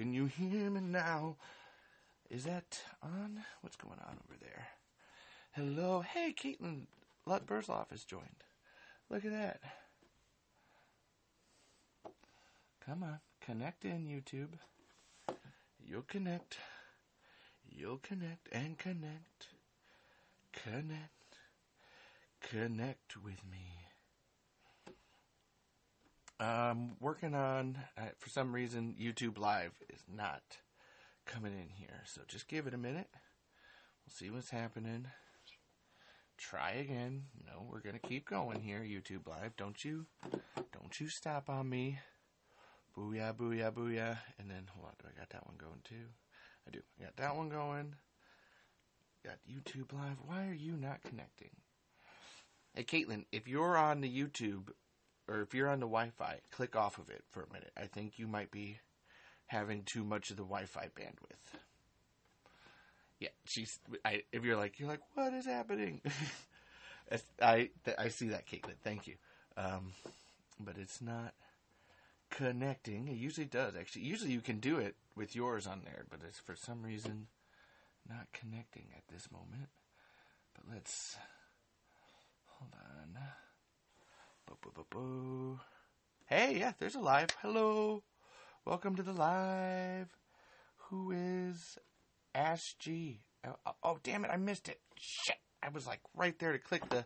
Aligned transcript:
Can 0.00 0.14
you 0.14 0.24
hear 0.24 0.70
me 0.70 0.80
now? 0.80 1.36
Is 2.30 2.44
that 2.44 2.80
on? 3.02 3.44
What's 3.60 3.76
going 3.76 3.98
on 4.08 4.16
over 4.24 4.38
there? 4.40 4.66
Hello. 5.52 6.00
Hey, 6.00 6.34
Caitlin 6.34 6.86
Lut 7.26 7.46
Burzloff 7.46 7.90
has 7.90 8.04
joined. 8.04 8.44
Look 9.10 9.26
at 9.26 9.32
that. 9.32 9.60
Come 12.86 13.02
on. 13.02 13.18
Connect 13.42 13.84
in, 13.84 14.06
YouTube. 14.06 14.54
You'll 15.86 16.00
connect. 16.08 16.56
You'll 17.68 17.98
connect 17.98 18.48
and 18.52 18.78
connect. 18.78 19.48
Connect. 20.64 21.36
Connect 22.40 23.22
with 23.22 23.44
me. 23.52 23.89
I'm 26.40 26.92
working 27.00 27.34
on, 27.34 27.76
uh, 27.98 28.12
for 28.18 28.30
some 28.30 28.54
reason, 28.54 28.96
YouTube 28.98 29.38
Live 29.38 29.72
is 29.92 30.02
not 30.10 30.42
coming 31.26 31.52
in 31.52 31.68
here. 31.68 32.02
So 32.06 32.22
just 32.26 32.48
give 32.48 32.66
it 32.66 32.72
a 32.72 32.78
minute. 32.78 33.08
We'll 33.12 34.14
see 34.14 34.30
what's 34.30 34.48
happening. 34.48 35.08
Try 36.38 36.70
again. 36.72 37.24
No, 37.46 37.66
we're 37.70 37.80
going 37.80 37.98
to 38.00 38.08
keep 38.08 38.26
going 38.26 38.60
here, 38.60 38.80
YouTube 38.80 39.28
Live. 39.28 39.54
Don't 39.58 39.84
you, 39.84 40.06
don't 40.56 40.98
you 40.98 41.08
stop 41.08 41.50
on 41.50 41.68
me. 41.68 41.98
Booyah, 42.96 43.36
booyah, 43.36 43.72
booyah. 43.72 44.16
And 44.38 44.50
then, 44.50 44.64
hold 44.74 44.86
on, 44.86 44.92
do 44.98 45.08
I 45.14 45.18
got 45.18 45.28
that 45.30 45.46
one 45.46 45.56
going 45.58 45.80
too? 45.84 46.08
I 46.66 46.70
do. 46.70 46.80
I 46.98 47.04
got 47.04 47.16
that 47.16 47.36
one 47.36 47.50
going. 47.50 47.96
Got 49.22 49.36
YouTube 49.46 49.92
Live. 49.92 50.16
Why 50.26 50.48
are 50.48 50.54
you 50.54 50.72
not 50.72 51.02
connecting? 51.02 51.50
Hey, 52.74 52.84
Caitlin, 52.84 53.26
if 53.30 53.46
you're 53.46 53.76
on 53.76 54.00
the 54.00 54.08
YouTube 54.08 54.70
or 55.30 55.40
if 55.42 55.54
you're 55.54 55.68
on 55.68 55.80
the 55.80 55.86
Wi-Fi, 55.86 56.40
click 56.50 56.74
off 56.74 56.98
of 56.98 57.08
it 57.08 57.22
for 57.30 57.42
a 57.42 57.52
minute. 57.52 57.70
I 57.76 57.86
think 57.86 58.18
you 58.18 58.26
might 58.26 58.50
be 58.50 58.78
having 59.46 59.84
too 59.84 60.02
much 60.02 60.30
of 60.30 60.36
the 60.36 60.42
Wi-Fi 60.42 60.88
bandwidth. 60.96 61.60
Yeah, 63.20 63.28
she's. 63.44 63.78
I, 64.04 64.22
if 64.32 64.44
you're 64.44 64.56
like, 64.56 64.80
you're 64.80 64.88
like, 64.88 65.02
what 65.14 65.32
is 65.34 65.46
happening? 65.46 66.00
I 67.42 67.70
I 67.98 68.08
see 68.08 68.28
that, 68.28 68.46
Caitlin. 68.46 68.78
Thank 68.82 69.06
you. 69.06 69.14
Um, 69.56 69.92
but 70.58 70.76
it's 70.78 71.00
not 71.00 71.34
connecting. 72.30 73.08
It 73.08 73.16
usually 73.16 73.46
does. 73.46 73.76
Actually, 73.76 74.02
usually 74.02 74.32
you 74.32 74.40
can 74.40 74.58
do 74.58 74.78
it 74.78 74.96
with 75.14 75.36
yours 75.36 75.66
on 75.66 75.82
there, 75.84 76.04
but 76.10 76.20
it's 76.26 76.38
for 76.38 76.56
some 76.56 76.82
reason 76.82 77.26
not 78.08 78.26
connecting 78.32 78.86
at 78.96 79.06
this 79.12 79.30
moment. 79.30 79.68
But 80.54 80.64
let's 80.72 81.16
hold 82.46 82.72
on. 82.74 83.18
Boo, 83.18 83.18
boo, 83.18 83.22
boo, 83.22 84.08
boo. 84.08 84.29
Hey, 86.26 86.58
yeah, 86.58 86.72
there's 86.78 86.94
a 86.94 87.00
live. 87.00 87.30
Hello. 87.42 88.02
Welcome 88.64 88.94
to 88.96 89.02
the 89.02 89.12
live. 89.12 90.16
Who 90.88 91.10
is 91.10 91.76
Ash 92.34 92.74
G? 92.78 93.20
Oh, 93.46 93.56
oh, 93.66 93.72
oh, 93.82 93.98
damn 94.02 94.24
it, 94.24 94.30
I 94.32 94.36
missed 94.36 94.68
it. 94.68 94.80
Shit. 94.96 95.36
I 95.62 95.68
was 95.70 95.86
like 95.86 96.00
right 96.14 96.38
there 96.38 96.52
to 96.52 96.58
click 96.58 96.88
the 96.88 97.04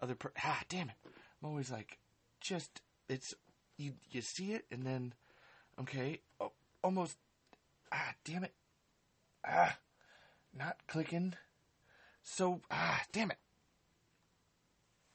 other 0.00 0.14
per- 0.14 0.32
ah, 0.44 0.60
damn 0.68 0.90
it. 0.90 0.96
I'm 1.04 1.48
always 1.48 1.70
like 1.70 1.98
just 2.40 2.82
it's 3.08 3.34
you 3.76 3.94
you 4.10 4.20
see 4.20 4.52
it 4.52 4.64
and 4.70 4.84
then 4.84 5.14
okay, 5.80 6.20
oh, 6.40 6.52
almost 6.84 7.16
ah, 7.92 8.14
damn 8.24 8.44
it. 8.44 8.54
Ah, 9.46 9.78
not 10.56 10.76
clicking. 10.86 11.34
So 12.22 12.60
ah, 12.70 13.02
damn 13.12 13.30
it. 13.30 13.38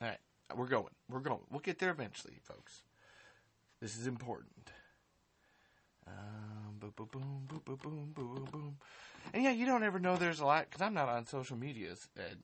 All 0.02 0.08
right, 0.10 0.20
we're 0.56 0.68
going. 0.68 0.94
We're 1.10 1.20
going. 1.20 1.40
We'll 1.50 1.62
get 1.62 1.80
there 1.80 1.92
eventually, 1.92 2.36
folks. 2.44 2.84
This 3.82 3.98
is 3.98 4.08
important. 4.08 4.72
Um, 6.08 6.76
boom, 6.80 6.94
boom, 6.96 7.08
boom, 7.12 7.48
boom, 7.48 7.62
boom, 7.66 7.78
boom, 7.82 8.12
boom, 8.14 8.48
boom. 8.52 8.78
And 9.34 9.44
yeah, 9.44 9.52
you 9.52 9.66
don't 9.66 9.84
ever 9.84 10.00
know 10.00 10.18
there's 10.18 10.40
a 10.40 10.46
lot 10.46 10.68
because 10.70 10.82
I'm 10.82 10.94
not 10.94 11.10
on 11.10 11.26
social 11.26 11.58
medias. 11.58 12.08
And, 12.16 12.38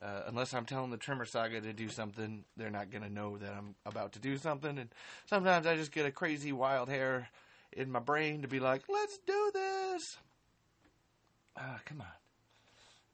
uh, 0.00 0.22
unless 0.26 0.52
I'm 0.52 0.64
telling 0.64 0.90
the 0.90 0.96
Tremor 0.96 1.24
Saga 1.24 1.60
to 1.60 1.72
do 1.72 1.88
something, 1.88 2.44
they're 2.56 2.70
not 2.70 2.90
going 2.90 3.04
to 3.04 3.12
know 3.12 3.38
that 3.38 3.52
I'm 3.52 3.76
about 3.86 4.12
to 4.12 4.18
do 4.18 4.36
something. 4.36 4.78
And 4.78 4.88
sometimes 5.26 5.66
I 5.66 5.76
just 5.76 5.92
get 5.92 6.06
a 6.06 6.10
crazy 6.10 6.52
wild 6.52 6.88
hair 6.88 7.28
in 7.72 7.90
my 7.90 8.00
brain 8.00 8.42
to 8.42 8.48
be 8.48 8.58
like, 8.58 8.82
let's 8.88 9.18
do 9.18 9.50
this. 9.54 10.16
Ah, 11.56 11.78
come 11.84 12.00
on. 12.00 12.06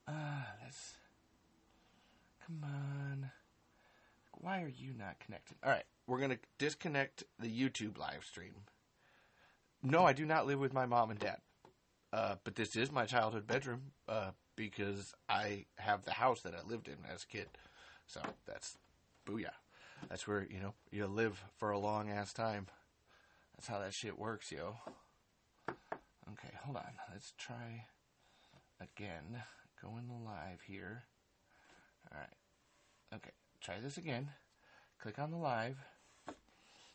Ah, 0.09 0.47
let's. 0.63 0.95
Come 2.47 2.65
on. 2.65 3.31
Why 4.41 4.63
are 4.63 4.69
you 4.69 4.93
not 4.97 5.19
connected? 5.19 5.57
All 5.65 5.71
right, 5.71 5.85
we're 6.07 6.19
going 6.19 6.31
to 6.31 6.39
disconnect 6.59 7.25
the 7.39 7.49
YouTube 7.49 7.99
live 7.99 8.25
stream. 8.25 8.55
No, 9.83 10.05
I 10.05 10.13
do 10.13 10.25
not 10.25 10.47
live 10.47 10.59
with 10.59 10.73
my 10.73 10.87
mom 10.87 11.11
and 11.11 11.19
dad. 11.19 11.39
Uh, 12.13 12.37
but 12.45 12.55
this 12.55 12.75
is 12.75 12.91
my 12.91 13.05
childhood 13.05 13.47
bedroom 13.47 13.93
uh, 14.09 14.31
because 14.57 15.15
I 15.29 15.67
have 15.77 16.05
the 16.05 16.13
house 16.13 16.41
that 16.43 16.55
I 16.55 16.67
lived 16.69 16.89
in 16.89 16.97
as 17.13 17.25
a 17.25 17.27
kid. 17.27 17.49
So 18.07 18.21
that's 18.47 18.79
booyah. 19.27 19.51
That's 20.09 20.27
where, 20.27 20.47
you 20.49 20.61
know, 20.61 20.75
you 20.91 21.07
live 21.07 21.43
for 21.57 21.71
a 21.71 21.79
long 21.79 22.09
ass 22.09 22.33
time. 22.33 22.67
That's 23.57 23.67
how 23.67 23.81
that 23.81 23.93
shit 23.93 24.19
works, 24.19 24.51
yo. 24.51 24.77
Okay, 25.69 26.55
hold 26.63 26.77
on. 26.77 26.93
Let's 27.13 27.35
try 27.37 27.87
again. 28.81 29.43
Going 29.83 30.09
live 30.25 30.63
here. 30.67 31.05
Alright. 32.13 32.29
Okay, 33.15 33.31
try 33.63 33.81
this 33.81 33.97
again. 33.97 34.29
Click 35.01 35.19
on 35.19 35.31
the 35.31 35.37
live. 35.37 35.77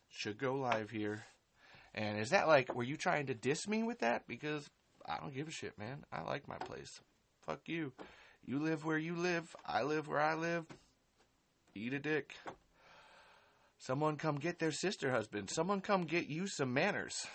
Should 0.09 0.38
go 0.38 0.56
live 0.56 0.90
here. 0.90 1.24
And 1.96 2.19
is 2.19 2.31
that 2.31 2.47
like, 2.47 2.74
were 2.74 2.84
you 2.84 2.97
trying 2.97 3.28
to 3.28 3.34
diss 3.34 3.68
me 3.68 3.84
with 3.84 4.00
that? 4.00 4.28
Because 4.28 4.69
I 5.06 5.18
don't 5.18 5.34
give 5.34 5.47
a 5.47 5.52
shit, 5.52 5.78
man. 5.78 6.03
I 6.12 6.22
like 6.22 6.47
my 6.47 6.57
place. 6.57 7.02
Fuck 7.46 7.62
you. 7.68 7.94
You 8.46 8.59
live 8.59 8.85
where 8.85 8.97
you 8.97 9.16
live. 9.16 9.56
I 9.66 9.84
live 9.84 10.07
where 10.07 10.19
I 10.19 10.34
live. 10.34 10.66
Eat 11.75 11.94
a 11.94 12.00
dick. 12.00 12.35
Someone 13.78 14.16
come 14.16 14.38
get 14.38 14.59
their 14.59 14.72
sister 14.72 15.12
husband. 15.12 15.50
Someone 15.50 15.81
come 15.81 16.03
get 16.03 16.28
you 16.28 16.47
some 16.47 16.73
manners. 16.73 17.28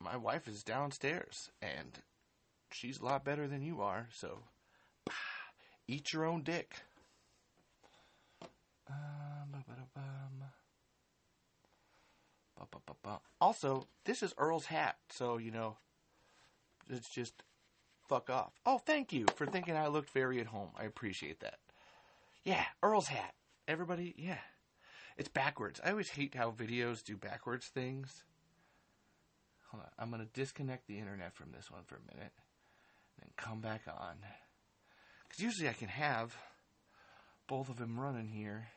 My 0.00 0.16
wife 0.16 0.46
is 0.46 0.62
downstairs, 0.62 1.50
and 1.60 1.98
she's 2.70 3.00
a 3.00 3.04
lot 3.04 3.24
better 3.24 3.48
than 3.48 3.62
you 3.62 3.80
are, 3.80 4.08
so 4.14 4.38
eat 5.88 6.12
your 6.12 6.24
own 6.24 6.42
dick. 6.42 6.76
Um, 8.88 9.62
also, 13.40 13.86
this 14.04 14.22
is 14.22 14.34
Earl's 14.38 14.66
hat, 14.66 14.96
so 15.10 15.36
you 15.36 15.50
know, 15.50 15.76
it's 16.88 17.08
just 17.08 17.42
fuck 18.08 18.30
off. 18.30 18.52
Oh, 18.64 18.78
thank 18.78 19.12
you 19.12 19.26
for 19.36 19.46
thinking 19.46 19.76
I 19.76 19.88
looked 19.88 20.10
very 20.10 20.40
at 20.40 20.46
home. 20.46 20.70
I 20.76 20.84
appreciate 20.84 21.40
that. 21.40 21.58
Yeah, 22.44 22.64
Earl's 22.82 23.08
hat. 23.08 23.34
Everybody, 23.68 24.14
yeah. 24.16 24.38
It's 25.16 25.28
backwards. 25.28 25.80
I 25.84 25.90
always 25.90 26.10
hate 26.10 26.34
how 26.34 26.50
videos 26.50 27.02
do 27.02 27.16
backwards 27.16 27.66
things. 27.66 28.24
Hold 29.70 29.82
on. 29.82 29.90
I'm 29.98 30.10
going 30.10 30.22
to 30.22 30.32
disconnect 30.32 30.86
the 30.86 30.98
internet 30.98 31.34
from 31.34 31.50
this 31.52 31.70
one 31.70 31.82
for 31.84 31.96
a 31.96 32.14
minute. 32.14 32.32
Then 33.18 33.30
come 33.36 33.60
back 33.60 33.82
on. 33.88 34.16
Because 35.36 35.44
usually 35.44 35.68
I 35.68 35.74
can 35.74 35.88
have 35.88 36.34
both 37.46 37.68
of 37.68 37.76
them 37.76 37.98
running 37.98 38.28
here. 38.28 38.68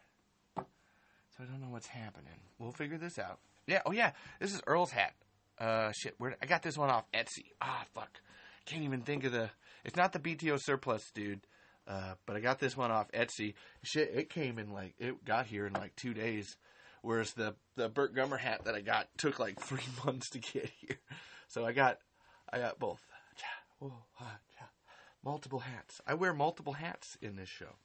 So 0.55 1.43
I 1.43 1.45
don't 1.45 1.61
know 1.61 1.69
what's 1.69 1.87
happening. 1.87 2.33
We'll 2.57 2.71
figure 2.71 2.97
this 2.97 3.17
out. 3.17 3.39
Yeah, 3.65 3.81
oh 3.85 3.91
yeah, 3.91 4.11
this 4.39 4.53
is 4.53 4.61
Earl's 4.67 4.91
hat. 4.91 5.13
Uh, 5.57 5.91
shit, 5.91 6.15
where 6.17 6.35
I 6.41 6.45
got 6.45 6.61
this 6.61 6.77
one 6.77 6.89
off 6.89 7.05
Etsy. 7.13 7.45
Ah, 7.61 7.85
fuck, 7.93 8.09
can't 8.65 8.83
even 8.83 9.01
think 9.01 9.23
of 9.23 9.31
the. 9.31 9.49
It's 9.85 9.95
not 9.95 10.11
the 10.11 10.19
BTO 10.19 10.59
surplus, 10.61 11.11
dude. 11.13 11.41
Uh, 11.87 12.15
but 12.25 12.35
I 12.35 12.39
got 12.39 12.59
this 12.59 12.75
one 12.75 12.91
off 12.91 13.11
Etsy. 13.11 13.53
Shit, 13.83 14.11
it 14.13 14.29
came 14.29 14.59
in 14.59 14.71
like 14.71 14.95
it 14.99 15.23
got 15.23 15.45
here 15.45 15.65
in 15.65 15.73
like 15.73 15.95
two 15.95 16.13
days, 16.13 16.57
whereas 17.01 17.31
the 17.33 17.55
the 17.75 17.89
Burt 17.89 18.13
Gummer 18.13 18.39
hat 18.39 18.65
that 18.65 18.75
I 18.75 18.81
got 18.81 19.07
took 19.17 19.39
like 19.39 19.59
three 19.59 19.79
months 20.05 20.29
to 20.31 20.39
get 20.39 20.69
here. 20.79 20.97
So 21.47 21.65
I 21.65 21.71
got 21.71 21.99
I 22.51 22.59
got 22.59 22.79
both. 22.79 22.99
Multiple 25.23 25.59
hats. 25.59 26.01
I 26.07 26.13
wear 26.13 26.33
multiple 26.33 26.73
hats 26.73 27.17
in 27.21 27.35
this 27.35 27.49
show, 27.49 27.75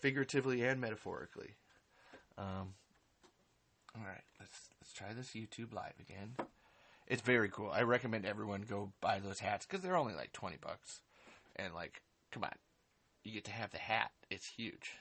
figuratively 0.00 0.64
and 0.64 0.80
metaphorically. 0.80 1.56
Um, 2.38 2.74
all 3.94 4.06
right, 4.06 4.24
let's 4.40 4.70
let's 4.80 4.92
try 4.94 5.12
this 5.12 5.32
YouTube 5.32 5.74
live 5.74 5.94
again. 6.00 6.36
It's 7.06 7.22
very 7.22 7.48
cool. 7.50 7.70
I 7.70 7.82
recommend 7.82 8.24
everyone 8.24 8.64
go 8.68 8.92
buy 9.00 9.18
those 9.18 9.40
hats 9.40 9.66
because 9.66 9.82
they're 9.82 9.96
only 9.96 10.14
like 10.14 10.32
twenty 10.32 10.56
bucks, 10.56 11.02
and 11.56 11.74
like, 11.74 12.02
come 12.32 12.44
on, 12.44 12.54
you 13.24 13.32
get 13.32 13.44
to 13.44 13.50
have 13.50 13.70
the 13.70 13.78
hat. 13.78 14.10
It's 14.30 14.46
huge. 14.46 14.92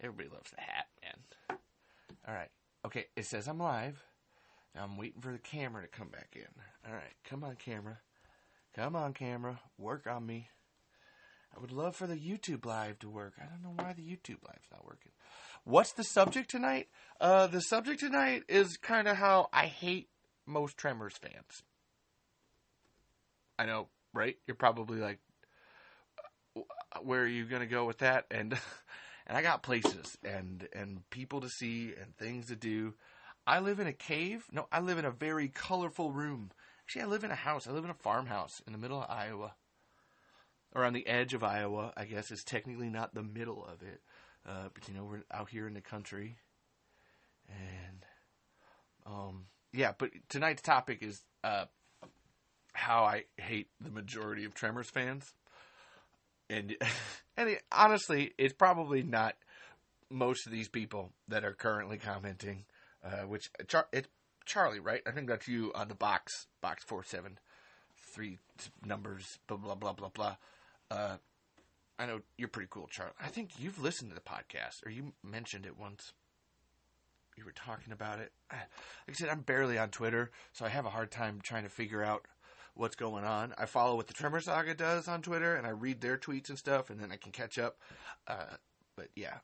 Everybody 0.00 0.30
loves 0.34 0.50
the 0.50 0.60
hat, 0.60 0.86
man. 1.02 1.58
All 2.26 2.34
right, 2.34 2.50
okay. 2.86 3.06
It 3.14 3.26
says 3.26 3.46
I'm 3.46 3.58
live. 3.58 4.04
Now 4.74 4.84
I'm 4.84 4.96
waiting 4.96 5.20
for 5.20 5.32
the 5.32 5.38
camera 5.38 5.82
to 5.82 5.88
come 5.88 6.08
back 6.08 6.30
in. 6.34 6.62
All 6.88 6.94
right, 6.94 7.14
come 7.28 7.44
on, 7.44 7.56
camera. 7.56 7.98
Come 8.78 8.94
on, 8.94 9.12
camera. 9.12 9.58
Work 9.76 10.06
on 10.06 10.24
me. 10.24 10.50
I 11.52 11.60
would 11.60 11.72
love 11.72 11.96
for 11.96 12.06
the 12.06 12.14
YouTube 12.14 12.64
live 12.64 13.00
to 13.00 13.08
work. 13.08 13.32
I 13.36 13.46
don't 13.46 13.60
know 13.60 13.82
why 13.82 13.92
the 13.92 14.02
YouTube 14.02 14.46
live's 14.46 14.68
not 14.70 14.84
working. 14.84 15.10
What's 15.64 15.94
the 15.94 16.04
subject 16.04 16.48
tonight? 16.48 16.86
Uh, 17.20 17.48
the 17.48 17.60
subject 17.60 17.98
tonight 17.98 18.44
is 18.48 18.76
kind 18.76 19.08
of 19.08 19.16
how 19.16 19.48
I 19.52 19.66
hate 19.66 20.10
most 20.46 20.76
Tremors 20.76 21.16
fans. 21.16 21.64
I 23.58 23.66
know, 23.66 23.88
right? 24.14 24.36
You're 24.46 24.54
probably 24.54 25.00
like, 25.00 25.18
where 27.02 27.22
are 27.22 27.26
you 27.26 27.46
going 27.46 27.62
to 27.62 27.66
go 27.66 27.84
with 27.84 27.98
that? 27.98 28.26
And 28.30 28.56
and 29.26 29.36
I 29.36 29.42
got 29.42 29.64
places 29.64 30.16
and 30.24 30.68
and 30.72 31.00
people 31.10 31.40
to 31.40 31.48
see 31.48 31.94
and 32.00 32.16
things 32.16 32.46
to 32.46 32.54
do. 32.54 32.94
I 33.44 33.58
live 33.58 33.80
in 33.80 33.88
a 33.88 33.92
cave. 33.92 34.44
No, 34.52 34.68
I 34.70 34.80
live 34.80 34.98
in 34.98 35.04
a 35.04 35.10
very 35.10 35.48
colorful 35.48 36.12
room. 36.12 36.52
Actually, 36.88 37.02
I 37.02 37.06
live 37.08 37.24
in 37.24 37.30
a 37.30 37.34
house. 37.34 37.68
I 37.68 37.72
live 37.72 37.84
in 37.84 37.90
a 37.90 37.94
farmhouse 37.94 38.62
in 38.66 38.72
the 38.72 38.78
middle 38.78 39.02
of 39.02 39.10
Iowa. 39.10 39.52
Or 40.74 40.86
on 40.86 40.94
the 40.94 41.06
edge 41.06 41.34
of 41.34 41.44
Iowa, 41.44 41.92
I 41.98 42.06
guess 42.06 42.30
it's 42.30 42.42
technically 42.42 42.88
not 42.88 43.12
the 43.12 43.22
middle 43.22 43.62
of 43.62 43.82
it. 43.82 44.00
Uh, 44.48 44.70
but 44.72 44.88
you 44.88 44.94
know, 44.94 45.04
we're 45.04 45.20
out 45.30 45.50
here 45.50 45.66
in 45.66 45.74
the 45.74 45.82
country. 45.82 46.38
And 47.50 48.06
um 49.04 49.44
yeah, 49.70 49.92
but 49.98 50.12
tonight's 50.30 50.62
topic 50.62 51.02
is 51.02 51.20
uh 51.44 51.66
how 52.72 53.04
I 53.04 53.24
hate 53.36 53.68
the 53.82 53.90
majority 53.90 54.46
of 54.46 54.54
Tremors 54.54 54.88
fans. 54.88 55.30
And 56.48 56.74
and 57.36 57.50
it, 57.50 57.62
honestly, 57.70 58.32
it's 58.38 58.54
probably 58.54 59.02
not 59.02 59.34
most 60.08 60.46
of 60.46 60.52
these 60.52 60.70
people 60.70 61.12
that 61.28 61.44
are 61.44 61.52
currently 61.52 61.98
commenting. 61.98 62.64
Uh, 63.04 63.26
which 63.26 63.50
it's 63.92 64.08
Charlie, 64.48 64.80
right? 64.80 65.02
I 65.06 65.10
think 65.12 65.28
that's 65.28 65.46
you 65.46 65.70
on 65.74 65.88
the 65.88 65.94
box, 65.94 66.46
box 66.60 66.82
four 66.82 67.04
seven, 67.04 67.38
three 68.14 68.38
numbers, 68.84 69.38
blah 69.46 69.58
blah 69.58 69.74
blah 69.74 69.92
blah 69.92 70.08
blah. 70.08 70.36
Uh, 70.90 71.16
I 71.98 72.06
know 72.06 72.20
you're 72.36 72.48
pretty 72.48 72.68
cool, 72.70 72.88
Charlie. 72.90 73.12
I 73.22 73.28
think 73.28 73.50
you've 73.58 73.80
listened 73.80 74.10
to 74.10 74.14
the 74.14 74.20
podcast, 74.20 74.84
or 74.86 74.90
you 74.90 75.12
mentioned 75.22 75.66
it 75.66 75.78
once. 75.78 76.12
You 77.36 77.44
were 77.44 77.52
talking 77.52 77.92
about 77.92 78.18
it. 78.18 78.32
Like 78.50 78.60
I 79.10 79.12
said, 79.12 79.28
I'm 79.28 79.42
barely 79.42 79.78
on 79.78 79.90
Twitter, 79.90 80.30
so 80.52 80.64
I 80.64 80.70
have 80.70 80.86
a 80.86 80.90
hard 80.90 81.12
time 81.12 81.40
trying 81.42 81.62
to 81.64 81.68
figure 81.68 82.02
out 82.02 82.26
what's 82.74 82.96
going 82.96 83.24
on. 83.24 83.52
I 83.58 83.66
follow 83.66 83.96
what 83.96 84.06
the 84.06 84.14
Tremor 84.14 84.40
Saga 84.40 84.74
does 84.74 85.06
on 85.06 85.22
Twitter, 85.22 85.54
and 85.54 85.66
I 85.66 85.70
read 85.70 86.00
their 86.00 86.16
tweets 86.16 86.48
and 86.48 86.58
stuff, 86.58 86.90
and 86.90 86.98
then 86.98 87.12
I 87.12 87.16
can 87.16 87.32
catch 87.32 87.58
up. 87.58 87.76
Uh, 88.26 88.56
but 88.96 89.08
yeah. 89.14 89.38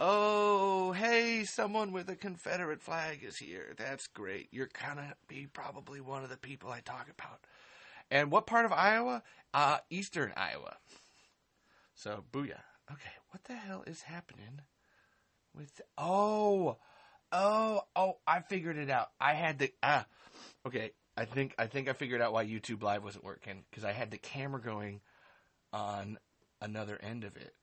Oh, 0.00 0.92
hey, 0.92 1.44
someone 1.44 1.92
with 1.92 2.08
a 2.08 2.16
Confederate 2.16 2.82
flag 2.82 3.22
is 3.22 3.36
here. 3.36 3.74
That's 3.76 4.08
great. 4.08 4.48
You're 4.50 4.70
gonna 4.82 5.14
be 5.28 5.46
probably 5.46 6.00
one 6.00 6.24
of 6.24 6.30
the 6.30 6.36
people 6.36 6.70
I 6.70 6.80
talk 6.80 7.08
about. 7.08 7.40
And 8.10 8.30
what 8.30 8.46
part 8.46 8.64
of 8.64 8.72
Iowa? 8.72 9.22
Uh, 9.52 9.78
eastern 9.90 10.32
Iowa. 10.36 10.76
So, 11.94 12.24
booyah. 12.32 12.60
Okay, 12.90 13.14
what 13.30 13.44
the 13.44 13.54
hell 13.54 13.84
is 13.86 14.02
happening 14.02 14.60
with. 15.56 15.80
Oh! 15.96 16.78
Oh, 17.32 17.82
oh, 17.96 18.18
I 18.26 18.40
figured 18.40 18.76
it 18.76 18.90
out. 18.90 19.10
I 19.20 19.34
had 19.34 19.58
the. 19.58 19.72
Ah, 19.82 20.06
okay. 20.66 20.92
I 21.16 21.24
think 21.24 21.54
I 21.58 21.66
think 21.66 21.88
I 21.88 21.92
figured 21.92 22.20
out 22.20 22.32
why 22.32 22.44
YouTube 22.44 22.82
Live 22.82 23.04
wasn't 23.04 23.24
working 23.24 23.64
because 23.70 23.84
I 23.84 23.92
had 23.92 24.10
the 24.10 24.18
camera 24.18 24.60
going 24.60 25.00
on 25.72 26.18
another 26.60 26.98
end 27.00 27.24
of 27.24 27.36
it. 27.36 27.54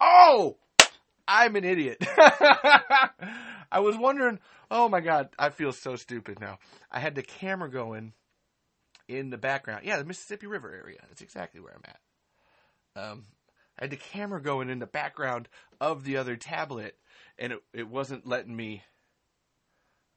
Oh, 0.00 0.56
I'm 1.32 1.56
an 1.56 1.64
idiot. 1.64 1.98
I 3.72 3.80
was 3.80 3.96
wondering. 3.96 4.40
Oh 4.70 4.88
my 4.88 5.00
god, 5.00 5.30
I 5.38 5.50
feel 5.50 5.72
so 5.72 5.96
stupid 5.96 6.40
now. 6.40 6.58
I 6.90 7.00
had 7.00 7.14
the 7.14 7.22
camera 7.22 7.70
going 7.70 8.12
in 9.08 9.30
the 9.30 9.38
background. 9.38 9.82
Yeah, 9.84 9.98
the 9.98 10.04
Mississippi 10.04 10.46
River 10.46 10.72
area. 10.72 10.98
That's 11.08 11.22
exactly 11.22 11.60
where 11.60 11.74
I'm 11.74 11.82
at. 11.86 13.02
Um, 13.02 13.24
I 13.78 13.84
had 13.84 13.90
the 13.90 13.96
camera 13.96 14.42
going 14.42 14.70
in 14.70 14.78
the 14.78 14.86
background 14.86 15.48
of 15.80 16.04
the 16.04 16.16
other 16.16 16.36
tablet, 16.36 16.96
and 17.38 17.52
it 17.52 17.60
it 17.72 17.88
wasn't 17.88 18.26
letting 18.26 18.54
me. 18.54 18.82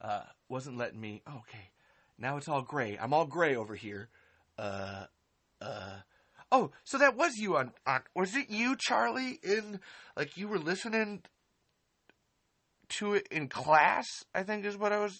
Uh, 0.00 0.24
wasn't 0.48 0.76
letting 0.76 1.00
me. 1.00 1.22
Okay 1.28 1.70
now 2.18 2.36
it's 2.36 2.48
all 2.48 2.62
gray. 2.62 2.98
I'm 3.00 3.12
all 3.12 3.26
gray 3.26 3.56
over 3.56 3.74
here. 3.74 4.08
Uh, 4.58 5.04
uh. 5.60 5.96
Oh, 6.56 6.70
so 6.84 6.98
that 6.98 7.16
was 7.16 7.32
you 7.36 7.56
on, 7.56 7.72
on. 7.84 8.02
Was 8.14 8.36
it 8.36 8.48
you, 8.48 8.76
Charlie? 8.78 9.40
In 9.42 9.80
like 10.16 10.36
you 10.36 10.46
were 10.46 10.60
listening 10.60 11.22
to 12.90 13.14
it 13.14 13.26
in 13.32 13.48
class? 13.48 14.06
I 14.32 14.44
think 14.44 14.64
is 14.64 14.76
what 14.76 14.92
I 14.92 15.00
was. 15.00 15.18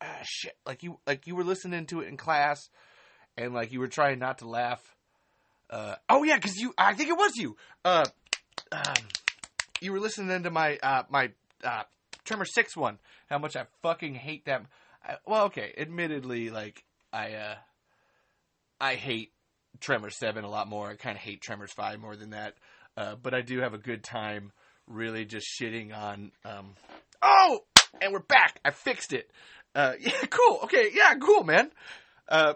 Ah, 0.00 0.18
shit. 0.24 0.56
Like 0.66 0.82
you, 0.82 0.98
like 1.06 1.28
you 1.28 1.36
were 1.36 1.44
listening 1.44 1.86
to 1.86 2.00
it 2.00 2.08
in 2.08 2.16
class, 2.16 2.68
and 3.36 3.54
like 3.54 3.70
you 3.70 3.78
were 3.78 3.86
trying 3.86 4.18
not 4.18 4.38
to 4.38 4.48
laugh. 4.48 4.82
Uh. 5.70 5.94
Oh 6.08 6.24
yeah, 6.24 6.34
because 6.34 6.56
you. 6.56 6.74
I 6.76 6.94
think 6.94 7.10
it 7.10 7.16
was 7.16 7.36
you. 7.36 7.56
Uh. 7.84 8.06
Um. 8.72 9.04
You 9.80 9.92
were 9.92 10.00
listening 10.00 10.42
to 10.42 10.50
my 10.50 10.78
uh 10.82 11.04
my 11.10 11.30
uh 11.62 11.84
Tremor 12.24 12.44
Six 12.44 12.76
one. 12.76 12.98
How 13.28 13.38
much 13.38 13.54
I 13.54 13.66
fucking 13.82 14.16
hate 14.16 14.46
them. 14.46 14.66
I, 15.06 15.14
well, 15.24 15.44
okay. 15.44 15.72
Admittedly, 15.78 16.50
like 16.50 16.82
I, 17.12 17.34
uh, 17.34 17.54
I 18.80 18.96
hate 18.96 19.30
Tremors 19.78 20.18
Seven 20.18 20.44
a 20.44 20.50
lot 20.50 20.68
more. 20.68 20.90
I 20.90 20.96
kind 20.96 21.16
of 21.16 21.22
hate 21.22 21.40
Tremors 21.40 21.72
Five 21.72 22.00
more 22.00 22.16
than 22.16 22.30
that. 22.30 22.54
Uh, 22.96 23.14
but 23.20 23.34
I 23.34 23.40
do 23.40 23.60
have 23.60 23.74
a 23.74 23.78
good 23.78 24.02
time, 24.02 24.52
really 24.86 25.24
just 25.24 25.46
shitting 25.60 25.96
on. 25.96 26.32
Um, 26.44 26.74
oh, 27.22 27.60
and 28.00 28.12
we're 28.12 28.20
back. 28.20 28.58
I 28.64 28.70
fixed 28.70 29.12
it. 29.12 29.30
Uh, 29.74 29.92
yeah, 30.00 30.20
cool. 30.30 30.60
Okay, 30.64 30.90
yeah, 30.92 31.14
cool, 31.14 31.44
man. 31.44 31.70
Uh, 32.28 32.54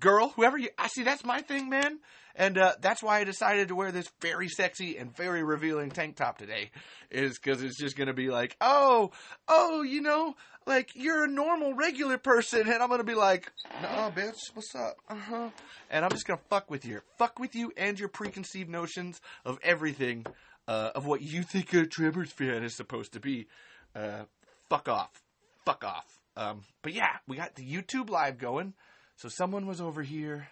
girl, 0.00 0.28
whoever 0.36 0.58
you, 0.58 0.68
I 0.78 0.88
see, 0.88 1.02
that's 1.02 1.24
my 1.24 1.40
thing, 1.40 1.68
man. 1.68 1.98
And 2.34 2.56
uh, 2.56 2.72
that's 2.80 3.02
why 3.02 3.20
I 3.20 3.24
decided 3.24 3.68
to 3.68 3.74
wear 3.74 3.92
this 3.92 4.10
very 4.22 4.48
sexy 4.48 4.96
and 4.96 5.14
very 5.14 5.42
revealing 5.42 5.90
tank 5.90 6.16
top 6.16 6.38
today, 6.38 6.70
is 7.10 7.38
because 7.38 7.62
it's 7.62 7.78
just 7.78 7.96
gonna 7.96 8.14
be 8.14 8.30
like, 8.30 8.56
oh, 8.60 9.10
oh, 9.48 9.82
you 9.82 10.00
know, 10.00 10.34
like 10.66 10.90
you're 10.94 11.24
a 11.24 11.28
normal, 11.28 11.74
regular 11.74 12.18
person, 12.18 12.62
and 12.68 12.82
I'm 12.82 12.88
gonna 12.88 13.04
be 13.04 13.14
like, 13.14 13.50
nah, 13.82 14.10
bitch, 14.10 14.38
what's 14.54 14.74
up? 14.74 14.96
Uh 15.08 15.14
huh. 15.14 15.50
And 15.90 16.04
I'm 16.04 16.10
just 16.10 16.26
gonna 16.26 16.40
fuck 16.48 16.70
with 16.70 16.84
you, 16.84 17.00
fuck 17.18 17.38
with 17.38 17.54
you, 17.54 17.72
and 17.76 17.98
your 17.98 18.08
preconceived 18.08 18.70
notions 18.70 19.20
of 19.44 19.58
everything, 19.62 20.26
uh, 20.68 20.90
of 20.94 21.06
what 21.06 21.22
you 21.22 21.42
think 21.42 21.72
a 21.74 21.86
Tremors 21.86 22.32
fan 22.32 22.62
is 22.62 22.74
supposed 22.74 23.12
to 23.12 23.20
be. 23.20 23.46
Uh, 23.94 24.24
fuck 24.68 24.88
off, 24.88 25.22
fuck 25.64 25.84
off. 25.84 26.18
Um, 26.36 26.62
but 26.82 26.92
yeah, 26.92 27.16
we 27.26 27.36
got 27.36 27.54
the 27.54 27.64
YouTube 27.64 28.08
live 28.08 28.38
going. 28.38 28.74
So 29.16 29.28
someone 29.28 29.66
was 29.66 29.80
over 29.80 30.02
here. 30.02 30.48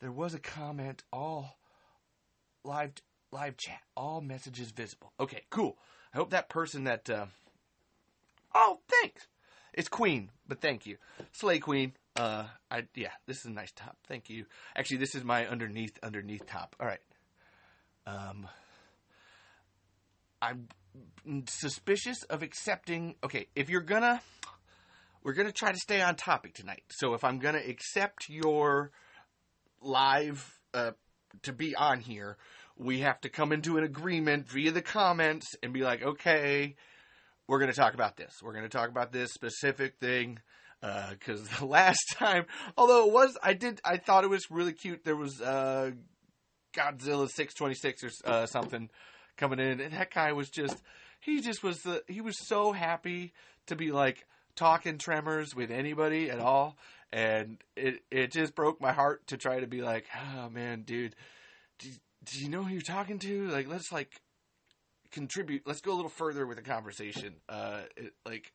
There 0.00 0.12
was 0.12 0.34
a 0.34 0.38
comment. 0.38 1.04
All 1.12 1.56
live 2.64 2.92
live 3.30 3.56
chat. 3.56 3.80
All 3.96 4.20
messages 4.20 4.70
visible. 4.70 5.12
Okay, 5.20 5.42
cool. 5.50 5.76
I 6.14 6.16
hope 6.16 6.30
that 6.30 6.48
person 6.48 6.84
that. 6.84 7.08
Uh, 7.08 7.26
oh, 8.54 8.80
thanks. 8.88 9.26
It's 9.72 9.88
Queen, 9.88 10.30
but 10.48 10.60
thank 10.60 10.86
you, 10.86 10.96
Slay 11.32 11.58
Queen. 11.58 11.92
Uh, 12.16 12.44
I 12.70 12.84
yeah, 12.94 13.12
this 13.26 13.38
is 13.38 13.46
a 13.46 13.50
nice 13.50 13.72
top. 13.72 13.96
Thank 14.08 14.28
you. 14.28 14.46
Actually, 14.76 14.98
this 14.98 15.14
is 15.14 15.24
my 15.24 15.46
underneath 15.46 15.96
underneath 16.02 16.46
top. 16.46 16.76
All 16.80 16.86
right. 16.86 17.00
Um, 18.06 18.48
I'm 20.42 20.68
suspicious 21.46 22.22
of 22.24 22.42
accepting. 22.42 23.14
Okay, 23.22 23.46
if 23.54 23.68
you're 23.68 23.82
gonna 23.82 24.20
we're 25.22 25.34
to 25.46 25.52
try 25.52 25.70
to 25.70 25.78
stay 25.78 26.00
on 26.00 26.16
topic 26.16 26.54
tonight. 26.54 26.82
So 26.90 27.14
if 27.14 27.24
I'm 27.24 27.38
to 27.54 27.68
accept 27.68 28.28
your 28.28 28.90
live 29.82 30.58
uh, 30.74 30.92
to 31.42 31.52
be 31.52 31.74
on 31.74 32.00
here, 32.00 32.36
we 32.76 33.00
have 33.00 33.20
to 33.20 33.28
come 33.28 33.52
into 33.52 33.76
an 33.76 33.84
agreement 33.84 34.48
via 34.48 34.72
the 34.72 34.82
comments 34.82 35.54
and 35.62 35.72
be 35.72 35.82
like, 35.82 36.02
okay, 36.02 36.76
we're 37.50 37.58
going 37.58 37.72
to 37.72 37.76
talk 37.76 37.94
about 37.94 38.16
this. 38.16 38.40
We're 38.40 38.52
going 38.52 38.64
to 38.64 38.68
talk 38.68 38.90
about 38.90 39.10
this 39.10 39.32
specific 39.32 39.98
thing. 39.98 40.38
Because 40.80 41.42
uh, 41.42 41.58
the 41.58 41.66
last 41.66 42.00
time, 42.14 42.46
although 42.78 43.08
it 43.08 43.12
was, 43.12 43.36
I 43.42 43.54
did, 43.54 43.80
I 43.84 43.96
thought 43.96 44.22
it 44.22 44.30
was 44.30 44.50
really 44.52 44.72
cute. 44.72 45.04
There 45.04 45.16
was 45.16 45.40
uh, 45.40 45.90
Godzilla 46.72 47.28
626 47.28 48.04
or 48.04 48.10
uh, 48.24 48.46
something 48.46 48.88
coming 49.36 49.58
in, 49.58 49.80
and 49.80 49.92
that 49.92 50.14
guy 50.14 50.32
was 50.32 50.48
just, 50.48 50.80
he 51.18 51.40
just 51.40 51.64
was 51.64 51.80
the, 51.82 52.04
he 52.06 52.20
was 52.20 52.36
so 52.46 52.70
happy 52.70 53.32
to 53.66 53.74
be 53.74 53.90
like, 53.90 54.26
talking 54.56 54.98
tremors 54.98 55.54
with 55.54 55.70
anybody 55.70 56.28
at 56.28 56.40
all 56.40 56.76
and 57.12 57.62
it 57.76 58.02
it 58.10 58.32
just 58.32 58.54
broke 58.54 58.80
my 58.80 58.92
heart 58.92 59.24
to 59.28 59.36
try 59.36 59.60
to 59.60 59.66
be 59.66 59.80
like 59.80 60.04
oh 60.34 60.50
man 60.50 60.82
dude 60.82 61.14
do, 61.78 61.88
do 62.24 62.40
you 62.40 62.48
know 62.48 62.64
who 62.64 62.72
you're 62.72 62.82
talking 62.82 63.18
to 63.18 63.48
like 63.48 63.68
let's 63.68 63.92
like 63.92 64.20
contribute 65.10 65.62
let's 65.66 65.80
go 65.80 65.92
a 65.92 65.96
little 65.96 66.10
further 66.10 66.46
with 66.46 66.56
the 66.56 66.62
conversation 66.62 67.34
uh 67.48 67.80
it, 67.96 68.12
like 68.24 68.52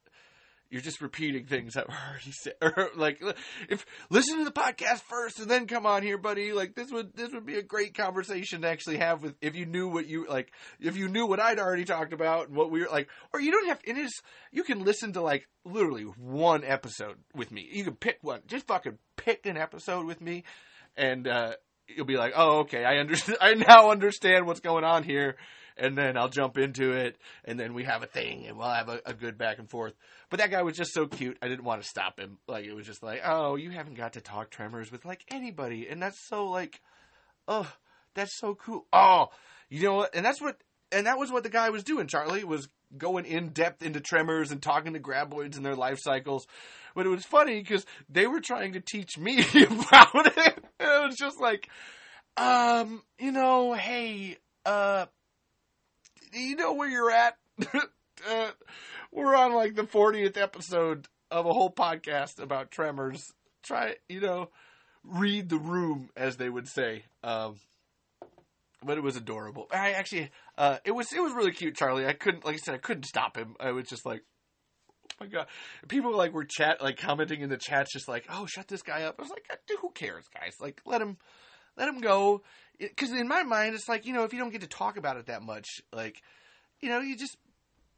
you're 0.69 0.81
just 0.81 1.01
repeating 1.01 1.45
things 1.45 1.73
that 1.73 1.87
were 1.87 1.95
already 2.09 2.31
said. 2.31 2.53
Or 2.61 2.89
like, 2.95 3.21
if 3.69 3.85
listen 4.09 4.39
to 4.39 4.45
the 4.45 4.51
podcast 4.51 5.01
first 5.01 5.39
and 5.39 5.49
then 5.49 5.67
come 5.67 5.85
on 5.85 6.03
here, 6.03 6.17
buddy. 6.17 6.53
Like 6.53 6.75
this 6.75 6.91
would 6.91 7.15
this 7.15 7.31
would 7.31 7.45
be 7.45 7.57
a 7.57 7.63
great 7.63 7.95
conversation 7.95 8.61
to 8.61 8.67
actually 8.67 8.97
have 8.97 9.21
with 9.21 9.35
if 9.41 9.55
you 9.55 9.65
knew 9.65 9.87
what 9.87 10.07
you 10.07 10.27
like, 10.27 10.51
if 10.79 10.97
you 10.97 11.07
knew 11.07 11.27
what 11.27 11.39
I'd 11.39 11.59
already 11.59 11.85
talked 11.85 12.13
about 12.13 12.47
and 12.47 12.57
what 12.57 12.71
we 12.71 12.81
were 12.81 12.89
like, 12.91 13.07
or 13.33 13.39
you 13.39 13.51
don't 13.51 13.67
have. 13.67 13.79
It 13.83 13.97
is 13.97 14.11
you 14.51 14.63
can 14.63 14.83
listen 14.83 15.13
to 15.13 15.21
like 15.21 15.47
literally 15.63 16.03
one 16.03 16.63
episode 16.63 17.17
with 17.33 17.51
me. 17.51 17.67
You 17.71 17.83
can 17.83 17.95
pick 17.95 18.17
one, 18.21 18.41
just 18.47 18.67
fucking 18.67 18.97
pick 19.17 19.45
an 19.45 19.57
episode 19.57 20.05
with 20.05 20.19
me, 20.19 20.43
and 20.97 21.27
uh, 21.27 21.53
you'll 21.87 22.05
be 22.05 22.17
like, 22.17 22.33
oh 22.35 22.59
okay, 22.59 22.83
I 22.83 22.97
understand. 22.97 23.37
I 23.41 23.53
now 23.53 23.91
understand 23.91 24.47
what's 24.47 24.61
going 24.61 24.83
on 24.83 25.03
here 25.03 25.35
and 25.77 25.97
then 25.97 26.17
I'll 26.17 26.29
jump 26.29 26.57
into 26.57 26.93
it, 26.93 27.17
and 27.43 27.59
then 27.59 27.73
we 27.73 27.83
have 27.83 28.03
a 28.03 28.07
thing, 28.07 28.45
and 28.47 28.57
we'll 28.57 28.69
have 28.69 28.89
a, 28.89 29.01
a 29.05 29.13
good 29.13 29.37
back 29.37 29.59
and 29.59 29.69
forth. 29.69 29.93
But 30.29 30.39
that 30.39 30.51
guy 30.51 30.61
was 30.61 30.77
just 30.77 30.93
so 30.93 31.07
cute. 31.07 31.37
I 31.41 31.47
didn't 31.47 31.65
want 31.65 31.81
to 31.81 31.87
stop 31.87 32.19
him. 32.19 32.37
Like 32.47 32.65
it 32.65 32.73
was 32.73 32.85
just 32.85 33.03
like, 33.03 33.21
oh, 33.25 33.55
you 33.55 33.71
haven't 33.71 33.95
got 33.95 34.13
to 34.13 34.21
talk 34.21 34.49
Tremors 34.49 34.91
with 34.91 35.05
like 35.05 35.25
anybody, 35.29 35.87
and 35.89 36.01
that's 36.01 36.27
so 36.27 36.47
like, 36.47 36.81
oh, 37.47 37.71
that's 38.13 38.37
so 38.37 38.55
cool. 38.55 38.85
Oh, 38.93 39.27
you 39.69 39.83
know 39.83 39.95
what? 39.95 40.15
And 40.15 40.25
that's 40.25 40.41
what, 40.41 40.57
and 40.91 41.07
that 41.07 41.17
was 41.17 41.31
what 41.31 41.43
the 41.43 41.49
guy 41.49 41.69
was 41.69 41.83
doing. 41.83 42.07
Charlie 42.07 42.43
was 42.43 42.69
going 42.97 43.25
in 43.25 43.49
depth 43.49 43.83
into 43.83 43.99
Tremors 43.99 44.51
and 44.51 44.61
talking 44.61 44.93
to 44.93 44.99
graboids 44.99 45.57
and 45.57 45.65
their 45.65 45.75
life 45.75 45.99
cycles. 45.99 46.47
But 46.95 47.05
it 47.05 47.09
was 47.09 47.25
funny 47.25 47.59
because 47.59 47.85
they 48.09 48.27
were 48.27 48.39
trying 48.39 48.73
to 48.73 48.79
teach 48.79 49.17
me 49.17 49.39
about 49.53 50.27
it. 50.37 50.63
And 50.79 50.89
it 50.89 51.07
was 51.07 51.17
just 51.17 51.39
like, 51.41 51.69
um, 52.37 53.01
you 53.19 53.31
know, 53.31 53.73
hey, 53.73 54.37
uh, 54.65 55.05
you 56.41 56.55
know 56.55 56.73
where 56.73 56.89
you're 56.89 57.11
at? 57.11 57.37
uh, 57.73 58.51
we're 59.11 59.35
on 59.35 59.53
like 59.53 59.75
the 59.75 59.83
40th 59.83 60.37
episode 60.37 61.07
of 61.31 61.45
a 61.45 61.53
whole 61.53 61.71
podcast 61.71 62.39
about 62.41 62.71
tremors. 62.71 63.33
Try, 63.63 63.95
you 64.07 64.21
know, 64.21 64.49
read 65.03 65.49
the 65.49 65.57
room, 65.57 66.09
as 66.15 66.37
they 66.37 66.49
would 66.49 66.67
say. 66.67 67.05
Um, 67.23 67.55
but 68.83 68.97
it 68.97 69.03
was 69.03 69.15
adorable. 69.15 69.67
I 69.71 69.91
actually, 69.91 70.29
uh, 70.57 70.77
it 70.85 70.91
was 70.91 71.11
it 71.11 71.19
was 71.19 71.33
really 71.33 71.51
cute, 71.51 71.75
Charlie. 71.75 72.05
I 72.05 72.13
couldn't, 72.13 72.45
like 72.45 72.55
I 72.55 72.59
said, 72.59 72.75
I 72.75 72.79
couldn't 72.79 73.05
stop 73.05 73.35
him. 73.35 73.55
I 73.59 73.71
was 73.71 73.85
just 73.87 74.05
like, 74.05 74.21
oh 75.11 75.25
my 75.25 75.27
god. 75.27 75.47
People 75.87 76.15
like 76.15 76.33
were 76.33 76.45
chat, 76.45 76.81
like 76.83 76.97
commenting 76.97 77.41
in 77.41 77.49
the 77.49 77.57
chats, 77.57 77.91
just 77.91 78.07
like, 78.07 78.25
oh, 78.29 78.45
shut 78.45 78.67
this 78.67 78.83
guy 78.83 79.03
up. 79.03 79.15
I 79.17 79.23
was 79.23 79.31
like, 79.31 79.47
who 79.81 79.89
cares, 79.91 80.25
guys? 80.33 80.53
Like, 80.59 80.81
let 80.85 81.01
him, 81.01 81.17
let 81.77 81.89
him 81.89 81.99
go. 81.99 82.43
Because 82.79 83.11
in 83.11 83.27
my 83.27 83.43
mind, 83.43 83.75
it's 83.75 83.87
like 83.89 84.05
you 84.05 84.13
know, 84.13 84.23
if 84.23 84.33
you 84.33 84.39
don't 84.39 84.51
get 84.51 84.61
to 84.61 84.67
talk 84.67 84.97
about 84.97 85.17
it 85.17 85.27
that 85.27 85.41
much, 85.41 85.67
like, 85.93 86.21
you 86.81 86.89
know, 86.89 86.99
you 86.99 87.15
just 87.15 87.37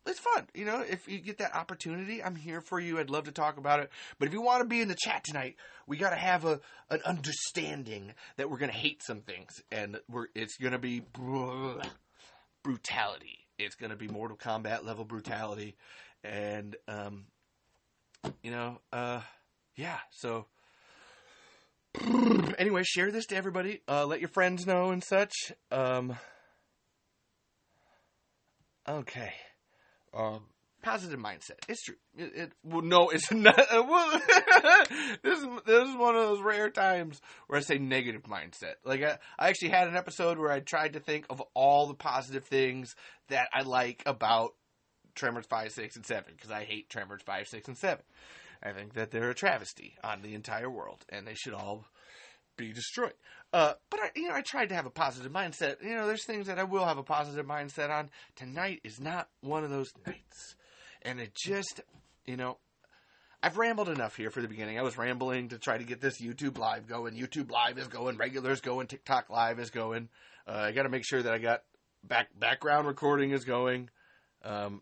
it's 0.08 0.20
fun. 0.20 0.48
You 0.54 0.66
know, 0.66 0.82
if 0.82 1.08
you 1.08 1.20
get 1.20 1.40
that 1.40 1.56
opportunity, 1.56 2.24
I'm 2.24 2.36
here 2.36 2.62
for 2.62 2.80
you. 2.80 3.00
I'd 3.00 3.10
love 3.10 3.26
to 3.26 3.32
talk 3.32 3.58
about 3.58 3.82
it. 3.82 3.92
But 4.20 4.28
if 4.28 4.34
you 4.34 4.42
want 4.42 4.62
to 4.62 4.68
be 4.68 4.82
in 4.82 4.88
the 4.88 4.96
chat 4.96 5.24
tonight, 5.24 5.56
we 5.86 5.98
got 5.98 6.12
to 6.12 6.16
have 6.16 6.46
a 6.46 6.60
an 6.90 7.02
understanding 7.06 8.14
that 8.38 8.50
we're 8.50 8.58
going 8.58 8.72
to 8.72 8.78
hate 8.78 9.04
some 9.04 9.22
things, 9.22 9.62
and 9.72 10.00
we're 10.10 10.28
it's 10.36 10.58
going 10.58 10.74
to 10.74 10.80
be 10.80 11.04
brutality. 12.64 13.40
It's 13.58 13.76
going 13.76 13.90
to 13.90 13.98
be 13.98 14.08
Mortal 14.08 14.38
Kombat 14.38 14.86
level 14.86 15.04
brutality, 15.04 15.76
and 16.24 16.76
um, 16.88 17.26
you 18.42 18.52
know, 18.52 18.80
uh, 18.94 19.22
yeah. 19.76 19.98
So 20.12 20.46
anyway, 22.58 22.84
share 22.84 23.12
this 23.12 23.26
to 23.28 23.36
everybody. 23.36 23.82
Uh, 23.88 24.06
let 24.06 24.20
your 24.20 24.30
friends 24.30 24.66
know 24.66 24.92
and 24.92 25.04
such. 25.04 25.34
Um, 25.72 26.16
okay. 28.88 29.34
Um, 30.14 30.42
positive 30.82 31.20
mindset. 31.20 31.60
It's 31.68 31.84
true. 31.84 31.96
It, 32.18 32.32
it 32.36 32.52
well, 32.64 32.82
no, 32.82 33.10
it's 33.10 33.32
not. 33.32 33.60
Well, 33.72 34.12
this 35.24 35.40
is 35.40 35.48
this 35.66 35.90
is 35.90 35.96
one 35.96 36.16
of 36.16 36.24
those 36.24 36.42
rare 36.42 36.70
times 36.70 37.22
where 37.48 37.60
I 37.60 37.62
say 37.62 37.78
negative 37.78 38.24
mindset. 38.24 38.76
Like 38.86 39.04
I, 39.04 39.18
I 39.38 39.50
actually 39.50 39.70
had 39.70 39.88
an 39.88 39.96
episode 39.96 40.38
where 40.38 40.52
I 40.52 40.60
tried 40.60 40.94
to 40.94 41.00
think 41.00 41.26
of 41.30 41.42
all 41.54 41.88
the 41.88 41.94
positive 41.94 42.46
things 42.46 42.96
that 43.30 43.50
I 43.54 43.64
like 43.64 44.04
about 44.06 44.54
Tremors 45.16 45.46
five, 45.46 45.72
six, 45.72 45.96
and 45.96 46.06
seven 46.06 46.34
because 46.36 46.52
I 46.52 46.64
hate 46.64 46.90
Tremors 46.90 47.22
five, 47.26 47.48
six, 47.48 47.68
and 47.68 47.78
seven. 47.78 48.04
I 48.64 48.72
think 48.72 48.94
that 48.94 49.12
they're 49.12 49.30
a 49.30 49.36
travesty 49.36 49.96
on 50.04 50.22
the 50.22 50.34
entire 50.34 50.70
world, 50.70 51.06
and 51.10 51.28
they 51.28 51.36
should 51.36 51.54
all 51.54 51.86
be 52.58 52.74
destroyed. 52.74 53.14
Uh, 53.54 53.74
but 53.90 54.00
I, 54.00 54.10
you 54.16 54.28
know, 54.28 54.36
I 54.36 54.42
tried 54.42 54.70
to 54.70 54.76
have 54.76 54.86
a 54.86 54.92
positive 54.92 55.32
mindset. 55.32 55.82
You 55.82 55.96
know, 55.96 56.08
there's 56.08 56.26
things 56.26 56.48
that 56.48 56.60
I 56.60 56.64
will 56.64 56.86
have 56.86 56.98
a 56.98 57.04
positive 57.04 57.46
mindset 57.46 57.90
on. 57.90 58.10
Tonight 58.36 58.82
is 58.84 59.00
not 59.00 59.30
one 59.42 59.64
of 59.64 59.70
those 59.70 59.92
nights, 60.06 60.56
and 61.04 61.20
it 61.20 61.34
just, 61.36 61.82
you 62.26 62.36
know, 62.36 62.58
I've 63.42 63.58
rambled 63.58 63.90
enough 63.90 64.16
here 64.16 64.32
for 64.32 64.42
the 64.42 64.48
beginning. 64.48 64.80
I 64.80 64.82
was 64.82 64.98
rambling 64.98 65.50
to 65.50 65.60
try 65.60 65.78
to 65.78 65.84
get 65.84 66.02
this 66.02 66.20
YouTube 66.20 66.58
live 66.58 66.88
going. 66.88 67.14
YouTube 67.16 67.52
live 67.52 67.78
is 67.78 67.88
going, 67.88 68.18
regulars 68.18 68.62
going, 68.62 68.88
TikTok 68.88 69.30
live 69.30 69.60
is 69.60 69.70
going. 69.70 70.10
Uh, 70.48 70.54
I 70.54 70.72
got 70.72 70.84
to 70.84 70.90
make 70.90 71.06
sure 71.06 71.22
that 71.22 71.34
I 71.34 71.38
got 71.38 71.62
back 72.04 72.28
background 72.38 72.88
recording 72.88 73.32
is 73.32 73.46
going. 73.46 73.90
Um, 74.44 74.82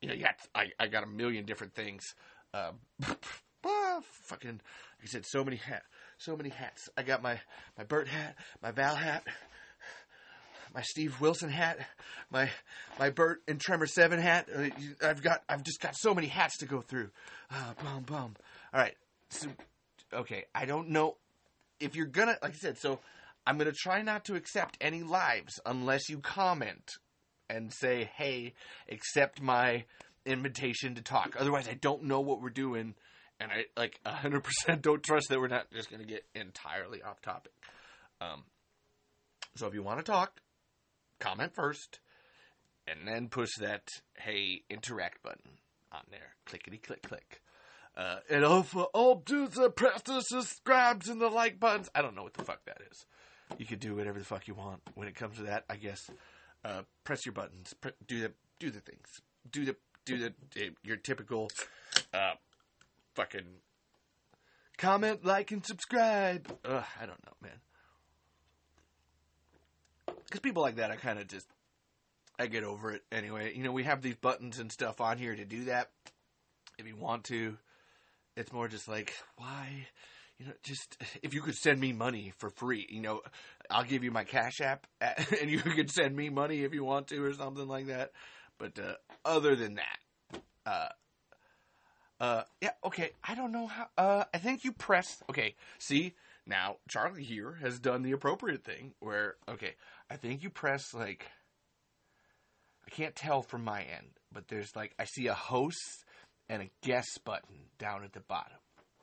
you 0.00 0.08
know, 0.08 0.14
yeah, 0.14 0.32
I, 0.54 0.66
I 0.78 0.86
got 0.86 1.02
a 1.02 1.06
million 1.06 1.44
different 1.44 1.74
things. 1.74 2.14
Uh, 2.54 2.72
fucking, 4.24 4.50
like 4.52 5.04
I 5.04 5.06
said, 5.06 5.24
so 5.26 5.44
many 5.44 5.56
hats 5.56 5.86
so 6.22 6.36
many 6.36 6.50
hats. 6.50 6.88
I 6.96 7.02
got 7.02 7.22
my 7.22 7.40
my 7.76 7.84
Burt 7.84 8.08
hat, 8.08 8.36
my 8.62 8.70
Val 8.70 8.94
hat, 8.94 9.24
my 10.74 10.82
Steve 10.82 11.20
Wilson 11.20 11.50
hat, 11.50 11.78
my 12.30 12.48
my 12.98 13.10
Burt 13.10 13.42
and 13.48 13.60
Tremor 13.60 13.86
Seven 13.86 14.20
hat. 14.20 14.48
Uh, 14.54 14.68
I've 15.02 15.22
got 15.22 15.42
I've 15.48 15.62
just 15.62 15.80
got 15.80 15.96
so 15.96 16.14
many 16.14 16.28
hats 16.28 16.58
to 16.58 16.66
go 16.66 16.80
through. 16.80 17.10
Uh, 17.50 17.74
bum 17.82 18.04
bum. 18.04 18.34
All 18.72 18.80
right. 18.80 18.94
So, 19.30 19.48
okay. 20.12 20.44
I 20.54 20.64
don't 20.64 20.90
know 20.90 21.16
if 21.80 21.96
you're 21.96 22.06
gonna 22.06 22.36
like 22.42 22.52
I 22.52 22.58
said. 22.58 22.78
So 22.78 23.00
I'm 23.46 23.58
gonna 23.58 23.72
try 23.72 24.02
not 24.02 24.24
to 24.26 24.34
accept 24.34 24.78
any 24.80 25.02
lives 25.02 25.58
unless 25.66 26.08
you 26.08 26.18
comment 26.18 26.88
and 27.50 27.72
say, 27.72 28.10
"Hey, 28.16 28.54
accept 28.88 29.42
my 29.42 29.84
invitation 30.26 30.94
to 30.96 31.02
talk." 31.02 31.36
Otherwise, 31.38 31.68
I 31.68 31.74
don't 31.74 32.04
know 32.04 32.20
what 32.20 32.40
we're 32.40 32.50
doing 32.50 32.94
and 33.42 33.50
I 33.50 33.64
like 33.76 33.98
hundred 34.06 34.44
percent 34.44 34.82
don't 34.82 35.02
trust 35.02 35.28
that 35.28 35.40
we're 35.40 35.48
not 35.48 35.70
just 35.72 35.90
going 35.90 36.02
to 36.02 36.08
get 36.08 36.24
entirely 36.34 37.02
off 37.02 37.20
topic. 37.20 37.52
Um, 38.20 38.44
so 39.56 39.66
if 39.66 39.74
you 39.74 39.82
want 39.82 39.98
to 39.98 40.04
talk, 40.04 40.40
comment 41.18 41.54
first, 41.54 42.00
and 42.86 43.06
then 43.06 43.28
push 43.28 43.50
that 43.60 43.88
"Hey 44.14 44.62
interact" 44.70 45.22
button 45.22 45.58
on 45.90 46.02
there. 46.10 46.34
Clickety 46.46 46.78
click 46.78 47.02
click. 47.02 47.42
Uh, 47.94 48.16
and 48.30 48.44
also, 48.44 48.84
all 48.94 49.16
dudes 49.16 49.56
that 49.56 49.76
press 49.76 50.00
the 50.02 50.22
subscribes 50.22 51.08
and 51.08 51.20
the 51.20 51.28
like 51.28 51.60
buttons. 51.60 51.90
I 51.94 52.00
don't 52.00 52.14
know 52.16 52.22
what 52.22 52.34
the 52.34 52.44
fuck 52.44 52.64
that 52.64 52.80
is. 52.90 53.06
You 53.58 53.66
can 53.66 53.78
do 53.78 53.96
whatever 53.96 54.18
the 54.18 54.24
fuck 54.24 54.48
you 54.48 54.54
want 54.54 54.80
when 54.94 55.08
it 55.08 55.14
comes 55.14 55.36
to 55.36 55.42
that. 55.44 55.64
I 55.68 55.76
guess. 55.76 56.08
Uh, 56.64 56.82
press 57.02 57.26
your 57.26 57.32
buttons. 57.32 57.74
Do 58.06 58.20
the 58.20 58.32
do 58.60 58.70
the 58.70 58.80
things. 58.80 59.08
Do 59.50 59.64
the 59.64 59.74
do 60.04 60.18
the 60.18 60.32
your 60.82 60.96
typical 60.96 61.50
uh, 62.12 62.32
fucking 63.14 63.46
comment, 64.78 65.24
like, 65.24 65.50
and 65.52 65.64
subscribe. 65.64 66.46
Ugh, 66.64 66.84
I 67.00 67.06
don't 67.06 67.24
know, 67.24 67.32
man. 67.40 67.60
Because 70.24 70.40
people 70.40 70.62
like 70.62 70.76
that, 70.76 70.90
I 70.90 70.96
kind 70.96 71.18
of 71.18 71.28
just, 71.28 71.46
I 72.38 72.46
get 72.46 72.64
over 72.64 72.92
it 72.92 73.02
anyway. 73.12 73.54
You 73.54 73.62
know, 73.62 73.72
we 73.72 73.84
have 73.84 74.02
these 74.02 74.16
buttons 74.16 74.58
and 74.58 74.72
stuff 74.72 75.00
on 75.00 75.18
here 75.18 75.36
to 75.36 75.44
do 75.44 75.64
that. 75.64 75.90
If 76.78 76.86
you 76.86 76.96
want 76.96 77.24
to, 77.24 77.56
it's 78.36 78.52
more 78.52 78.66
just 78.66 78.88
like, 78.88 79.12
why? 79.36 79.86
You 80.38 80.46
know, 80.46 80.52
just 80.64 80.96
if 81.22 81.34
you 81.34 81.42
could 81.42 81.54
send 81.54 81.78
me 81.78 81.92
money 81.92 82.32
for 82.38 82.50
free, 82.50 82.86
you 82.90 83.00
know, 83.00 83.20
I'll 83.70 83.84
give 83.84 84.02
you 84.02 84.10
my 84.10 84.24
Cash 84.24 84.60
App, 84.60 84.86
and 85.00 85.50
you 85.50 85.58
could 85.58 85.90
send 85.90 86.16
me 86.16 86.30
money 86.30 86.64
if 86.64 86.74
you 86.74 86.82
want 86.82 87.08
to, 87.08 87.22
or 87.22 87.32
something 87.34 87.68
like 87.68 87.86
that. 87.86 88.10
But 88.62 88.78
uh, 88.78 88.94
other 89.24 89.56
than 89.56 89.74
that, 89.74 90.40
uh, 90.64 90.88
uh, 92.20 92.42
yeah, 92.60 92.70
okay. 92.84 93.10
I 93.24 93.34
don't 93.34 93.50
know 93.50 93.66
how. 93.66 93.88
Uh, 93.98 94.22
I 94.32 94.38
think 94.38 94.62
you 94.62 94.70
press. 94.70 95.20
Okay, 95.28 95.56
see 95.80 96.14
now 96.46 96.76
Charlie 96.88 97.24
here 97.24 97.58
has 97.60 97.80
done 97.80 98.02
the 98.02 98.12
appropriate 98.12 98.62
thing. 98.62 98.92
Where 99.00 99.34
okay, 99.48 99.74
I 100.08 100.14
think 100.14 100.44
you 100.44 100.50
press 100.50 100.94
like. 100.94 101.26
I 102.86 102.90
can't 102.90 103.16
tell 103.16 103.42
from 103.42 103.64
my 103.64 103.82
end, 103.82 104.10
but 104.32 104.46
there's 104.46 104.76
like 104.76 104.94
I 104.96 105.06
see 105.06 105.26
a 105.26 105.34
host 105.34 106.04
and 106.48 106.62
a 106.62 106.70
guest 106.86 107.22
button 107.24 107.66
down 107.80 108.04
at 108.04 108.12
the 108.12 108.20
bottom. 108.20 108.58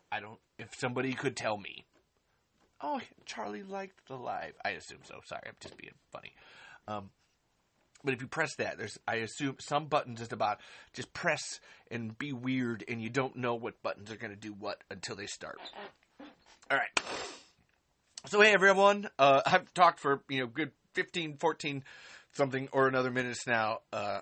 I 0.09 0.21
don't. 0.21 0.39
If 0.57 0.69
somebody 0.77 1.11
could 1.11 1.35
tell 1.35 1.57
me. 1.57 1.83
Oh, 2.81 3.01
Charlie 3.25 3.63
liked 3.63 4.07
the 4.07 4.15
live. 4.15 4.53
I 4.63 4.69
assume 4.69 4.99
so. 5.03 5.19
Sorry, 5.25 5.41
I'm 5.45 5.55
just 5.59 5.75
being 5.75 5.95
funny. 6.13 6.31
Um, 6.87 7.09
but 8.03 8.13
if 8.13 8.21
you 8.21 8.27
press 8.27 8.55
that, 8.55 8.77
there's 8.77 8.97
I 9.07 9.15
assume 9.15 9.57
some 9.59 9.87
buttons 9.87 10.19
just 10.19 10.33
about 10.33 10.59
just 10.93 11.13
press 11.13 11.59
and 11.91 12.17
be 12.17 12.33
weird, 12.33 12.83
and 12.87 13.01
you 13.01 13.09
don't 13.09 13.35
know 13.35 13.55
what 13.55 13.81
buttons 13.81 14.11
are 14.11 14.15
going 14.15 14.33
to 14.33 14.39
do 14.39 14.53
what 14.53 14.83
until 14.89 15.15
they 15.15 15.25
start. 15.25 15.59
All 16.71 16.77
right. 16.77 16.99
So 18.27 18.41
hey 18.41 18.53
everyone, 18.53 19.09
uh, 19.17 19.41
I've 19.45 19.73
talked 19.73 19.99
for 19.99 20.21
you 20.29 20.39
know 20.39 20.47
good 20.47 20.71
15, 20.93 21.37
14 21.37 21.83
something 22.33 22.69
or 22.71 22.87
another 22.87 23.11
minutes 23.11 23.47
now. 23.47 23.79
Uh, 23.91 24.19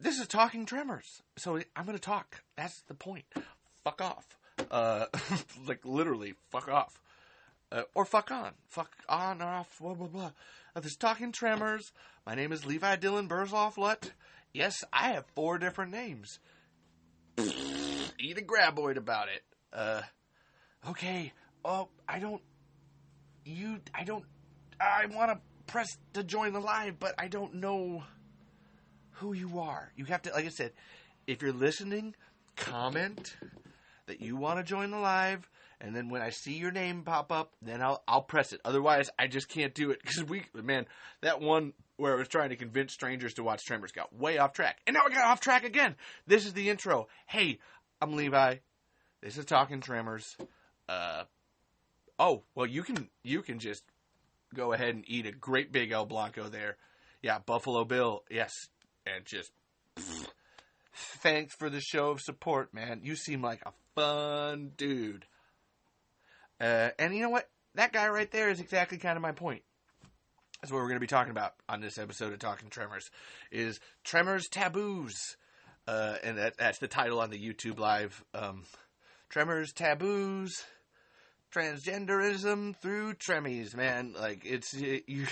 this 0.00 0.18
is 0.18 0.26
talking 0.26 0.66
tremors, 0.66 1.22
so 1.36 1.58
I'm 1.76 1.86
going 1.86 1.96
to 1.96 2.02
talk. 2.02 2.42
That's 2.56 2.82
the 2.88 2.94
point. 2.94 3.24
Fuck 3.84 4.00
off. 4.00 4.38
Uh, 4.70 5.06
like 5.66 5.84
literally, 5.84 6.34
fuck 6.50 6.68
off. 6.68 7.00
Uh, 7.72 7.82
or 7.94 8.04
fuck 8.04 8.30
on. 8.30 8.52
Fuck 8.68 8.90
on 9.08 9.42
off. 9.42 9.78
Blah 9.80 9.94
blah 9.94 10.06
blah 10.08 10.30
of 10.74 10.82
this 10.82 10.96
Talking 10.96 11.32
Tremors. 11.32 11.92
My 12.26 12.34
name 12.34 12.52
is 12.52 12.66
Levi 12.66 12.96
Dylan 12.96 13.28
Burzloff 13.28 13.76
Lut. 13.76 14.12
Yes, 14.52 14.84
I 14.92 15.12
have 15.12 15.24
four 15.34 15.58
different 15.58 15.92
names. 15.92 16.38
Eat 17.38 18.38
a 18.38 18.42
graboid 18.42 18.96
about 18.96 19.28
it. 19.28 19.42
Uh, 19.72 20.02
okay. 20.88 21.32
Oh, 21.64 21.88
I 22.08 22.18
don't. 22.18 22.42
You. 23.44 23.80
I 23.94 24.04
don't. 24.04 24.24
I 24.80 25.06
want 25.06 25.32
to 25.32 25.38
press 25.66 25.96
to 26.14 26.22
join 26.24 26.52
the 26.52 26.60
live, 26.60 26.98
but 26.98 27.14
I 27.18 27.28
don't 27.28 27.54
know 27.54 28.02
who 29.12 29.32
you 29.32 29.60
are. 29.60 29.92
You 29.96 30.04
have 30.06 30.22
to, 30.22 30.32
like 30.32 30.46
I 30.46 30.50
said, 30.50 30.72
if 31.26 31.40
you're 31.42 31.52
listening, 31.52 32.14
comment 32.56 33.36
that 34.06 34.20
you 34.20 34.36
want 34.36 34.58
to 34.58 34.64
join 34.64 34.90
the 34.90 34.98
live, 34.98 35.48
and 35.80 35.94
then 35.94 36.08
when 36.08 36.22
I 36.22 36.30
see 36.30 36.54
your 36.54 36.70
name 36.70 37.02
pop 37.02 37.32
up, 37.32 37.52
then 37.62 37.82
I'll 37.82 38.02
I'll 38.06 38.22
press 38.22 38.52
it. 38.52 38.60
Otherwise, 38.64 39.10
I 39.18 39.26
just 39.26 39.48
can't 39.48 39.74
do 39.74 39.90
it 39.90 40.00
because 40.04 40.24
we 40.24 40.44
man 40.54 40.86
that 41.20 41.40
one 41.40 41.72
where 41.96 42.14
I 42.14 42.18
was 42.18 42.28
trying 42.28 42.50
to 42.50 42.56
convince 42.56 42.92
strangers 42.92 43.34
to 43.34 43.44
watch 43.44 43.64
Tremors 43.64 43.92
got 43.92 44.14
way 44.14 44.38
off 44.38 44.52
track, 44.52 44.78
and 44.86 44.94
now 44.94 45.02
I 45.06 45.10
got 45.10 45.24
off 45.24 45.40
track 45.40 45.64
again. 45.64 45.96
This 46.26 46.46
is 46.46 46.52
the 46.52 46.70
intro. 46.70 47.08
Hey, 47.26 47.58
I'm 48.00 48.14
Levi. 48.16 48.56
This 49.22 49.38
is 49.38 49.44
Talking 49.44 49.80
Tremors. 49.80 50.36
Uh, 50.88 51.24
oh 52.18 52.42
well, 52.54 52.66
you 52.66 52.82
can 52.82 53.08
you 53.22 53.42
can 53.42 53.58
just 53.58 53.82
go 54.54 54.72
ahead 54.72 54.94
and 54.94 55.04
eat 55.08 55.26
a 55.26 55.32
great 55.32 55.72
big 55.72 55.92
El 55.92 56.06
Blanco 56.06 56.48
there. 56.48 56.76
Yeah, 57.22 57.38
Buffalo 57.38 57.84
Bill. 57.84 58.22
Yes, 58.30 58.52
and 59.06 59.24
just 59.24 59.50
thanks 60.94 61.54
for 61.54 61.70
the 61.70 61.80
show 61.80 62.10
of 62.10 62.20
support, 62.20 62.74
man. 62.74 63.00
You 63.02 63.16
seem 63.16 63.42
like 63.42 63.62
a 63.64 63.72
fun 63.94 64.72
dude. 64.76 65.24
Uh, 66.64 66.90
and 66.98 67.14
you 67.14 67.20
know 67.20 67.28
what? 67.28 67.46
That 67.74 67.92
guy 67.92 68.08
right 68.08 68.30
there 68.30 68.48
is 68.48 68.58
exactly 68.58 68.96
kind 68.96 69.16
of 69.16 69.22
my 69.22 69.32
point. 69.32 69.62
That's 70.62 70.72
what 70.72 70.78
we're 70.78 70.88
going 70.88 70.96
to 70.96 71.00
be 71.00 71.06
talking 71.06 71.30
about 71.30 71.52
on 71.68 71.82
this 71.82 71.98
episode 71.98 72.32
of 72.32 72.38
Talking 72.38 72.70
Tremors. 72.70 73.10
Is 73.52 73.80
Tremors 74.02 74.48
taboos, 74.48 75.14
uh, 75.86 76.16
and 76.24 76.38
that, 76.38 76.56
that's 76.56 76.78
the 76.78 76.88
title 76.88 77.20
on 77.20 77.28
the 77.28 77.38
YouTube 77.38 77.78
live. 77.78 78.24
Um, 78.32 78.62
Tremors 79.28 79.74
taboos, 79.74 80.64
transgenderism 81.54 82.76
through 82.76 83.14
Tremmies, 83.14 83.76
man. 83.76 84.14
Like 84.18 84.46
it's 84.46 84.72
you. 84.72 85.26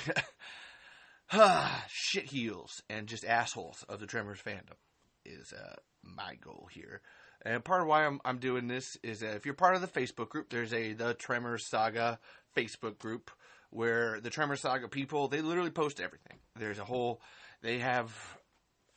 shit 1.89 2.27
heels 2.27 2.83
and 2.91 3.07
just 3.07 3.25
assholes 3.25 3.87
of 3.89 4.01
the 4.01 4.07
Tremors 4.07 4.43
fandom 4.47 4.77
is 5.25 5.55
uh, 5.55 5.77
my 6.03 6.35
goal 6.35 6.69
here. 6.71 7.01
And 7.45 7.65
part 7.65 7.83
of 7.83 7.89
why 7.89 8.07
I'm, 8.07 8.21
I'm 8.25 8.39
doing 8.39 8.69
this 8.69 8.97
is 9.03 9.21
that 9.21 9.35
if 9.35 9.45
you're 9.45 9.55
part 9.55 9.75
of 9.75 9.81
the 9.81 9.89
Facebook 9.89 10.29
group, 10.29 10.51
there's 10.51 10.73
a 10.73 10.93
the 10.93 11.15
Tremors 11.15 11.67
Saga 11.67 12.19
Facebook 12.57 12.99
group 12.99 13.31
where 13.71 14.21
the 14.21 14.31
Tremors 14.31 14.61
Saga 14.61 14.89
people 14.89 15.29
they 15.29 15.41
literally 15.41 15.71
post 15.71 16.01
everything. 16.01 16.39
There's 16.57 16.79
a 16.79 16.85
whole 16.85 17.21
they 17.63 17.79
have 17.79 18.13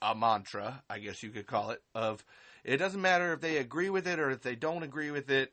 a 0.01 0.13
mantra, 0.13 0.83
I 0.89 0.99
guess 0.99 1.23
you 1.23 1.29
could 1.29 1.47
call 1.47 1.71
it, 1.71 1.81
of 1.95 2.23
it 2.63 2.77
doesn't 2.77 3.01
matter 3.01 3.33
if 3.33 3.41
they 3.41 3.57
agree 3.57 3.89
with 3.89 4.07
it 4.07 4.19
or 4.19 4.29
if 4.29 4.41
they 4.41 4.55
don't 4.55 4.83
agree 4.83 5.11
with 5.11 5.29
it. 5.29 5.51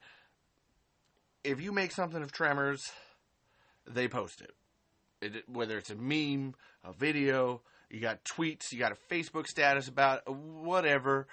If 1.45 1.61
you 1.61 1.73
make 1.73 1.93
something 1.93 2.23
of 2.23 2.33
Tremors, 2.33 2.93
they 3.87 4.09
post 4.09 4.43
it. 4.43 4.53
it 5.21 5.49
whether 5.49 5.79
it's 5.79 5.91
a 5.91 5.95
meme, 5.95 6.55
a 6.85 6.93
video, 6.93 7.63
you 7.91 8.01
got 8.01 8.25
tweets, 8.25 8.73
you 8.73 8.79
got 8.79 8.93
a 8.93 9.15
Facebook 9.15 9.47
status 9.47 9.89
about 9.89 10.23
it, 10.27 10.31
whatever 10.31 11.27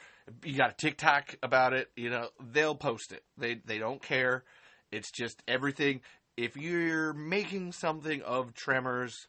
you 0.43 0.55
got 0.55 0.71
a 0.71 0.75
TikTok 0.75 1.37
about 1.43 1.73
it, 1.73 1.89
you 1.95 2.09
know, 2.09 2.29
they'll 2.51 2.75
post 2.75 3.11
it. 3.11 3.23
They 3.37 3.61
they 3.65 3.77
don't 3.77 4.01
care. 4.01 4.43
It's 4.91 5.11
just 5.11 5.41
everything. 5.47 6.01
If 6.37 6.55
you're 6.55 7.13
making 7.13 7.73
something 7.73 8.21
of 8.21 8.53
Tremors, 8.53 9.27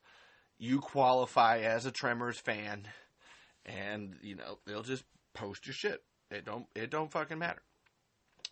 you 0.59 0.81
qualify 0.81 1.59
as 1.61 1.87
a 1.87 1.91
Tremors 1.91 2.39
fan, 2.39 2.87
and 3.67 4.17
you 4.23 4.37
know 4.37 4.59
they'll 4.67 4.83
just 4.83 5.05
post 5.35 5.67
your 5.67 5.75
shit. 5.75 6.03
It 6.31 6.45
don't 6.45 6.67
it 6.75 6.91
don't 6.91 7.11
fucking 7.11 7.39
matter. 7.39 7.63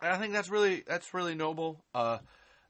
And 0.03 0.13
I 0.13 0.19
think 0.19 0.33
that's 0.33 0.49
really 0.49 0.85
that's 0.87 1.15
really 1.15 1.35
noble. 1.35 1.85
Uh, 1.95 2.19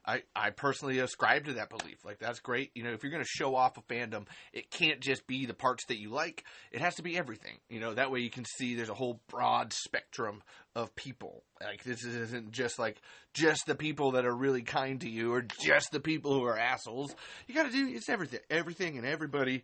I, 0.09 0.23
I 0.35 0.49
personally 0.49 0.97
ascribe 0.97 1.45
to 1.45 1.53
that 1.53 1.69
belief. 1.69 2.03
Like 2.03 2.17
that's 2.17 2.39
great. 2.39 2.71
You 2.73 2.83
know, 2.83 2.93
if 2.93 3.03
you're 3.03 3.11
going 3.11 3.23
to 3.23 3.29
show 3.29 3.55
off 3.55 3.77
a 3.77 3.81
fandom, 3.81 4.25
it 4.53 4.71
can't 4.71 4.99
just 4.99 5.27
be 5.27 5.45
the 5.45 5.53
parts 5.53 5.85
that 5.85 5.99
you 5.99 6.09
like. 6.09 6.43
It 6.71 6.81
has 6.81 6.95
to 6.95 7.03
be 7.03 7.15
everything. 7.15 7.59
You 7.69 7.79
know, 7.79 7.93
that 7.93 8.09
way 8.09 8.21
you 8.21 8.31
can 8.31 8.43
see 8.43 8.73
there's 8.73 8.89
a 8.89 8.95
whole 8.95 9.21
broad 9.29 9.71
spectrum 9.71 10.41
of 10.75 10.95
people. 10.95 11.43
Like 11.61 11.83
this 11.83 12.03
isn't 12.03 12.51
just 12.51 12.79
like 12.79 12.99
just 13.35 13.67
the 13.67 13.75
people 13.75 14.13
that 14.13 14.25
are 14.25 14.35
really 14.35 14.63
kind 14.63 14.99
to 15.01 15.09
you 15.09 15.31
or 15.31 15.43
just 15.43 15.91
the 15.91 15.99
people 15.99 16.33
who 16.33 16.43
are 16.45 16.57
assholes. 16.57 17.13
You 17.47 17.53
got 17.53 17.67
to 17.67 17.71
do 17.71 17.87
it's 17.87 18.09
everything, 18.09 18.39
everything 18.49 18.97
and 18.97 19.05
everybody. 19.05 19.63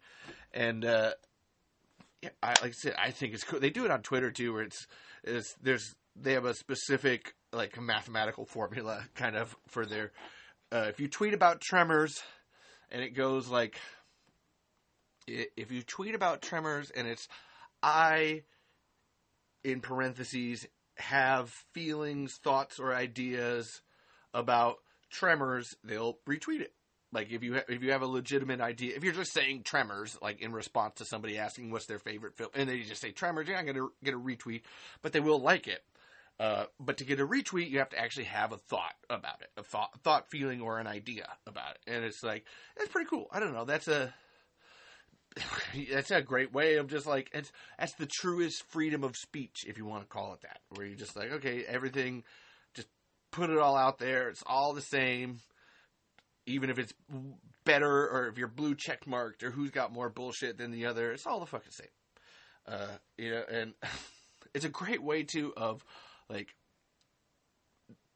And 0.54 0.86
uh 0.86 1.14
yeah, 2.22 2.30
I, 2.44 2.50
like 2.50 2.64
I 2.64 2.72
said, 2.72 2.96
I 2.98 3.12
think 3.12 3.34
it's 3.34 3.44
cool. 3.44 3.60
They 3.60 3.72
do 3.72 3.86
it 3.86 3.92
on 3.92 4.02
Twitter 4.02 4.32
too, 4.32 4.54
where 4.54 4.64
it's, 4.64 4.88
it's 5.24 5.56
there's 5.62 5.96
they 6.16 6.34
have 6.34 6.46
a 6.46 6.54
specific 6.54 7.34
like 7.52 7.80
mathematical 7.80 8.46
formula 8.46 9.04
kind 9.16 9.36
of 9.36 9.56
for 9.68 9.86
their 9.86 10.12
uh, 10.72 10.86
if 10.90 11.00
you 11.00 11.08
tweet 11.08 11.34
about 11.34 11.62
tremors 11.62 12.22
and 12.92 13.02
it 13.02 13.16
goes 13.16 13.48
like 13.48 13.80
if 15.28 15.72
you 15.72 15.82
tweet 15.82 16.16
about 16.16 16.42
tremors 16.42 16.92
and 16.92 17.08
it's 17.08 17.28
i 17.82 18.44
in 19.64 19.82
parentheses 19.82 20.68
have 20.98 21.50
feelings 21.74 22.40
thoughts 22.44 22.80
or 22.80 22.94
ideas 22.94 23.82
about 24.34 24.78
tremors 25.10 25.76
they'll 25.84 26.18
retweet 26.28 26.62
it. 26.62 26.74
Like 27.12 27.32
if 27.32 27.44
you 27.44 27.56
ha- 27.56 27.64
if 27.68 27.82
you 27.82 27.92
have 27.92 28.02
a 28.02 28.08
legitimate 28.08 28.62
idea 28.62 28.96
if 28.96 29.04
you're 29.04 29.14
just 29.14 29.34
saying 29.34 29.64
tremors 29.64 30.18
like 30.22 30.42
in 30.42 30.52
response 30.52 30.96
to 30.96 31.06
somebody 31.06 31.38
asking 31.38 31.72
what's 31.72 31.86
their 31.86 32.00
favorite 32.00 32.36
film 32.36 32.50
and 32.54 32.70
they 32.70 32.82
just 32.82 33.02
say 33.02 33.12
tremors 33.12 33.48
you're 33.48 33.58
not 33.58 33.66
going 33.66 33.76
to 33.76 33.92
get 34.04 34.14
a 34.14 34.20
retweet 34.20 34.62
but 35.02 35.14
they 35.14 35.20
will 35.20 35.40
like 35.40 35.68
it 35.68 35.84
uh, 36.40 36.66
but 36.80 36.98
to 36.98 37.06
get 37.06 37.20
a 37.20 37.26
retweet, 37.26 37.70
you 37.70 37.80
have 37.80 37.90
to 37.90 38.00
actually 38.00 38.26
have 38.26 38.52
a 38.52 38.58
thought 38.58 38.96
about 39.10 39.42
it, 39.42 39.50
a 39.58 39.64
thought, 39.64 39.92
thought, 40.04 40.30
feeling, 40.30 40.62
or 40.62 40.80
an 40.80 40.88
idea 40.88 41.28
about 41.48 41.72
it. 41.72 41.92
And 41.92 42.04
it's 42.04 42.24
like 42.24 42.46
it's 42.76 42.92
pretty 42.92 43.10
cool. 43.10 43.28
I 43.32 43.40
don't 43.40 43.54
know. 43.54 43.64
That's 43.64 43.88
a 43.88 44.14
that's 45.92 46.12
a 46.12 46.22
great 46.22 46.54
way 46.54 46.76
of 46.76 46.88
just 46.88 47.06
like 47.06 47.30
it's 47.34 47.52
that's 47.80 47.94
the 47.94 48.08
truest 48.08 48.64
freedom 48.70 49.04
of 49.04 49.16
speech, 49.16 49.66
if 49.66 49.78
you 49.78 49.86
want 49.86 50.04
to 50.04 50.10
call 50.10 50.34
it 50.34 50.42
that, 50.42 50.60
where 50.70 50.86
you're 50.86 50.98
just 50.98 51.16
like, 51.16 51.32
okay, 51.32 51.64
everything, 51.66 52.24
just 52.74 52.88
put 53.32 53.50
it 53.50 53.58
all 53.58 53.78
out 53.78 53.98
there. 53.98 54.28
It's 54.28 54.44
all 54.46 54.74
the 54.74 54.82
same, 54.82 55.40
even 56.46 56.70
if 56.70 56.78
it's 56.78 56.94
better 57.64 58.10
or 58.10 58.28
if 58.28 58.38
you're 58.38 58.50
blue 58.50 58.76
check 58.76 59.08
marked 59.08 59.42
or 59.42 59.52
who's 59.52 59.72
got 59.72 59.94
more 59.94 60.10
bullshit 60.10 60.58
than 60.58 60.72
the 60.72 60.86
other. 60.86 61.14
It's 61.14 61.26
all 61.26 61.40
the 61.40 61.46
fucking 61.46 61.72
same. 61.72 61.88
Uh, 62.68 62.98
you 63.18 63.32
know, 63.32 63.44
and 63.50 63.74
it's 64.54 64.66
a 64.66 64.70
great 64.70 65.02
way 65.02 65.24
to 65.24 65.54
of 65.56 65.84
like 66.30 66.56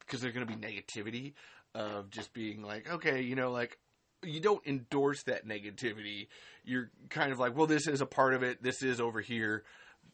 because 0.00 0.20
there's 0.20 0.34
going 0.34 0.46
to 0.46 0.56
be 0.56 0.60
negativity 0.60 1.34
of 1.74 2.10
just 2.10 2.32
being 2.32 2.62
like, 2.62 2.90
okay, 2.90 3.20
you 3.22 3.36
know, 3.36 3.52
like 3.52 3.78
you 4.22 4.40
don't 4.40 4.66
endorse 4.66 5.22
that 5.24 5.46
negativity. 5.46 6.26
You're 6.64 6.90
kind 7.08 7.32
of 7.32 7.38
like, 7.38 7.56
well, 7.56 7.66
this 7.66 7.86
is 7.86 8.00
a 8.00 8.06
part 8.06 8.34
of 8.34 8.42
it. 8.42 8.62
This 8.62 8.82
is 8.82 9.00
over 9.00 9.20
here, 9.20 9.64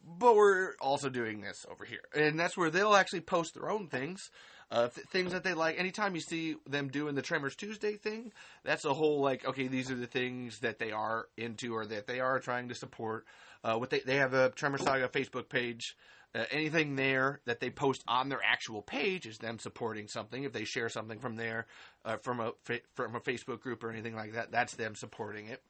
but 0.04 0.36
we're 0.36 0.74
also 0.80 1.08
doing 1.08 1.40
this 1.40 1.66
over 1.70 1.84
here, 1.84 2.04
and 2.14 2.38
that's 2.38 2.56
where 2.56 2.70
they'll 2.70 2.94
actually 2.94 3.20
post 3.20 3.54
their 3.54 3.70
own 3.70 3.88
things. 3.88 4.30
Uh, 4.68 4.88
th- 4.88 5.06
things 5.06 5.30
that 5.30 5.44
they 5.44 5.54
like. 5.54 5.78
Anytime 5.78 6.16
you 6.16 6.20
see 6.20 6.56
them 6.68 6.88
doing 6.88 7.14
the 7.14 7.22
Tremors 7.22 7.54
Tuesday 7.54 7.94
thing, 7.94 8.32
that's 8.64 8.84
a 8.84 8.92
whole 8.92 9.20
like, 9.20 9.46
okay, 9.46 9.68
these 9.68 9.92
are 9.92 9.94
the 9.94 10.08
things 10.08 10.58
that 10.58 10.80
they 10.80 10.90
are 10.90 11.28
into 11.36 11.72
or 11.72 11.86
that 11.86 12.08
they 12.08 12.18
are 12.18 12.40
trying 12.40 12.68
to 12.68 12.74
support. 12.74 13.26
Uh, 13.62 13.76
what 13.76 13.90
they 13.90 14.00
they 14.00 14.16
have 14.16 14.34
a 14.34 14.50
Tremor 14.50 14.78
Saga 14.78 15.06
Facebook 15.06 15.48
page 15.48 15.96
uh, 16.36 16.44
anything 16.50 16.96
there 16.96 17.40
that 17.46 17.60
they 17.60 17.70
post 17.70 18.04
on 18.06 18.28
their 18.28 18.42
actual 18.44 18.82
page 18.82 19.26
is 19.26 19.38
them 19.38 19.58
supporting 19.58 20.06
something. 20.06 20.44
If 20.44 20.52
they 20.52 20.64
share 20.64 20.88
something 20.88 21.18
from 21.18 21.36
there, 21.36 21.66
uh, 22.04 22.16
from 22.18 22.40
a 22.40 22.52
from 22.94 23.16
a 23.16 23.20
Facebook 23.20 23.60
group 23.60 23.82
or 23.82 23.90
anything 23.90 24.14
like 24.14 24.34
that, 24.34 24.50
that's 24.50 24.74
them 24.74 24.94
supporting 24.94 25.46
it. 25.46 25.62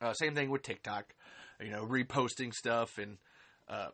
Uh, 0.00 0.12
same 0.14 0.34
thing 0.34 0.50
with 0.50 0.62
TikTok, 0.62 1.14
you 1.60 1.70
know, 1.70 1.86
reposting 1.86 2.52
stuff 2.52 2.98
and 2.98 3.18
uh, 3.68 3.88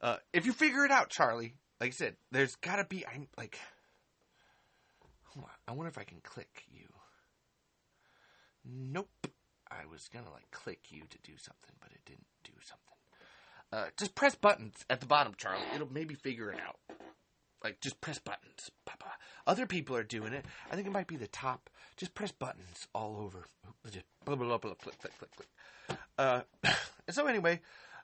uh, 0.00 0.16
if 0.32 0.46
you 0.46 0.52
figure 0.52 0.84
it 0.84 0.90
out, 0.90 1.10
Charlie, 1.10 1.54
like 1.80 1.88
I 1.88 1.92
said, 1.92 2.16
there's 2.32 2.54
got 2.56 2.76
to 2.76 2.84
be 2.84 3.06
I'm 3.06 3.28
like, 3.36 3.58
I 5.68 5.72
wonder 5.72 5.88
if 5.88 5.98
I 5.98 6.04
can 6.04 6.20
click 6.22 6.64
you. 6.70 6.88
Nope. 8.64 9.26
I 9.70 9.84
was 9.90 10.08
gonna 10.12 10.30
like 10.32 10.50
click 10.52 10.78
you 10.90 11.02
to 11.02 11.18
do 11.24 11.32
something, 11.38 11.74
but 11.80 11.90
it 11.90 12.00
didn't 12.06 12.26
do 12.44 12.52
something. 12.62 12.85
Uh, 13.76 13.84
just 13.98 14.14
press 14.14 14.34
buttons 14.34 14.86
at 14.88 15.00
the 15.00 15.06
bottom, 15.06 15.34
Charlie. 15.36 15.60
It'll 15.74 15.92
maybe 15.92 16.14
figure 16.14 16.50
it 16.50 16.58
out. 16.58 16.78
Like, 17.62 17.78
just 17.82 18.00
press 18.00 18.18
buttons. 18.18 18.70
Other 19.46 19.66
people 19.66 19.94
are 19.96 20.02
doing 20.02 20.32
it. 20.32 20.46
I 20.70 20.74
think 20.74 20.86
it 20.86 20.92
might 20.92 21.06
be 21.06 21.16
the 21.16 21.26
top. 21.26 21.68
Just 21.98 22.14
press 22.14 22.32
buttons 22.32 22.88
all 22.94 23.18
over. 23.20 23.44
Just 23.84 24.06
blah, 24.24 24.34
blah, 24.34 24.46
blah, 24.46 24.56
blah, 24.56 24.74
click, 24.74 24.98
click, 24.98 25.12
click, 25.18 25.30
click. 25.36 25.98
Uh, 26.16 26.40
so 27.10 27.26
anyway, 27.26 27.60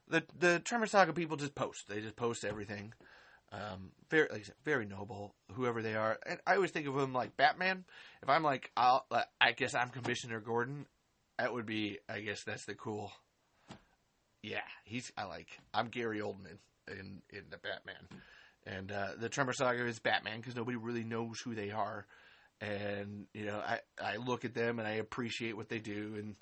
the 0.08 0.22
the 0.38 0.58
Tremor 0.60 0.86
Saga 0.86 1.14
people 1.14 1.38
just 1.38 1.54
post. 1.54 1.88
They 1.88 2.02
just 2.02 2.16
post 2.16 2.44
everything. 2.44 2.92
Um, 3.50 3.92
very, 4.10 4.28
like 4.30 4.44
said, 4.44 4.54
very 4.64 4.84
noble, 4.84 5.34
whoever 5.52 5.80
they 5.80 5.94
are. 5.94 6.18
And 6.26 6.38
I 6.46 6.56
always 6.56 6.70
think 6.70 6.86
of 6.86 6.94
them 6.94 7.14
like 7.14 7.38
Batman. 7.38 7.84
If 8.22 8.28
I'm 8.28 8.42
like, 8.42 8.70
I'll, 8.76 9.06
I 9.40 9.52
guess 9.52 9.74
I'm 9.74 9.88
Commissioner 9.88 10.40
Gordon. 10.40 10.84
That 11.38 11.54
would 11.54 11.66
be, 11.66 11.98
I 12.10 12.20
guess 12.20 12.44
that's 12.44 12.66
the 12.66 12.74
cool 12.74 13.10
yeah, 14.42 14.62
he's 14.84 15.12
I 15.16 15.24
like. 15.24 15.58
I'm 15.72 15.88
Gary 15.88 16.20
Oldman 16.20 16.58
in 16.88 17.22
in 17.30 17.44
the 17.50 17.58
Batman, 17.58 18.20
and 18.66 18.90
uh, 18.90 19.08
the 19.18 19.28
Tremor 19.28 19.52
Saga 19.52 19.86
is 19.86 19.98
Batman 19.98 20.38
because 20.40 20.56
nobody 20.56 20.76
really 20.76 21.04
knows 21.04 21.40
who 21.40 21.54
they 21.54 21.70
are, 21.70 22.06
and 22.60 23.26
you 23.32 23.46
know 23.46 23.60
I 23.64 23.80
I 24.02 24.16
look 24.16 24.44
at 24.44 24.54
them 24.54 24.78
and 24.78 24.88
I 24.88 24.92
appreciate 24.92 25.56
what 25.56 25.68
they 25.68 25.78
do, 25.78 26.14
and 26.16 26.36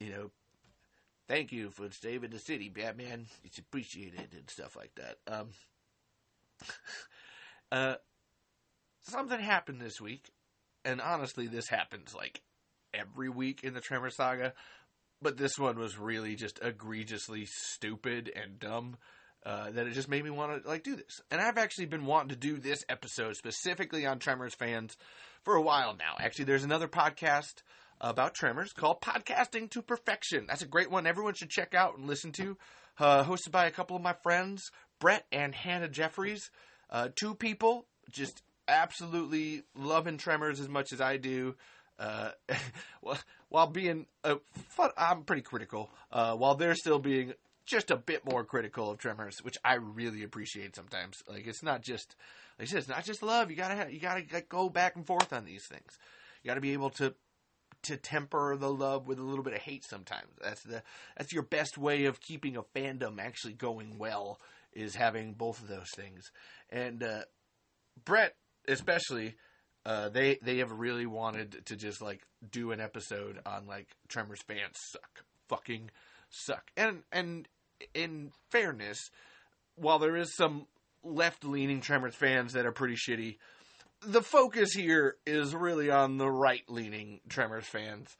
you 0.00 0.10
know, 0.10 0.30
thank 1.28 1.52
you 1.52 1.70
for 1.70 1.90
saving 1.90 2.30
the 2.30 2.38
city, 2.38 2.68
Batman. 2.68 3.26
It's 3.44 3.58
appreciated 3.58 4.28
and 4.32 4.48
stuff 4.48 4.76
like 4.76 4.94
that. 4.96 5.18
Um, 5.26 5.48
uh, 7.72 7.94
something 9.02 9.40
happened 9.40 9.80
this 9.80 10.00
week, 10.00 10.30
and 10.84 11.00
honestly, 11.00 11.48
this 11.48 11.68
happens 11.68 12.14
like 12.14 12.40
every 12.94 13.28
week 13.28 13.62
in 13.62 13.74
the 13.74 13.80
Tremor 13.80 14.10
saga, 14.10 14.54
but 15.24 15.36
this 15.36 15.58
one 15.58 15.78
was 15.78 15.98
really 15.98 16.36
just 16.36 16.60
egregiously 16.62 17.46
stupid 17.46 18.30
and 18.36 18.60
dumb. 18.60 18.96
Uh, 19.44 19.70
that 19.72 19.86
it 19.86 19.92
just 19.92 20.08
made 20.08 20.24
me 20.24 20.30
want 20.30 20.62
to 20.62 20.68
like 20.68 20.82
do 20.82 20.96
this, 20.96 21.20
and 21.30 21.38
I've 21.38 21.58
actually 21.58 21.84
been 21.84 22.06
wanting 22.06 22.30
to 22.30 22.36
do 22.36 22.56
this 22.56 22.82
episode 22.88 23.36
specifically 23.36 24.06
on 24.06 24.18
Tremors 24.18 24.54
fans 24.54 24.96
for 25.42 25.54
a 25.54 25.60
while 25.60 25.94
now. 25.98 26.14
Actually, 26.18 26.46
there's 26.46 26.64
another 26.64 26.88
podcast 26.88 27.62
about 28.00 28.34
Tremors 28.34 28.72
called 28.72 29.02
Podcasting 29.02 29.68
to 29.70 29.82
Perfection. 29.82 30.46
That's 30.48 30.62
a 30.62 30.66
great 30.66 30.90
one. 30.90 31.06
Everyone 31.06 31.34
should 31.34 31.50
check 31.50 31.74
out 31.74 31.98
and 31.98 32.06
listen 32.06 32.32
to. 32.32 32.56
Uh, 32.98 33.24
hosted 33.24 33.50
by 33.50 33.66
a 33.66 33.70
couple 33.70 33.96
of 33.96 34.02
my 34.02 34.14
friends, 34.22 34.70
Brett 34.98 35.26
and 35.30 35.54
Hannah 35.54 35.88
Jeffries. 35.88 36.50
Uh, 36.88 37.08
two 37.14 37.34
people 37.34 37.86
just 38.10 38.42
absolutely 38.66 39.64
loving 39.74 40.16
Tremors 40.16 40.60
as 40.60 40.70
much 40.70 40.92
as 40.92 41.02
I 41.02 41.18
do. 41.18 41.54
Uh, 41.98 42.30
while 43.54 43.68
being, 43.68 44.06
fun, 44.70 44.90
I'm 44.98 45.22
pretty 45.22 45.42
critical. 45.42 45.88
Uh, 46.10 46.34
while 46.34 46.56
they're 46.56 46.74
still 46.74 46.98
being 46.98 47.34
just 47.64 47.92
a 47.92 47.96
bit 47.96 48.28
more 48.28 48.42
critical 48.42 48.90
of 48.90 48.98
Tremors, 48.98 49.44
which 49.44 49.54
I 49.64 49.74
really 49.74 50.24
appreciate 50.24 50.74
sometimes. 50.74 51.22
Like 51.28 51.46
it's 51.46 51.62
not 51.62 51.80
just, 51.80 52.16
like 52.58 52.66
I 52.66 52.70
said, 52.72 52.78
it's 52.80 52.88
not 52.88 53.04
just 53.04 53.22
love. 53.22 53.52
You 53.52 53.56
gotta, 53.56 53.76
have, 53.76 53.92
you 53.92 54.00
gotta 54.00 54.24
like, 54.32 54.48
go 54.48 54.68
back 54.68 54.96
and 54.96 55.06
forth 55.06 55.32
on 55.32 55.44
these 55.44 55.66
things. 55.66 55.98
You 56.42 56.48
gotta 56.48 56.62
be 56.62 56.72
able 56.72 56.90
to, 56.90 57.14
to 57.82 57.96
temper 57.96 58.56
the 58.56 58.72
love 58.72 59.06
with 59.06 59.20
a 59.20 59.22
little 59.22 59.44
bit 59.44 59.54
of 59.54 59.60
hate 59.60 59.84
sometimes. 59.84 60.32
That's 60.42 60.64
the, 60.64 60.82
that's 61.16 61.32
your 61.32 61.44
best 61.44 61.78
way 61.78 62.06
of 62.06 62.20
keeping 62.20 62.56
a 62.56 62.64
fandom 62.76 63.20
actually 63.20 63.54
going 63.54 63.98
well 63.98 64.40
is 64.72 64.96
having 64.96 65.32
both 65.32 65.62
of 65.62 65.68
those 65.68 65.92
things. 65.94 66.32
And 66.70 67.04
uh, 67.04 67.20
Brett, 68.04 68.34
especially, 68.66 69.36
uh, 69.86 70.08
they 70.08 70.38
they 70.42 70.58
have 70.58 70.72
really 70.72 71.06
wanted 71.06 71.66
to 71.66 71.76
just 71.76 72.00
like 72.00 72.22
do 72.50 72.72
an 72.72 72.80
episode 72.80 73.40
on 73.44 73.66
like 73.66 73.88
Tremors 74.08 74.42
fans 74.42 74.76
suck, 74.90 75.24
fucking 75.48 75.90
suck. 76.30 76.70
And 76.76 77.02
and 77.12 77.48
in 77.92 78.30
fairness, 78.50 79.10
while 79.76 79.98
there 79.98 80.16
is 80.16 80.34
some 80.34 80.66
left 81.02 81.44
leaning 81.44 81.80
Tremors 81.80 82.14
fans 82.14 82.54
that 82.54 82.66
are 82.66 82.72
pretty 82.72 82.96
shitty, 82.96 83.36
the 84.06 84.22
focus 84.22 84.72
here 84.72 85.16
is 85.26 85.54
really 85.54 85.90
on 85.90 86.16
the 86.16 86.30
right 86.30 86.64
leaning 86.68 87.20
Tremors 87.28 87.66
fans. 87.66 88.16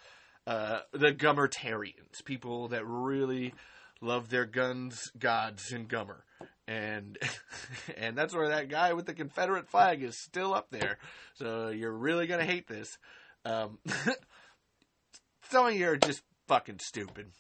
Uh, 0.47 0.81
the 0.93 1.13
Gummertarians, 1.13 2.23
people 2.27 2.69
that 2.69 2.85
really 2.87 3.55
love 4.03 4.29
their 4.29 4.45
guns, 4.45 5.01
gods, 5.19 5.73
and 5.73 5.89
Gummer. 5.89 6.21
And 6.67 7.19
and 7.97 8.17
that's 8.17 8.35
where 8.35 8.49
that 8.49 8.69
guy 8.69 8.93
with 8.93 9.07
the 9.07 9.15
Confederate 9.15 9.69
flag 9.69 10.03
is 10.03 10.19
still 10.19 10.55
up 10.55 10.69
there. 10.71 10.99
So 11.35 11.69
you're 11.69 11.93
really 11.93 12.27
gonna 12.27 12.45
hate 12.45 12.67
this. 12.67 12.99
Um, 13.45 13.79
some 15.51 15.67
of 15.67 15.75
you 15.75 15.89
are 15.89 15.97
just 15.97 16.23
fucking 16.47 16.79
stupid 16.81 17.33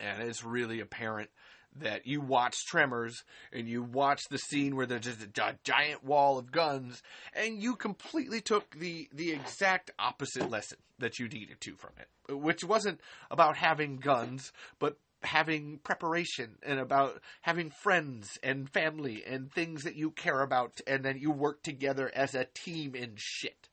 and 0.00 0.22
it's 0.22 0.44
really 0.44 0.80
apparent 0.80 1.30
that 1.78 2.06
you 2.06 2.20
watch 2.20 2.64
Tremors 2.66 3.22
and 3.52 3.68
you 3.68 3.82
watch 3.82 4.22
the 4.30 4.38
scene 4.38 4.76
where 4.76 4.86
there's 4.86 5.04
just 5.04 5.22
a 5.22 5.56
giant 5.62 6.04
wall 6.04 6.38
of 6.38 6.50
guns, 6.50 7.02
and 7.34 7.62
you 7.62 7.76
completely 7.76 8.40
took 8.40 8.78
the 8.78 9.08
the 9.12 9.32
exact 9.32 9.90
opposite 9.98 10.50
lesson 10.50 10.78
that 10.98 11.18
you 11.18 11.28
needed 11.28 11.60
to 11.60 11.74
from 11.74 11.90
it, 11.98 12.34
which 12.34 12.64
wasn't 12.64 13.00
about 13.30 13.56
having 13.56 13.98
guns, 13.98 14.52
but 14.78 14.96
having 15.22 15.78
preparation 15.78 16.56
and 16.62 16.78
about 16.78 17.20
having 17.42 17.70
friends 17.70 18.38
and 18.42 18.68
family 18.70 19.24
and 19.26 19.50
things 19.50 19.84
that 19.84 19.96
you 19.96 20.10
care 20.10 20.42
about, 20.42 20.80
and 20.86 21.04
then 21.04 21.18
you 21.18 21.30
work 21.30 21.62
together 21.62 22.10
as 22.14 22.34
a 22.34 22.46
team 22.54 22.94
in 22.94 23.12
shit. 23.16 23.68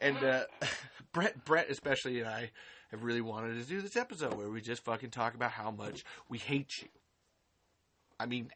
And 0.00 0.16
uh, 0.18 0.44
Brett, 1.12 1.44
Brett 1.44 1.70
especially, 1.70 2.20
and 2.20 2.28
I 2.28 2.50
have 2.90 3.04
really 3.04 3.20
wanted 3.20 3.60
to 3.60 3.68
do 3.68 3.80
this 3.80 3.96
episode 3.96 4.34
where 4.34 4.50
we 4.50 4.60
just 4.60 4.84
fucking 4.84 5.10
talk 5.10 5.34
about 5.34 5.52
how 5.52 5.70
much 5.70 6.04
we 6.28 6.38
hate 6.38 6.82
you. 6.82 6.88
I 8.18 8.26
mean, 8.26 8.50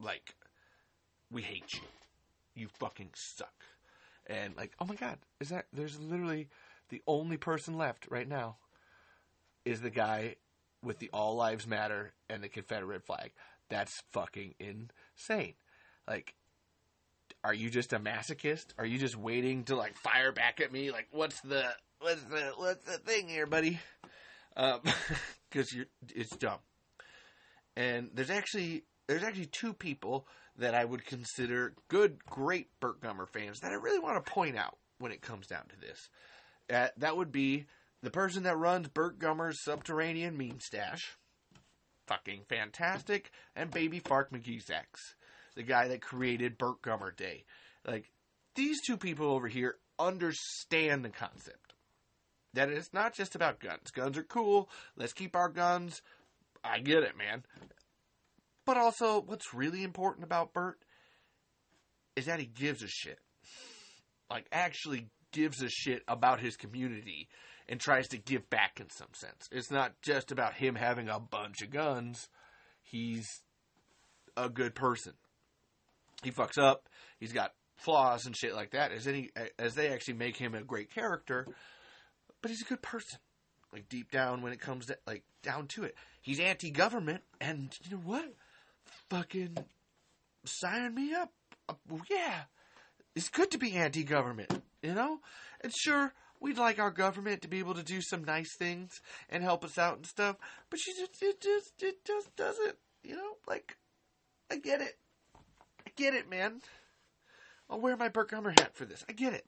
like, 0.00 0.34
we 1.30 1.42
hate 1.42 1.74
you. 1.74 1.80
You 2.54 2.68
fucking 2.78 3.10
suck. 3.14 3.64
And, 4.26 4.56
like, 4.56 4.72
oh 4.80 4.84
my 4.84 4.94
god, 4.94 5.18
is 5.40 5.48
that, 5.48 5.66
there's 5.72 5.98
literally 5.98 6.48
the 6.90 7.02
only 7.06 7.36
person 7.36 7.76
left 7.76 8.06
right 8.10 8.28
now 8.28 8.56
is 9.64 9.80
the 9.80 9.90
guy 9.90 10.36
with 10.82 10.98
the 10.98 11.10
All 11.12 11.36
Lives 11.36 11.66
Matter 11.66 12.12
and 12.28 12.42
the 12.42 12.48
Confederate 12.48 13.04
flag. 13.04 13.32
That's 13.68 14.02
fucking 14.12 14.54
insane. 14.58 15.54
Like, 16.06 16.34
are 17.44 17.54
you 17.54 17.70
just 17.70 17.92
a 17.92 17.98
masochist? 17.98 18.66
Are 18.78 18.86
you 18.86 18.98
just 18.98 19.16
waiting 19.16 19.64
to 19.64 19.76
like 19.76 19.96
fire 19.96 20.32
back 20.32 20.60
at 20.60 20.72
me? 20.72 20.90
Like, 20.90 21.08
what's 21.10 21.40
the 21.40 21.64
what's 22.00 22.22
the 22.24 22.52
what's 22.56 22.84
the 22.84 22.98
thing 22.98 23.28
here, 23.28 23.46
buddy? 23.46 23.80
Because 24.54 24.80
um, 24.84 25.68
you're 25.72 25.86
it's 26.14 26.36
dumb. 26.36 26.58
And 27.76 28.10
there's 28.14 28.30
actually 28.30 28.84
there's 29.08 29.22
actually 29.22 29.46
two 29.46 29.72
people 29.72 30.26
that 30.58 30.74
I 30.74 30.84
would 30.84 31.06
consider 31.06 31.74
good, 31.88 32.24
great 32.26 32.68
Burt 32.78 33.00
Gummer 33.00 33.28
fans 33.28 33.60
that 33.60 33.72
I 33.72 33.76
really 33.76 33.98
want 33.98 34.24
to 34.24 34.30
point 34.30 34.56
out 34.56 34.76
when 34.98 35.12
it 35.12 35.22
comes 35.22 35.46
down 35.46 35.64
to 35.68 35.80
this. 35.80 36.08
Uh, 36.72 36.88
that 36.98 37.16
would 37.16 37.32
be 37.32 37.66
the 38.02 38.10
person 38.10 38.42
that 38.42 38.56
runs 38.56 38.88
Burt 38.88 39.18
Gummer's 39.18 39.62
Subterranean 39.62 40.36
Meme 40.36 40.60
Stash. 40.60 41.16
Fucking 42.08 42.42
fantastic. 42.48 43.30
And 43.54 43.70
Baby 43.70 44.00
Fark 44.00 44.32
McGeezex, 44.32 45.14
the 45.54 45.62
guy 45.62 45.88
that 45.88 46.02
created 46.02 46.58
Burt 46.58 46.82
Gummer 46.82 47.16
Day. 47.16 47.44
Like, 47.86 48.10
these 48.54 48.80
two 48.84 48.96
people 48.96 49.26
over 49.26 49.48
here 49.48 49.76
understand 49.98 51.04
the 51.04 51.10
concept 51.10 51.74
that 52.54 52.68
it's 52.68 52.92
not 52.92 53.14
just 53.14 53.34
about 53.34 53.60
guns. 53.60 53.90
Guns 53.92 54.18
are 54.18 54.22
cool. 54.22 54.68
Let's 54.96 55.12
keep 55.12 55.36
our 55.36 55.48
guns. 55.48 56.02
I 56.62 56.80
get 56.80 57.02
it, 57.02 57.16
man. 57.16 57.44
But 58.66 58.76
also, 58.76 59.20
what's 59.20 59.54
really 59.54 59.82
important 59.82 60.24
about 60.24 60.52
Burt 60.52 60.78
is 62.14 62.26
that 62.26 62.40
he 62.40 62.46
gives 62.46 62.82
a 62.82 62.88
shit. 62.88 63.18
Like, 64.30 64.46
actually 64.52 65.08
gives 65.32 65.62
a 65.62 65.68
shit 65.68 66.02
about 66.06 66.40
his 66.40 66.56
community 66.56 67.28
and 67.68 67.80
tries 67.80 68.08
to 68.08 68.18
give 68.18 68.48
back 68.50 68.80
in 68.80 68.90
some 68.90 69.14
sense. 69.14 69.48
It's 69.50 69.70
not 69.70 70.00
just 70.02 70.32
about 70.32 70.54
him 70.54 70.74
having 70.74 71.08
a 71.08 71.20
bunch 71.20 71.62
of 71.62 71.70
guns. 71.70 72.28
He's 72.82 73.42
a 74.36 74.48
good 74.48 74.74
person. 74.74 75.14
He 76.22 76.30
fucks 76.30 76.58
up. 76.58 76.88
He's 77.18 77.32
got 77.32 77.52
flaws 77.76 78.26
and 78.26 78.36
shit 78.36 78.54
like 78.54 78.72
that. 78.72 78.92
As 78.92 79.06
any 79.06 79.30
as 79.58 79.74
they 79.74 79.88
actually 79.88 80.14
make 80.14 80.36
him 80.36 80.54
a 80.54 80.62
great 80.62 80.94
character, 80.94 81.46
but 82.40 82.50
he's 82.50 82.62
a 82.62 82.66
good 82.66 82.82
person. 82.82 83.18
Like 83.72 83.88
deep 83.88 84.10
down, 84.10 84.42
when 84.42 84.52
it 84.52 84.60
comes 84.60 84.86
to 84.86 84.98
like 85.06 85.24
down 85.42 85.66
to 85.68 85.84
it, 85.84 85.94
he's 86.20 86.40
anti-government, 86.40 87.22
and 87.40 87.72
you 87.82 87.96
know 87.96 88.02
what? 88.04 88.34
Fucking 89.08 89.56
sign 90.44 90.94
me 90.94 91.14
up. 91.14 91.32
Uh, 91.68 91.74
yeah, 92.10 92.42
it's 93.16 93.30
good 93.30 93.50
to 93.52 93.58
be 93.58 93.74
anti-government, 93.74 94.62
you 94.82 94.92
know. 94.94 95.20
And 95.62 95.72
sure, 95.74 96.12
we'd 96.42 96.58
like 96.58 96.78
our 96.78 96.90
government 96.90 97.40
to 97.42 97.48
be 97.48 97.60
able 97.60 97.74
to 97.74 97.82
do 97.82 98.02
some 98.02 98.24
nice 98.24 98.54
things 98.58 99.00
and 99.30 99.42
help 99.42 99.64
us 99.64 99.78
out 99.78 99.96
and 99.96 100.06
stuff, 100.06 100.36
but 100.68 100.78
she 100.80 100.92
just 100.92 101.22
it 101.22 101.40
just 101.40 101.82
it 101.82 102.04
just 102.04 102.34
doesn't, 102.36 102.76
you 103.02 103.16
know. 103.16 103.36
Like, 103.46 103.76
I 104.50 104.56
get 104.56 104.80
it, 104.80 104.98
I 105.34 105.90
get 105.96 106.14
it, 106.14 106.28
man. 106.28 106.60
I'll 107.70 107.80
wear 107.80 107.96
my 107.96 108.08
Burt 108.08 108.30
Gummer 108.30 108.58
hat 108.58 108.74
for 108.74 108.84
this. 108.84 109.04
I 109.08 109.12
get 109.12 109.32
it. 109.32 109.46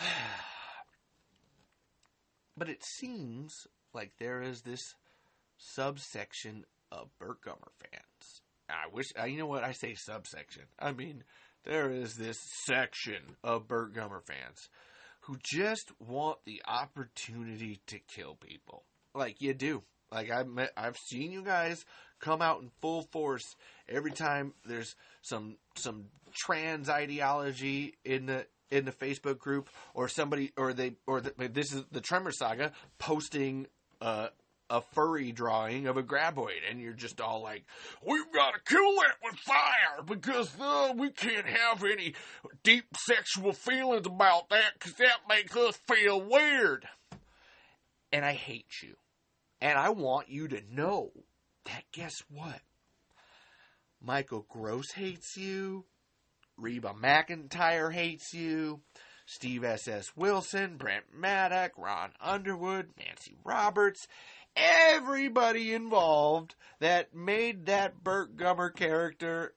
But 2.54 2.68
it 2.68 2.84
seems 2.84 3.66
like 3.94 4.12
there 4.20 4.42
is 4.42 4.60
this 4.60 4.94
subsection 5.56 6.64
of 6.92 7.08
Burt 7.18 7.40
Gummer 7.40 7.72
fans. 7.80 8.42
I 8.68 8.88
wish, 8.92 9.06
uh, 9.18 9.24
you 9.24 9.38
know 9.38 9.46
what, 9.46 9.64
I 9.64 9.72
say 9.72 9.94
subsection. 9.94 10.64
I 10.78 10.92
mean, 10.92 11.24
there 11.64 11.90
is 11.90 12.14
this 12.14 12.38
section 12.66 13.36
of 13.42 13.66
Burt 13.66 13.94
Gummer 13.94 14.22
fans 14.22 14.68
who 15.22 15.36
just 15.42 15.92
want 16.00 16.38
the 16.44 16.62
opportunity 16.66 17.80
to 17.86 17.98
kill 17.98 18.34
people. 18.34 18.84
Like 19.14 19.40
you 19.40 19.54
do. 19.54 19.82
Like 20.10 20.30
I've 20.30 20.48
met, 20.48 20.72
I've 20.76 20.98
seen 20.98 21.32
you 21.32 21.42
guys 21.42 21.84
come 22.20 22.42
out 22.42 22.60
in 22.60 22.70
full 22.80 23.02
force 23.02 23.56
every 23.88 24.12
time 24.12 24.52
there's 24.64 24.94
some 25.22 25.56
some 25.76 26.06
trans 26.34 26.88
ideology 26.88 27.94
in 28.04 28.26
the 28.26 28.46
in 28.70 28.84
the 28.84 28.92
Facebook 28.92 29.38
group 29.38 29.68
or 29.94 30.08
somebody 30.08 30.52
or 30.56 30.72
they 30.72 30.92
or 31.06 31.20
the, 31.20 31.32
this 31.48 31.72
is 31.72 31.84
the 31.90 32.00
Tremor 32.00 32.32
Saga 32.32 32.72
posting 32.98 33.66
uh, 34.00 34.28
a 34.72 34.80
furry 34.80 35.32
drawing 35.32 35.86
of 35.86 35.98
a 35.98 36.02
graboid, 36.02 36.62
and 36.68 36.80
you're 36.80 36.94
just 36.94 37.20
all 37.20 37.42
like, 37.42 37.64
"We've 38.02 38.32
got 38.32 38.54
to 38.54 38.60
kill 38.64 38.94
that 38.96 39.16
with 39.22 39.38
fire 39.38 40.02
because 40.06 40.50
uh, 40.58 40.94
we 40.96 41.10
can't 41.10 41.46
have 41.46 41.84
any 41.84 42.14
deep 42.62 42.86
sexual 42.96 43.52
feelings 43.52 44.06
about 44.06 44.48
that 44.48 44.72
because 44.74 44.94
that 44.94 45.28
makes 45.28 45.54
us 45.54 45.76
feel 45.76 46.20
weird." 46.22 46.88
And 48.10 48.24
I 48.24 48.32
hate 48.32 48.82
you, 48.82 48.96
and 49.60 49.78
I 49.78 49.90
want 49.90 50.30
you 50.30 50.48
to 50.48 50.62
know 50.70 51.12
that. 51.66 51.84
Guess 51.92 52.22
what? 52.30 52.62
Michael 54.00 54.46
Gross 54.48 54.90
hates 54.92 55.36
you. 55.36 55.84
Reba 56.56 56.94
McEntire 56.94 57.92
hates 57.92 58.32
you. 58.32 58.80
Steve 59.26 59.64
S.S. 59.64 60.16
Wilson, 60.16 60.76
Brent 60.76 61.04
Maddock, 61.14 61.72
Ron 61.78 62.10
Underwood, 62.20 62.90
Nancy 62.98 63.36
Roberts, 63.44 64.06
everybody 64.56 65.74
involved 65.74 66.54
that 66.80 67.14
made 67.14 67.66
that 67.66 68.02
Burt 68.02 68.36
Gummer 68.36 68.74
character 68.74 69.54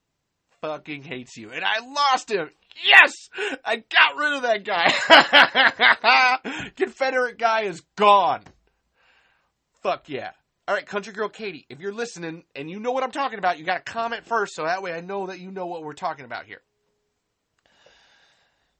fucking 0.62 1.04
hates 1.04 1.38
you. 1.38 1.52
And 1.52 1.64
I 1.64 1.80
lost 1.80 2.32
him. 2.32 2.50
Yes! 2.84 3.14
I 3.64 3.78
got 3.78 4.18
rid 4.18 4.34
of 4.34 4.42
that 4.42 4.64
guy. 4.64 4.92
Confederate 6.76 7.38
guy 7.38 7.62
is 7.62 7.82
gone. 7.96 8.42
Fuck 9.82 10.10
yeah. 10.10 10.32
All 10.68 10.74
right, 10.74 10.86
Country 10.86 11.14
Girl 11.14 11.30
Katie, 11.30 11.66
if 11.70 11.80
you're 11.80 11.94
listening 11.94 12.44
and 12.56 12.70
you 12.70 12.80
know 12.80 12.92
what 12.92 13.04
I'm 13.04 13.12
talking 13.12 13.38
about, 13.38 13.60
you 13.60 13.66
got 13.66 13.86
to 13.86 13.92
comment 13.92 14.26
first 14.26 14.56
so 14.56 14.66
that 14.66 14.82
way 14.82 14.94
I 14.94 15.02
know 15.02 15.28
that 15.28 15.40
you 15.40 15.52
know 15.52 15.68
what 15.68 15.84
we're 15.84 15.94
talking 15.94 16.26
about 16.26 16.46
here. 16.46 16.62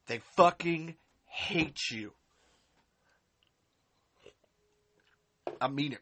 They 0.08 0.20
fucking 0.36 0.96
hate 1.26 1.80
you. 1.92 2.14
I 5.62 5.68
mean 5.68 5.94
it. 5.94 6.00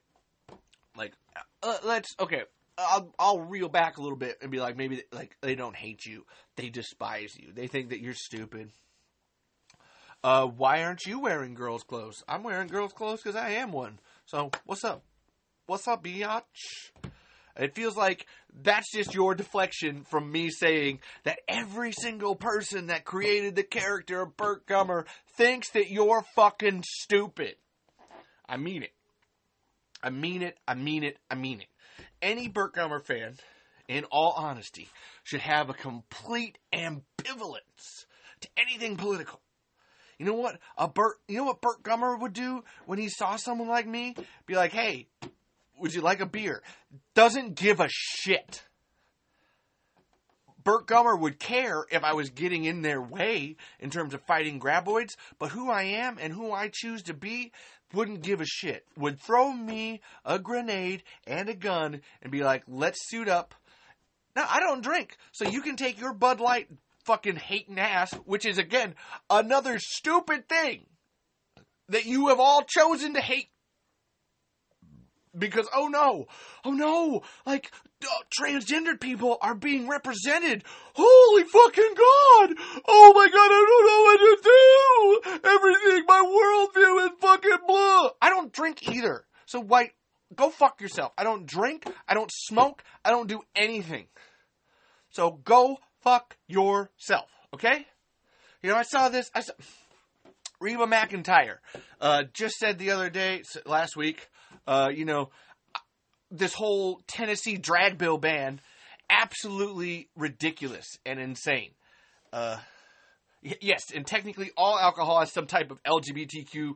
Uh, 1.64 1.78
let's 1.86 2.14
okay. 2.20 2.44
I'll 2.78 3.14
I'll 3.18 3.40
reel 3.40 3.70
back 3.70 3.98
a 3.98 4.02
little 4.02 4.18
bit 4.18 4.38
and 4.42 4.52
be 4.52 4.60
like, 4.60 4.76
maybe 4.76 5.04
like 5.12 5.38
they 5.42 5.56
don't 5.56 5.76
hate 5.76 6.06
you, 6.06 6.26
they 6.58 6.70
despise 6.70 7.38
you. 7.38 7.54
They 7.54 7.68
think 7.68 7.90
that 7.90 8.02
you're 8.02 8.14
stupid. 8.14 8.72
Uh, 10.24 10.48
why 10.48 10.84
aren't 10.84 11.06
you 11.06 11.20
wearing 11.20 11.54
girls' 11.54 11.84
clothes? 11.84 12.24
I'm 12.28 12.44
wearing 12.44 12.68
girls' 12.68 12.94
clothes 12.94 13.22
because 13.22 13.36
I 13.36 13.52
am 13.52 13.72
one. 13.72 14.00
So 14.26 14.52
what's 14.66 14.84
up? 14.84 15.04
What's 15.66 15.88
up, 15.88 16.04
biatch? 16.04 16.42
It 17.56 17.76
feels 17.76 17.96
like 17.96 18.26
that's 18.64 18.92
just 18.92 19.14
your 19.14 19.36
deflection 19.36 20.04
from 20.04 20.32
me 20.32 20.50
saying 20.50 21.00
that 21.24 21.40
every 21.48 21.92
single 21.92 22.36
person 22.36 22.88
that 22.88 23.06
created 23.06 23.56
the 23.56 23.64
character 23.64 24.22
of 24.22 24.36
Burt 24.36 24.66
Gummer 24.66 25.06
thinks 25.38 25.70
that 25.72 25.92
you're 25.92 26.24
fucking 26.36 26.84
stupid. 26.86 27.56
I 28.48 28.58
mean 28.58 28.84
it. 28.84 28.94
I 30.04 30.10
mean 30.10 30.42
it. 30.42 30.58
I 30.68 30.76
mean 30.76 31.04
it. 31.04 31.18
I 31.32 31.36
mean 31.36 31.62
it. 31.62 31.68
Any 32.22 32.50
Burt 32.50 32.76
Gummer 32.76 33.04
fan, 33.04 33.36
in 33.88 34.04
all 34.12 34.34
honesty, 34.36 34.90
should 35.24 35.42
have 35.42 35.70
a 35.70 35.74
complete 35.74 36.58
ambivalence 36.74 38.06
to 38.42 38.50
anything 38.58 38.98
political. 38.98 39.40
You 40.20 40.26
know 40.26 40.34
what? 40.34 40.60
A 40.78 40.88
Burt, 40.88 41.16
you 41.28 41.38
know 41.38 41.46
what 41.46 41.62
Burt 41.62 41.82
Gummer 41.84 42.20
would 42.20 42.34
do 42.34 42.64
when 42.86 43.00
he 43.00 43.10
saw 43.10 43.38
someone 43.38 43.68
like 43.68 43.88
me? 43.88 44.16
Be 44.46 44.56
like, 44.56 44.72
"Hey, 44.72 45.08
would 45.80 45.94
you 45.94 46.02
like 46.02 46.20
a 46.20 46.26
beer?" 46.26 46.62
Doesn't 47.16 47.56
give 47.56 47.80
a 47.80 47.88
shit. 47.90 48.64
Burt 50.64 50.88
Gummer 50.88 51.20
would 51.20 51.40
care 51.40 51.86
if 51.92 52.04
I 52.04 52.14
was 52.14 52.30
getting 52.30 52.64
in 52.64 52.82
their 52.82 53.02
way 53.02 53.58
in 53.80 53.90
terms 53.90 54.14
of 54.14 54.22
fighting 54.22 54.60
graboids, 54.60 55.16
but 55.40 55.50
who 55.50 55.70
I 55.70 55.84
am 55.84 56.18
and 56.20 56.32
who 56.32 56.54
I 56.54 56.70
choose 56.72 57.04
to 57.04 57.14
be 57.14 57.52
wouldn't 57.94 58.22
give 58.22 58.42
a 58.42 58.46
shit. 58.46 58.86
Would 58.98 59.20
throw 59.20 59.52
me 59.52 60.02
a 60.26 60.40
grenade 60.40 61.04
and 61.28 61.50
a 61.50 61.54
gun 61.54 62.02
and 62.22 62.32
be 62.32 62.44
like, 62.44 62.64
let's 62.68 63.10
suit 63.10 63.30
up. 63.30 63.56
Now, 64.36 64.48
I 64.50 64.60
don't 64.60 64.84
drink, 64.84 65.18
so 65.32 65.48
you 65.48 65.62
can 65.62 65.76
take 65.76 66.00
your 66.00 66.14
Bud 66.14 66.40
Light 66.40 66.68
fucking 67.06 67.36
hating 67.36 67.78
ass, 67.78 68.14
which 68.26 68.46
is, 68.46 68.58
again, 68.58 68.96
another 69.30 69.78
stupid 69.78 70.50
thing 70.50 70.86
that 71.90 72.06
you 72.06 72.30
have 72.30 72.40
all 72.40 72.64
chosen 72.64 73.14
to 73.14 73.22
hate 73.22 73.50
because 75.38 75.68
oh 75.74 75.88
no, 75.88 76.28
oh 76.64 76.72
no, 76.72 77.22
like 77.46 77.72
uh, 78.04 78.08
transgendered 78.40 79.00
people 79.00 79.38
are 79.42 79.56
being 79.56 79.88
represented. 79.88 80.64
Holy 80.94 81.44
fucking 81.44 81.94
god! 81.96 82.56
Oh 82.88 83.14
my 83.16 83.28
god, 83.28 83.52
I 83.52 83.66
don't 83.70 83.88
know 83.88 84.02
what 84.04 84.20
to 84.20 84.38
do. 84.44 85.50
Everything, 85.50 86.06
my 86.08 86.22
worldview 86.24 87.06
is 87.06 87.12
fucking 87.20 87.68
blah. 87.68 88.10
I 88.22 88.30
don't 88.30 88.52
drink 88.52 88.88
either, 88.90 89.26
so 89.46 89.60
why? 89.60 89.92
Go 90.36 90.50
fuck 90.50 90.82
yourself. 90.82 91.12
I 91.18 91.24
don't 91.24 91.46
drink. 91.46 91.86
I 92.08 92.16
don't 92.16 92.32
smoke. 92.34 92.84
I 93.06 93.12
don't 93.12 93.28
do 93.30 93.42
anything. 93.56 94.08
So 95.12 95.40
go 95.44 95.78
fuck 96.02 96.38
yourself. 96.48 97.30
Okay? 97.54 97.86
You 98.64 98.72
know, 98.72 98.76
I 98.76 98.84
saw 98.84 99.10
this. 99.10 99.30
I 99.36 99.42
saw. 99.42 99.54
Reba 100.60 100.86
McEntire 100.88 101.58
uh, 102.00 102.24
just 102.34 102.56
said 102.56 102.80
the 102.80 102.92
other 102.92 103.10
day, 103.10 103.44
last 103.66 103.98
week, 103.98 104.30
uh, 104.68 104.90
you 104.94 105.06
know, 105.06 105.30
this 106.32 106.54
whole 106.54 107.02
Tennessee 107.08 107.58
drag 107.58 107.98
bill 107.98 108.18
ban, 108.18 108.60
absolutely 109.10 110.10
ridiculous 110.16 110.88
and 111.06 111.20
insane. 111.20 111.72
Uh, 112.32 112.58
yes, 113.62 113.92
and 113.94 114.06
technically 114.06 114.52
all 114.58 114.80
alcohol 114.80 115.20
has 115.20 115.32
some 115.32 115.46
type 115.46 115.72
of 115.72 115.82
LGBTQ 115.84 116.74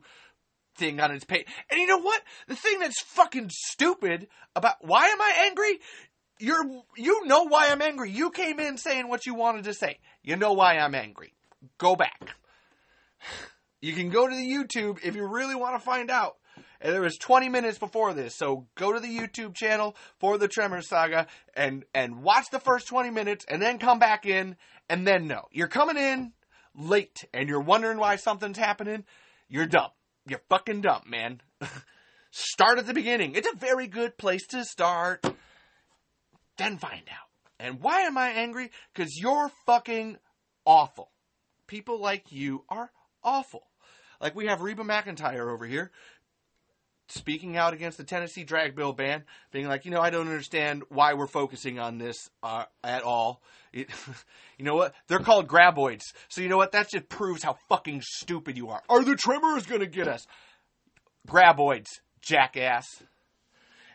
thing 0.76 1.00
on 1.00 1.10
its 1.10 1.24
page. 1.24 1.46
And 1.70 1.80
you 1.80 1.86
know 1.86 1.98
what? 1.98 2.22
The 2.46 2.54
thing 2.54 2.78
that's 2.78 3.02
fucking 3.02 3.50
stupid 3.50 4.28
about 4.54 4.76
why 4.80 5.08
am 5.08 5.20
I 5.20 5.46
angry? 5.46 5.80
You're 6.40 6.64
you 6.96 7.26
know 7.26 7.44
why 7.44 7.70
I'm 7.70 7.82
angry. 7.82 8.12
You 8.12 8.30
came 8.30 8.60
in 8.60 8.78
saying 8.78 9.08
what 9.08 9.26
you 9.26 9.34
wanted 9.34 9.64
to 9.64 9.74
say. 9.74 9.98
You 10.22 10.36
know 10.36 10.52
why 10.52 10.78
I'm 10.78 10.94
angry. 10.94 11.34
Go 11.78 11.96
back. 11.96 12.30
You 13.80 13.92
can 13.92 14.10
go 14.10 14.26
to 14.26 14.34
the 14.34 14.42
YouTube 14.42 14.98
if 15.04 15.14
you 15.14 15.24
really 15.24 15.54
want 15.54 15.76
to 15.76 15.78
find 15.78 16.10
out. 16.10 16.34
And 16.80 16.92
there 16.92 17.00
was 17.00 17.16
20 17.18 17.48
minutes 17.48 17.78
before 17.78 18.14
this, 18.14 18.36
so 18.36 18.66
go 18.76 18.92
to 18.92 19.00
the 19.00 19.08
YouTube 19.08 19.54
channel 19.54 19.96
for 20.18 20.38
the 20.38 20.46
Tremor 20.46 20.80
Saga 20.80 21.26
and 21.54 21.84
and 21.92 22.22
watch 22.22 22.46
the 22.52 22.60
first 22.60 22.86
20 22.86 23.10
minutes, 23.10 23.44
and 23.48 23.60
then 23.60 23.78
come 23.78 23.98
back 23.98 24.26
in, 24.26 24.56
and 24.88 25.06
then 25.06 25.26
no, 25.26 25.46
you're 25.50 25.66
coming 25.68 25.96
in 25.96 26.32
late, 26.76 27.24
and 27.34 27.48
you're 27.48 27.60
wondering 27.60 27.98
why 27.98 28.16
something's 28.16 28.58
happening. 28.58 29.04
You're 29.48 29.66
dumb. 29.66 29.90
You're 30.28 30.42
fucking 30.48 30.82
dumb, 30.82 31.02
man. 31.06 31.40
start 32.30 32.78
at 32.78 32.86
the 32.86 32.94
beginning. 32.94 33.34
It's 33.34 33.48
a 33.48 33.56
very 33.56 33.86
good 33.86 34.16
place 34.16 34.46
to 34.48 34.64
start. 34.64 35.24
Then 36.56 36.78
find 36.78 37.02
out. 37.10 37.28
And 37.58 37.80
why 37.80 38.02
am 38.02 38.16
I 38.16 38.30
angry? 38.30 38.70
Because 38.94 39.16
you're 39.16 39.50
fucking 39.66 40.18
awful. 40.64 41.10
People 41.66 42.00
like 42.00 42.30
you 42.30 42.64
are 42.68 42.90
awful. 43.22 43.66
Like 44.20 44.34
we 44.34 44.46
have 44.46 44.60
Reba 44.60 44.82
McEntire 44.82 45.52
over 45.52 45.66
here 45.66 45.90
speaking 47.08 47.56
out 47.56 47.74
against 47.74 47.98
the 47.98 48.04
Tennessee 48.04 48.44
drag 48.44 48.74
bill 48.74 48.92
ban, 48.92 49.24
being 49.50 49.68
like, 49.68 49.84
you 49.84 49.90
know, 49.90 50.00
I 50.00 50.10
don't 50.10 50.28
understand 50.28 50.82
why 50.88 51.14
we're 51.14 51.26
focusing 51.26 51.78
on 51.78 51.98
this 51.98 52.30
uh, 52.42 52.64
at 52.84 53.02
all. 53.02 53.42
It, 53.72 53.88
you 54.58 54.64
know 54.64 54.74
what? 54.74 54.94
They're 55.06 55.18
called 55.18 55.48
graboids. 55.48 56.02
So 56.28 56.40
you 56.40 56.48
know 56.48 56.56
what? 56.56 56.72
That 56.72 56.90
just 56.90 57.08
proves 57.08 57.42
how 57.42 57.56
fucking 57.68 58.02
stupid 58.04 58.56
you 58.56 58.68
are. 58.68 58.82
Are 58.88 59.02
the 59.02 59.16
tremors 59.16 59.66
going 59.66 59.80
to 59.80 59.86
get 59.86 60.08
us? 60.08 60.26
Graboids, 61.26 61.88
jackass. 62.20 62.86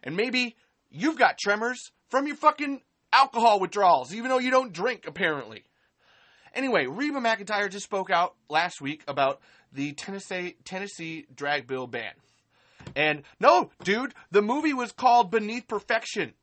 And 0.04 0.16
maybe 0.16 0.56
you've 0.90 1.18
got 1.18 1.38
tremors 1.38 1.92
from 2.10 2.28
your 2.28 2.36
fucking 2.36 2.82
alcohol 3.12 3.60
withdrawals, 3.60 4.14
even 4.14 4.30
though 4.30 4.40
you 4.40 4.52
don't 4.52 4.74
drink, 4.74 5.06
apparently. 5.08 5.64
Anyway, 6.54 6.86
Reba 6.86 7.20
McEntire 7.20 7.70
just 7.70 7.86
spoke 7.86 8.12
out 8.12 8.36
last 8.50 8.82
week 8.82 9.04
about 9.08 9.40
the 9.72 9.94
Tennessee 9.94 10.56
Tennessee 10.66 11.26
drag 11.34 11.66
bill 11.68 11.88
ban. 11.88 12.12
And 12.96 13.24
no, 13.40 13.72
dude, 13.84 14.14
the 14.32 14.42
movie 14.42 14.74
was 14.74 14.92
called 14.92 15.32
Beneath 15.32 15.68
Perfection. 15.68 16.34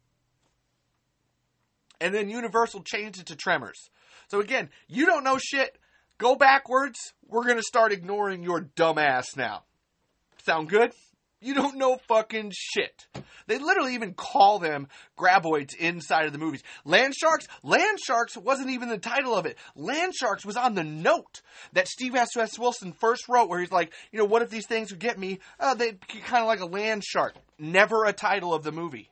And 2.00 2.14
then 2.14 2.28
Universal 2.28 2.82
changed 2.84 3.20
it 3.20 3.26
to 3.26 3.36
Tremors. 3.36 3.90
So 4.28 4.40
again, 4.40 4.70
you 4.88 5.06
don't 5.06 5.24
know 5.24 5.38
shit. 5.38 5.76
Go 6.18 6.34
backwards. 6.34 7.12
We're 7.26 7.44
going 7.44 7.56
to 7.56 7.62
start 7.62 7.92
ignoring 7.92 8.42
your 8.42 8.62
dumbass 8.62 9.36
now. 9.36 9.64
Sound 10.44 10.68
good? 10.68 10.92
You 11.42 11.54
don't 11.54 11.78
know 11.78 11.96
fucking 12.06 12.52
shit. 12.54 13.06
They 13.46 13.58
literally 13.58 13.94
even 13.94 14.12
call 14.12 14.58
them 14.58 14.88
graboids 15.18 15.74
inside 15.74 16.26
of 16.26 16.32
the 16.32 16.38
movies. 16.38 16.62
Land 16.84 17.14
Sharks? 17.14 17.48
Land 17.62 17.98
Sharks 17.98 18.36
wasn't 18.36 18.70
even 18.70 18.90
the 18.90 18.98
title 18.98 19.34
of 19.34 19.46
it. 19.46 19.56
Land 19.74 20.14
Sharks 20.14 20.44
was 20.44 20.56
on 20.56 20.74
the 20.74 20.84
note 20.84 21.40
that 21.72 21.88
Steve 21.88 22.14
S. 22.14 22.36
S. 22.36 22.58
Wilson 22.58 22.92
first 22.92 23.28
wrote 23.28 23.48
where 23.48 23.60
he's 23.60 23.72
like, 23.72 23.92
you 24.12 24.18
know, 24.18 24.26
what 24.26 24.42
if 24.42 24.50
these 24.50 24.66
things 24.66 24.90
would 24.90 25.00
get 25.00 25.18
me? 25.18 25.40
Uh, 25.58 25.74
they 25.74 25.92
kind 26.24 26.42
of 26.42 26.46
like 26.46 26.60
a 26.60 26.66
land 26.66 27.02
shark. 27.02 27.34
Never 27.58 28.04
a 28.04 28.12
title 28.12 28.52
of 28.52 28.62
the 28.62 28.72
movie. 28.72 29.10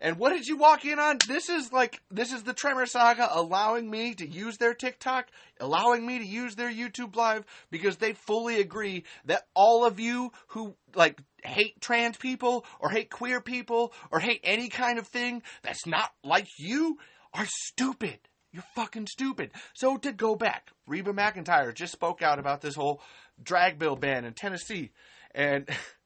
And 0.00 0.16
what 0.16 0.32
did 0.32 0.46
you 0.46 0.56
walk 0.56 0.84
in 0.84 0.98
on? 0.98 1.18
This 1.26 1.48
is 1.48 1.72
like 1.72 2.00
this 2.10 2.32
is 2.32 2.44
the 2.44 2.52
Tremor 2.52 2.86
Saga 2.86 3.28
allowing 3.32 3.90
me 3.90 4.14
to 4.14 4.28
use 4.28 4.56
their 4.56 4.74
TikTok, 4.74 5.26
allowing 5.58 6.06
me 6.06 6.18
to 6.18 6.26
use 6.26 6.54
their 6.54 6.70
YouTube 6.70 7.16
live 7.16 7.44
because 7.70 7.96
they 7.96 8.12
fully 8.12 8.60
agree 8.60 9.04
that 9.24 9.46
all 9.54 9.84
of 9.84 9.98
you 9.98 10.32
who 10.48 10.74
like 10.94 11.20
hate 11.42 11.80
trans 11.80 12.16
people 12.16 12.64
or 12.78 12.90
hate 12.90 13.10
queer 13.10 13.40
people 13.40 13.92
or 14.12 14.20
hate 14.20 14.40
any 14.44 14.68
kind 14.68 14.98
of 14.98 15.06
thing 15.08 15.42
that's 15.62 15.86
not 15.86 16.10
like 16.22 16.46
you 16.58 16.98
are 17.34 17.46
stupid. 17.46 18.18
You're 18.52 18.64
fucking 18.74 19.08
stupid. 19.08 19.50
So 19.74 19.96
to 19.98 20.12
go 20.12 20.34
back, 20.34 20.70
Reba 20.86 21.12
McEntire 21.12 21.74
just 21.74 21.92
spoke 21.92 22.22
out 22.22 22.38
about 22.38 22.60
this 22.60 22.76
whole 22.76 23.02
drag 23.42 23.78
bill 23.78 23.96
ban 23.96 24.24
in 24.24 24.32
Tennessee 24.32 24.92
and 25.34 25.68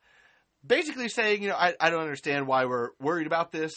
basically 0.67 1.09
saying, 1.09 1.43
you 1.43 1.49
know, 1.49 1.57
I, 1.57 1.75
I 1.81 1.91
don't 1.91 2.03
understand 2.03 2.47
why 2.47 2.65
we're 2.65 2.91
worried 3.01 3.27
about 3.27 3.53
this. 3.53 3.73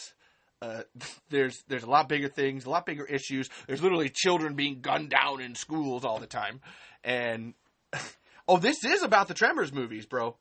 Uh, 0.62 0.82
there's 1.30 1.62
there's 1.68 1.82
a 1.82 1.90
lot 1.90 2.08
bigger 2.08 2.28
things, 2.28 2.64
a 2.64 2.70
lot 2.70 2.86
bigger 2.86 3.04
issues. 3.04 3.48
There's 3.66 3.82
literally 3.82 4.10
children 4.12 4.54
being 4.54 4.80
gunned 4.80 5.10
down 5.10 5.40
in 5.40 5.54
schools 5.54 6.04
all 6.04 6.18
the 6.18 6.26
time, 6.26 6.60
and 7.04 7.54
oh, 8.48 8.58
this 8.58 8.84
is 8.84 9.02
about 9.02 9.28
the 9.28 9.34
Tremors 9.34 9.72
movies, 9.72 10.06
bro. 10.06 10.36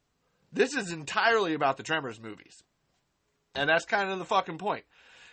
This 0.53 0.73
is 0.73 0.91
entirely 0.91 1.53
about 1.53 1.77
the 1.77 1.83
Tremors 1.83 2.21
movies, 2.21 2.63
and 3.55 3.69
that's 3.69 3.85
kind 3.85 4.09
of 4.09 4.19
the 4.19 4.25
fucking 4.25 4.57
point. 4.57 4.85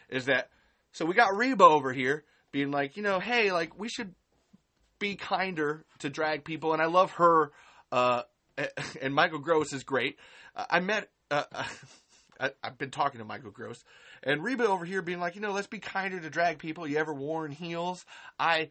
Is 0.09 0.27
that 0.27 0.51
so? 0.92 1.07
We 1.07 1.14
got 1.14 1.37
Reba 1.37 1.64
over 1.64 1.92
here 1.92 2.25
being 2.51 2.70
like, 2.70 2.96
you 2.96 3.03
know, 3.03 3.20
hey, 3.20 3.53
like 3.53 3.79
we 3.79 3.88
should 3.88 4.14
be 4.98 5.16
kinder 5.16 5.85
to 6.01 6.11
drag 6.11 6.44
people, 6.44 6.72
and 6.72 6.83
I 6.83 6.87
love 6.87 7.12
her. 7.12 7.53
Uh, 7.90 8.22
and 9.03 9.14
Michael 9.14 9.38
Gross 9.38 9.72
is 9.72 9.83
great. 9.83 10.18
I 10.55 10.81
met. 10.81 11.09
Uh, 11.31 11.45
I, 12.41 12.51
have 12.65 12.79
been 12.79 12.91
talking 12.91 13.19
to 13.19 13.25
Michael 13.25 13.53
Gross 13.53 13.85
and 14.25 14.43
Reba 14.43 14.67
over 14.67 14.85
here 14.85 15.01
being 15.01 15.21
like, 15.21 15.37
you 15.37 15.41
know, 15.41 15.53
let's 15.53 15.69
be 15.69 15.79
kinder 15.79 16.19
to 16.19 16.29
drag 16.29 16.59
people. 16.59 16.88
You 16.88 16.99
ever 16.99 17.15
worn 17.15 17.53
heels? 17.53 18.05
I 18.37 18.71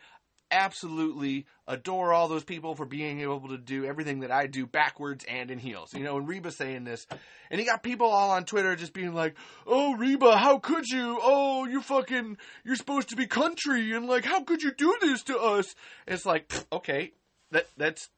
absolutely 0.52 1.46
adore 1.68 2.12
all 2.14 2.28
those 2.28 2.44
people 2.44 2.76
for 2.76 2.86
being 2.86 3.22
able 3.22 3.48
to 3.48 3.58
do 3.58 3.86
everything 3.86 4.20
that 4.20 4.32
I 4.32 4.48
do 4.48 4.68
backwards 4.68 5.24
and 5.28 5.50
in 5.50 5.58
heels. 5.58 5.94
You 5.94 6.04
know, 6.04 6.18
and 6.18 6.28
Reba 6.28 6.52
saying 6.52 6.84
this, 6.84 7.08
and 7.50 7.60
he 7.60 7.66
got 7.66 7.82
people 7.82 8.08
all 8.08 8.32
on 8.32 8.46
Twitter 8.46 8.76
just 8.76 8.94
being 8.94 9.14
like, 9.14 9.36
"Oh, 9.66 9.96
Reba, 9.96 10.38
how 10.38 10.60
could 10.60 10.88
you? 10.88 11.20
Oh, 11.22 11.66
you 11.66 11.82
fucking, 11.82 12.38
you're 12.66 12.76
supposed 12.76 13.10
to 13.10 13.16
be 13.16 13.26
country, 13.26 13.94
and 13.94 14.08
like, 14.08 14.26
how 14.26 14.44
could 14.44 14.62
you 14.62 14.74
do 14.74 14.98
this 15.02 15.24
to 15.24 15.40
us?" 15.40 15.74
It's 16.06 16.26
like, 16.26 16.52
okay, 16.72 17.14
that 17.52 17.68
that's 17.78 18.10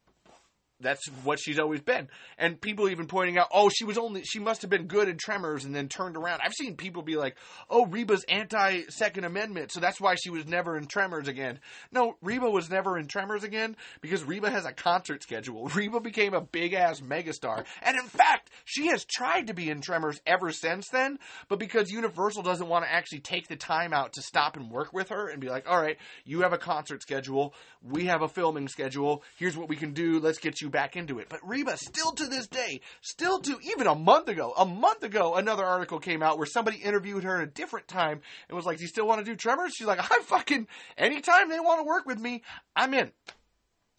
that's 0.79 1.05
what 1.23 1.39
she's 1.39 1.59
always 1.59 1.81
been. 1.81 2.09
And 2.37 2.59
people 2.59 2.89
even 2.89 3.07
pointing 3.07 3.37
out, 3.37 3.47
oh, 3.51 3.69
she 3.69 3.85
was 3.85 3.97
only 3.97 4.23
she 4.23 4.39
must 4.39 4.61
have 4.61 4.69
been 4.69 4.87
good 4.87 5.07
in 5.07 5.17
Tremors 5.17 5.65
and 5.65 5.73
then 5.73 5.87
turned 5.87 6.17
around. 6.17 6.41
I've 6.43 6.53
seen 6.53 6.75
people 6.75 7.01
be 7.01 7.15
like, 7.15 7.37
oh, 7.69 7.85
Reba's 7.85 8.25
anti 8.27 8.81
Second 8.89 9.23
Amendment, 9.23 9.71
so 9.71 9.79
that's 9.79 10.01
why 10.01 10.15
she 10.15 10.29
was 10.29 10.45
never 10.45 10.77
in 10.77 10.85
Tremors 10.85 11.27
again. 11.27 11.59
No, 11.91 12.15
Reba 12.21 12.49
was 12.49 12.69
never 12.69 12.97
in 12.97 13.07
Tremors 13.07 13.43
again 13.43 13.75
because 14.01 14.23
Reba 14.23 14.49
has 14.49 14.65
a 14.65 14.73
concert 14.73 15.23
schedule. 15.23 15.67
Reba 15.75 15.99
became 15.99 16.33
a 16.33 16.41
big 16.41 16.73
ass 16.73 16.99
megastar, 16.99 17.65
and 17.81 17.97
in 17.97 18.05
fact, 18.05 18.49
she 18.65 18.87
has 18.87 19.05
tried 19.05 19.47
to 19.47 19.53
be 19.53 19.69
in 19.69 19.81
Tremors 19.81 20.21
ever 20.25 20.51
since 20.51 20.89
then. 20.89 21.19
But 21.47 21.59
because 21.59 21.91
Universal 21.91 22.43
doesn't 22.43 22.67
want 22.67 22.85
to 22.85 22.91
actually 22.91 23.19
take 23.19 23.47
the 23.47 23.55
time 23.55 23.93
out 23.93 24.13
to 24.13 24.21
stop 24.21 24.57
and 24.57 24.69
work 24.69 24.93
with 24.93 25.09
her 25.09 25.29
and 25.29 25.39
be 25.39 25.49
like, 25.49 25.67
all 25.67 25.81
right, 25.81 25.97
you 26.25 26.41
have 26.41 26.53
a 26.53 26.57
concert 26.57 27.01
schedule, 27.01 27.53
we 27.81 28.05
have 28.05 28.21
a 28.21 28.27
filming 28.27 28.67
schedule. 28.67 29.23
Here's 29.37 29.57
what 29.57 29.69
we 29.69 29.75
can 29.75 29.93
do. 29.93 30.19
Let's 30.19 30.39
get 30.39 30.61
you 30.61 30.62
back 30.69 30.95
into 30.95 31.19
it. 31.19 31.27
But 31.29 31.39
Reba, 31.43 31.77
still 31.77 32.11
to 32.13 32.27
this 32.27 32.47
day, 32.47 32.81
still 33.01 33.39
to 33.41 33.57
even 33.71 33.87
a 33.87 33.95
month 33.95 34.27
ago, 34.27 34.53
a 34.57 34.65
month 34.65 35.03
ago, 35.03 35.35
another 35.35 35.65
article 35.65 35.99
came 35.99 36.23
out 36.23 36.37
where 36.37 36.45
somebody 36.47 36.77
interviewed 36.77 37.23
her 37.23 37.41
at 37.41 37.47
a 37.47 37.51
different 37.51 37.87
time 37.87 38.21
and 38.47 38.55
was 38.55 38.65
like, 38.65 38.77
"Do 38.77 38.83
you 38.83 38.89
still 38.89 39.07
want 39.07 39.19
to 39.19 39.25
do 39.25 39.35
Tremors?" 39.35 39.73
She's 39.75 39.87
like, 39.87 39.99
"I 39.99 40.21
fucking 40.23 40.67
anytime 40.97 41.49
they 41.49 41.59
want 41.59 41.79
to 41.79 41.85
work 41.85 42.05
with 42.05 42.19
me, 42.19 42.43
I'm 42.75 42.93
in." 42.93 43.11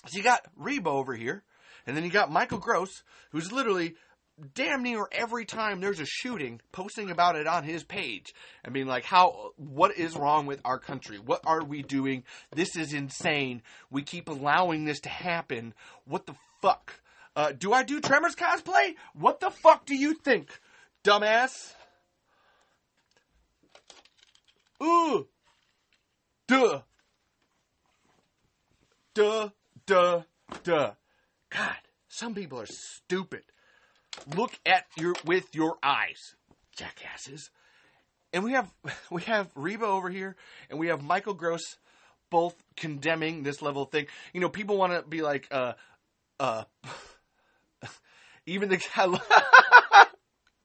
So 0.07 0.19
you 0.19 0.23
got 0.23 0.47
Reba 0.57 0.91
over 0.91 1.15
here, 1.15 1.43
and 1.87 1.97
then 1.97 2.05
you 2.05 2.11
got 2.11 2.31
Michael 2.31 2.59
Gross, 2.59 3.03
who's 3.31 3.53
literally 3.53 3.95
damn 4.55 4.83
near 4.83 5.07
every 5.13 5.45
time 5.45 5.81
there's 5.81 6.01
a 6.01 6.07
shooting 6.07 6.61
posting 6.73 7.11
about 7.11 7.37
it 7.37 7.47
on 7.47 7.63
his 7.63 7.85
page 7.85 8.35
and 8.65 8.75
being 8.75 8.87
like 8.87 9.05
how 9.05 9.53
what 9.57 9.97
is 9.97 10.17
wrong 10.17 10.47
with 10.47 10.61
our 10.65 10.79
country 10.79 11.19
what 11.19 11.41
are 11.47 11.63
we 11.65 11.83
doing 11.83 12.25
this 12.53 12.75
is 12.75 12.93
insane 12.93 13.63
we 13.91 14.03
keep 14.03 14.29
allowing 14.29 14.85
this 14.85 14.99
to 14.99 15.09
happen 15.09 15.73
what 16.05 16.27
the 16.27 16.35
fuck? 16.65 17.01
Uh, 17.37 17.53
do 17.53 17.73
i 17.73 17.83
do 17.83 18.01
tremors 18.01 18.35
cosplay? 18.35 18.95
What 19.15 19.41
the 19.41 19.51
fuck 19.51 19.85
do 19.87 19.95
you 19.95 20.15
think 20.15 20.49
dumbass? 21.05 21.75
Ooh. 24.83 25.27
Duh. 26.49 26.81
Duh 29.15 29.49
duh 29.87 30.23
duh. 30.63 30.93
God 31.51 31.77
some 32.09 32.35
people 32.35 32.61
are 32.61 32.67
stupid. 32.67 33.43
Look 34.37 34.53
at 34.65 34.87
your 34.97 35.15
with 35.25 35.55
your 35.55 35.77
eyes, 35.83 36.37
jackasses. 36.77 37.51
And 38.33 38.45
we 38.45 38.53
have 38.53 38.73
we 39.11 39.23
have 39.23 39.51
Reba 39.55 39.85
over 39.85 40.09
here, 40.09 40.37
and 40.71 40.79
we 40.79 40.89
have 40.89 41.03
Michael 41.03 41.35
Gross, 41.35 41.77
both 42.31 42.55
condemning 42.77 43.43
this 43.43 43.61
level 43.61 43.83
of 43.83 43.91
thing. 43.91 44.07
You 44.33 44.41
know, 44.41 44.49
people 44.49 44.77
want 44.77 44.93
to 44.93 45.03
be 45.03 45.23
like, 45.23 45.49
uh, 45.51 45.73
uh, 46.41 46.65
even 48.47 48.69
the 48.69 48.81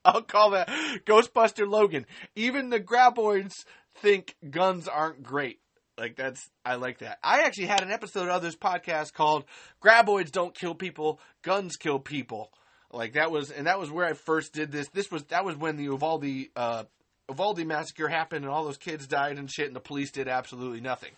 I'll 0.05 0.21
call 0.21 0.51
that 0.51 0.69
Ghostbuster 1.05 1.69
Logan. 1.69 2.05
Even 2.35 2.69
the 2.69 2.79
graboids 2.79 3.65
think 3.97 4.35
guns 4.49 4.87
aren't 4.87 5.23
great. 5.23 5.59
Like 5.97 6.15
that's 6.15 6.49
I 6.63 6.75
like 6.75 6.99
that. 6.99 7.19
I 7.23 7.41
actually 7.41 7.67
had 7.67 7.81
an 7.83 7.91
episode 7.91 8.29
of 8.29 8.41
this 8.41 8.55
podcast 8.55 9.13
called 9.13 9.43
"Graboids 9.83 10.31
Don't 10.31 10.55
Kill 10.55 10.73
People, 10.73 11.19
Guns 11.41 11.75
Kill 11.75 11.99
People," 11.99 12.51
Like 12.91 13.13
that 13.13 13.31
was, 13.31 13.51
and 13.51 13.67
that 13.67 13.79
was 13.79 13.91
where 13.91 14.05
I 14.05 14.13
first 14.13 14.53
did 14.53 14.71
this. 14.71 14.87
This 14.89 15.11
was 15.11 15.23
that 15.25 15.45
was 15.45 15.55
when 15.55 15.77
the 15.77 15.83
Uvalde 15.83 16.47
uh, 16.55 16.83
Uvalde 17.29 17.65
massacre 17.65 18.07
happened, 18.07 18.45
and 18.45 18.53
all 18.53 18.63
those 18.63 18.77
kids 18.77 19.05
died 19.05 19.37
and 19.37 19.49
shit, 19.49 19.67
and 19.67 19.75
the 19.75 19.81
police 19.81 20.11
did 20.11 20.27
absolutely 20.27 20.81
nothing. 20.81 21.11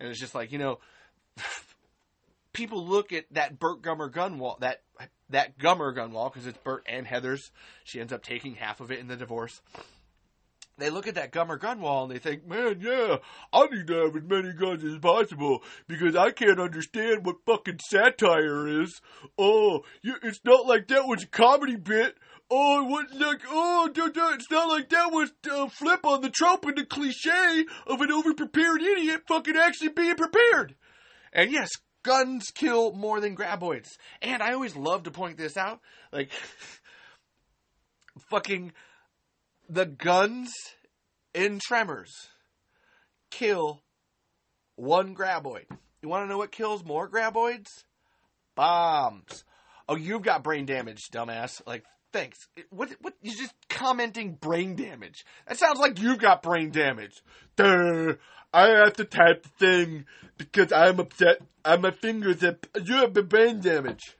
And 0.00 0.08
it's 0.08 0.20
just 0.20 0.34
like 0.34 0.52
you 0.52 0.58
know, 0.58 0.78
people 2.58 2.86
look 2.86 3.12
at 3.12 3.24
that 3.30 3.58
Burt 3.58 3.80
Gummer 3.82 4.12
gun 4.12 4.38
wall, 4.38 4.58
that 4.60 4.82
that 5.30 5.58
Gummer 5.58 5.94
gun 5.94 6.12
wall, 6.12 6.28
because 6.28 6.46
it's 6.46 6.58
Burt 6.58 6.84
and 6.86 7.06
Heather's. 7.06 7.50
She 7.84 8.00
ends 8.00 8.12
up 8.12 8.22
taking 8.22 8.56
half 8.56 8.80
of 8.80 8.90
it 8.90 8.98
in 8.98 9.08
the 9.08 9.16
divorce 9.16 9.60
they 10.78 10.90
look 10.90 11.06
at 11.06 11.16
that 11.16 11.32
Gummer 11.32 11.60
gun 11.60 11.80
wall 11.80 12.04
and 12.04 12.12
they 12.12 12.18
think, 12.18 12.46
man, 12.46 12.80
yeah, 12.80 13.16
I 13.52 13.66
need 13.66 13.88
to 13.88 13.94
have 13.94 14.16
as 14.16 14.22
many 14.22 14.52
guns 14.52 14.84
as 14.84 14.98
possible 14.98 15.62
because 15.88 16.14
I 16.16 16.30
can't 16.30 16.60
understand 16.60 17.26
what 17.26 17.44
fucking 17.44 17.80
satire 17.90 18.82
is. 18.82 19.00
Oh, 19.36 19.82
it's 20.02 20.40
not 20.44 20.66
like 20.66 20.88
that 20.88 21.06
was 21.06 21.24
a 21.24 21.26
comedy 21.26 21.76
bit. 21.76 22.16
Oh, 22.50 22.82
it 22.82 22.88
wasn't 22.88 23.20
like, 23.20 23.40
oh, 23.48 23.90
it's 23.92 24.50
not 24.50 24.68
like 24.68 24.88
that 24.90 25.12
was 25.12 25.30
a 25.50 25.68
flip 25.68 26.06
on 26.06 26.22
the 26.22 26.30
trope 26.30 26.64
and 26.64 26.78
the 26.78 26.86
cliche 26.86 27.66
of 27.86 28.00
an 28.00 28.10
overprepared 28.10 28.80
idiot 28.80 29.22
fucking 29.28 29.56
actually 29.56 29.88
being 29.88 30.14
prepared. 30.14 30.74
And 31.32 31.50
yes, 31.50 31.70
guns 32.02 32.50
kill 32.54 32.92
more 32.92 33.20
than 33.20 33.36
graboids. 33.36 33.88
And 34.22 34.42
I 34.42 34.52
always 34.52 34.76
love 34.76 35.04
to 35.04 35.10
point 35.10 35.36
this 35.36 35.56
out. 35.56 35.80
Like, 36.12 36.30
fucking 38.30 38.72
the 39.68 39.86
guns 39.86 40.52
in 41.34 41.58
Tremors 41.58 42.12
kill 43.30 43.82
one 44.76 45.14
graboid. 45.14 45.66
You 46.02 46.08
want 46.08 46.24
to 46.24 46.28
know 46.28 46.38
what 46.38 46.52
kills 46.52 46.84
more 46.84 47.08
graboids? 47.08 47.66
Bombs. 48.54 49.44
Oh, 49.88 49.96
you've 49.96 50.22
got 50.22 50.42
brain 50.42 50.66
damage, 50.66 51.00
dumbass. 51.12 51.62
Like, 51.66 51.84
thanks. 52.12 52.38
What? 52.70 52.90
What? 53.00 53.14
You're 53.22 53.34
just 53.34 53.54
commenting 53.68 54.34
brain 54.34 54.76
damage. 54.76 55.24
That 55.46 55.58
sounds 55.58 55.78
like 55.78 56.00
you've 56.00 56.18
got 56.18 56.42
brain 56.42 56.70
damage. 56.70 57.22
Duh. 57.56 58.14
I 58.52 58.68
have 58.68 58.94
to 58.94 59.04
type 59.04 59.42
the 59.42 59.48
thing 59.48 60.06
because 60.36 60.72
I'm 60.72 61.00
upset. 61.00 61.40
And 61.64 61.82
my 61.82 61.90
fingers 61.90 62.40
have. 62.40 62.58
You 62.82 62.94
have 62.96 63.12
been 63.12 63.26
brain 63.26 63.60
damage. 63.60 64.16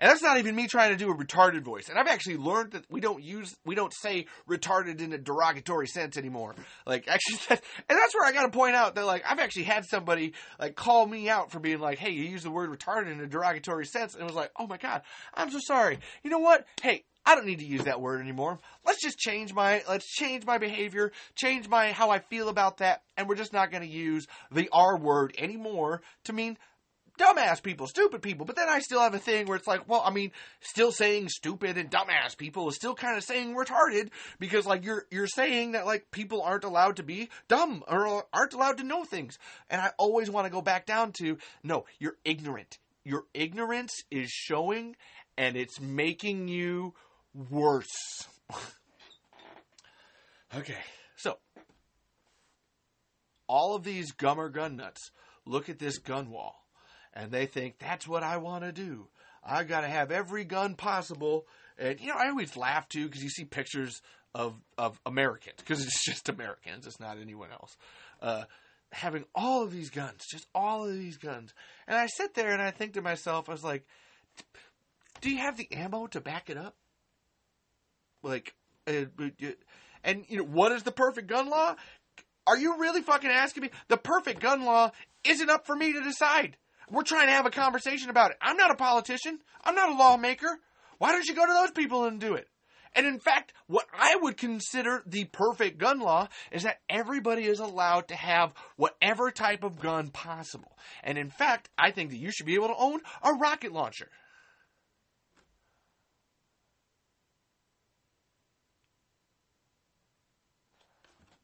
And 0.00 0.08
that's 0.08 0.22
not 0.22 0.38
even 0.38 0.54
me 0.54 0.68
trying 0.68 0.92
to 0.92 0.96
do 0.96 1.10
a 1.10 1.14
retarded 1.14 1.62
voice. 1.62 1.88
And 1.88 1.98
I've 1.98 2.06
actually 2.06 2.36
learned 2.36 2.70
that 2.72 2.84
we 2.88 3.00
don't 3.00 3.20
use, 3.20 3.56
we 3.64 3.74
don't 3.74 3.92
say 3.92 4.26
retarded 4.48 5.00
in 5.00 5.12
a 5.12 5.18
derogatory 5.18 5.88
sense 5.88 6.16
anymore. 6.16 6.54
Like, 6.86 7.08
actually, 7.08 7.38
and 7.50 7.58
that's 7.88 8.14
where 8.14 8.24
I 8.24 8.30
got 8.30 8.42
to 8.42 8.50
point 8.56 8.76
out 8.76 8.94
that, 8.94 9.06
like, 9.06 9.24
I've 9.28 9.40
actually 9.40 9.64
had 9.64 9.84
somebody, 9.86 10.34
like, 10.60 10.76
call 10.76 11.04
me 11.04 11.28
out 11.28 11.50
for 11.50 11.58
being 11.58 11.80
like, 11.80 11.98
hey, 11.98 12.10
you 12.10 12.22
use 12.22 12.44
the 12.44 12.50
word 12.50 12.70
retarded 12.70 13.10
in 13.10 13.20
a 13.20 13.26
derogatory 13.26 13.86
sense. 13.86 14.14
And 14.14 14.22
it 14.22 14.26
was 14.26 14.36
like, 14.36 14.52
oh 14.56 14.68
my 14.68 14.76
God, 14.76 15.02
I'm 15.34 15.50
so 15.50 15.58
sorry. 15.58 15.98
You 16.22 16.30
know 16.30 16.38
what? 16.38 16.64
Hey, 16.80 17.02
I 17.28 17.34
don't 17.34 17.44
need 17.44 17.58
to 17.58 17.66
use 17.66 17.84
that 17.84 18.00
word 18.00 18.22
anymore. 18.22 18.58
Let's 18.86 19.02
just 19.02 19.18
change 19.18 19.52
my 19.52 19.82
let's 19.86 20.06
change 20.06 20.46
my 20.46 20.56
behavior, 20.56 21.12
change 21.34 21.68
my 21.68 21.92
how 21.92 22.08
I 22.08 22.20
feel 22.20 22.48
about 22.48 22.78
that, 22.78 23.02
and 23.18 23.28
we're 23.28 23.34
just 23.34 23.52
not 23.52 23.70
going 23.70 23.82
to 23.82 23.88
use 23.88 24.26
the 24.50 24.70
R 24.72 24.96
word 24.96 25.34
anymore 25.36 26.00
to 26.24 26.32
mean 26.32 26.56
dumbass 27.20 27.62
people, 27.62 27.86
stupid 27.86 28.22
people. 28.22 28.46
But 28.46 28.56
then 28.56 28.70
I 28.70 28.78
still 28.78 29.00
have 29.00 29.12
a 29.12 29.18
thing 29.18 29.46
where 29.46 29.58
it's 29.58 29.66
like, 29.66 29.86
well, 29.86 30.02
I 30.02 30.10
mean, 30.10 30.32
still 30.62 30.90
saying 30.90 31.28
stupid 31.28 31.76
and 31.76 31.90
dumbass 31.90 32.34
people 32.34 32.66
is 32.70 32.76
still 32.76 32.94
kind 32.94 33.18
of 33.18 33.24
saying 33.24 33.54
retarded 33.54 34.08
because 34.38 34.64
like 34.64 34.86
you're 34.86 35.04
you're 35.10 35.26
saying 35.26 35.72
that 35.72 35.84
like 35.84 36.10
people 36.10 36.40
aren't 36.40 36.64
allowed 36.64 36.96
to 36.96 37.02
be 37.02 37.28
dumb 37.46 37.84
or 37.88 38.24
aren't 38.32 38.54
allowed 38.54 38.78
to 38.78 38.84
know 38.84 39.04
things. 39.04 39.36
And 39.68 39.82
I 39.82 39.90
always 39.98 40.30
want 40.30 40.46
to 40.46 40.50
go 40.50 40.62
back 40.62 40.86
down 40.86 41.12
to 41.18 41.36
no, 41.62 41.84
you're 41.98 42.16
ignorant. 42.24 42.78
Your 43.04 43.24
ignorance 43.34 43.92
is 44.10 44.30
showing 44.30 44.96
and 45.36 45.56
it's 45.56 45.78
making 45.78 46.48
you 46.48 46.94
worse. 47.50 48.26
okay. 50.56 50.74
So, 51.16 51.38
all 53.46 53.74
of 53.74 53.84
these 53.84 54.12
gummer 54.12 54.52
gun 54.52 54.76
nuts 54.76 55.10
look 55.46 55.68
at 55.68 55.78
this 55.78 55.98
gun 55.98 56.30
wall 56.30 56.66
and 57.14 57.32
they 57.32 57.46
think 57.46 57.78
that's 57.78 58.06
what 58.06 58.22
I 58.22 58.36
want 58.36 58.64
to 58.64 58.72
do. 58.72 59.08
I 59.44 59.64
got 59.64 59.80
to 59.80 59.88
have 59.88 60.10
every 60.10 60.44
gun 60.44 60.74
possible. 60.74 61.46
And 61.78 62.00
you 62.00 62.08
know, 62.08 62.14
I 62.16 62.28
always 62.28 62.56
laugh 62.56 62.88
too 62.88 63.06
because 63.06 63.22
you 63.22 63.30
see 63.30 63.44
pictures 63.44 64.02
of 64.34 64.54
of 64.76 65.00
Americans 65.06 65.56
because 65.58 65.82
it's 65.82 66.04
just 66.04 66.28
Americans. 66.28 66.86
It's 66.86 67.00
not 67.00 67.18
anyone 67.18 67.50
else. 67.50 67.76
Uh, 68.20 68.44
having 68.92 69.24
all 69.34 69.62
of 69.62 69.72
these 69.72 69.90
guns, 69.90 70.24
just 70.30 70.46
all 70.54 70.86
of 70.86 70.94
these 70.94 71.16
guns, 71.16 71.54
and 71.86 71.96
I 71.96 72.06
sit 72.06 72.34
there 72.34 72.52
and 72.52 72.62
I 72.62 72.70
think 72.70 72.94
to 72.94 73.02
myself, 73.02 73.48
I 73.48 73.52
was 73.52 73.64
like, 73.64 73.86
"Do 75.20 75.30
you 75.30 75.38
have 75.38 75.56
the 75.56 75.70
ammo 75.72 76.06
to 76.08 76.20
back 76.20 76.50
it 76.50 76.56
up?" 76.56 76.76
Like, 78.22 78.54
uh, 78.86 79.04
and 80.04 80.24
you 80.28 80.38
know, 80.38 80.44
what 80.44 80.72
is 80.72 80.82
the 80.82 80.92
perfect 80.92 81.28
gun 81.28 81.50
law? 81.50 81.76
Are 82.46 82.56
you 82.56 82.78
really 82.78 83.02
fucking 83.02 83.30
asking 83.30 83.64
me? 83.64 83.70
The 83.88 83.96
perfect 83.96 84.40
gun 84.40 84.64
law 84.64 84.92
isn't 85.24 85.50
up 85.50 85.66
for 85.66 85.76
me 85.76 85.92
to 85.92 86.02
decide. 86.02 86.56
We're 86.90 87.02
trying 87.02 87.26
to 87.26 87.34
have 87.34 87.46
a 87.46 87.50
conversation 87.50 88.08
about 88.08 88.30
it. 88.30 88.38
I'm 88.40 88.56
not 88.56 88.70
a 88.70 88.76
politician. 88.76 89.38
I'm 89.62 89.74
not 89.74 89.90
a 89.90 89.94
lawmaker. 89.94 90.58
Why 90.96 91.12
don't 91.12 91.26
you 91.26 91.34
go 91.34 91.46
to 91.46 91.52
those 91.52 91.70
people 91.72 92.06
and 92.06 92.18
do 92.18 92.34
it? 92.34 92.48
And 92.94 93.06
in 93.06 93.20
fact, 93.20 93.52
what 93.66 93.86
I 93.92 94.16
would 94.16 94.36
consider 94.36 95.02
the 95.06 95.24
perfect 95.24 95.78
gun 95.78 96.00
law 96.00 96.28
is 96.50 96.62
that 96.62 96.80
everybody 96.88 97.44
is 97.44 97.60
allowed 97.60 98.08
to 98.08 98.16
have 98.16 98.54
whatever 98.76 99.30
type 99.30 99.62
of 99.62 99.78
gun 99.78 100.08
possible. 100.08 100.76
And 101.04 101.18
in 101.18 101.30
fact, 101.30 101.68
I 101.76 101.90
think 101.90 102.10
that 102.10 102.16
you 102.16 102.30
should 102.30 102.46
be 102.46 102.54
able 102.54 102.68
to 102.68 102.76
own 102.78 103.00
a 103.22 103.34
rocket 103.34 103.72
launcher. 103.72 104.08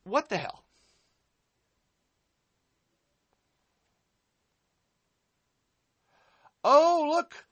What 0.05 0.29
the 0.29 0.37
hell? 0.37 0.65
Oh, 6.63 7.11
look. 7.11 7.47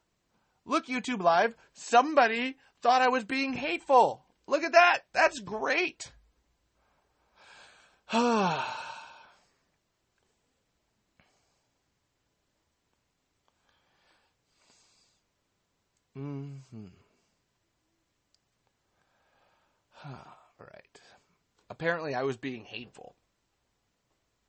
Look, 0.65 0.87
YouTube 0.87 1.23
Live. 1.23 1.55
Somebody 1.73 2.57
thought 2.83 3.03
I 3.03 3.09
was 3.09 3.25
being 3.25 3.55
hateful. 3.55 4.25
Look 4.47 4.63
at 4.63 4.73
that. 4.73 5.01
That's 5.13 5.41
great. 5.41 6.13
mm-hmm. 8.13 8.63
All 20.05 20.13
right. 20.59 21.01
Apparently, 21.83 22.15
I 22.15 22.23
was 22.23 22.37
being 22.37 22.65
hateful. 22.65 23.17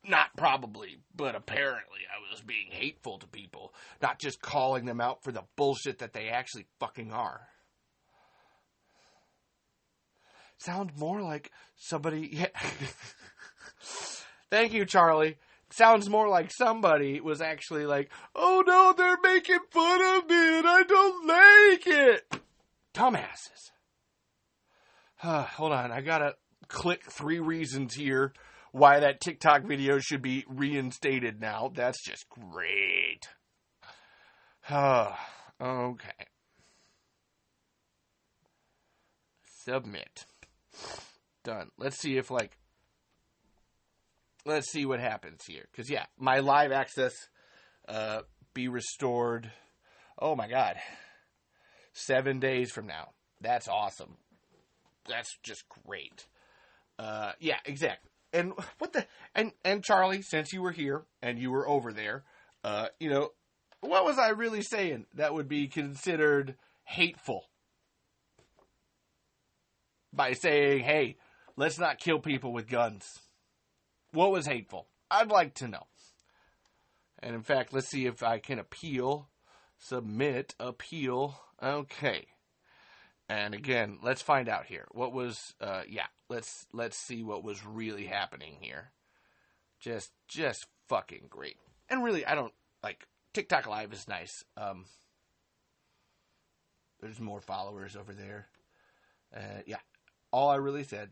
Not 0.07 0.27
probably, 0.37 0.99
but 1.15 1.33
apparently 1.33 2.01
I 2.07 2.31
was 2.31 2.41
being 2.41 2.67
hateful 2.69 3.17
to 3.17 3.25
people, 3.25 3.73
not 4.03 4.19
just 4.19 4.39
calling 4.39 4.85
them 4.85 5.01
out 5.01 5.23
for 5.23 5.31
the 5.31 5.41
bullshit 5.55 5.97
that 5.97 6.13
they 6.13 6.29
actually 6.29 6.67
fucking 6.79 7.11
are. 7.11 7.47
Sounds 10.59 10.91
more 10.95 11.23
like 11.23 11.49
somebody. 11.75 12.29
Yeah. 12.31 12.49
Thank 14.51 14.73
you, 14.73 14.85
Charlie. 14.85 15.37
Sounds 15.71 16.07
more 16.07 16.29
like 16.29 16.51
somebody 16.51 17.19
was 17.19 17.41
actually 17.41 17.87
like, 17.87 18.11
oh 18.35 18.63
no, 18.67 18.93
they're 18.95 19.17
making 19.23 19.57
fun 19.71 20.01
of 20.19 20.29
me 20.29 20.59
and 20.59 20.67
I 20.67 20.83
don't 20.83 21.27
like 21.27 21.87
it. 21.87 22.41
Dumbasses. 22.93 23.71
Uh, 25.23 25.41
hold 25.57 25.71
on, 25.71 25.91
I 25.91 26.01
gotta 26.01 26.35
click 26.67 27.03
three 27.11 27.39
reasons 27.39 27.95
here 27.95 28.33
why 28.73 28.99
that 28.99 29.21
TikTok 29.21 29.63
video 29.63 29.99
should 29.99 30.21
be 30.21 30.43
reinstated 30.49 31.39
now. 31.39 31.71
That's 31.73 32.03
just 32.03 32.25
great. 32.29 33.29
okay. 34.71 36.25
Submit. 39.63 40.25
Done. 41.43 41.69
Let's 41.77 41.99
see 41.99 42.17
if, 42.17 42.31
like, 42.31 42.57
let's 44.45 44.71
see 44.71 44.85
what 44.85 44.99
happens 44.99 45.41
here. 45.47 45.65
Because, 45.71 45.89
yeah, 45.89 46.05
my 46.17 46.39
live 46.39 46.71
access 46.71 47.13
uh, 47.87 48.21
be 48.55 48.67
restored. 48.67 49.51
Oh, 50.19 50.35
my 50.35 50.47
God. 50.47 50.77
Seven 51.93 52.39
days 52.39 52.71
from 52.71 52.87
now. 52.87 53.09
That's 53.39 53.67
awesome. 53.67 54.17
That's 55.07 55.37
just 55.43 55.63
great. 55.85 56.25
Uh, 57.03 57.33
yeah, 57.39 57.57
exactly 57.65 58.13
and 58.33 58.53
what 58.79 58.91
the 58.91 59.05
and 59.33 59.51
and 59.63 59.83
Charlie, 59.83 60.23
since 60.23 60.51
you 60.51 60.61
were 60.61 60.71
here 60.71 61.03
and 61.21 61.39
you 61.39 61.51
were 61.51 61.67
over 61.67 61.93
there, 61.93 62.23
uh, 62.63 62.87
you 62.99 63.09
know, 63.09 63.29
what 63.81 64.03
was 64.03 64.17
I 64.17 64.29
really 64.29 64.63
saying 64.63 65.05
that 65.13 65.33
would 65.33 65.47
be 65.47 65.67
considered 65.67 66.55
hateful? 66.83 67.45
By 70.11 70.33
saying, 70.33 70.83
"Hey, 70.83 71.17
let's 71.55 71.79
not 71.79 71.99
kill 71.99 72.19
people 72.19 72.51
with 72.51 72.67
guns." 72.67 73.05
What 74.11 74.31
was 74.31 74.45
hateful? 74.45 74.87
I'd 75.09 75.31
like 75.31 75.55
to 75.55 75.67
know. 75.67 75.87
And 77.19 77.35
in 77.35 77.41
fact, 77.41 77.73
let's 77.73 77.89
see 77.89 78.05
if 78.05 78.21
I 78.21 78.37
can 78.37 78.59
appeal, 78.59 79.29
submit, 79.79 80.53
appeal. 80.59 81.39
Okay. 81.61 82.27
And 83.29 83.55
again, 83.55 83.99
let's 84.03 84.21
find 84.21 84.49
out 84.49 84.65
here. 84.65 84.85
What 84.91 85.13
was 85.13 85.39
uh 85.59 85.83
yeah, 85.87 86.07
let's 86.33 86.65
let's 86.73 86.97
see 86.97 87.23
what 87.23 87.43
was 87.43 87.65
really 87.65 88.05
happening 88.05 88.57
here. 88.59 88.91
Just 89.79 90.11
just 90.27 90.65
fucking 90.89 91.27
great. 91.29 91.57
And 91.89 92.03
really 92.03 92.25
I 92.25 92.35
don't 92.35 92.53
like 92.81 93.07
TikTok 93.33 93.67
live 93.67 93.93
is 93.93 94.07
nice. 94.07 94.43
Um 94.57 94.85
there's 97.01 97.19
more 97.19 97.41
followers 97.41 97.95
over 97.95 98.13
there. 98.13 98.47
Uh 99.35 99.61
yeah. 99.67 99.77
All 100.31 100.49
I 100.49 100.55
really 100.55 100.83
said 100.83 101.11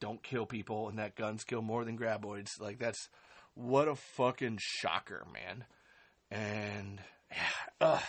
don't 0.00 0.22
kill 0.22 0.46
people 0.46 0.88
and 0.88 0.98
that 0.98 1.16
guns 1.16 1.44
kill 1.44 1.62
more 1.62 1.84
than 1.84 1.98
graboids. 1.98 2.60
Like 2.60 2.78
that's 2.78 3.08
what 3.54 3.88
a 3.88 3.94
fucking 3.94 4.58
shocker, 4.60 5.26
man. 5.32 5.64
And 6.30 7.00
yeah. 7.80 8.00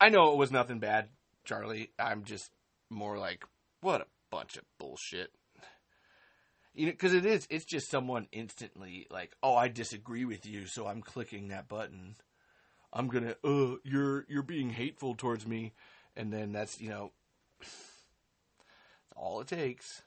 I 0.00 0.08
know 0.08 0.32
it 0.32 0.36
was 0.36 0.50
nothing 0.50 0.78
bad, 0.78 1.08
Charlie. 1.44 1.90
I'm 1.98 2.24
just 2.24 2.50
more 2.90 3.18
like, 3.18 3.44
what 3.80 4.00
a 4.00 4.06
bunch 4.30 4.56
of 4.56 4.64
bullshit. 4.78 5.30
You 6.74 6.86
know, 6.86 6.92
because 6.92 7.14
it 7.14 7.24
is, 7.24 7.46
it's 7.48 7.64
just 7.64 7.90
someone 7.90 8.28
instantly 8.32 9.06
like, 9.10 9.34
oh, 9.42 9.54
I 9.54 9.68
disagree 9.68 10.26
with 10.26 10.44
you, 10.44 10.66
so 10.66 10.86
I'm 10.86 11.00
clicking 11.00 11.48
that 11.48 11.68
button. 11.68 12.16
I'm 12.92 13.08
gonna, 13.08 13.34
uh, 13.42 13.76
you're 13.82 14.24
you're 14.28 14.42
being 14.42 14.70
hateful 14.70 15.14
towards 15.14 15.46
me, 15.46 15.72
and 16.16 16.32
then 16.32 16.52
that's 16.52 16.80
you 16.80 16.90
know, 16.90 17.12
all 19.16 19.40
it 19.40 19.48
takes. 19.48 20.02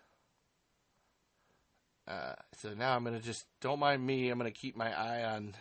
Uh, 2.08 2.34
so 2.58 2.74
now 2.74 2.96
I'm 2.96 3.04
gonna 3.04 3.20
just 3.20 3.46
don't 3.62 3.80
mind 3.80 4.06
me. 4.06 4.30
I'm 4.30 4.38
gonna 4.38 4.52
keep 4.52 4.76
my 4.76 4.92
eye 4.92 5.24
on 5.24 5.56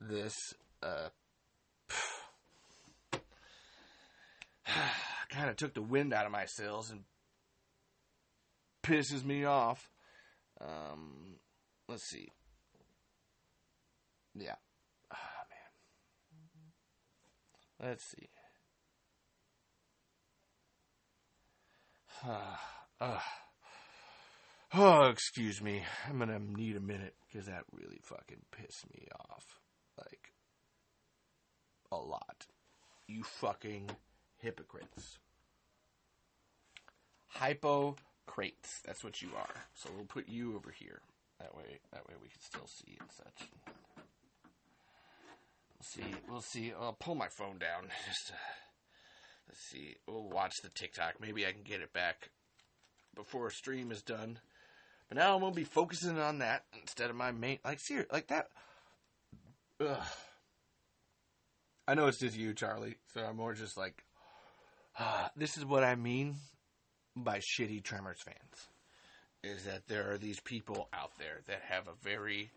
this. 0.00 0.54
Uh, 0.82 1.08
kind 5.34 5.50
of 5.50 5.56
took 5.56 5.74
the 5.74 5.82
wind 5.82 6.12
out 6.12 6.26
of 6.26 6.32
my 6.32 6.46
sails 6.46 6.90
and 6.90 7.00
pisses 8.82 9.24
me 9.24 9.44
off. 9.44 9.90
Um, 10.60 11.36
let's 11.88 12.04
see. 12.04 12.28
Yeah. 14.34 14.56
Oh, 15.12 15.16
man. 17.80 17.90
Let's 17.90 18.04
see. 18.04 18.28
Uh, 23.00 23.18
oh, 24.72 25.08
excuse 25.08 25.60
me. 25.60 25.82
I'm 26.08 26.18
gonna 26.18 26.38
need 26.38 26.76
a 26.76 26.80
minute 26.80 27.14
because 27.26 27.46
that 27.46 27.64
really 27.72 28.00
fucking 28.02 28.42
pissed 28.50 28.86
me 28.92 29.08
off. 29.30 29.60
Like, 29.98 30.32
a 31.92 31.96
lot. 31.96 32.46
You 33.06 33.22
fucking 33.24 33.90
hypocrites. 34.38 35.18
Hypocrates. 37.34 38.80
That's 38.84 39.02
what 39.02 39.20
you 39.20 39.28
are. 39.36 39.54
So 39.74 39.90
we'll 39.94 40.06
put 40.06 40.28
you 40.28 40.56
over 40.56 40.70
here. 40.70 41.00
That 41.40 41.54
way, 41.54 41.80
that 41.92 42.06
way 42.08 42.14
we 42.22 42.28
can 42.28 42.40
still 42.40 42.66
see 42.66 42.96
and 43.00 43.10
such. 43.10 43.48
We'll 45.74 45.82
see. 45.82 46.14
We'll 46.28 46.40
see. 46.40 46.72
I'll 46.80 46.92
pull 46.92 47.16
my 47.16 47.28
phone 47.28 47.58
down. 47.58 47.88
Just 48.06 48.30
uh, 48.30 48.36
let's 49.48 49.60
see. 49.60 49.96
We'll 50.06 50.28
watch 50.28 50.54
the 50.62 50.70
TikTok. 50.70 51.14
Maybe 51.20 51.46
I 51.46 51.52
can 51.52 51.62
get 51.64 51.80
it 51.80 51.92
back 51.92 52.30
before 53.14 53.48
a 53.48 53.52
stream 53.52 53.90
is 53.90 54.02
done. 54.02 54.38
But 55.08 55.18
now 55.18 55.34
I'm 55.34 55.40
gonna 55.40 55.54
be 55.54 55.64
focusing 55.64 56.18
on 56.18 56.38
that 56.38 56.64
instead 56.80 57.10
of 57.10 57.16
my 57.16 57.32
main. 57.32 57.58
Like, 57.64 57.80
serious, 57.80 58.06
like 58.12 58.28
that. 58.28 58.48
Ugh. 59.80 60.02
I 61.86 61.94
know 61.94 62.06
it's 62.06 62.18
just 62.18 62.36
you, 62.36 62.54
Charlie. 62.54 62.96
So 63.12 63.20
I'm 63.20 63.36
more 63.36 63.52
just 63.52 63.76
like, 63.76 64.04
ah, 64.98 65.30
this 65.36 65.58
is 65.58 65.64
what 65.66 65.84
I 65.84 65.96
mean 65.96 66.36
by 67.16 67.38
shitty 67.38 67.82
Tremors 67.82 68.22
fans. 68.24 68.68
Is 69.42 69.64
that 69.64 69.86
there 69.88 70.10
are 70.10 70.18
these 70.18 70.40
people 70.40 70.88
out 70.92 71.12
there 71.18 71.42
that 71.46 71.62
have 71.68 71.86
a 71.86 71.94
very 72.02 72.50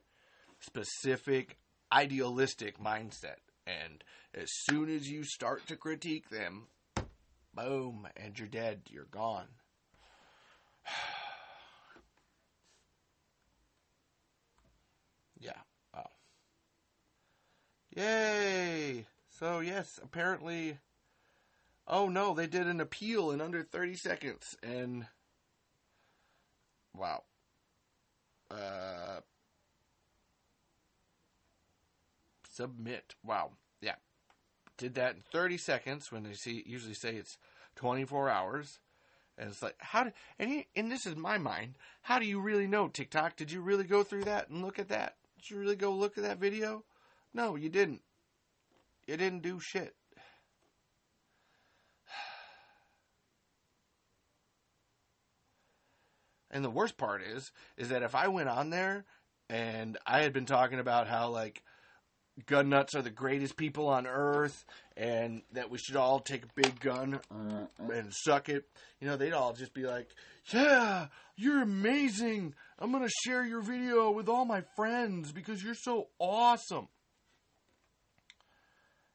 specific, 0.59 1.57
idealistic 1.91 2.79
mindset. 2.79 3.39
And 3.65 4.03
as 4.33 4.47
soon 4.69 4.89
as 4.89 5.07
you 5.07 5.23
start 5.25 5.67
to 5.67 5.75
critique 5.75 6.29
them, 6.29 6.67
boom, 7.53 8.07
and 8.15 8.39
you're 8.39 8.47
dead, 8.47 8.83
you're 8.89 9.05
gone. 9.05 9.47
yeah. 15.39 15.51
Oh. 15.93 16.03
Yay! 17.95 19.05
So, 19.29 19.59
yes, 19.59 19.99
apparently. 20.01 20.77
Oh 21.87 22.09
no, 22.09 22.33
they 22.33 22.47
did 22.47 22.67
an 22.67 22.81
appeal 22.81 23.31
in 23.31 23.41
under 23.41 23.63
30 23.63 23.95
seconds. 23.95 24.57
And. 24.61 25.07
Wow. 26.93 27.23
Uh. 28.51 29.21
Submit. 32.51 33.15
Wow. 33.23 33.51
Yeah. 33.81 33.95
Did 34.77 34.95
that 34.95 35.15
in 35.15 35.21
30 35.31 35.57
seconds 35.57 36.11
when 36.11 36.23
they 36.23 36.33
see 36.33 36.63
usually 36.65 36.93
say 36.93 37.15
it's 37.15 37.37
24 37.75 38.29
hours. 38.29 38.79
And 39.37 39.49
it's 39.49 39.61
like, 39.61 39.75
how 39.77 40.05
do, 40.05 40.11
and, 40.39 40.49
he, 40.49 40.67
and 40.75 40.91
this 40.91 41.05
is 41.05 41.15
my 41.15 41.37
mind. 41.37 41.75
How 42.01 42.17
do 42.17 42.25
you 42.25 42.39
really 42.39 42.65
know 42.65 42.87
TikTok? 42.87 43.35
Did 43.35 43.51
you 43.51 43.61
really 43.61 43.83
go 43.83 44.03
through 44.03 44.23
that 44.23 44.49
and 44.49 44.63
look 44.63 44.79
at 44.79 44.89
that? 44.89 45.15
Did 45.37 45.51
you 45.51 45.59
really 45.59 45.75
go 45.75 45.91
look 45.91 46.17
at 46.17 46.23
that 46.23 46.39
video? 46.39 46.83
No, 47.35 47.55
you 47.55 47.69
didn't. 47.69 48.01
You 49.05 49.15
didn't 49.15 49.43
do 49.43 49.59
shit. 49.59 49.93
And 56.57 56.65
the 56.65 56.71
worst 56.71 56.97
part 56.97 57.21
is, 57.21 57.51
is 57.77 57.89
that 57.89 58.01
if 58.01 58.15
I 58.15 58.29
went 58.29 58.49
on 58.49 58.71
there 58.71 59.05
and 59.47 59.95
I 60.07 60.23
had 60.23 60.33
been 60.33 60.47
talking 60.47 60.79
about 60.79 61.07
how 61.07 61.29
like 61.29 61.61
gun 62.47 62.69
nuts 62.69 62.95
are 62.95 63.03
the 63.03 63.11
greatest 63.11 63.57
people 63.57 63.87
on 63.87 64.07
earth 64.07 64.65
and 64.95 65.43
that 65.51 65.69
we 65.69 65.77
should 65.77 65.95
all 65.95 66.19
take 66.19 66.45
a 66.45 66.49
big 66.55 66.79
gun 66.79 67.19
mm-hmm. 67.31 67.91
and 67.91 68.11
suck 68.11 68.49
it, 68.49 68.63
you 68.99 69.07
know, 69.07 69.17
they'd 69.17 69.33
all 69.33 69.53
just 69.53 69.75
be 69.75 69.83
like, 69.83 70.09
"Yeah, 70.51 71.09
you're 71.35 71.61
amazing. 71.61 72.55
I'm 72.79 72.91
going 72.91 73.03
to 73.03 73.13
share 73.23 73.45
your 73.45 73.61
video 73.61 74.09
with 74.09 74.27
all 74.27 74.43
my 74.43 74.63
friends 74.75 75.31
because 75.31 75.63
you're 75.63 75.75
so 75.75 76.07
awesome." 76.17 76.87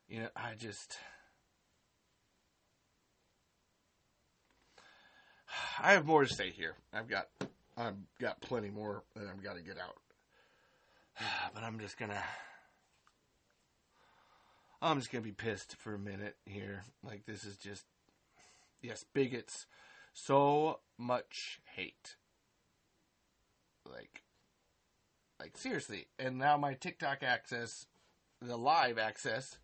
You 0.08 0.20
know, 0.20 0.28
I 0.36 0.54
just 0.54 0.96
I 5.80 5.92
have 5.92 6.06
more 6.06 6.24
to 6.24 6.34
say 6.34 6.50
here. 6.50 6.74
I've 6.92 7.08
got 7.08 7.28
I've 7.76 7.96
got 8.20 8.40
plenty 8.40 8.70
more 8.70 9.02
that 9.14 9.24
I've 9.28 9.42
got 9.42 9.56
to 9.56 9.62
get 9.62 9.78
out. 9.78 9.96
But 11.54 11.62
I'm 11.62 11.78
just 11.78 11.98
gonna 11.98 12.22
I'm 14.80 14.98
just 14.98 15.12
gonna 15.12 15.22
be 15.22 15.32
pissed 15.32 15.76
for 15.76 15.94
a 15.94 15.98
minute 15.98 16.36
here. 16.46 16.82
Like 17.04 17.26
this 17.26 17.44
is 17.44 17.56
just 17.56 17.84
yes, 18.80 19.04
bigots. 19.14 19.66
So 20.14 20.80
much 20.98 21.60
hate. 21.76 22.16
Like 23.90 24.22
like 25.38 25.56
seriously. 25.56 26.06
And 26.18 26.38
now 26.38 26.56
my 26.56 26.74
TikTok 26.74 27.22
access, 27.22 27.86
the 28.40 28.56
live 28.56 28.98
access, 28.98 29.58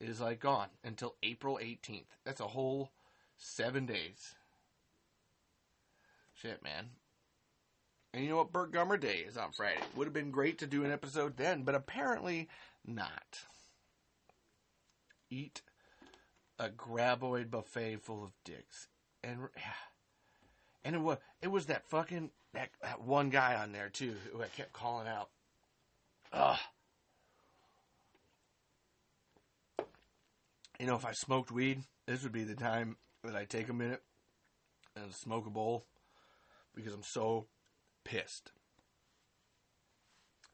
is 0.00 0.20
like 0.20 0.40
gone 0.40 0.68
until 0.84 1.16
April 1.22 1.58
18th. 1.62 2.06
That's 2.24 2.40
a 2.40 2.48
whole 2.48 2.92
seven 3.36 3.86
days. 3.86 4.34
Shit, 6.42 6.62
man. 6.64 6.90
And 8.12 8.24
you 8.24 8.30
know 8.30 8.38
what? 8.38 8.52
Burt 8.52 8.72
Gummer 8.72 8.98
Day 8.98 9.24
is 9.26 9.36
on 9.36 9.52
Friday. 9.52 9.78
Would 9.94 10.08
have 10.08 10.12
been 10.12 10.32
great 10.32 10.58
to 10.58 10.66
do 10.66 10.84
an 10.84 10.90
episode 10.90 11.36
then, 11.36 11.62
but 11.62 11.76
apparently 11.76 12.48
not. 12.84 13.44
Eat 15.30 15.62
a 16.58 16.68
graboid 16.68 17.48
buffet 17.48 18.02
full 18.02 18.24
of 18.24 18.32
dicks, 18.44 18.88
and 19.22 19.38
and 20.84 20.96
it 20.96 21.00
was 21.00 21.18
it 21.40 21.48
was 21.48 21.66
that 21.66 21.86
fucking 21.86 22.30
that, 22.54 22.70
that 22.82 23.02
one 23.02 23.30
guy 23.30 23.54
on 23.54 23.70
there 23.70 23.88
too 23.88 24.16
who 24.32 24.42
I 24.42 24.48
kept 24.48 24.72
calling 24.72 25.06
out. 25.06 25.30
Ugh. 26.32 26.58
You 30.80 30.86
know, 30.86 30.96
if 30.96 31.04
I 31.04 31.12
smoked 31.12 31.52
weed, 31.52 31.84
this 32.06 32.24
would 32.24 32.32
be 32.32 32.42
the 32.42 32.56
time 32.56 32.96
that 33.22 33.36
I 33.36 33.44
take 33.44 33.68
a 33.68 33.72
minute 33.72 34.02
and 34.96 35.14
smoke 35.14 35.46
a 35.46 35.50
bowl 35.50 35.86
because 36.74 36.94
I'm 36.94 37.02
so 37.02 37.46
pissed. 38.04 38.52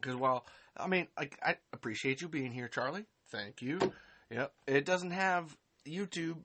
Because 0.00 0.16
while 0.16 0.46
I 0.76 0.86
mean, 0.86 1.08
I, 1.16 1.28
I 1.42 1.56
appreciate 1.72 2.20
you 2.20 2.28
being 2.28 2.52
here, 2.52 2.68
Charlie. 2.68 3.06
Thank 3.30 3.62
you. 3.62 3.92
Yep. 4.30 4.52
It 4.66 4.84
doesn't 4.84 5.10
have 5.10 5.56
YouTube 5.86 6.36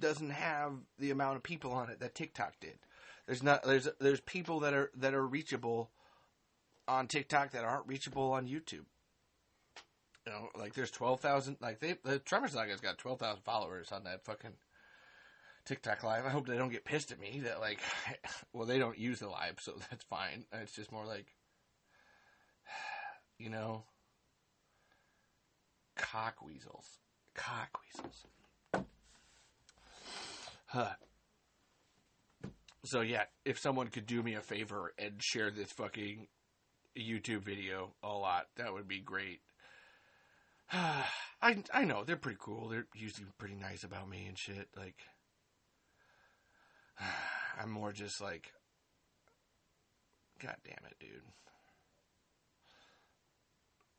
doesn't 0.00 0.30
have 0.30 0.72
the 0.98 1.10
amount 1.10 1.36
of 1.36 1.42
people 1.42 1.72
on 1.72 1.88
it 1.90 2.00
that 2.00 2.14
TikTok 2.14 2.54
did. 2.60 2.78
There's 3.26 3.42
not 3.42 3.62
there's 3.62 3.88
there's 4.00 4.20
people 4.20 4.60
that 4.60 4.74
are 4.74 4.90
that 4.96 5.14
are 5.14 5.26
reachable 5.26 5.90
on 6.88 7.06
TikTok 7.06 7.52
that 7.52 7.64
aren't 7.64 7.86
reachable 7.86 8.32
on 8.32 8.46
YouTube. 8.46 8.86
You 10.26 10.32
know, 10.32 10.48
like 10.58 10.74
there's 10.74 10.90
twelve 10.90 11.20
thousand. 11.20 11.58
Like 11.60 11.80
they 11.80 11.96
the 12.04 12.18
Tremor 12.18 12.48
Saga's 12.48 12.80
got 12.80 12.98
twelve 12.98 13.20
thousand 13.20 13.44
followers 13.44 13.92
on 13.92 14.04
that 14.04 14.24
fucking 14.24 14.54
TikTok 15.64 16.02
live. 16.02 16.26
I 16.26 16.30
hope 16.30 16.46
they 16.46 16.58
don't 16.58 16.72
get 16.72 16.84
pissed 16.84 17.12
at 17.12 17.20
me 17.20 17.40
that 17.44 17.60
like, 17.60 17.80
well, 18.52 18.66
they 18.66 18.78
don't 18.78 18.98
use 18.98 19.20
the 19.20 19.28
live, 19.28 19.58
so 19.60 19.74
that's 19.90 20.04
fine. 20.04 20.44
It's 20.52 20.74
just 20.74 20.92
more 20.92 21.06
like, 21.06 21.26
you 23.38 23.50
know, 23.50 23.84
cock 25.96 26.36
weasels, 26.44 26.98
cock 27.34 27.70
weasels. 27.82 28.26
Huh. 30.66 30.94
So 32.84 33.00
yeah, 33.00 33.24
if 33.44 33.58
someone 33.58 33.88
could 33.88 34.06
do 34.06 34.22
me 34.22 34.34
a 34.34 34.40
favor 34.40 34.92
and 34.98 35.22
share 35.22 35.50
this 35.50 35.72
fucking 35.72 36.26
YouTube 36.98 37.42
video 37.42 37.94
a 38.02 38.08
lot, 38.08 38.46
that 38.56 38.72
would 38.72 38.88
be 38.88 39.00
great. 39.00 39.40
I 40.72 41.62
I 41.72 41.84
know 41.84 42.04
they're 42.04 42.16
pretty 42.16 42.38
cool. 42.40 42.68
They're 42.68 42.86
usually 42.94 43.26
pretty 43.38 43.54
nice 43.54 43.84
about 43.84 44.08
me 44.08 44.26
and 44.26 44.38
shit. 44.38 44.68
Like, 44.76 44.96
I'm 47.60 47.70
more 47.70 47.92
just 47.92 48.20
like, 48.20 48.52
God 50.42 50.56
damn 50.64 50.84
it, 50.86 50.96
dude. 51.00 51.22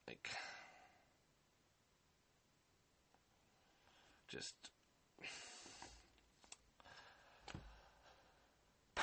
Like, 0.07 0.29
just. 4.29 4.55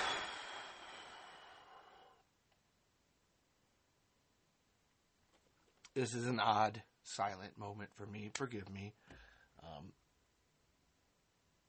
This 5.95 6.15
is 6.15 6.27
an 6.27 6.41
odd, 6.41 6.83
silent 7.03 7.59
moment 7.59 7.91
for 7.95 8.07
me. 8.07 8.31
Forgive 8.33 8.71
me. 8.73 8.95
Um, 9.63 9.93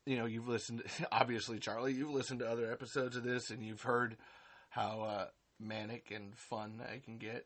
you 0.05 0.17
know, 0.17 0.25
you've 0.25 0.47
listened, 0.47 0.83
obviously, 1.11 1.59
Charlie, 1.59 1.93
you've 1.93 2.09
listened 2.11 2.39
to 2.39 2.49
other 2.49 2.71
episodes 2.71 3.15
of 3.15 3.23
this 3.23 3.49
and 3.49 3.63
you've 3.63 3.81
heard 3.81 4.17
how 4.69 5.01
uh, 5.01 5.27
manic 5.59 6.11
and 6.13 6.35
fun 6.35 6.81
I 6.81 6.99
can 6.99 7.17
get. 7.17 7.45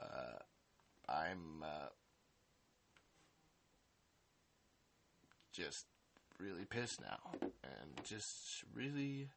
Uh, 0.00 0.38
I'm 1.08 1.62
uh, 1.62 1.88
just 5.52 5.86
really 6.38 6.64
pissed 6.64 7.00
now. 7.00 7.18
And 7.42 8.04
just 8.04 8.64
really 8.74 9.28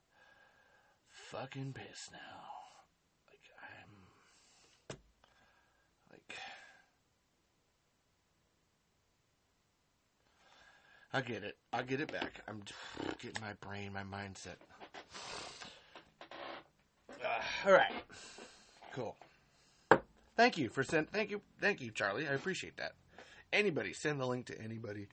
fucking 1.09 1.73
pissed 1.73 2.11
now. 2.11 2.17
Like, 3.27 3.41
I'm. 3.61 4.97
Like. 6.11 6.37
I 11.13 11.21
get 11.21 11.43
it. 11.43 11.57
I'll 11.71 11.83
get 11.83 12.01
it 12.01 12.11
back. 12.11 12.41
I'm 12.47 12.63
getting 13.19 13.41
my 13.41 13.53
brain, 13.61 13.93
my 13.93 14.01
mindset. 14.01 14.55
Uh, 17.23 17.67
all 17.67 17.73
right. 17.73 17.93
Cool. 18.93 19.15
Thank 20.35 20.57
you 20.57 20.69
for 20.69 20.83
send. 20.83 21.11
Thank 21.11 21.29
you, 21.29 21.41
thank 21.61 21.81
you, 21.81 21.91
Charlie. 21.91 22.27
I 22.27 22.33
appreciate 22.33 22.77
that. 22.77 22.93
Anybody 23.51 23.93
send 23.93 24.19
the 24.19 24.25
link 24.25 24.47
to 24.47 24.59
anybody. 24.59 25.07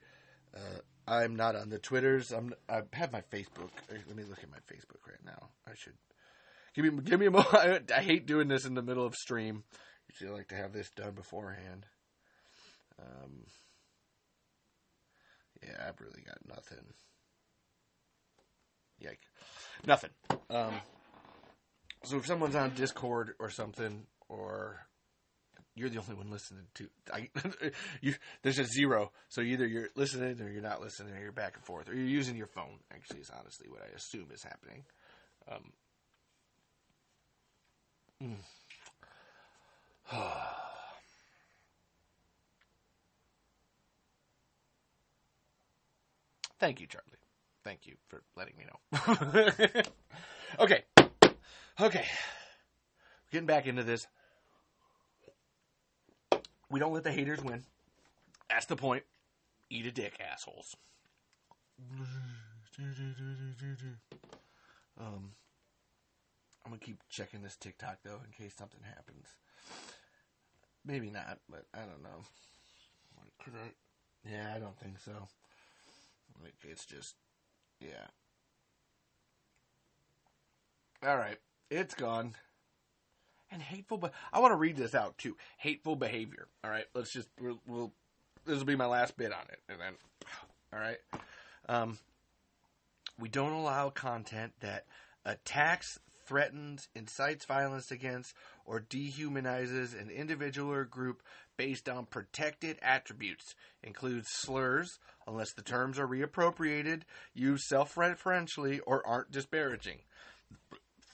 Uh, 0.55 0.79
I'm 1.07 1.35
not 1.35 1.55
on 1.55 1.69
the 1.69 1.77
Twitters. 1.77 2.31
I'm. 2.31 2.53
I 2.67 2.81
have 2.93 3.11
my 3.11 3.21
Facebook. 3.21 3.69
Let 3.89 4.15
me 4.15 4.23
look 4.23 4.39
at 4.43 4.49
my 4.49 4.57
Facebook 4.57 5.07
right 5.07 5.23
now. 5.23 5.49
I 5.67 5.75
should 5.75 5.93
give 6.73 6.85
me 6.85 7.01
give 7.03 7.19
me 7.19 7.27
a 7.27 7.31
moment. 7.31 7.53
I, 7.53 7.79
I 7.95 8.01
hate 8.01 8.25
doing 8.25 8.47
this 8.47 8.65
in 8.65 8.73
the 8.73 8.81
middle 8.81 9.05
of 9.05 9.15
stream. 9.15 9.63
Usually, 10.09 10.31
I 10.31 10.33
like 10.33 10.47
to 10.47 10.55
have 10.55 10.73
this 10.73 10.89
done 10.89 11.11
beforehand. 11.11 11.85
Um, 12.99 13.45
yeah, 15.63 15.87
I've 15.87 15.99
really 15.99 16.21
got 16.25 16.37
nothing. 16.47 16.85
Yike, 18.99 19.21
nothing. 19.85 20.11
Um, 20.49 20.73
so 22.03 22.17
if 22.17 22.25
someone's 22.25 22.55
on 22.55 22.73
Discord 22.75 23.33
or 23.39 23.49
something, 23.49 24.05
or 24.29 24.87
you're 25.75 25.89
the 25.89 25.99
only 25.99 26.15
one 26.15 26.29
listening 26.29 26.65
to, 26.75 26.89
I, 27.11 27.29
you, 28.01 28.15
there's 28.43 28.59
a 28.59 28.65
zero. 28.65 29.11
So 29.29 29.41
either 29.41 29.65
you're 29.67 29.89
listening 29.95 30.41
or 30.41 30.49
you're 30.49 30.61
not 30.61 30.81
listening, 30.81 31.13
or 31.15 31.21
you're 31.21 31.31
back 31.31 31.55
and 31.55 31.65
forth, 31.65 31.89
or 31.89 31.95
you're 31.95 32.05
using 32.05 32.35
your 32.35 32.47
phone. 32.47 32.79
Actually, 32.93 33.21
is 33.21 33.31
honestly 33.37 33.67
what 33.69 33.81
I 33.81 33.95
assume 33.95 34.27
is 34.33 34.43
happening. 34.43 34.83
Um, 35.51 35.71
mm. 38.23 38.35
Thank 46.61 46.79
you, 46.79 46.85
Charlie. 46.85 47.05
Thank 47.63 47.87
you 47.87 47.95
for 48.07 48.21
letting 48.37 48.53
me 48.55 48.65
know. 48.65 49.81
okay. 50.59 50.83
Okay. 51.79 52.05
Getting 53.31 53.47
back 53.47 53.65
into 53.65 53.81
this. 53.81 54.05
We 56.69 56.79
don't 56.79 56.93
let 56.93 57.03
the 57.03 57.11
haters 57.11 57.41
win. 57.41 57.63
That's 58.47 58.67
the 58.67 58.75
point. 58.75 59.03
Eat 59.71 59.87
a 59.87 59.91
dick, 59.91 60.13
assholes. 60.19 60.75
Um, 64.99 65.31
I'm 66.63 66.71
gonna 66.71 66.77
keep 66.77 66.99
checking 67.09 67.41
this 67.41 67.55
TikTok 67.55 67.97
though 68.03 68.19
in 68.23 68.31
case 68.37 68.53
something 68.55 68.81
happens. 68.83 69.25
Maybe 70.85 71.09
not, 71.09 71.39
but 71.49 71.65
I 71.73 71.79
don't 71.79 72.03
know. 72.03 72.23
Yeah, 74.29 74.53
I 74.55 74.59
don't 74.59 74.77
think 74.77 74.99
so. 74.99 75.27
It's 76.63 76.85
just, 76.85 77.15
yeah. 77.79 78.07
All 81.03 81.17
right, 81.17 81.37
it's 81.69 81.95
gone. 81.95 82.35
And 83.51 83.61
hateful, 83.61 83.97
but 83.97 84.13
I 84.31 84.39
want 84.39 84.51
to 84.51 84.57
read 84.57 84.77
this 84.77 84.95
out 84.95 85.17
too. 85.17 85.35
Hateful 85.57 85.95
behavior. 85.95 86.47
All 86.63 86.71
right, 86.71 86.85
let's 86.93 87.11
just 87.11 87.27
we'll, 87.39 87.59
we'll 87.67 87.91
this 88.45 88.57
will 88.57 88.65
be 88.65 88.75
my 88.77 88.85
last 88.85 89.17
bit 89.17 89.33
on 89.33 89.43
it, 89.51 89.59
and 89.67 89.79
then 89.79 89.93
all 90.73 90.79
right. 90.79 90.99
Um, 91.67 91.97
we 93.19 93.29
don't 93.29 93.51
allow 93.51 93.89
content 93.89 94.53
that 94.61 94.85
attacks, 95.25 95.99
threatens, 96.31 96.87
incites 96.95 97.43
violence 97.43 97.91
against, 97.91 98.33
or 98.65 98.79
dehumanizes 98.79 99.99
an 99.99 100.09
individual 100.09 100.71
or 100.71 100.85
group 100.85 101.21
based 101.57 101.89
on 101.89 102.05
protected 102.05 102.77
attributes. 102.81 103.53
Includes 103.83 104.29
slurs, 104.29 104.97
unless 105.27 105.51
the 105.51 105.61
terms 105.61 105.99
are 105.99 106.07
reappropriated, 106.07 107.01
used 107.33 107.65
self-referentially, 107.65 108.79
or 108.87 109.05
aren't 109.05 109.31
disparaging. 109.31 109.97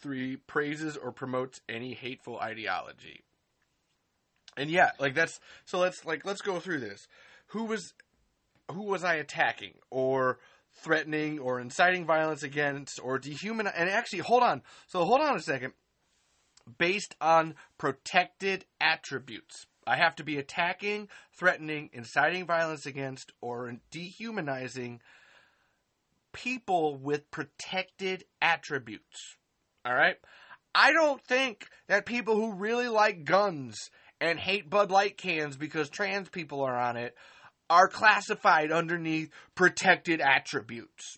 Three, 0.03 0.35
praises 0.35 0.95
or 0.95 1.11
promotes 1.11 1.61
any 1.67 1.95
hateful 1.95 2.37
ideology. 2.39 3.23
And 4.55 4.69
yeah, 4.69 4.91
like 4.99 5.15
that's 5.15 5.39
so 5.65 5.79
let's 5.79 6.05
like 6.05 6.25
let's 6.25 6.41
go 6.41 6.59
through 6.59 6.81
this. 6.81 7.07
Who 7.47 7.63
was 7.63 7.93
who 8.71 8.83
was 8.83 9.03
I 9.03 9.15
attacking 9.15 9.73
or 9.89 10.37
threatening 10.77 11.39
or 11.39 11.59
inciting 11.59 12.05
violence 12.05 12.43
against 12.43 12.99
or 13.01 13.19
dehuman 13.19 13.71
and 13.75 13.89
actually 13.89 14.19
hold 14.19 14.43
on. 14.43 14.61
So 14.87 15.03
hold 15.05 15.21
on 15.21 15.35
a 15.35 15.41
second. 15.41 15.73
Based 16.77 17.15
on 17.21 17.55
protected 17.77 18.65
attributes. 18.81 19.65
I 19.85 19.95
have 19.95 20.15
to 20.17 20.23
be 20.23 20.37
attacking, 20.37 21.07
threatening, 21.31 21.89
inciting 21.93 22.45
violence 22.45 22.85
against 22.85 23.31
or 23.39 23.73
dehumanizing 23.89 24.99
people 26.33 26.97
with 26.97 27.31
protected 27.31 28.25
attributes. 28.41 29.37
All 29.85 29.93
right? 29.93 30.17
I 30.75 30.91
don't 30.91 31.23
think 31.23 31.67
that 31.87 32.05
people 32.05 32.35
who 32.35 32.53
really 32.53 32.89
like 32.89 33.23
guns 33.23 33.89
and 34.19 34.37
hate 34.37 34.69
Bud 34.69 34.91
Light 34.91 35.17
cans 35.17 35.55
because 35.55 35.89
trans 35.89 36.29
people 36.29 36.61
are 36.61 36.77
on 36.77 36.97
it 36.97 37.15
are 37.69 37.87
classified 37.87 38.71
underneath 38.71 39.29
protected 39.55 40.21
attributes. 40.21 41.17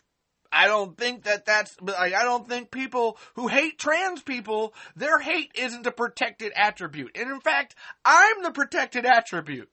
I 0.52 0.68
don't 0.68 0.98
think 0.98 1.24
that 1.24 1.46
that's 1.46 1.76
I 1.98 2.10
don't 2.10 2.48
think 2.48 2.72
people 2.72 3.18
who 3.36 3.48
hate 3.48 3.78
trans 3.78 4.22
people 4.24 4.74
their 4.96 5.20
hate 5.20 5.52
isn't 5.56 5.86
a 5.86 5.92
protected 5.92 6.52
attribute. 6.56 7.12
And 7.16 7.30
in 7.30 7.40
fact, 7.40 7.76
I'm 8.04 8.42
the 8.42 8.52
protected 8.52 9.06
attribute. 9.06 9.70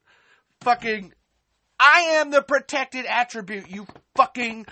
Fucking 0.60 1.14
I 1.80 2.00
am 2.20 2.30
the 2.30 2.42
protected 2.42 3.06
attribute, 3.06 3.70
you 3.70 3.86
fucking 4.14 4.66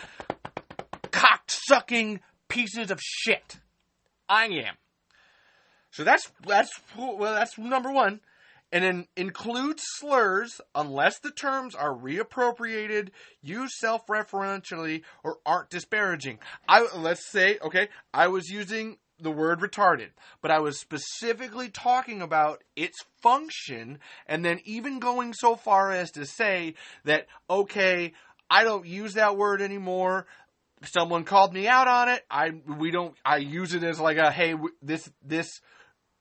cock 1.11 1.43
sucking 1.47 2.21
pieces 2.49 2.91
of 2.91 3.01
shit. 3.01 3.59
I 4.29 4.47
am. 4.47 4.75
So 5.91 6.05
that's 6.05 6.31
that's 6.47 6.71
well 6.97 7.35
that's 7.35 7.57
number 7.57 7.91
1 7.91 8.21
and 8.75 8.83
then 8.83 9.07
include 9.17 9.79
slurs 9.79 10.61
unless 10.75 11.21
the 11.21 11.31
terms 11.31 11.77
are 11.77 11.95
reappropriated, 11.95 13.11
used 13.41 13.75
self-referentially, 13.79 15.03
or 15.23 15.37
aren't 15.47 15.71
disparaging. 15.71 16.41
I 16.69 16.85
let's 16.97 17.31
say, 17.31 17.59
okay, 17.63 17.89
I 18.13 18.27
was 18.27 18.49
using 18.49 18.99
the 19.21 19.31
word 19.31 19.61
retarded, 19.61 20.09
but 20.43 20.51
I 20.51 20.59
was 20.59 20.81
specifically 20.81 21.69
talking 21.69 22.21
about 22.21 22.65
its 22.75 22.99
function, 23.23 24.01
and 24.27 24.45
then 24.45 24.59
even 24.65 24.99
going 24.99 25.35
so 25.35 25.55
far 25.55 25.93
as 25.93 26.11
to 26.11 26.27
say 26.27 26.75
that, 27.05 27.29
okay, 27.49 28.13
I 28.51 28.65
don't 28.65 28.87
use 28.87 29.15
that 29.15 29.37
word 29.37 29.63
anymore. 29.63 30.27
Someone 30.83 31.23
called 31.23 31.55
me 31.55 31.69
out 31.69 31.87
on 31.87 32.09
it. 32.09 32.25
I 32.29 32.51
we 32.67 32.91
don't. 32.91 33.15
I 33.25 33.37
use 33.37 33.73
it 33.73 33.85
as 33.85 34.01
like 34.01 34.17
a 34.17 34.33
hey, 34.33 34.57
this 34.83 35.09
this 35.23 35.61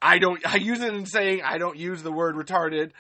I 0.04 0.20
don't. 0.20 0.46
I 0.46 0.58
use 0.58 0.82
it 0.82 0.94
in 0.94 1.06
saying 1.06 1.42
I 1.44 1.58
don't 1.58 1.78
use 1.78 2.04
the 2.04 2.12
word 2.12 2.36
retarded, 2.36 2.92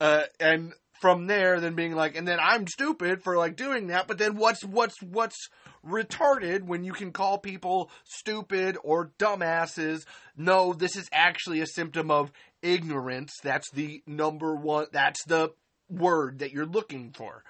uh, 0.00 0.22
and 0.38 0.72
from 1.00 1.26
there, 1.26 1.60
then 1.60 1.74
being 1.74 1.94
like, 1.94 2.14
and 2.14 2.28
then 2.28 2.38
I'm 2.40 2.66
stupid 2.66 3.22
for 3.22 3.36
like 3.36 3.56
doing 3.56 3.88
that. 3.88 4.06
But 4.06 4.18
then 4.18 4.36
what's 4.36 4.62
what's 4.64 5.00
what's 5.02 5.48
retarded 5.84 6.62
when 6.62 6.84
you 6.84 6.92
can 6.92 7.10
call 7.10 7.38
people 7.38 7.90
stupid 8.04 8.76
or 8.84 9.10
dumbasses? 9.18 10.04
No, 10.36 10.74
this 10.74 10.96
is 10.96 11.08
actually 11.12 11.60
a 11.60 11.66
symptom 11.66 12.10
of 12.10 12.30
ignorance. 12.62 13.32
That's 13.42 13.70
the 13.72 14.02
number 14.06 14.54
one. 14.54 14.86
That's 14.92 15.24
the 15.24 15.52
word 15.88 16.40
that 16.40 16.52
you're 16.52 16.66
looking 16.66 17.12
for. 17.16 17.42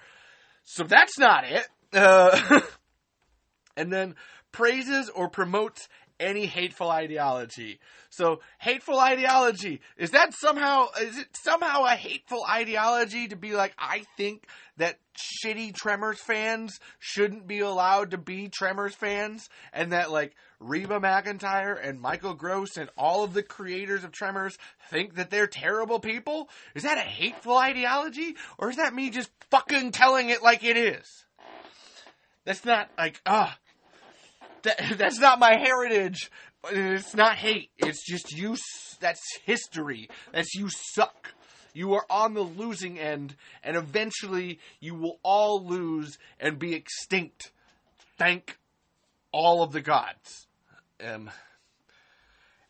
So 0.63 0.83
that's 0.83 1.19
not 1.19 1.43
it. 1.43 1.67
Uh, 1.93 2.61
and 3.75 3.91
then 3.91 4.15
praises 4.53 5.09
or 5.09 5.29
promotes 5.29 5.89
any 6.21 6.45
hateful 6.45 6.89
ideology. 6.89 7.79
So 8.09 8.41
hateful 8.59 8.99
ideology 8.99 9.81
is 9.97 10.11
that 10.11 10.33
somehow 10.33 10.87
is 11.01 11.17
it 11.17 11.27
somehow 11.33 11.83
a 11.83 11.95
hateful 11.95 12.45
ideology 12.49 13.27
to 13.27 13.35
be 13.35 13.53
like 13.53 13.73
I 13.77 14.03
think 14.15 14.45
that 14.77 14.99
shitty 15.17 15.73
Tremors 15.73 16.19
fans 16.19 16.79
shouldn't 16.99 17.47
be 17.47 17.59
allowed 17.59 18.11
to 18.11 18.17
be 18.17 18.47
Tremors 18.47 18.95
fans 18.95 19.49
and 19.73 19.91
that 19.91 20.11
like 20.11 20.35
Reba 20.59 20.99
McEntire 20.99 21.77
and 21.81 21.99
Michael 21.99 22.35
Gross 22.35 22.77
and 22.77 22.89
all 22.97 23.23
of 23.23 23.33
the 23.33 23.43
creators 23.43 24.03
of 24.03 24.11
Tremors 24.11 24.57
think 24.89 25.15
that 25.15 25.31
they're 25.31 25.47
terrible 25.47 25.99
people? 25.99 26.49
Is 26.75 26.83
that 26.83 26.97
a 26.97 27.01
hateful 27.01 27.57
ideology 27.57 28.35
or 28.57 28.69
is 28.69 28.77
that 28.77 28.93
me 28.93 29.09
just 29.09 29.31
fucking 29.49 29.91
telling 29.91 30.29
it 30.29 30.43
like 30.43 30.63
it 30.63 30.77
is? 30.77 31.25
That's 32.45 32.65
not 32.65 32.89
like 32.97 33.21
ah 33.25 33.57
that, 34.63 34.93
that's 34.97 35.19
not 35.19 35.39
my 35.39 35.55
heritage. 35.55 36.29
It's 36.69 37.15
not 37.15 37.35
hate. 37.37 37.71
It's 37.77 38.05
just 38.05 38.31
you. 38.31 38.55
That's 38.99 39.21
history. 39.43 40.09
That's 40.31 40.53
you 40.53 40.69
suck. 40.69 41.33
You 41.73 41.93
are 41.93 42.05
on 42.09 42.33
the 42.33 42.41
losing 42.41 42.99
end, 42.99 43.35
and 43.63 43.77
eventually 43.77 44.59
you 44.79 44.93
will 44.93 45.19
all 45.23 45.65
lose 45.65 46.17
and 46.39 46.59
be 46.59 46.73
extinct. 46.73 47.51
Thank 48.17 48.57
all 49.31 49.63
of 49.63 49.71
the 49.71 49.81
gods. 49.81 50.47
Um, 51.03 51.29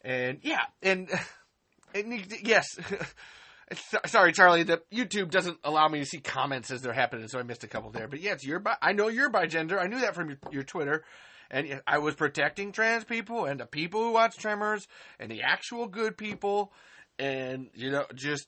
and 0.04 0.40
yeah, 0.44 0.66
and, 0.82 1.10
and 1.96 2.26
yes. 2.44 2.68
Sorry, 4.06 4.34
Charlie. 4.34 4.64
The 4.64 4.82
YouTube 4.94 5.32
doesn't 5.32 5.58
allow 5.64 5.88
me 5.88 6.00
to 6.00 6.06
see 6.06 6.20
comments 6.20 6.72
as 6.72 6.82
they're 6.82 6.94
happening, 6.94 7.28
so 7.28 7.40
I 7.40 7.44
missed 7.44 7.64
a 7.64 7.68
couple 7.68 7.90
there. 7.90 8.08
But 8.08 8.20
yeah, 8.20 8.34
it's 8.34 8.46
your. 8.46 8.60
Bi- 8.60 8.78
I 8.82 8.92
know 8.92 9.08
you're 9.08 9.30
by 9.30 9.48
gender. 9.48 9.80
I 9.80 9.88
knew 9.88 10.02
that 10.02 10.14
from 10.14 10.30
your, 10.30 10.38
your 10.52 10.64
Twitter 10.64 11.04
and 11.52 11.82
I 11.86 12.00
was 12.00 12.16
protecting 12.16 12.72
trans 12.72 13.04
people 13.04 13.46
and 13.46 13.60
the 13.60 13.66
people 13.68 14.02
who 14.02 14.14
watch 14.14 14.38
Tremors 14.38 14.88
and 15.20 15.30
the 15.30 15.44
actual 15.44 15.88
good 15.88 16.18
people. 16.18 16.72
And 17.20 17.70
you 17.76 17.92
know 17.92 18.06
just 18.16 18.48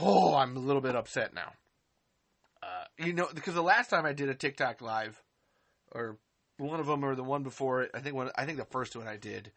oh 0.00 0.34
i'm 0.34 0.56
a 0.56 0.60
little 0.60 0.80
bit 0.80 0.96
upset 0.96 1.34
now. 1.34 1.52
Uh, 2.62 2.84
you 3.04 3.12
know 3.12 3.28
because 3.34 3.52
the 3.52 3.62
last 3.62 3.90
time 3.90 4.06
i 4.06 4.14
did 4.14 4.30
a 4.30 4.34
tiktok 4.34 4.80
live 4.80 5.20
or 5.92 6.16
one 6.56 6.80
of 6.80 6.86
them 6.86 7.04
or 7.04 7.14
the 7.14 7.22
one 7.22 7.42
before 7.42 7.82
it 7.82 7.90
i 7.94 8.00
think 8.00 8.14
one 8.14 8.30
i 8.36 8.46
think 8.46 8.56
the 8.56 8.64
first 8.64 8.96
one 8.96 9.06
i 9.06 9.18
did 9.18 9.52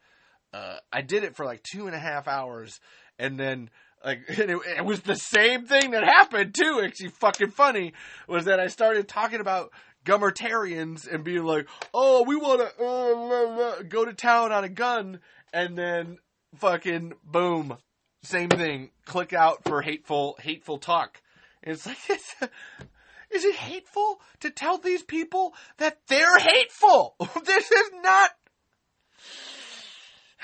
uh, 0.52 0.76
i 0.92 1.02
did 1.02 1.24
it 1.24 1.36
for 1.36 1.44
like 1.44 1.62
two 1.62 1.86
and 1.86 1.94
a 1.94 1.98
half 1.98 2.26
hours. 2.28 2.80
And 3.18 3.38
then 3.38 3.70
like 4.04 4.20
it, 4.28 4.50
it 4.50 4.84
was 4.84 5.00
the 5.00 5.14
same 5.14 5.66
thing 5.66 5.92
that 5.92 6.04
happened 6.04 6.54
too 6.54 6.80
actually 6.84 7.08
fucking 7.08 7.50
funny 7.50 7.92
was 8.26 8.44
that 8.44 8.60
i 8.60 8.66
started 8.66 9.08
talking 9.08 9.40
about 9.40 9.70
gummertarians 10.08 11.06
and 11.06 11.22
being 11.22 11.44
like, 11.44 11.68
"Oh, 11.92 12.24
we 12.24 12.36
want 12.36 12.60
to 12.60 12.84
uh, 12.84 13.82
go 13.82 14.04
to 14.04 14.14
town 14.14 14.52
on 14.52 14.64
a 14.64 14.68
gun," 14.68 15.20
and 15.52 15.76
then 15.76 16.18
fucking 16.56 17.12
boom, 17.22 17.76
same 18.22 18.48
thing. 18.48 18.90
Click 19.04 19.32
out 19.32 19.64
for 19.64 19.82
hateful, 19.82 20.36
hateful 20.40 20.78
talk. 20.78 21.20
And 21.62 21.74
it's 21.74 21.86
like, 21.86 21.98
is 23.30 23.44
it 23.44 23.56
hateful 23.56 24.20
to 24.40 24.50
tell 24.50 24.78
these 24.78 25.02
people 25.02 25.54
that 25.76 25.98
they're 26.08 26.38
hateful? 26.38 27.16
this 27.44 27.70
is 27.70 27.90
not. 28.02 28.30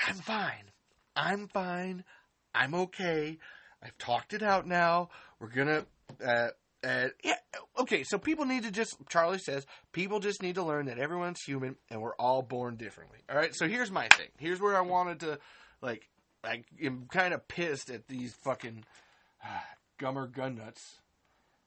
I'm 0.07 0.15
fine. 0.15 0.71
I'm 1.15 1.47
fine. 1.47 2.03
I'm 2.55 2.73
okay. 2.75 3.37
I've 3.83 3.97
talked 3.97 4.33
it 4.33 4.41
out 4.41 4.67
now. 4.67 5.09
We're 5.39 5.49
gonna. 5.49 5.85
Uh, 6.23 6.49
uh, 6.85 7.07
yeah, 7.23 7.33
okay, 7.79 8.03
so 8.03 8.19
people 8.19 8.45
need 8.45 8.61
to 8.61 8.69
just, 8.69 8.95
Charlie 9.09 9.39
says, 9.39 9.65
people 9.91 10.19
just 10.19 10.43
need 10.43 10.53
to 10.53 10.61
learn 10.61 10.85
that 10.85 10.99
everyone's 10.99 11.41
human 11.41 11.75
and 11.89 11.99
we're 11.99 12.15
all 12.15 12.43
born 12.43 12.75
differently. 12.75 13.17
All 13.27 13.35
right, 13.35 13.55
so 13.55 13.67
here's 13.67 13.89
my 13.89 14.07
thing. 14.09 14.27
Here's 14.37 14.61
where 14.61 14.77
I 14.77 14.81
wanted 14.81 15.21
to, 15.21 15.39
like, 15.81 16.07
I 16.43 16.63
am 16.83 17.07
kind 17.11 17.33
of 17.33 17.47
pissed 17.47 17.89
at 17.89 18.07
these 18.07 18.35
fucking 18.43 18.85
uh, 19.43 19.47
gummer 19.99 20.31
gun 20.31 20.57
nuts. 20.57 21.01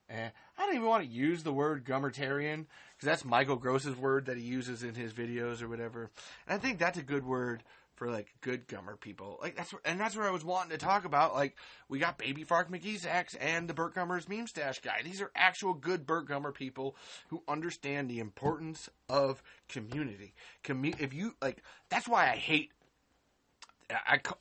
And 0.09 0.33
I 0.57 0.65
don't 0.65 0.77
even 0.77 0.87
want 0.87 1.05
to 1.05 1.11
use 1.11 1.43
the 1.43 1.53
word 1.53 1.85
gummertarian 1.85 2.67
because 2.97 3.07
that's 3.07 3.25
Michael 3.25 3.57
Gross's 3.57 3.97
word 3.97 4.27
that 4.27 4.39
he 4.39 4.43
uses 4.43 4.83
in 4.83 4.95
his 4.95 5.13
videos 5.13 5.63
or 5.63 5.69
whatever. 5.69 6.11
And 6.47 6.59
I 6.59 6.59
think 6.59 6.79
that's 6.79 6.97
a 6.97 7.03
good 7.03 7.27
word 7.27 7.63
for 7.99 8.11
like 8.11 8.33
good 8.41 8.69
gummer 8.69 8.99
people. 8.99 9.39
Like 9.43 9.57
that's 9.57 9.75
and 9.85 9.99
that's 9.99 10.17
where 10.17 10.27
I 10.27 10.31
was 10.31 10.45
wanting 10.45 10.71
to 10.71 10.79
talk 10.79 11.05
about. 11.05 11.35
Like 11.35 11.57
we 11.89 11.99
got 11.99 12.17
Baby 12.17 12.45
Fark 12.45 12.71
McGeezax 12.71 13.37
and 13.41 13.69
the 13.69 13.75
Burt 13.75 13.95
Gummers 13.95 14.29
meme 14.29 14.47
stash 14.47 14.79
guy. 14.79 15.01
These 15.05 15.21
are 15.21 15.33
actual 15.35 15.75
good 15.75 16.07
Burt 16.07 16.29
Gummer 16.29 16.55
people 16.55 16.97
who 17.29 17.43
understand 17.49 18.09
the 18.09 18.21
importance 18.21 18.89
of 19.09 19.43
community. 19.69 20.33
Commu- 20.63 21.01
if 21.01 21.13
you 21.13 21.35
like, 21.43 21.63
that's 21.89 22.09
why 22.09 22.31
I 22.31 22.37
hate. 22.37 22.71
I, 23.91 24.15
I 24.15 24.33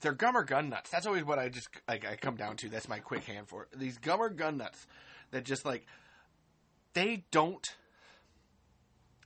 they're 0.00 0.14
gummer 0.14 0.44
gun 0.46 0.70
nuts. 0.70 0.90
That's 0.90 1.06
always 1.06 1.24
what 1.24 1.38
I 1.38 1.50
just 1.50 1.68
like. 1.86 2.06
I 2.06 2.16
come 2.16 2.36
down 2.36 2.56
to. 2.56 2.70
That's 2.70 2.88
my 2.88 2.98
quick 2.98 3.24
hand 3.24 3.46
for 3.48 3.64
it. 3.64 3.78
These 3.78 3.98
gummer 3.98 4.34
gun 4.34 4.56
nuts 4.56 4.86
that 5.32 5.44
just 5.44 5.66
like 5.66 5.84
they 6.94 7.24
don't 7.30 7.76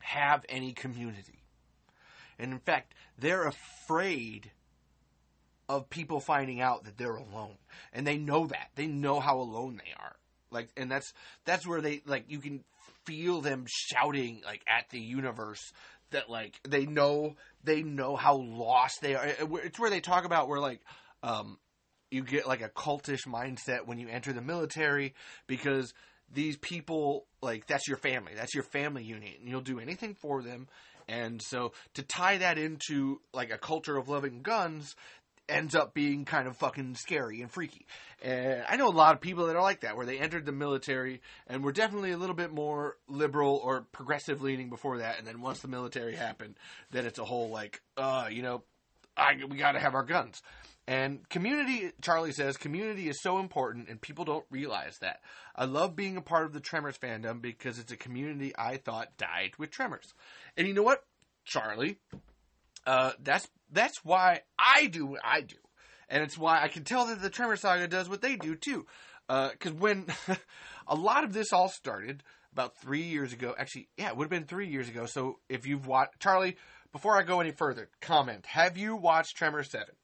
have 0.01 0.45
any 0.49 0.73
community 0.73 1.38
and 2.39 2.53
in 2.53 2.59
fact, 2.59 2.95
they're 3.19 3.47
afraid 3.47 4.53
of 5.69 5.91
people 5.91 6.21
finding 6.21 6.61
out 6.61 6.85
that 6.85 6.97
they're 6.97 7.17
alone. 7.17 7.57
And 7.93 8.07
they 8.07 8.17
know 8.17 8.47
that. 8.47 8.71
They 8.75 8.87
know 8.87 9.21
how 9.21 9.39
alone 9.39 9.81
they 9.85 9.93
are. 9.99 10.17
Like 10.51 10.71
and 10.77 10.91
that's 10.91 11.13
that's 11.45 11.67
where 11.67 11.81
they 11.81 12.03
like 12.07 12.25
you 12.29 12.39
can 12.39 12.65
feel 13.05 13.41
them 13.41 13.67
shouting 13.69 14.41
like 14.45 14.63
at 14.67 14.89
the 14.91 15.01
universe 15.01 15.73
that 16.11 16.31
like 16.31 16.59
they 16.67 16.87
know 16.87 17.37
they 17.65 17.83
know 17.83 18.17
how 18.17 18.37
lost 18.37 19.01
they 19.03 19.15
are. 19.15 19.27
It's 19.27 19.79
where 19.79 19.91
they 19.91 20.01
talk 20.01 20.25
about 20.25 20.49
where 20.49 20.61
like 20.61 20.81
um 21.23 21.59
you 22.11 22.23
get 22.23 22.49
like 22.49 22.63
a 22.63 22.71
cultish 22.71 23.27
mindset 23.27 23.87
when 23.87 23.99
you 23.99 24.09
enter 24.09 24.33
the 24.33 24.41
military 24.41 25.15
because 25.47 25.93
these 26.33 26.57
people 26.57 27.27
like 27.43 27.67
that's 27.67 27.87
your 27.87 27.97
family 27.97 28.33
that's 28.35 28.55
your 28.55 28.65
family 28.65 29.03
unit 29.03 29.39
and 29.39 29.49
you'll 29.49 29.61
do 29.61 29.79
anything 29.79 30.15
for 30.15 30.43
them 30.43 30.69
and 31.09 31.41
so 31.41 31.73
to 31.95 32.03
tie 32.03 32.39
that 32.39 32.59
into 32.59 33.21
like 33.33 33.51
a 33.51 33.59
culture 33.59 33.97
of 33.97 34.09
loving 34.09 34.43
guns 34.43 34.95
ends 35.49 35.75
up 35.75 35.95
being 35.95 36.25
kind 36.25 36.47
of 36.47 36.57
fucking 36.57 36.95
scary 36.95 37.41
and 37.41 37.51
freaky. 37.51 37.87
And 38.23 38.63
I 38.69 38.77
know 38.77 38.89
a 38.89 38.91
lot 38.91 39.15
of 39.15 39.21
people 39.21 39.47
that 39.47 39.57
are 39.57 39.63
like 39.63 39.81
that, 39.81 39.97
where 39.97 40.05
they 40.05 40.19
entered 40.19 40.45
the 40.45 40.53
military 40.53 41.23
and 41.47 41.65
were 41.65 41.73
definitely 41.73 42.11
a 42.11 42.19
little 42.19 42.35
bit 42.35 42.53
more 42.53 42.97
liberal 43.09 43.61
or 43.65 43.87
progressive 43.93 44.43
leaning 44.43 44.69
before 44.69 44.99
that, 44.99 45.19
and 45.19 45.27
then 45.27 45.41
once 45.41 45.61
the 45.61 45.69
military 45.69 46.17
happened, 46.17 46.57
then 46.91 47.07
it's 47.07 47.19
a 47.19 47.25
whole 47.25 47.49
like, 47.49 47.81
uh, 47.97 48.29
you 48.31 48.43
know, 48.43 48.63
I, 49.17 49.35
we 49.49 49.57
got 49.57 49.73
to 49.73 49.81
have 49.81 49.95
our 49.95 50.05
guns. 50.05 50.43
And 50.89 51.29
community, 51.29 51.93
Charlie 52.01 52.33
says, 52.33 52.57
community 52.57 53.11
is 53.11 53.21
so 53.21 53.41
important, 53.41 53.91
and 53.91 54.01
people 54.01 54.25
don't 54.25 54.47
realize 54.51 54.97
that. 55.03 55.21
I 55.55 55.67
love 55.67 55.95
being 55.95 56.17
a 56.17 56.23
part 56.23 56.47
of 56.47 56.55
the 56.55 56.61
Tremors 56.61 56.97
fandom 56.97 57.43
because 57.43 57.79
it's 57.79 57.93
a 57.93 57.97
community 57.97 58.55
I 58.57 58.79
thought 58.79 59.19
died 59.19 59.51
with 59.59 59.71
Tremors. 59.71 60.15
And 60.57 60.67
you 60.67 60.73
know 60.73 60.83
what, 60.83 61.05
Charlie? 61.45 61.99
Uh, 62.87 63.13
that's 63.23 63.47
that's 63.71 64.03
why 64.03 64.41
I 64.59 64.87
do 64.87 65.05
what 65.05 65.21
I 65.23 65.43
do, 65.43 65.57
and 66.09 66.23
it's 66.23 66.39
why 66.39 66.63
I 66.63 66.69
can 66.69 66.85
tell 66.85 67.05
that 67.09 67.21
the 67.21 67.29
Tremor 67.29 67.57
Saga 67.57 67.87
does 67.87 68.09
what 68.09 68.23
they 68.23 68.37
do 68.37 68.55
too. 68.55 68.87
Because 69.27 69.73
uh, 69.73 69.79
when 69.79 70.07
a 70.87 70.95
lot 70.95 71.23
of 71.23 71.35
this 71.35 71.53
all 71.53 71.69
started 71.69 72.23
about 72.55 72.81
three 72.81 73.03
years 73.03 73.35
ago, 73.35 73.55
actually, 73.59 73.89
yeah, 73.99 74.09
it 74.09 74.17
would 74.17 74.25
have 74.25 74.31
been 74.31 74.45
three 74.45 74.69
years 74.69 74.89
ago. 74.89 75.05
So 75.05 75.39
if 75.51 75.67
you've 75.67 75.87
watched 75.87 76.19
Charlie, 76.19 76.57
before 76.93 77.19
I 77.19 77.25
go 77.25 77.41
any 77.41 77.51
further, 77.51 77.91
comment: 78.01 78.47
Have 78.47 78.79
you 78.79 78.97
watched 78.97 79.37
Tremor 79.37 79.65
Seven? 79.65 79.95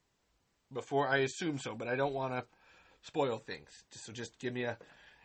Before 0.73 1.07
I 1.07 1.17
assume 1.17 1.57
so, 1.57 1.75
but 1.75 1.87
I 1.87 1.95
don't 1.95 2.13
want 2.13 2.33
to 2.33 2.43
spoil 3.01 3.37
things. 3.37 3.69
So 3.91 4.11
just 4.11 4.39
give 4.39 4.53
me 4.53 4.63
a, 4.63 4.77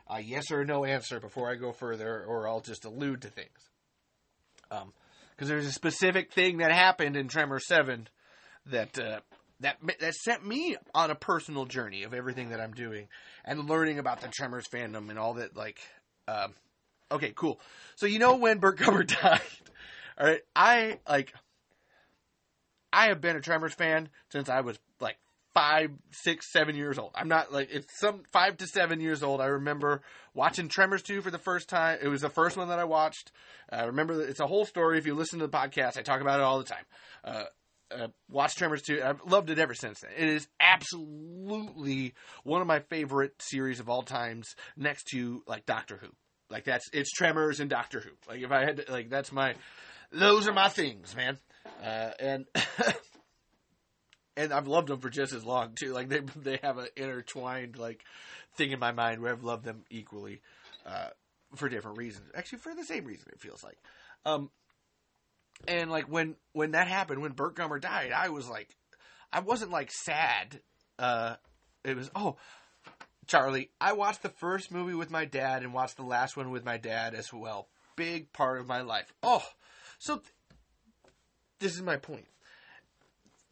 a, 0.08 0.20
yes 0.20 0.50
or 0.50 0.64
no 0.64 0.84
answer 0.84 1.20
before 1.20 1.50
I 1.50 1.56
go 1.56 1.72
further, 1.72 2.24
or 2.24 2.48
I'll 2.48 2.60
just 2.60 2.84
allude 2.84 3.22
to 3.22 3.28
things. 3.28 3.70
Because 4.68 4.82
um, 4.82 4.92
there's 5.48 5.66
a 5.66 5.72
specific 5.72 6.32
thing 6.32 6.58
that 6.58 6.72
happened 6.72 7.16
in 7.16 7.28
Tremor 7.28 7.58
Seven 7.58 8.08
that 8.66 8.98
uh, 8.98 9.20
that 9.60 9.78
that 10.00 10.14
sent 10.14 10.46
me 10.46 10.76
on 10.94 11.10
a 11.10 11.14
personal 11.14 11.66
journey 11.66 12.02
of 12.02 12.14
everything 12.14 12.50
that 12.50 12.60
I'm 12.60 12.72
doing 12.72 13.08
and 13.44 13.68
learning 13.68 13.98
about 13.98 14.20
the 14.20 14.28
Tremors 14.28 14.66
fandom 14.72 15.10
and 15.10 15.18
all 15.18 15.34
that. 15.34 15.56
Like, 15.56 15.78
um, 16.28 16.54
okay, 17.10 17.32
cool. 17.34 17.60
So 17.96 18.06
you 18.06 18.18
know 18.18 18.36
when 18.36 18.58
Burt 18.58 18.78
Gummer 18.78 19.06
died, 19.22 19.40
all 20.18 20.26
right? 20.26 20.40
I 20.54 20.98
like. 21.08 21.32
I 22.92 23.06
have 23.06 23.20
been 23.20 23.36
a 23.36 23.40
Tremors 23.40 23.74
fan 23.74 24.08
since 24.30 24.48
I 24.48 24.62
was 24.62 24.76
like 25.00 25.16
five, 25.54 25.90
six, 26.10 26.52
seven 26.52 26.76
years 26.76 26.98
old. 26.98 27.12
I'm 27.14 27.28
not 27.28 27.52
like 27.52 27.68
it's 27.70 27.98
some 27.98 28.22
five 28.32 28.56
to 28.58 28.66
seven 28.66 29.00
years 29.00 29.22
old. 29.22 29.40
I 29.40 29.46
remember 29.46 30.02
watching 30.34 30.68
Tremors 30.68 31.02
2 31.02 31.22
for 31.22 31.30
the 31.30 31.38
first 31.38 31.68
time. 31.68 31.98
It 32.02 32.08
was 32.08 32.20
the 32.20 32.30
first 32.30 32.56
one 32.56 32.68
that 32.68 32.78
I 32.78 32.84
watched. 32.84 33.32
I 33.70 33.84
remember 33.84 34.20
it's 34.22 34.40
a 34.40 34.46
whole 34.46 34.64
story. 34.64 34.98
If 34.98 35.06
you 35.06 35.14
listen 35.14 35.38
to 35.40 35.46
the 35.46 35.56
podcast, 35.56 35.96
I 35.96 36.02
talk 36.02 36.20
about 36.20 36.40
it 36.40 36.44
all 36.44 36.58
the 36.58 36.64
time. 36.64 36.84
Uh, 37.24 37.44
uh, 37.90 38.08
watched 38.28 38.58
Tremors 38.58 38.82
2. 38.82 39.02
I've 39.04 39.20
loved 39.26 39.50
it 39.50 39.58
ever 39.58 39.74
since 39.74 40.00
then. 40.00 40.10
It 40.16 40.28
is 40.28 40.46
absolutely 40.60 42.14
one 42.44 42.60
of 42.60 42.66
my 42.66 42.80
favorite 42.80 43.34
series 43.40 43.80
of 43.80 43.88
all 43.88 44.02
times, 44.02 44.54
next 44.76 45.08
to 45.08 45.42
like 45.46 45.66
Doctor 45.66 45.98
Who. 46.00 46.08
Like 46.48 46.64
that's 46.64 46.88
it's 46.92 47.10
Tremors 47.12 47.60
and 47.60 47.70
Doctor 47.70 48.00
Who. 48.00 48.10
Like 48.28 48.42
if 48.42 48.50
I 48.50 48.64
had 48.64 48.76
to, 48.78 48.92
like 48.92 49.08
that's 49.08 49.32
my 49.32 49.54
those 50.12 50.48
are 50.48 50.52
my 50.52 50.68
things, 50.68 51.14
man. 51.14 51.38
Uh, 51.82 52.10
and 52.18 52.46
and 54.40 54.54
I've 54.54 54.66
loved 54.66 54.88
them 54.88 55.00
for 55.00 55.10
just 55.10 55.34
as 55.34 55.44
long 55.44 55.72
too. 55.74 55.92
Like 55.92 56.08
they 56.08 56.20
they 56.36 56.58
have 56.62 56.78
an 56.78 56.88
intertwined 56.96 57.76
like 57.76 58.04
thing 58.54 58.72
in 58.72 58.78
my 58.78 58.92
mind 58.92 59.20
where 59.20 59.32
I've 59.32 59.44
loved 59.44 59.64
them 59.64 59.84
equally 59.90 60.40
uh, 60.86 61.08
for 61.54 61.68
different 61.68 61.98
reasons. 61.98 62.30
Actually, 62.34 62.58
for 62.58 62.74
the 62.74 62.84
same 62.84 63.04
reason, 63.04 63.28
it 63.32 63.40
feels 63.40 63.62
like. 63.62 63.78
Um, 64.24 64.50
and 65.68 65.90
like 65.90 66.06
when 66.06 66.36
when 66.52 66.72
that 66.72 66.88
happened, 66.88 67.20
when 67.20 67.32
Burt 67.32 67.54
Gummer 67.54 67.80
died, 67.80 68.12
I 68.12 68.30
was 68.30 68.48
like, 68.48 68.70
I 69.32 69.40
wasn't 69.40 69.70
like 69.70 69.90
sad. 69.90 70.60
Uh, 70.98 71.36
it 71.84 71.96
was 71.96 72.10
oh, 72.14 72.36
Charlie. 73.26 73.70
I 73.80 73.92
watched 73.92 74.22
the 74.22 74.30
first 74.30 74.72
movie 74.72 74.94
with 74.94 75.10
my 75.10 75.26
dad 75.26 75.62
and 75.62 75.74
watched 75.74 75.96
the 75.96 76.02
last 76.02 76.36
one 76.36 76.50
with 76.50 76.64
my 76.64 76.78
dad 76.78 77.14
as 77.14 77.32
well. 77.32 77.68
Big 77.94 78.32
part 78.32 78.58
of 78.58 78.66
my 78.66 78.80
life. 78.80 79.12
Oh, 79.22 79.44
so 79.98 80.16
th- 80.16 80.32
this 81.58 81.74
is 81.74 81.82
my 81.82 81.96
point. 81.96 82.26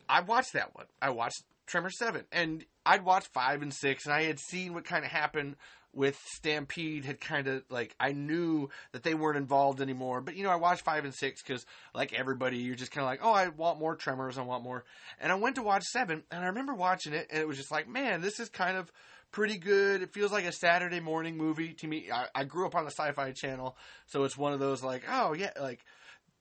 I 0.09 0.21
watched 0.21 0.53
that 0.55 0.75
one. 0.75 0.87
I 1.01 1.11
watched 1.11 1.43
Tremor 1.67 1.91
7. 1.91 2.25
And 2.33 2.65
I'd 2.87 3.05
watched 3.05 3.29
5 3.29 3.63
and 3.63 3.75
6, 3.75 4.05
and 4.05 4.15
I 4.15 4.25
had 4.25 4.39
seen 4.39 4.75
what 4.75 4.85
kind 4.85 5.05
of 5.05 5.11
happened 5.11 5.57
with 5.93 6.19
Stampede 6.35 7.05
had 7.05 7.21
kind 7.21 7.49
of 7.49 7.63
like 7.71 7.95
I 7.99 8.13
knew 8.13 8.69
that 8.93 9.03
they 9.03 9.15
weren't 9.15 9.37
involved 9.37 9.81
anymore. 9.81 10.21
But 10.21 10.37
you 10.37 10.45
know, 10.45 10.51
I 10.51 10.57
watched 10.57 10.85
five 10.85 11.05
and 11.05 11.15
six 11.15 11.43
because 11.43 11.65
like 11.95 12.13
everybody, 12.13 12.59
you're 12.59 12.77
just 12.77 12.93
kind 12.93 13.05
of 13.05 13.11
like, 13.11 13.21
oh, 13.23 13.33
I 13.33 13.49
want 13.49 13.79
more 13.79 13.97
Tremors, 13.97 14.39
I 14.39 14.43
want 14.43 14.63
more. 14.63 14.85
And 15.21 15.33
I 15.33 15.37
went 15.37 15.57
to 15.57 15.63
watch 15.63 15.85
seven, 15.85 16.23
and 16.31 16.45
I 16.45 16.49
remember 16.49 16.75
watching 16.75 17.15
it, 17.15 17.27
and 17.31 17.41
it 17.41 17.49
was 17.49 17.57
just 17.57 17.73
like, 17.73 17.89
man, 17.89 18.21
this 18.21 18.39
is 18.39 18.49
kind 18.49 18.77
of 18.77 18.93
pretty 19.33 19.59
good. 19.59 20.03
It 20.03 20.13
feels 20.13 20.33
like 20.33 20.45
a 20.45 20.53
Saturday 20.53 21.01
morning 21.01 21.37
movie 21.37 21.75
to 21.75 21.87
me. 21.87 22.11
I, 22.13 22.27
I 22.35 22.45
grew 22.45 22.67
up 22.67 22.75
on 22.75 22.85
the 22.85 22.91
Sci-Fi 22.91 23.33
Channel, 23.33 23.77
so 24.07 24.25
it's 24.25 24.37
one 24.39 24.53
of 24.53 24.61
those 24.61 24.83
like, 24.83 25.03
oh 25.11 25.33
yeah, 25.33 25.51
like 25.61 25.85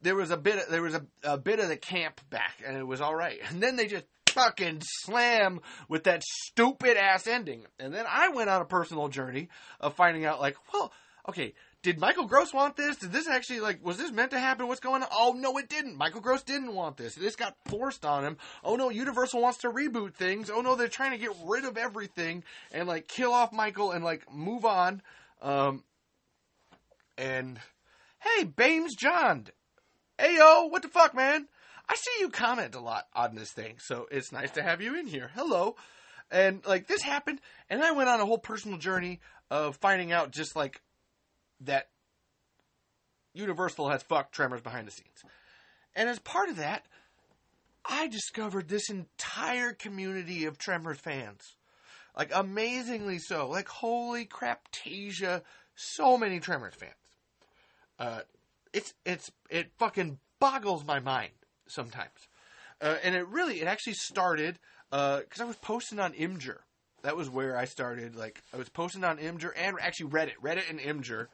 there 0.02 0.16
was 0.16 0.32
a 0.32 0.38
bit 0.38 0.70
there 0.70 0.82
was 0.82 0.96
a, 0.96 1.06
a 1.24 1.38
bit 1.38 1.60
of 1.60 1.70
the 1.70 1.78
camp 1.78 2.22
back 2.30 2.62
and 2.66 2.78
it 2.78 2.86
was 2.86 3.02
all 3.02 3.16
right. 3.16 3.40
And 3.50 3.62
then 3.62 3.76
they 3.76 3.88
just 3.88 4.06
fucking 4.30 4.82
slam 4.84 5.60
with 5.90 6.04
that 6.04 6.24
stupid 6.24 6.98
ass 6.98 7.28
ending. 7.28 7.66
And 7.80 7.94
then 7.94 8.06
i 8.08 8.30
went 8.30 8.50
on 8.50 8.62
a 8.62 8.66
personal 8.66 9.08
journey 9.08 9.50
of 9.80 9.96
finding 9.96 10.26
out 10.26 10.40
like 10.40 10.56
well 10.74 10.92
okay 11.28 11.54
did 11.84 12.00
michael 12.00 12.26
gross 12.26 12.54
want 12.54 12.76
this? 12.76 12.98
Did 12.98 13.12
this 13.12 13.28
actually 13.28 13.62
like 13.62 13.84
was 13.86 13.98
this 13.98 14.12
meant 14.12 14.32
to 14.32 14.40
happen? 14.40 14.68
What's 14.68 14.80
going 14.80 15.04
on? 15.04 15.10
Oh 15.12 15.34
no 15.38 15.58
it 15.58 15.70
didn't. 15.70 15.96
Michael 15.96 16.22
gross 16.22 16.44
didn't 16.44 16.74
want 16.74 16.98
this. 16.98 17.16
This 17.16 17.36
got 17.36 17.56
forced 17.66 18.06
on 18.06 18.26
him. 18.26 18.38
Oh 18.64 18.76
no 18.76 18.90
universal 18.90 19.42
wants 19.42 19.60
to 19.60 19.70
reboot 19.70 20.14
things. 20.14 20.50
Oh 20.50 20.62
no 20.62 20.76
they're 20.76 20.88
trying 20.88 21.12
to 21.12 21.18
get 21.18 21.36
rid 21.46 21.66
of 21.66 21.78
everything 21.78 22.44
and 22.72 22.88
like 22.88 23.08
kill 23.08 23.32
off 23.32 23.54
michael 23.54 23.92
and 23.92 24.04
like 24.04 24.32
move 24.32 24.66
on. 24.66 25.02
Um 25.42 25.84
and 27.18 27.60
hey 28.20 28.44
bames 28.44 28.96
john 28.96 29.48
Ayo, 30.20 30.72
what 30.72 30.82
the 30.82 30.88
fuck, 30.88 31.14
man? 31.14 31.48
I 31.90 31.96
see 31.96 32.12
you 32.20 32.30
comment 32.30 32.76
a 32.76 32.80
lot 32.80 33.08
on 33.14 33.36
this 33.36 33.52
thing, 33.52 33.76
so 33.80 34.08
it's 34.12 34.32
nice 34.32 34.52
to 34.52 34.64
have 34.64 34.82
you 34.82 34.98
in 35.00 35.08
here. 35.08 35.32
Hello. 35.36 35.76
And 36.30 36.66
like 36.66 36.88
this 36.88 37.02
happened, 37.02 37.40
and 37.70 37.82
I 37.82 37.92
went 37.92 38.10
on 38.10 38.20
a 38.20 38.26
whole 38.26 38.38
personal 38.38 38.78
journey 38.78 39.22
of 39.50 39.78
finding 39.78 40.12
out 40.12 40.32
just 40.32 40.56
like 40.56 40.82
that 41.62 41.88
Universal 43.34 43.90
has 43.90 44.04
fucked 44.04 44.34
Tremors 44.34 44.62
behind 44.62 44.88
the 44.88 44.92
scenes. 44.92 45.24
And 45.96 46.10
as 46.10 46.20
part 46.20 46.50
of 46.50 46.58
that, 46.58 46.86
I 47.86 48.08
discovered 48.08 48.68
this 48.68 48.90
entire 48.90 49.72
community 49.72 50.46
of 50.46 50.58
Tremors 50.58 51.00
fans. 51.00 51.56
Like 52.18 52.32
amazingly 52.34 53.20
so. 53.20 53.48
Like 53.48 53.70
holy 53.70 54.26
crap, 54.26 54.72
Tasia, 54.72 55.44
so 55.76 56.18
many 56.18 56.40
Tremors 56.40 56.74
fans. 56.76 56.94
Uh, 58.00 58.22
it's 58.78 58.94
it's 59.06 59.32
it 59.50 59.72
fucking 59.80 60.20
boggles 60.40 60.86
my 60.86 61.00
mind 61.00 61.32
sometimes. 61.68 62.30
Uh, 62.80 62.96
and 63.04 63.16
it 63.16 63.28
really 63.28 63.60
it 63.60 63.68
actually 63.68 63.94
started 63.94 64.60
because 64.92 65.40
uh, 65.40 65.44
I 65.44 65.46
was 65.46 65.56
posting 65.58 66.00
on 66.00 66.14
Imgur. 66.14 66.60
That 67.04 67.18
was 67.18 67.30
where 67.30 67.58
I 67.58 67.66
started. 67.66 68.16
Like 68.16 68.42
I 68.54 68.58
was 68.58 68.70
posting 68.70 69.04
on 69.04 69.18
Imgur 69.18 69.50
and 69.56 69.78
actually 69.82 70.12
Reddit, 70.12 70.34
Reddit 70.44 70.70
and 70.70 70.80
Imgur, 70.80 71.28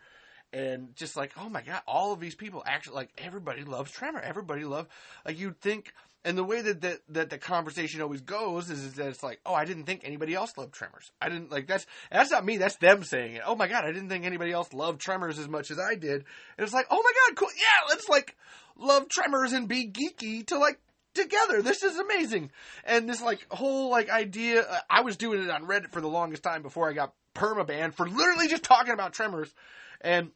and 0.54 0.96
just 0.96 1.18
like 1.18 1.34
oh 1.38 1.50
my 1.50 1.62
god, 1.62 1.82
all 1.86 2.14
of 2.14 2.22
these 2.22 2.36
people 2.36 2.64
actually 2.66 2.96
like 2.96 3.10
everybody 3.18 3.66
loves 3.66 3.92
Tremor. 3.92 4.22
Everybody 4.22 4.64
love 4.64 4.88
like 5.26 5.38
you'd 5.38 5.60
think 5.60 5.92
and 6.26 6.38
the 6.38 6.44
way 6.44 6.62
that, 6.62 6.82
that 6.82 7.00
that 7.10 7.30
the 7.30 7.38
conversation 7.38 8.02
always 8.02 8.22
goes 8.22 8.70
is, 8.70 8.84
is 8.84 8.94
that 8.94 9.08
it's 9.08 9.24
like, 9.24 9.40
oh, 9.46 9.54
I 9.54 9.66
didn't 9.66 9.84
think 9.84 10.02
anybody 10.04 10.34
else 10.34 10.58
loved 10.58 10.74
Tremors. 10.74 11.12
I 11.22 11.30
didn't 11.30 11.52
like 11.52 11.68
that's 11.68 11.86
that's 12.12 12.32
not 12.32 12.46
me. 12.46 12.58
That's 12.58 12.78
them 12.78 13.04
saying 13.04 13.36
it. 13.36 13.42
Oh 13.46 13.56
my 13.56 13.68
god, 13.68 13.84
I 13.84 13.92
didn't 13.92 14.10
think 14.10 14.26
anybody 14.26 14.52
else 14.52 14.74
loved 14.74 15.02
Tremors 15.02 15.38
as 15.38 15.50
much 15.50 15.70
as 15.70 15.80
I 15.80 15.96
did. 15.96 16.24
And 16.58 16.66
it's 16.66 16.74
like, 16.74 16.88
oh 16.90 17.02
my 17.04 17.12
god, 17.28 17.38
cool. 17.38 17.50
Yeah, 17.58 17.90
let's 17.90 18.08
like 18.08 18.38
love 18.78 19.10
Tremors 19.10 19.54
and 19.54 19.68
be 19.68 19.92
geeky 19.92 20.46
to 20.48 20.58
like 20.58 20.80
together. 21.14 21.62
This 21.62 21.84
is 21.84 21.98
amazing. 21.98 22.52
And 22.86 23.10
this 23.10 23.22
like 23.22 23.46
whole 23.52 23.90
like 23.90 24.10
idea. 24.10 24.62
Uh, 24.62 24.80
I 24.90 25.02
was 25.02 25.18
doing 25.18 25.44
it 25.44 25.50
on 25.50 25.66
Reddit 25.66 25.92
for 25.92 26.02
the 26.02 26.08
longest 26.08 26.44
time 26.44 26.62
before 26.62 26.90
I 26.90 26.94
got 26.94 27.14
perma 27.36 27.66
banned 27.66 27.96
for 27.96 28.08
literally 28.08 28.48
just 28.48 28.64
talking 28.64 28.94
about 28.94 29.14
Tremors, 29.14 29.54
and 30.02 30.32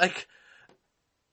like 0.00 0.26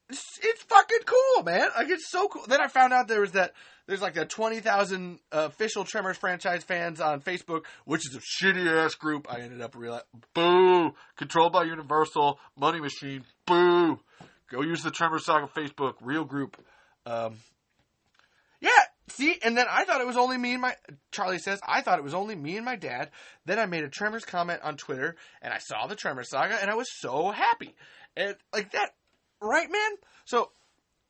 it's, 0.09 0.39
it's 0.41 0.63
fucking 0.63 0.99
cool, 1.05 1.43
man. 1.43 1.67
Like 1.75 1.89
it's 1.89 2.09
so 2.09 2.27
cool. 2.27 2.43
Then 2.47 2.61
I 2.61 2.67
found 2.67 2.93
out 2.93 3.07
there 3.07 3.21
was 3.21 3.33
that 3.33 3.53
there's 3.87 4.01
like 4.01 4.17
a 4.17 4.25
twenty 4.25 4.59
thousand 4.59 5.19
uh, 5.31 5.47
official 5.49 5.83
Tremors 5.83 6.17
franchise 6.17 6.63
fans 6.63 6.99
on 6.99 7.21
Facebook, 7.21 7.65
which 7.85 8.01
is 8.07 8.15
a 8.15 8.19
shitty 8.19 8.67
ass 8.67 8.95
group. 8.95 9.27
I 9.31 9.41
ended 9.41 9.61
up 9.61 9.75
realizing, 9.75 10.05
boo, 10.33 10.91
controlled 11.15 11.53
by 11.53 11.63
Universal, 11.63 12.39
money 12.57 12.79
machine, 12.79 13.23
boo. 13.45 13.99
Go 14.51 14.61
use 14.61 14.81
the 14.81 14.91
Tremors 14.91 15.25
Saga 15.25 15.47
Facebook, 15.47 15.93
real 16.01 16.25
group. 16.25 16.57
Um, 17.05 17.35
yeah, 18.61 18.71
see, 19.09 19.37
and 19.43 19.55
then 19.55 19.67
I 19.69 19.85
thought 19.85 20.01
it 20.01 20.07
was 20.07 20.17
only 20.17 20.37
me 20.37 20.53
and 20.53 20.61
my 20.61 20.75
Charlie 21.11 21.37
says 21.37 21.59
I 21.67 21.81
thought 21.81 21.99
it 21.99 22.03
was 22.03 22.15
only 22.15 22.35
me 22.35 22.57
and 22.57 22.65
my 22.65 22.75
dad. 22.75 23.11
Then 23.45 23.59
I 23.59 23.67
made 23.67 23.83
a 23.83 23.89
Tremors 23.89 24.25
comment 24.25 24.61
on 24.63 24.75
Twitter, 24.75 25.15
and 25.41 25.53
I 25.53 25.59
saw 25.59 25.85
the 25.85 25.95
Tremors 25.95 26.31
Saga, 26.31 26.57
and 26.59 26.69
I 26.71 26.75
was 26.75 26.87
so 26.99 27.29
happy. 27.29 27.75
And 28.17 28.35
like 28.51 28.71
that 28.71 28.91
Right, 29.41 29.71
man? 29.71 29.91
So 30.25 30.51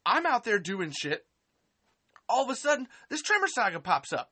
I'm 0.05 0.25
out 0.25 0.43
there 0.43 0.59
doing 0.59 0.91
shit. 0.91 1.25
All 2.27 2.43
of 2.43 2.49
a 2.49 2.55
sudden, 2.55 2.87
this 3.09 3.21
Tremor 3.21 3.47
Saga 3.47 3.79
pops 3.79 4.13
up. 4.13 4.31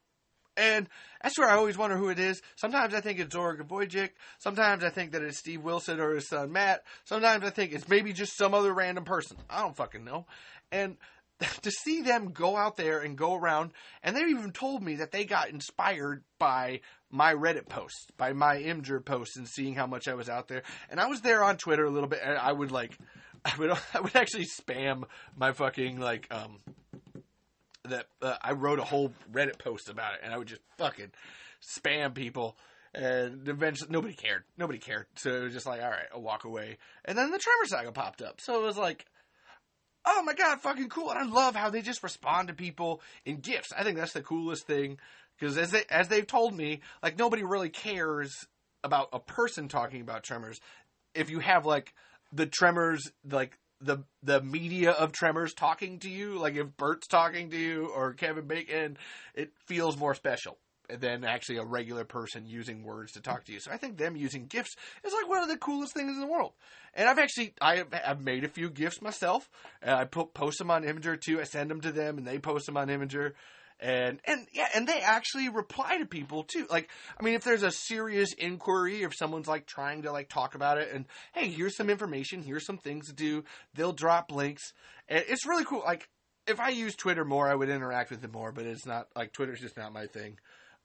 And 0.55 0.87
that's 1.21 1.37
where 1.37 1.49
I 1.49 1.55
always 1.55 1.77
wonder 1.77 1.97
who 1.97 2.09
it 2.09 2.19
is. 2.19 2.41
Sometimes 2.55 2.93
I 2.93 3.01
think 3.01 3.19
it's 3.19 3.33
Zoran 3.33 3.57
Gavojik. 3.57 4.09
Sometimes 4.39 4.83
I 4.83 4.89
think 4.89 5.11
that 5.11 5.21
it's 5.21 5.37
Steve 5.37 5.63
Wilson 5.63 5.99
or 5.99 6.15
his 6.15 6.27
son 6.27 6.51
Matt. 6.51 6.83
Sometimes 7.05 7.43
I 7.43 7.51
think 7.51 7.73
it's 7.73 7.87
maybe 7.87 8.11
just 8.11 8.35
some 8.35 8.55
other 8.55 8.73
random 8.73 9.03
person. 9.03 9.37
I 9.49 9.61
don't 9.61 9.75
fucking 9.75 10.03
know. 10.03 10.25
And 10.71 10.97
to 11.61 11.71
see 11.71 12.01
them 12.01 12.31
go 12.31 12.57
out 12.57 12.77
there 12.77 12.99
and 12.99 13.15
go 13.15 13.35
around, 13.35 13.71
and 14.01 14.15
they 14.15 14.21
even 14.21 14.51
told 14.51 14.81
me 14.81 14.95
that 14.95 15.11
they 15.11 15.25
got 15.25 15.49
inspired 15.49 16.23
by 16.39 16.81
my 17.11 17.33
Reddit 17.33 17.69
posts, 17.69 18.07
by 18.17 18.33
my 18.33 18.57
Imgur 18.57 19.03
posts, 19.03 19.37
and 19.37 19.47
seeing 19.47 19.75
how 19.75 19.85
much 19.85 20.07
I 20.07 20.15
was 20.15 20.29
out 20.29 20.47
there. 20.47 20.63
And 20.89 20.99
I 20.99 21.05
was 21.07 21.21
there 21.21 21.43
on 21.43 21.57
Twitter 21.57 21.85
a 21.85 21.91
little 21.91 22.09
bit, 22.09 22.21
and 22.23 22.37
I 22.37 22.51
would 22.51 22.71
like 22.71 22.97
I 23.45 23.53
would 23.57 23.71
I 23.93 24.01
would 24.01 24.15
actually 24.15 24.45
spam 24.45 25.03
my 25.35 25.51
fucking 25.51 25.99
like 25.99 26.27
um 26.31 26.57
that 27.85 28.07
uh, 28.21 28.35
I 28.41 28.51
wrote 28.53 28.79
a 28.79 28.83
whole 28.83 29.13
Reddit 29.31 29.59
post 29.59 29.89
about 29.89 30.15
it, 30.15 30.19
and 30.23 30.33
I 30.33 30.37
would 30.37 30.47
just 30.47 30.61
fucking 30.77 31.11
spam 31.61 32.13
people. 32.13 32.57
And 32.93 33.47
eventually, 33.47 33.91
nobody 33.91 34.13
cared. 34.13 34.43
Nobody 34.57 34.79
cared. 34.79 35.05
So 35.15 35.31
it 35.31 35.43
was 35.43 35.53
just 35.53 35.65
like, 35.65 35.81
all 35.81 35.89
right, 35.89 36.07
I'll 36.13 36.21
walk 36.21 36.45
away. 36.45 36.77
And 37.05 37.17
then 37.17 37.31
the 37.31 37.37
Tremor 37.37 37.65
Saga 37.65 37.91
popped 37.91 38.21
up. 38.21 38.41
So 38.41 38.59
it 38.59 38.65
was 38.65 38.77
like, 38.77 39.05
oh 40.05 40.23
my 40.23 40.33
god, 40.33 40.61
fucking 40.61 40.89
cool. 40.89 41.11
And 41.11 41.19
I 41.19 41.25
love 41.25 41.55
how 41.55 41.69
they 41.69 41.81
just 41.81 42.01
respond 42.01 42.47
to 42.47 42.53
people 42.53 43.01
in 43.25 43.37
gifts. 43.37 43.71
I 43.77 43.83
think 43.83 43.97
that's 43.97 44.13
the 44.13 44.21
coolest 44.21 44.65
thing 44.65 44.97
because 45.37 45.57
as 45.57 45.71
they 45.71 45.83
as 45.89 46.07
they've 46.07 46.25
told 46.25 46.55
me, 46.55 46.81
like 47.03 47.19
nobody 47.19 47.43
really 47.43 47.69
cares 47.69 48.47
about 48.83 49.09
a 49.13 49.19
person 49.19 49.67
talking 49.67 50.01
about 50.01 50.23
Tremors. 50.23 50.59
If 51.13 51.29
you 51.29 51.39
have 51.39 51.65
like 51.65 51.93
the 52.31 52.45
Tremors, 52.45 53.11
like 53.29 53.57
the 53.81 54.03
the 54.23 54.41
media 54.41 54.91
of 54.91 55.11
Tremors 55.11 55.53
talking 55.53 55.99
to 55.99 56.09
you, 56.09 56.39
like 56.39 56.55
if 56.55 56.75
Burt's 56.77 57.07
talking 57.07 57.49
to 57.51 57.57
you 57.57 57.87
or 57.87 58.13
Kevin 58.13 58.47
Bacon, 58.47 58.97
it 59.35 59.51
feels 59.65 59.97
more 59.97 60.15
special 60.15 60.57
than 60.89 61.25
actually 61.25 61.57
a 61.57 61.65
regular 61.65 62.05
person 62.05 62.47
using 62.47 62.83
words 62.83 63.11
to 63.11 63.21
talk 63.21 63.43
to 63.45 63.51
you. 63.51 63.59
So 63.59 63.71
I 63.71 63.77
think 63.77 63.97
them 63.97 64.15
using 64.15 64.45
gifts 64.45 64.75
is 65.03 65.13
like 65.13 65.27
one 65.27 65.43
of 65.43 65.49
the 65.49 65.57
coolest 65.57 65.93
things 65.93 66.13
in 66.13 66.21
the 66.21 66.27
world. 66.27 66.53
And 66.93 67.09
I've 67.09 67.19
actually 67.19 67.53
I 67.61 67.83
I've 68.05 68.21
made 68.21 68.43
a 68.43 68.49
few 68.49 68.69
gifts 68.69 69.01
myself, 69.01 69.49
and 69.81 69.91
I 69.91 70.05
put, 70.05 70.33
post 70.33 70.59
them 70.59 70.71
on 70.71 70.83
Imgur 70.83 71.19
too. 71.19 71.39
I 71.39 71.43
send 71.43 71.69
them 71.69 71.81
to 71.81 71.91
them, 71.91 72.17
and 72.17 72.25
they 72.25 72.39
post 72.39 72.65
them 72.65 72.77
on 72.77 72.87
Imgur 72.87 73.33
and 73.79 74.19
and 74.25 74.47
yeah, 74.53 74.67
and 74.75 74.87
they 74.87 74.99
actually 74.99 75.49
reply 75.49 75.97
to 75.97 76.05
people 76.05 76.43
too. 76.43 76.65
Like, 76.69 76.89
I 77.19 77.23
mean, 77.23 77.35
if 77.35 77.43
there's 77.43 77.63
a 77.63 77.71
serious 77.71 78.33
inquiry, 78.33 79.03
if 79.03 79.13
someone's 79.15 79.47
like 79.47 79.65
trying 79.65 80.03
to 80.03 80.11
like 80.11 80.29
talk 80.29 80.55
about 80.55 80.77
it, 80.77 80.89
and 80.93 81.05
hey, 81.33 81.49
here's 81.49 81.75
some 81.75 81.89
information, 81.89 82.41
here's 82.41 82.65
some 82.65 82.77
things 82.77 83.07
to 83.07 83.13
do, 83.13 83.43
they'll 83.73 83.93
drop 83.93 84.31
links. 84.31 84.73
And 85.07 85.23
it's 85.27 85.45
really 85.45 85.65
cool. 85.65 85.83
Like, 85.85 86.09
if 86.47 86.59
I 86.59 86.69
use 86.69 86.95
Twitter 86.95 87.25
more, 87.25 87.49
I 87.49 87.55
would 87.55 87.69
interact 87.69 88.09
with 88.09 88.23
it 88.23 88.31
more, 88.31 88.51
but 88.51 88.65
it's 88.65 88.85
not 88.85 89.07
like 89.15 89.33
Twitter's 89.33 89.59
just 89.59 89.77
not 89.77 89.93
my 89.93 90.07
thing. 90.07 90.37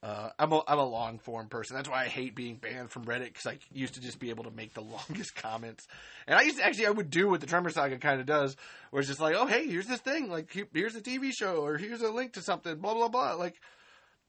Uh, 0.02 0.30
I'm 0.36 0.50
a 0.50 0.62
I'm 0.66 0.80
a 0.80 0.84
long 0.84 1.20
form 1.20 1.48
person. 1.48 1.76
That's 1.76 1.88
why 1.88 2.02
I 2.02 2.08
hate 2.08 2.34
being 2.34 2.56
banned 2.56 2.90
from 2.90 3.04
Reddit 3.04 3.26
because 3.26 3.46
I 3.46 3.58
used 3.72 3.94
to 3.94 4.00
just 4.00 4.18
be 4.18 4.30
able 4.30 4.44
to 4.44 4.50
make 4.50 4.74
the 4.74 4.80
longest 5.08 5.36
comments. 5.36 5.86
And 6.26 6.36
I 6.36 6.42
used 6.42 6.58
to 6.58 6.66
actually 6.66 6.86
I 6.86 6.90
would 6.90 7.08
do 7.08 7.28
what 7.28 7.40
the 7.40 7.46
Tremor 7.46 7.70
Saga 7.70 7.98
kind 7.98 8.20
of 8.20 8.26
does, 8.26 8.56
where 8.90 9.00
it's 9.00 9.08
just 9.08 9.20
like, 9.20 9.36
oh 9.38 9.46
hey, 9.46 9.68
here's 9.68 9.86
this 9.86 10.00
thing, 10.00 10.28
like 10.28 10.52
here's 10.72 10.96
a 10.96 11.00
TV 11.00 11.30
show 11.32 11.56
or 11.64 11.76
here's 11.76 12.02
a 12.02 12.10
link 12.10 12.32
to 12.32 12.42
something, 12.42 12.76
blah 12.76 12.94
blah 12.94 13.08
blah. 13.08 13.34
Like 13.34 13.60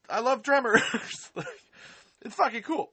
I 0.08 0.20
love 0.20 0.44
Tremors, 0.44 0.84
like, 1.36 1.48
it's 2.22 2.36
fucking 2.36 2.62
cool. 2.64 2.92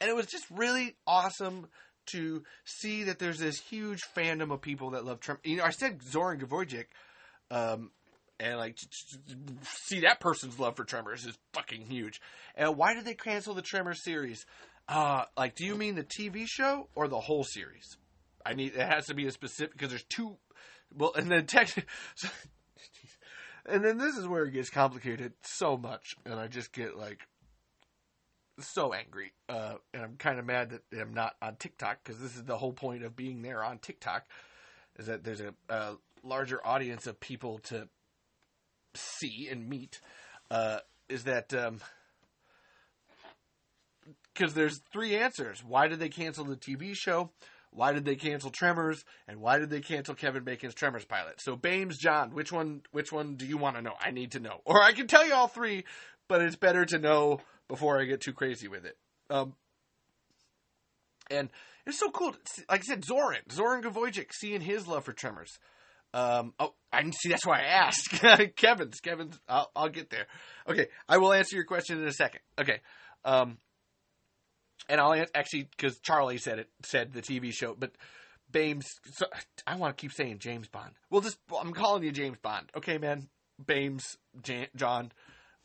And 0.00 0.08
it 0.08 0.16
was 0.16 0.26
just 0.26 0.46
really 0.50 0.96
awesome 1.06 1.66
to 2.06 2.44
see 2.64 3.04
that 3.04 3.18
there's 3.18 3.38
this 3.38 3.58
huge 3.58 4.02
fandom 4.16 4.52
of 4.52 4.62
people 4.62 4.90
that 4.90 5.04
love 5.04 5.20
Tremor. 5.20 5.40
You 5.44 5.58
know, 5.58 5.64
I 5.64 5.70
said 5.70 6.02
Zoran 6.02 6.40
Gavojik. 6.40 6.86
Um, 7.50 7.90
and 8.40 8.58
like 8.58 8.78
see 9.62 10.00
that 10.00 10.20
person's 10.20 10.58
love 10.58 10.76
for 10.76 10.84
Tremors 10.84 11.24
is 11.24 11.38
fucking 11.52 11.86
huge. 11.86 12.20
And 12.54 12.76
why 12.76 12.94
did 12.94 13.04
they 13.04 13.14
cancel 13.14 13.54
the 13.54 13.62
Tremors 13.62 14.02
series? 14.02 14.46
Uh, 14.88 15.24
like, 15.36 15.54
do 15.54 15.64
you 15.64 15.76
mean 15.76 15.94
the 15.94 16.04
TV 16.04 16.46
show 16.46 16.88
or 16.94 17.08
the 17.08 17.20
whole 17.20 17.44
series? 17.44 17.96
I 18.44 18.54
need 18.54 18.74
it 18.74 18.86
has 18.86 19.06
to 19.06 19.14
be 19.14 19.26
a 19.26 19.30
specific 19.30 19.72
because 19.72 19.90
there's 19.90 20.04
two. 20.04 20.36
Well, 20.94 21.12
and 21.14 21.30
then 21.30 21.46
text. 21.46 21.78
and 23.66 23.84
then 23.84 23.98
this 23.98 24.16
is 24.16 24.28
where 24.28 24.44
it 24.44 24.52
gets 24.52 24.70
complicated 24.70 25.32
so 25.42 25.76
much, 25.76 26.16
and 26.26 26.34
I 26.34 26.48
just 26.48 26.72
get 26.72 26.96
like 26.96 27.20
so 28.60 28.92
angry, 28.92 29.32
uh, 29.48 29.74
and 29.92 30.02
I'm 30.02 30.16
kind 30.16 30.38
of 30.38 30.44
mad 30.44 30.70
that 30.70 31.00
I'm 31.00 31.14
not 31.14 31.34
on 31.40 31.56
TikTok 31.56 32.04
because 32.04 32.20
this 32.20 32.36
is 32.36 32.44
the 32.44 32.58
whole 32.58 32.72
point 32.72 33.02
of 33.02 33.16
being 33.16 33.42
there 33.42 33.64
on 33.64 33.78
TikTok, 33.78 34.26
is 34.98 35.06
that 35.06 35.24
there's 35.24 35.40
a, 35.40 35.54
a 35.68 35.96
larger 36.22 36.64
audience 36.64 37.06
of 37.06 37.18
people 37.18 37.58
to 37.64 37.88
see 38.94 39.48
and 39.50 39.68
meet 39.68 40.00
uh, 40.50 40.78
is 41.08 41.24
that 41.24 41.48
because 41.48 41.70
um, 44.50 44.54
there's 44.54 44.80
three 44.92 45.16
answers. 45.16 45.62
Why 45.64 45.88
did 45.88 46.00
they 46.00 46.08
cancel 46.08 46.44
the 46.44 46.56
TV 46.56 46.94
show? 46.94 47.30
why 47.74 47.92
did 47.92 48.04
they 48.04 48.14
cancel 48.14 48.50
Tremors, 48.50 49.04
and 49.26 49.40
why 49.40 49.58
did 49.58 49.68
they 49.68 49.80
cancel 49.80 50.14
Kevin 50.14 50.44
Bacon's 50.44 50.74
Tremors 50.74 51.04
pilot. 51.04 51.40
So 51.40 51.56
Bames, 51.56 51.98
John, 51.98 52.32
which 52.32 52.52
one 52.52 52.82
which 52.92 53.12
one 53.12 53.34
do 53.34 53.46
you 53.46 53.58
want 53.58 53.76
to 53.76 53.82
know? 53.82 53.94
I 54.00 54.12
need 54.12 54.32
to 54.32 54.40
know, 54.40 54.60
or 54.64 54.82
I 54.82 54.92
can 54.92 55.06
tell 55.06 55.26
you 55.26 55.34
all 55.34 55.48
three, 55.48 55.84
but 56.28 56.40
it's 56.40 56.56
better 56.56 56.84
to 56.86 56.98
know 56.98 57.40
before 57.68 58.00
I 58.00 58.04
get 58.04 58.20
too 58.20 58.32
crazy 58.32 58.68
with 58.68 58.86
it. 58.86 58.96
Um, 59.28 59.54
and 61.30 61.50
it's 61.86 61.98
so 61.98 62.10
cool. 62.10 62.36
Like 62.70 62.80
I 62.80 62.84
said, 62.84 63.04
Zoran, 63.04 63.50
Zoran 63.50 63.82
Gavojik, 63.82 64.32
seeing 64.32 64.60
his 64.60 64.86
love 64.86 65.04
for 65.04 65.12
Tremors. 65.12 65.58
Um, 66.14 66.54
oh, 66.60 66.72
I 66.92 67.02
see. 67.10 67.28
That's 67.28 67.44
why 67.44 67.58
I 67.58 67.64
asked. 67.64 68.08
Kevin's, 68.56 69.00
Kevin's. 69.00 69.38
I'll, 69.48 69.68
I'll, 69.74 69.88
get 69.88 70.10
there. 70.10 70.28
Okay, 70.68 70.86
I 71.08 71.18
will 71.18 71.32
answer 71.32 71.56
your 71.56 71.64
question 71.64 72.00
in 72.00 72.06
a 72.06 72.12
second. 72.12 72.40
Okay, 72.58 72.78
um, 73.24 73.58
and 74.88 75.00
I'll 75.00 75.24
actually 75.34 75.68
because 75.76 75.98
Charlie 75.98 76.38
said 76.38 76.60
it, 76.60 76.68
said 76.84 77.12
the 77.12 77.20
TV 77.20 77.52
show, 77.52 77.74
but 77.76 77.90
Bames. 78.48 78.86
So, 79.14 79.26
I 79.66 79.74
want 79.74 79.96
to 79.96 80.00
keep 80.00 80.12
saying 80.12 80.38
James 80.38 80.68
Bond. 80.68 80.92
Well, 81.10 81.20
just 81.20 81.38
I'm 81.60 81.72
calling 81.72 82.04
you 82.04 82.12
James 82.12 82.38
Bond. 82.40 82.70
Okay, 82.76 82.98
man. 82.98 83.28
Bames, 83.64 84.16
Jan, 84.40 84.68
John. 84.76 85.10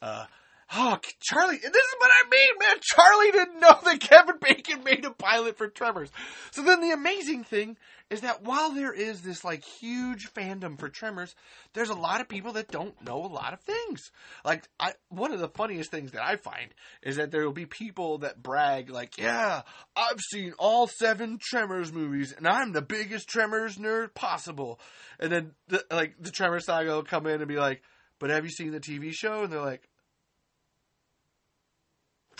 Uh, 0.02 0.26
Oh, 0.72 1.00
Charlie, 1.20 1.58
this 1.58 1.72
is 1.72 1.96
what 1.98 2.12
I 2.12 2.30
mean, 2.30 2.50
man. 2.60 2.78
Charlie 2.82 3.32
didn't 3.32 3.60
know 3.60 3.80
that 3.84 4.00
Kevin 4.02 4.36
Bacon 4.40 4.84
made 4.84 5.04
a 5.04 5.10
pilot 5.10 5.58
for 5.58 5.68
Tremors. 5.68 6.12
So 6.52 6.62
then 6.62 6.80
the 6.82 6.92
amazing 6.92 7.44
thing 7.44 7.76
is 8.12 8.22
that 8.22 8.44
while 8.44 8.72
there 8.72 8.94
is 8.94 9.22
this 9.22 9.44
like 9.44 9.64
huge 9.64 10.32
fandom 10.32 10.80
for 10.80 10.88
Tremors, 10.88 11.34
there's 11.74 11.90
a 11.90 11.96
lot 11.96 12.22
of 12.22 12.30
people 12.30 12.54
that 12.54 12.70
don't 12.70 13.02
know 13.04 13.18
a 13.18 13.28
lot 13.28 13.54
of 13.54 13.62
things. 13.62 14.12
Like 14.46 14.70
I 14.80 14.94
one 15.10 15.32
of 15.32 15.40
the 15.40 15.50
funniest 15.50 15.90
things 15.90 16.12
that 16.12 16.24
I 16.24 16.36
find 16.36 16.74
is 17.02 17.16
that 17.16 17.32
there 17.32 17.44
will 17.46 17.52
be 17.52 17.66
people 17.66 18.20
that 18.20 18.44
brag 18.44 18.92
like, 18.92 19.18
"Yeah, 19.18 19.64
I've 19.96 20.20
seen 20.32 20.54
all 20.60 20.86
7 20.86 21.40
Tremors 21.42 21.92
movies 21.92 22.32
and 22.36 22.48
I'm 22.48 22.74
the 22.74 22.82
biggest 22.84 23.28
Tremors 23.28 23.78
nerd 23.78 24.14
possible." 24.14 24.80
And 25.20 25.32
then 25.32 25.52
the, 25.68 25.84
like 25.90 26.16
the 26.20 26.32
Tremors 26.32 26.66
saga 26.66 26.92
will 26.92 27.04
come 27.04 27.26
in 27.26 27.42
and 27.42 27.48
be 27.48 27.58
like, 27.58 27.82
"But 28.20 28.30
have 28.30 28.46
you 28.46 28.52
seen 28.52 28.72
the 28.72 28.80
TV 28.80 29.12
show?" 29.14 29.44
And 29.44 29.52
they're 29.52 29.62
like, 29.62 29.90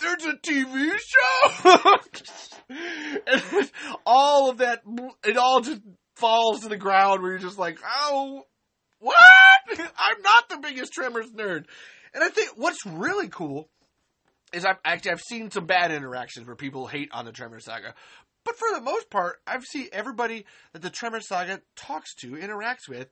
there's 0.00 0.24
a 0.26 0.36
TV 0.36 0.90
show. 0.98 1.96
and 3.26 3.70
all 4.06 4.50
of 4.50 4.58
that, 4.58 4.82
it 5.24 5.36
all 5.36 5.60
just 5.60 5.80
falls 6.16 6.60
to 6.60 6.68
the 6.68 6.76
ground 6.76 7.22
where 7.22 7.32
you're 7.32 7.40
just 7.40 7.58
like, 7.58 7.78
oh, 7.84 8.44
what? 8.98 9.16
I'm 9.70 10.22
not 10.22 10.48
the 10.48 10.58
biggest 10.58 10.92
Tremors 10.92 11.30
nerd. 11.30 11.64
And 12.14 12.24
I 12.24 12.28
think 12.28 12.50
what's 12.56 12.84
really 12.86 13.28
cool 13.28 13.68
is 14.52 14.64
I've 14.64 14.78
actually 14.84 15.12
I've 15.12 15.20
seen 15.20 15.50
some 15.50 15.66
bad 15.66 15.92
interactions 15.92 16.46
where 16.46 16.56
people 16.56 16.86
hate 16.86 17.10
on 17.12 17.24
the 17.24 17.32
Tremors 17.32 17.66
saga, 17.66 17.94
but 18.44 18.56
for 18.56 18.68
the 18.74 18.80
most 18.80 19.10
part, 19.10 19.36
I've 19.46 19.64
seen 19.64 19.88
everybody 19.92 20.44
that 20.72 20.82
the 20.82 20.90
Tremors 20.90 21.28
saga 21.28 21.60
talks 21.76 22.14
to, 22.16 22.32
interacts 22.32 22.88
with, 22.88 23.08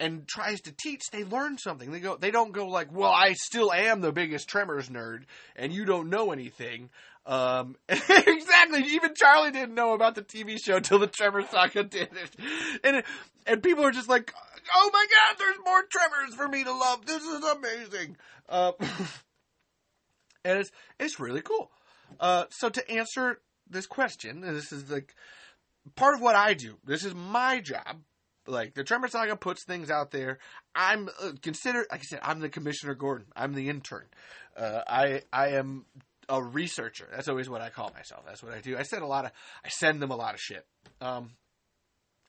and 0.00 0.26
tries 0.28 0.60
to 0.62 0.72
teach, 0.72 1.02
they 1.10 1.24
learn 1.24 1.58
something. 1.58 1.90
They 1.90 2.00
go, 2.00 2.16
they 2.16 2.30
don't 2.30 2.52
go 2.52 2.66
like, 2.68 2.92
"Well, 2.92 3.10
I 3.10 3.32
still 3.34 3.72
am 3.72 4.00
the 4.00 4.12
biggest 4.12 4.48
Tremors 4.48 4.88
nerd, 4.88 5.24
and 5.56 5.72
you 5.72 5.84
don't 5.84 6.10
know 6.10 6.32
anything." 6.32 6.90
Um, 7.26 7.76
exactly. 7.88 8.84
Even 8.86 9.14
Charlie 9.14 9.50
didn't 9.50 9.74
know 9.74 9.92
about 9.94 10.14
the 10.14 10.22
TV 10.22 10.56
show 10.62 10.76
until 10.76 10.98
the 10.98 11.06
Tremors 11.06 11.48
saga 11.50 11.84
did 11.84 12.08
it, 12.12 12.80
and 12.84 13.02
and 13.46 13.62
people 13.62 13.84
are 13.84 13.90
just 13.90 14.08
like, 14.08 14.32
"Oh 14.74 14.90
my 14.92 15.06
God, 15.10 15.38
there's 15.38 15.58
more 15.64 15.82
Tremors 15.90 16.34
for 16.34 16.48
me 16.48 16.64
to 16.64 16.72
love. 16.72 17.04
This 17.06 17.22
is 17.22 17.44
amazing." 17.44 18.16
Uh, 18.48 18.72
and 20.44 20.60
it's 20.60 20.70
it's 20.98 21.20
really 21.20 21.42
cool. 21.42 21.70
Uh, 22.20 22.44
so 22.50 22.68
to 22.68 22.90
answer 22.90 23.40
this 23.68 23.86
question, 23.86 24.40
this 24.40 24.72
is 24.72 24.90
like 24.90 25.14
part 25.96 26.14
of 26.14 26.20
what 26.20 26.36
I 26.36 26.54
do. 26.54 26.78
This 26.84 27.04
is 27.04 27.14
my 27.14 27.60
job 27.60 27.98
like 28.48 28.74
the 28.74 28.84
Tremor 28.84 29.08
Saga 29.08 29.36
puts 29.36 29.64
things 29.64 29.90
out 29.90 30.10
there. 30.10 30.38
I'm 30.74 31.08
uh, 31.22 31.32
like 31.44 31.90
I 31.90 31.98
said, 32.00 32.20
I'm 32.22 32.40
the 32.40 32.48
Commissioner 32.48 32.94
Gordon. 32.94 33.26
I'm 33.36 33.54
the 33.54 33.68
intern. 33.68 34.06
Uh, 34.56 34.80
I 34.86 35.22
I 35.32 35.50
am 35.50 35.84
a 36.28 36.42
researcher. 36.42 37.08
That's 37.10 37.28
always 37.28 37.48
what 37.48 37.60
I 37.60 37.70
call 37.70 37.92
myself. 37.94 38.24
That's 38.26 38.42
what 38.42 38.52
I 38.52 38.60
do. 38.60 38.76
I 38.76 38.82
send 38.82 39.02
a 39.02 39.06
lot 39.06 39.24
of 39.24 39.32
I 39.64 39.68
send 39.68 40.00
them 40.00 40.10
a 40.10 40.16
lot 40.16 40.34
of 40.34 40.40
shit. 40.40 40.66
Um, 41.00 41.30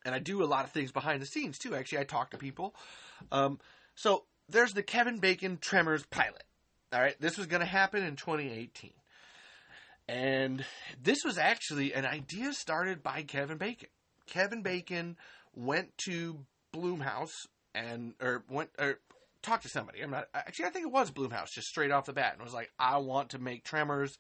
and 0.05 0.15
I 0.15 0.20
do 0.20 0.43
a 0.43 0.45
lot 0.45 0.65
of 0.65 0.72
things 0.72 0.91
behind 0.91 1.22
the 1.22 1.26
scenes 1.26 1.57
too. 1.57 1.76
Actually, 1.76 1.99
I 1.99 2.03
talk 2.03 2.32
to 2.32 2.38
people. 2.38 2.76
Um, 3.32 3.59
so 3.95 4.24
there's 4.47 4.74
the 4.74 4.84
Kevin 4.84 5.20
Bacon 5.20 5.57
Tremors 5.59 6.05
pilot. 6.05 6.43
All 6.93 7.01
right, 7.01 7.20
this 7.20 7.38
was 7.38 7.47
going 7.47 7.59
to 7.59 7.67
happen 7.67 8.03
in 8.03 8.15
2018. 8.15 8.91
And 10.07 10.65
this 10.99 11.20
was 11.24 11.38
actually 11.38 11.93
an 11.93 12.05
idea 12.05 12.51
started 12.53 13.03
by 13.03 13.22
Kevin 13.22 13.57
Bacon. 13.57 13.89
Kevin 14.26 14.63
Bacon 14.63 15.17
went 15.60 15.97
to 16.05 16.39
Blumhouse 16.74 17.34
and 17.76 18.14
or 18.22 18.43
went 18.49 18.70
or 18.80 18.99
talked 19.41 19.64
to 19.64 19.70
somebody. 19.70 20.01
I'm 20.01 20.12
not 20.12 20.28
actually. 20.34 20.66
I 20.66 20.70
think 20.70 20.86
it 20.86 20.91
was 20.91 21.12
Blumhouse 21.12 21.51
just 21.53 21.68
straight 21.68 21.91
off 21.91 22.05
the 22.05 22.14
bat, 22.14 22.34
and 22.34 22.43
was 22.43 22.53
like, 22.53 22.72
"I 22.80 22.97
want 22.97 23.32
to 23.32 23.39
make 23.39 23.64
Tremors. 23.64 24.18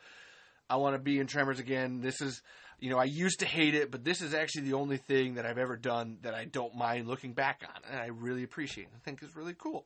I 0.69 0.75
want 0.77 0.95
to 0.95 0.99
be 0.99 1.19
in 1.19 1.27
Tremors 1.27 1.59
again. 1.59 2.01
This 2.01 2.21
is, 2.21 2.41
you 2.79 2.91
know, 2.91 2.99
I 2.99 3.05
used 3.05 3.39
to 3.39 3.45
hate 3.45 3.73
it, 3.73 3.89
but 3.89 4.03
this 4.03 4.21
is 4.21 4.33
actually 4.33 4.69
the 4.69 4.75
only 4.75 4.97
thing 4.97 5.35
that 5.35 5.45
I've 5.45 5.57
ever 5.57 5.77
done 5.77 6.19
that 6.21 6.35
I 6.35 6.45
don't 6.45 6.75
mind 6.75 7.07
looking 7.07 7.33
back 7.33 7.63
on, 7.63 7.81
and 7.89 7.99
I 7.99 8.07
really 8.07 8.43
appreciate. 8.43 8.85
It. 8.85 8.93
I 8.95 8.99
think 9.03 9.21
it's 9.21 9.35
really 9.35 9.55
cool." 9.57 9.85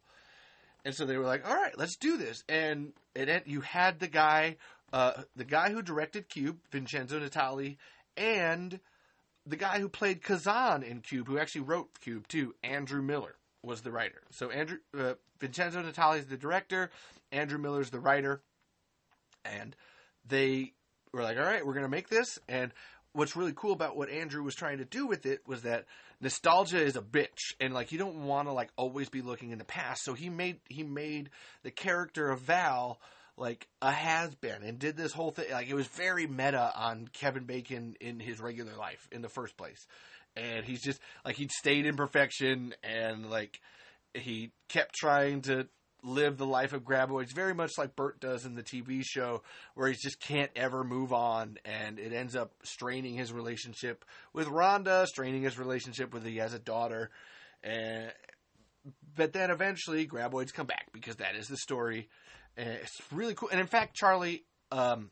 And 0.85 0.93
so 0.93 1.05
they 1.05 1.17
were 1.17 1.25
like, 1.25 1.47
"All 1.47 1.55
right, 1.55 1.77
let's 1.77 1.95
do 1.97 2.17
this." 2.17 2.43
And 2.49 2.93
it 3.15 3.47
you 3.47 3.61
had 3.61 3.99
the 3.99 4.07
guy, 4.07 4.57
uh, 4.91 5.23
the 5.35 5.45
guy 5.45 5.71
who 5.71 5.81
directed 5.81 6.29
Cube, 6.29 6.59
Vincenzo 6.71 7.19
Natali, 7.19 7.77
and 8.17 8.79
the 9.45 9.55
guy 9.55 9.79
who 9.79 9.89
played 9.89 10.21
Kazan 10.23 10.83
in 10.83 11.01
Cube, 11.01 11.27
who 11.27 11.37
actually 11.37 11.61
wrote 11.61 11.99
Cube 11.99 12.27
too, 12.27 12.55
Andrew 12.63 13.01
Miller 13.01 13.35
was 13.61 13.81
the 13.81 13.91
writer. 13.91 14.21
So 14.31 14.49
Andrew 14.49 14.77
uh, 14.97 15.13
Vincenzo 15.39 15.81
Natali 15.81 16.19
is 16.19 16.25
the 16.27 16.37
director, 16.37 16.89
Andrew 17.31 17.57
Miller's 17.57 17.89
the 17.89 17.99
writer, 17.99 18.41
and 19.43 19.75
they 20.27 20.73
were 21.11 21.23
like, 21.23 21.37
"All 21.37 21.43
right, 21.43 21.65
we're 21.65 21.73
gonna 21.73 21.89
make 21.89 22.09
this." 22.09 22.39
And 22.47 22.71
what's 23.13 23.35
really 23.35 23.53
cool 23.55 23.73
about 23.73 23.95
what 23.95 24.09
Andrew 24.09 24.43
was 24.43 24.55
trying 24.55 24.79
to 24.79 24.85
do 24.85 25.05
with 25.07 25.25
it 25.25 25.41
was 25.47 25.61
that 25.61 25.85
nostalgia 26.19 26.81
is 26.81 26.95
a 26.95 27.01
bitch, 27.01 27.53
and 27.59 27.73
like 27.73 27.91
you 27.91 27.97
don't 27.97 28.25
want 28.25 28.47
to 28.47 28.53
like 28.53 28.69
always 28.75 29.09
be 29.09 29.21
looking 29.21 29.51
in 29.51 29.59
the 29.59 29.65
past. 29.65 30.03
So 30.03 30.13
he 30.13 30.29
made 30.29 30.59
he 30.67 30.83
made 30.83 31.29
the 31.63 31.71
character 31.71 32.29
of 32.29 32.41
Val 32.41 32.99
like 33.37 33.67
a 33.81 33.91
has 33.91 34.35
been 34.35 34.63
and 34.63 34.79
did 34.79 34.95
this 34.95 35.13
whole 35.13 35.31
thing. 35.31 35.51
Like 35.51 35.69
it 35.69 35.73
was 35.73 35.87
very 35.87 36.27
meta 36.27 36.71
on 36.75 37.07
Kevin 37.11 37.45
Bacon 37.45 37.95
in 37.99 38.19
his 38.19 38.39
regular 38.39 38.75
life 38.75 39.07
in 39.11 39.21
the 39.21 39.29
first 39.29 39.57
place. 39.57 39.87
And 40.35 40.65
he's 40.65 40.81
just 40.81 40.99
like 41.25 41.35
he'd 41.35 41.51
stayed 41.51 41.85
in 41.85 41.95
perfection 41.95 42.73
and 42.83 43.29
like 43.29 43.59
he 44.13 44.51
kept 44.69 44.95
trying 44.95 45.41
to 45.43 45.67
live 46.03 46.37
the 46.37 46.45
life 46.45 46.73
of 46.73 46.83
Graboids 46.83 47.33
very 47.33 47.53
much 47.53 47.71
like 47.77 47.95
Burt 47.95 48.19
does 48.19 48.45
in 48.45 48.55
the 48.55 48.63
TV 48.63 49.03
show 49.05 49.41
where 49.73 49.87
he 49.87 49.95
just 49.95 50.19
can't 50.19 50.51
ever 50.55 50.83
move 50.83 51.13
on 51.13 51.57
and 51.63 51.97
it 51.97 52.11
ends 52.11 52.35
up 52.35 52.51
straining 52.63 53.15
his 53.15 53.31
relationship 53.31 54.03
with 54.33 54.47
Rhonda, 54.47 55.05
straining 55.07 55.43
his 55.43 55.57
relationship 55.57 56.13
with 56.13 56.25
he 56.25 56.37
has 56.37 56.53
a 56.53 56.59
daughter. 56.59 57.09
And 57.63 58.11
but 59.15 59.33
then 59.33 59.49
eventually 59.49 60.05
Graboids 60.05 60.53
come 60.53 60.67
back 60.67 60.87
because 60.91 61.15
that 61.17 61.35
is 61.35 61.47
the 61.47 61.57
story 61.57 62.09
and 62.57 62.69
it's 62.69 63.01
really 63.11 63.33
cool. 63.33 63.49
And 63.49 63.59
in 63.59 63.67
fact, 63.67 63.95
Charlie, 63.95 64.43
um, 64.71 65.11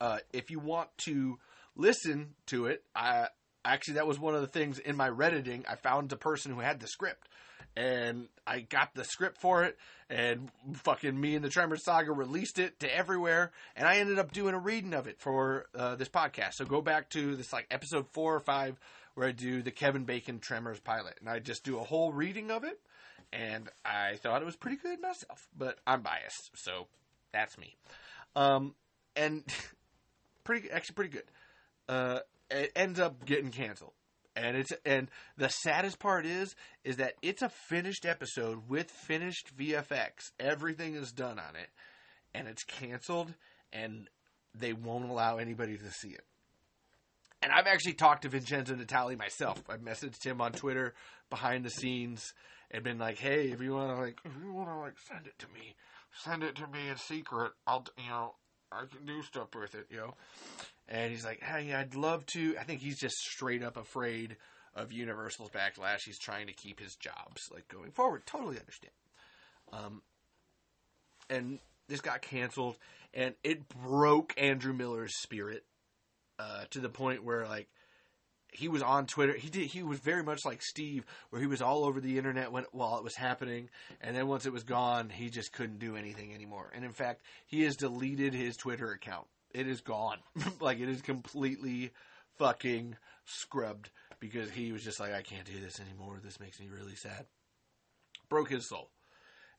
uh, 0.00 0.18
if 0.32 0.50
you 0.50 0.58
want 0.58 0.88
to 0.98 1.38
listen 1.76 2.34
to 2.46 2.66
it, 2.66 2.82
I 2.94 3.28
actually 3.64 3.94
that 3.94 4.06
was 4.06 4.18
one 4.18 4.34
of 4.34 4.40
the 4.40 4.46
things 4.46 4.78
in 4.78 4.96
my 4.96 5.08
redditing. 5.08 5.64
I 5.68 5.76
found 5.76 6.12
a 6.12 6.16
person 6.16 6.52
who 6.52 6.60
had 6.60 6.80
the 6.80 6.88
script, 6.88 7.28
and 7.76 8.28
I 8.46 8.60
got 8.60 8.94
the 8.94 9.04
script 9.04 9.38
for 9.40 9.64
it, 9.64 9.78
and 10.10 10.50
fucking 10.74 11.18
me 11.18 11.34
and 11.34 11.44
the 11.44 11.48
Tremor 11.48 11.76
Saga 11.76 12.12
released 12.12 12.58
it 12.58 12.80
to 12.80 12.94
everywhere, 12.94 13.52
and 13.76 13.86
I 13.86 13.98
ended 13.98 14.18
up 14.18 14.32
doing 14.32 14.54
a 14.54 14.58
reading 14.58 14.94
of 14.94 15.06
it 15.06 15.20
for 15.20 15.66
uh, 15.74 15.96
this 15.96 16.08
podcast. 16.08 16.54
So 16.54 16.64
go 16.64 16.80
back 16.80 17.10
to 17.10 17.36
this 17.36 17.52
like 17.52 17.66
episode 17.70 18.08
four 18.08 18.34
or 18.34 18.40
five 18.40 18.78
where 19.14 19.28
I 19.28 19.32
do 19.32 19.62
the 19.62 19.70
Kevin 19.70 20.04
Bacon 20.04 20.38
Tremors 20.38 20.80
pilot, 20.80 21.14
and 21.20 21.28
I 21.28 21.38
just 21.38 21.64
do 21.64 21.78
a 21.78 21.84
whole 21.84 22.12
reading 22.12 22.50
of 22.50 22.64
it 22.64 22.80
and 23.32 23.68
I 23.84 24.16
thought 24.16 24.42
it 24.42 24.44
was 24.44 24.56
pretty 24.56 24.76
good 24.76 25.00
myself, 25.00 25.48
but 25.56 25.78
I'm 25.86 26.02
biased, 26.02 26.50
so 26.54 26.86
that's 27.32 27.56
me. 27.56 27.76
Um, 28.36 28.74
and 29.16 29.42
pretty, 30.44 30.70
actually, 30.70 30.94
pretty 30.94 31.10
good. 31.10 31.24
Uh, 31.88 32.20
it 32.50 32.72
ends 32.76 33.00
up 33.00 33.24
getting 33.24 33.50
canceled, 33.50 33.94
and 34.36 34.56
it's 34.56 34.72
and 34.84 35.08
the 35.36 35.48
saddest 35.48 35.98
part 35.98 36.26
is 36.26 36.54
is 36.84 36.96
that 36.96 37.14
it's 37.22 37.42
a 37.42 37.48
finished 37.48 38.04
episode 38.04 38.68
with 38.68 38.90
finished 38.90 39.56
VFX. 39.56 40.30
Everything 40.38 40.94
is 40.94 41.12
done 41.12 41.38
on 41.38 41.56
it, 41.56 41.68
and 42.34 42.46
it's 42.46 42.64
canceled, 42.64 43.32
and 43.72 44.08
they 44.54 44.74
won't 44.74 45.08
allow 45.08 45.38
anybody 45.38 45.78
to 45.78 45.90
see 45.90 46.10
it. 46.10 46.24
And 47.42 47.50
I've 47.50 47.66
actually 47.66 47.94
talked 47.94 48.22
to 48.22 48.28
Vincenzo 48.28 48.74
Natali 48.74 49.18
myself. 49.18 49.62
I've 49.68 49.80
messaged 49.80 50.24
him 50.24 50.40
on 50.40 50.52
Twitter 50.52 50.94
behind 51.28 51.64
the 51.64 51.70
scenes 51.70 52.32
and 52.72 52.82
been 52.82 52.98
like, 52.98 53.18
hey, 53.18 53.50
if 53.50 53.60
you 53.60 53.74
want 53.74 53.90
to 53.90 54.02
like, 54.02 54.18
if 54.24 54.32
you 54.42 54.52
want 54.52 54.68
to 54.68 54.76
like 54.76 54.94
send 55.08 55.26
it 55.26 55.38
to 55.38 55.46
me, 55.48 55.74
send 56.24 56.42
it 56.42 56.56
to 56.56 56.66
me 56.66 56.88
in 56.90 56.96
secret. 56.96 57.52
I'll, 57.66 57.84
you 57.98 58.08
know, 58.08 58.34
I 58.72 58.84
can 58.86 59.06
do 59.06 59.22
stuff 59.22 59.54
with 59.54 59.74
it, 59.74 59.86
you 59.90 59.98
know. 59.98 60.14
And 60.88 61.10
he's 61.10 61.24
like, 61.24 61.42
hey, 61.42 61.72
I'd 61.72 61.94
love 61.94 62.26
to. 62.26 62.56
I 62.58 62.64
think 62.64 62.80
he's 62.80 62.98
just 62.98 63.16
straight 63.16 63.62
up 63.62 63.76
afraid 63.76 64.36
of 64.74 64.92
Universal's 64.92 65.50
backlash. 65.50 66.00
He's 66.04 66.18
trying 66.18 66.46
to 66.46 66.52
keep 66.52 66.80
his 66.80 66.96
jobs 66.96 67.42
like 67.52 67.68
going 67.68 67.90
forward. 67.90 68.26
Totally 68.26 68.58
understand. 68.58 68.92
Um, 69.72 70.02
and 71.30 71.58
this 71.88 72.00
got 72.00 72.22
canceled, 72.22 72.76
and 73.14 73.34
it 73.44 73.68
broke 73.68 74.34
Andrew 74.36 74.72
Miller's 74.72 75.14
spirit 75.22 75.64
uh, 76.38 76.64
to 76.70 76.80
the 76.80 76.88
point 76.88 77.24
where 77.24 77.46
like 77.46 77.68
he 78.52 78.68
was 78.68 78.82
on 78.82 79.06
Twitter. 79.06 79.32
He 79.32 79.48
did. 79.48 79.66
He 79.68 79.82
was 79.82 79.98
very 79.98 80.22
much 80.22 80.44
like 80.44 80.62
Steve, 80.62 81.04
where 81.30 81.40
he 81.40 81.46
was 81.46 81.62
all 81.62 81.84
over 81.84 82.00
the 82.00 82.18
internet 82.18 82.52
when 82.52 82.64
while 82.72 82.98
it 82.98 83.04
was 83.04 83.16
happening, 83.16 83.70
and 84.00 84.14
then 84.14 84.28
once 84.28 84.46
it 84.46 84.52
was 84.52 84.62
gone, 84.62 85.08
he 85.08 85.30
just 85.30 85.52
couldn't 85.52 85.78
do 85.78 85.96
anything 85.96 86.34
anymore. 86.34 86.70
And 86.74 86.84
in 86.84 86.92
fact, 86.92 87.22
he 87.46 87.62
has 87.62 87.76
deleted 87.76 88.34
his 88.34 88.56
Twitter 88.56 88.90
account. 88.92 89.26
It 89.52 89.66
is 89.66 89.80
gone. 89.80 90.18
like 90.60 90.80
it 90.80 90.88
is 90.88 91.00
completely 91.00 91.92
fucking 92.38 92.96
scrubbed 93.24 93.90
because 94.20 94.50
he 94.50 94.70
was 94.70 94.84
just 94.84 95.00
like, 95.00 95.14
I 95.14 95.22
can't 95.22 95.46
do 95.46 95.58
this 95.58 95.80
anymore. 95.80 96.20
This 96.22 96.38
makes 96.38 96.60
me 96.60 96.68
really 96.68 96.94
sad. 96.94 97.26
Broke 98.28 98.50
his 98.50 98.68
soul. 98.68 98.90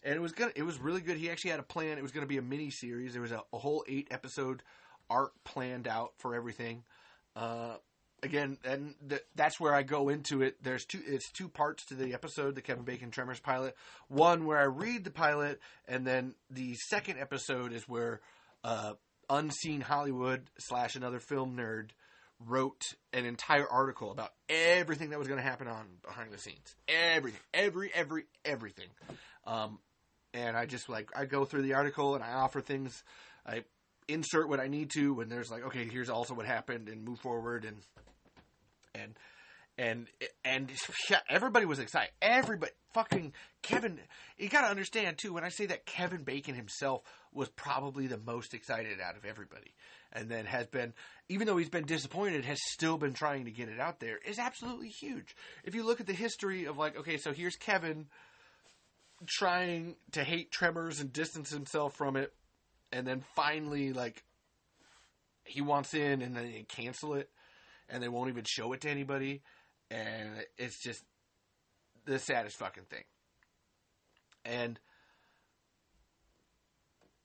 And 0.03 0.15
it 0.15 0.21
was 0.21 0.33
gonna. 0.33 0.51
It 0.55 0.63
was 0.63 0.79
really 0.79 1.01
good. 1.01 1.17
He 1.17 1.31
actually 1.31 1.51
had 1.51 1.59
a 1.59 1.63
plan. 1.63 1.97
It 1.97 2.03
was 2.03 2.11
going 2.11 2.25
to 2.25 2.29
be 2.29 2.37
a 2.37 2.43
mini 2.43 2.69
series. 2.69 3.13
There 3.13 3.21
was 3.21 3.31
a, 3.31 3.41
a 3.53 3.57
whole 3.57 3.83
eight 3.87 4.09
episode 4.11 4.61
arc 5.09 5.31
planned 5.43 5.87
out 5.87 6.11
for 6.17 6.35
everything. 6.35 6.83
Uh, 7.35 7.77
again, 8.23 8.57
and 8.63 8.95
th- 9.07 9.23
that's 9.35 9.59
where 9.59 9.75
I 9.75 9.83
go 9.83 10.09
into 10.09 10.41
it. 10.41 10.55
There's 10.63 10.85
two. 10.85 11.01
It's 11.05 11.31
two 11.31 11.49
parts 11.49 11.85
to 11.87 11.95
the 11.95 12.13
episode, 12.13 12.55
the 12.55 12.61
Kevin 12.61 12.83
Bacon 12.83 13.11
Tremors 13.11 13.39
pilot. 13.39 13.75
One 14.07 14.45
where 14.45 14.57
I 14.57 14.63
read 14.63 15.03
the 15.03 15.11
pilot, 15.11 15.59
and 15.87 16.07
then 16.07 16.33
the 16.49 16.75
second 16.89 17.19
episode 17.19 17.73
is 17.73 17.83
where 17.87 18.21
uh, 18.63 18.93
Unseen 19.29 19.81
Hollywood 19.81 20.49
slash 20.57 20.95
another 20.95 21.19
film 21.19 21.55
nerd 21.55 21.89
wrote 22.39 22.81
an 23.13 23.25
entire 23.25 23.67
article 23.69 24.11
about 24.11 24.31
everything 24.49 25.11
that 25.11 25.19
was 25.19 25.27
going 25.27 25.39
to 25.39 25.47
happen 25.47 25.67
on 25.67 25.85
behind 26.05 26.31
the 26.31 26.37
scenes. 26.37 26.75
Everything, 26.87 27.39
every, 27.53 27.91
every, 27.93 28.23
everything. 28.43 28.87
Um, 29.45 29.79
and 30.33 30.57
I 30.57 30.65
just 30.65 30.89
like 30.89 31.09
I 31.15 31.25
go 31.25 31.45
through 31.45 31.61
the 31.61 31.75
article 31.75 32.15
and 32.15 32.23
I 32.23 32.33
offer 32.33 32.61
things. 32.61 33.03
I 33.45 33.63
insert 34.07 34.49
what 34.49 34.59
I 34.59 34.67
need 34.67 34.89
to 34.91 35.13
when 35.13 35.29
there's 35.29 35.51
like, 35.51 35.65
okay, 35.65 35.85
here's 35.85 36.09
also 36.09 36.33
what 36.33 36.45
happened, 36.45 36.89
and 36.89 37.03
move 37.03 37.19
forward 37.19 37.65
and 37.65 37.77
and 38.95 39.13
and 39.77 40.07
and 40.45 40.71
everybody 41.29 41.65
was 41.65 41.79
excited. 41.79 42.11
Everybody, 42.21 42.71
fucking 42.93 43.33
Kevin. 43.61 43.99
You 44.37 44.49
got 44.49 44.61
to 44.61 44.67
understand 44.67 45.17
too. 45.17 45.33
When 45.33 45.43
I 45.43 45.49
say 45.49 45.65
that 45.67 45.85
Kevin 45.85 46.23
Bacon 46.23 46.55
himself 46.55 47.01
was 47.33 47.49
probably 47.49 48.07
the 48.07 48.19
most 48.19 48.53
excited 48.53 48.99
out 49.01 49.17
of 49.17 49.25
everybody, 49.25 49.73
and 50.11 50.29
then 50.29 50.45
has 50.45 50.67
been, 50.67 50.93
even 51.27 51.47
though 51.47 51.57
he's 51.57 51.69
been 51.69 51.85
disappointed, 51.85 52.45
has 52.45 52.59
still 52.71 52.97
been 52.97 53.13
trying 53.13 53.45
to 53.45 53.51
get 53.51 53.69
it 53.69 53.79
out 53.79 53.99
there. 53.99 54.19
Is 54.25 54.37
absolutely 54.37 54.89
huge. 54.89 55.35
If 55.63 55.73
you 55.73 55.83
look 55.83 55.99
at 55.99 56.07
the 56.07 56.13
history 56.13 56.65
of 56.65 56.77
like, 56.77 56.97
okay, 56.97 57.17
so 57.17 57.33
here's 57.33 57.55
Kevin 57.55 58.07
trying 59.25 59.95
to 60.11 60.23
hate 60.23 60.51
Tremors 60.51 60.99
and 60.99 61.11
distance 61.11 61.49
himself 61.49 61.95
from 61.95 62.15
it, 62.15 62.31
and 62.91 63.07
then 63.07 63.23
finally 63.35 63.91
like 63.91 64.23
he 65.45 65.61
wants 65.61 65.95
in, 65.95 66.21
and 66.21 66.35
then 66.35 66.51
they 66.51 66.65
cancel 66.67 67.15
it 67.15 67.29
and 67.93 68.01
they 68.01 68.09
won't 68.09 68.29
even 68.29 68.43
show 68.43 68.73
it 68.73 68.81
to 68.81 68.89
anybody, 68.89 69.41
and 69.91 70.43
it's 70.57 70.81
just 70.81 71.03
the 72.05 72.17
saddest 72.17 72.57
fucking 72.57 72.85
thing. 72.89 73.03
And 74.43 74.79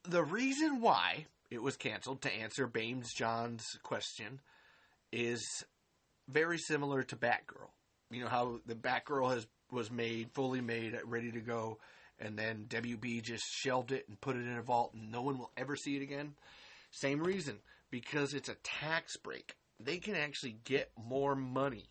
the 0.05 0.23
reason 0.23 0.81
why 0.81 1.27
it 1.51 1.63
was 1.63 1.77
canceled, 1.77 2.21
to 2.23 2.33
answer 2.33 2.67
Bames 2.67 3.13
John's 3.17 3.65
question, 3.83 4.41
is 5.11 5.65
very 6.29 6.59
similar 6.59 7.03
to 7.03 7.17
Batgirl. 7.17 7.71
You 8.11 8.23
know 8.23 8.29
how 8.29 8.61
the 8.67 8.75
Batgirl 8.75 9.33
has 9.33 9.47
was 9.71 9.91
made, 9.91 10.31
fully 10.33 10.61
made, 10.61 10.99
ready 11.05 11.33
to 11.33 11.41
go, 11.41 11.79
and 12.19 12.39
then 12.39 12.67
WB 12.69 13.23
just 13.23 13.45
shelved 13.51 13.93
it 13.93 14.07
and 14.09 14.21
put 14.21 14.37
it 14.37 14.47
in 14.47 14.57
a 14.57 14.63
vault, 14.63 14.93
and 14.95 15.11
no 15.11 15.23
one 15.23 15.39
will 15.39 15.51
ever 15.57 15.77
see 15.77 15.97
it 15.97 16.03
again. 16.03 16.35
Same 16.91 17.23
reason, 17.23 17.59
because 17.91 18.35
it's 18.35 18.49
a 18.49 18.57
tax 18.63 19.17
break 19.17 19.57
they 19.81 19.99
can 19.99 20.15
actually 20.15 20.57
get 20.65 20.91
more 20.97 21.35
money 21.35 21.85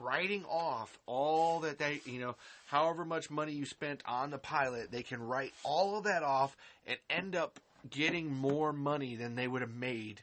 writing 0.00 0.44
off 0.44 0.98
all 1.06 1.60
that 1.60 1.78
they, 1.78 2.00
you 2.04 2.20
know, 2.20 2.36
however 2.66 3.04
much 3.04 3.30
money 3.30 3.52
you 3.52 3.64
spent 3.64 4.02
on 4.06 4.30
the 4.30 4.38
pilot, 4.38 4.90
they 4.90 5.02
can 5.02 5.22
write 5.22 5.52
all 5.64 5.96
of 5.96 6.04
that 6.04 6.22
off 6.22 6.56
and 6.86 6.98
end 7.08 7.34
up 7.34 7.58
getting 7.88 8.32
more 8.32 8.72
money 8.72 9.16
than 9.16 9.34
they 9.34 9.48
would 9.48 9.62
have 9.62 9.74
made 9.74 10.20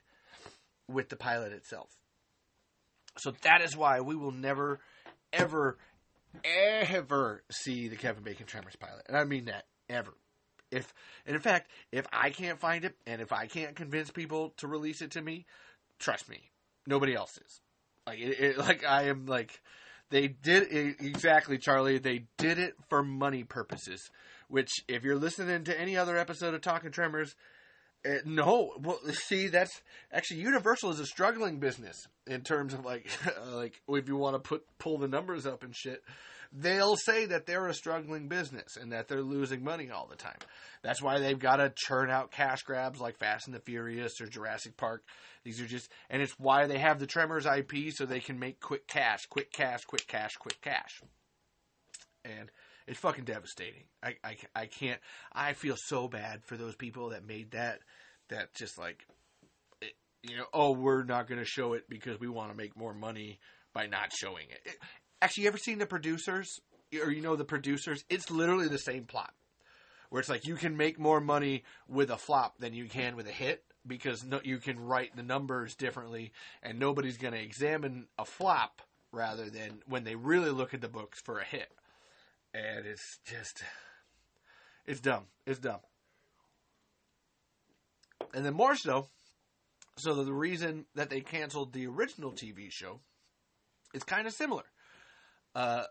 with 0.88 1.10
the 1.10 1.16
pilot 1.16 1.52
itself. 1.52 1.90
So 3.18 3.34
that 3.44 3.62
is 3.62 3.76
why 3.76 4.02
we 4.02 4.16
will 4.16 4.32
never, 4.32 4.80
ever, 5.32 5.78
ever 6.44 7.44
see 7.50 7.88
the 7.88 7.96
Kevin 7.96 8.24
Bacon 8.24 8.46
Tremors 8.46 8.76
pilot. 8.76 9.06
And 9.08 9.18
I 9.18 9.24
mean 9.24 9.46
that, 9.46 9.66
ever. 9.90 10.14
If, 10.70 10.94
and 11.26 11.36
in 11.36 11.42
fact, 11.42 11.72
if 11.92 12.06
I 12.12 12.30
can't 12.30 12.60
find 12.60 12.84
it 12.86 12.96
and 13.08 13.22
if 13.22 13.32
I 13.32 13.48
can't 13.48 13.76
convince 13.76 14.12
people 14.12 14.54
to 14.58 14.68
release 14.68 15.02
it 15.02 15.12
to 15.12 15.22
me, 15.22 15.46
trust 15.98 16.30
me, 16.30 16.50
nobody 16.88 17.16
else 17.16 17.38
is. 17.38 17.62
Like 18.08 18.20
it, 18.20 18.40
it, 18.40 18.58
like 18.58 18.86
I 18.86 19.04
am 19.04 19.26
like 19.26 19.62
they 20.10 20.28
did 20.28 20.72
it, 20.72 20.98
exactly 21.00 21.58
Charlie. 21.58 21.98
They 21.98 22.26
did 22.38 22.60
it 22.60 22.76
for 22.90 23.04
money 23.04 23.44
purposes. 23.44 24.10
Which, 24.48 24.72
if 24.88 25.04
you're 25.04 25.16
listening 25.16 25.64
to 25.64 25.80
any 25.80 25.98
other 25.98 26.18
episode 26.18 26.54
of 26.54 26.62
Talking 26.62 26.92
Tremors, 26.92 27.36
uh, 28.06 28.18
no, 28.24 28.74
well, 28.80 29.00
see, 29.12 29.48
that's 29.48 29.82
actually 30.12 30.42
Universal 30.42 30.92
is 30.92 31.00
a 31.00 31.06
struggling 31.08 31.60
business 31.60 32.08
in 32.28 32.42
terms 32.42 32.76
of 32.76 32.86
like, 32.86 33.10
like 33.52 33.82
if 33.88 34.08
you 34.08 34.18
want 34.18 34.36
to 34.36 34.40
put 34.40 34.64
pull 34.78 35.00
the 35.00 35.08
numbers 35.08 35.48
up 35.48 35.64
and 35.64 35.76
shit 35.76 36.04
they'll 36.58 36.96
say 36.96 37.26
that 37.26 37.46
they're 37.46 37.68
a 37.68 37.74
struggling 37.74 38.28
business 38.28 38.78
and 38.78 38.92
that 38.92 39.08
they're 39.08 39.22
losing 39.22 39.64
money 39.64 39.90
all 39.92 40.08
the 40.08 40.16
time. 40.16 40.38
That's 40.82 41.02
why 41.02 41.20
they've 41.20 41.38
got 41.38 41.58
to 41.58 41.74
churn 41.76 42.10
out 42.10 42.32
cash 42.32 42.64
grabs 42.64 43.00
like 43.00 43.18
Fast 43.18 43.48
and 43.48 43.56
the 43.56 43.60
Furious 43.60 44.22
or 44.22 44.28
Jurassic 44.28 44.78
Park. 44.78 45.04
These 45.44 45.60
are 45.60 45.66
just, 45.66 45.92
and 46.10 46.22
it's 46.22 46.38
why 46.40 46.68
they 46.68 46.78
have 46.78 47.00
the 47.00 47.08
Tremors 47.08 47.46
IP 47.46 47.92
so 47.92 48.06
they 48.06 48.20
can 48.20 48.40
make 48.40 48.60
quick 48.60 48.88
cash, 48.88 49.26
quick 49.26 49.52
cash, 49.52 49.84
quick 49.84 50.08
cash, 50.08 50.36
quick 50.36 50.60
cash. 50.62 51.02
And 52.24 52.50
it's 52.88 53.00
fucking 53.00 53.26
devastating. 53.26 53.84
I, 54.02 54.16
I, 54.24 54.38
I 54.56 54.66
can't, 54.68 55.00
I 55.34 55.54
feel 55.54 55.76
so 55.78 56.08
bad 56.08 56.44
for 56.46 56.56
those 56.56 56.76
people 56.76 57.10
that 57.10 57.28
made 57.28 57.52
that, 57.52 57.80
that 58.30 58.54
just 58.54 58.78
like, 58.78 59.06
it, 59.82 59.94
you 60.24 60.38
know, 60.38 60.46
oh, 60.54 60.72
we're 60.72 61.04
not 61.04 61.28
going 61.28 61.40
to 61.40 61.46
show 61.46 61.74
it 61.74 61.84
because 61.90 62.20
we 62.20 62.30
want 62.30 62.52
to 62.52 62.58
make 62.58 62.78
more 62.78 62.94
money 62.94 63.40
by 63.74 63.88
not 63.88 64.12
showing 64.18 64.46
it. 64.50 64.62
it. 64.66 64.76
Actually, 65.26 65.46
you 65.46 65.48
ever 65.48 65.58
seen 65.58 65.80
the 65.80 65.88
producers 65.88 66.62
or 67.04 67.10
you 67.10 67.20
know 67.20 67.36
the 67.36 67.44
producers? 67.44 68.06
It's 68.12 68.30
literally 68.30 68.68
the 68.68 68.78
same 68.78 69.06
plot. 69.06 69.34
Where 70.12 70.20
it's 70.20 70.30
like 70.30 70.46
you 70.46 70.54
can 70.54 70.78
make 70.78 71.00
more 71.00 71.20
money 71.20 71.64
with 71.88 72.12
a 72.12 72.18
flop 72.18 72.60
than 72.60 72.76
you 72.76 72.86
can 72.86 73.16
with 73.16 73.28
a 73.28 73.32
hit 73.32 73.64
because 73.88 74.24
no, 74.24 74.40
you 74.44 74.60
can 74.60 74.80
write 74.80 75.16
the 75.16 75.24
numbers 75.24 75.74
differently 75.74 76.32
and 76.62 76.78
nobody's 76.78 77.18
going 77.18 77.34
to 77.34 77.42
examine 77.42 78.06
a 78.20 78.24
flop 78.24 78.84
rather 79.12 79.50
than 79.50 79.82
when 79.88 80.04
they 80.04 80.14
really 80.14 80.52
look 80.52 80.76
at 80.76 80.82
the 80.82 80.88
books 80.88 81.20
for 81.20 81.40
a 81.40 81.44
hit. 81.44 81.72
And 82.54 82.86
it's 82.86 83.18
just 83.26 83.64
it's 84.86 85.00
dumb. 85.00 85.24
It's 85.48 85.58
dumb. 85.58 85.80
And 88.32 88.46
then 88.46 88.54
more 88.54 88.76
so, 88.76 89.08
so 89.98 90.24
the 90.24 90.32
reason 90.32 90.86
that 90.94 91.10
they 91.10 91.22
canceled 91.22 91.74
the 91.74 91.88
original 91.88 92.32
TV 92.32 92.72
show 92.72 93.00
is 93.92 94.04
kind 94.04 94.28
of 94.28 94.34
similar. 94.34 94.66
Uh, 95.56 95.84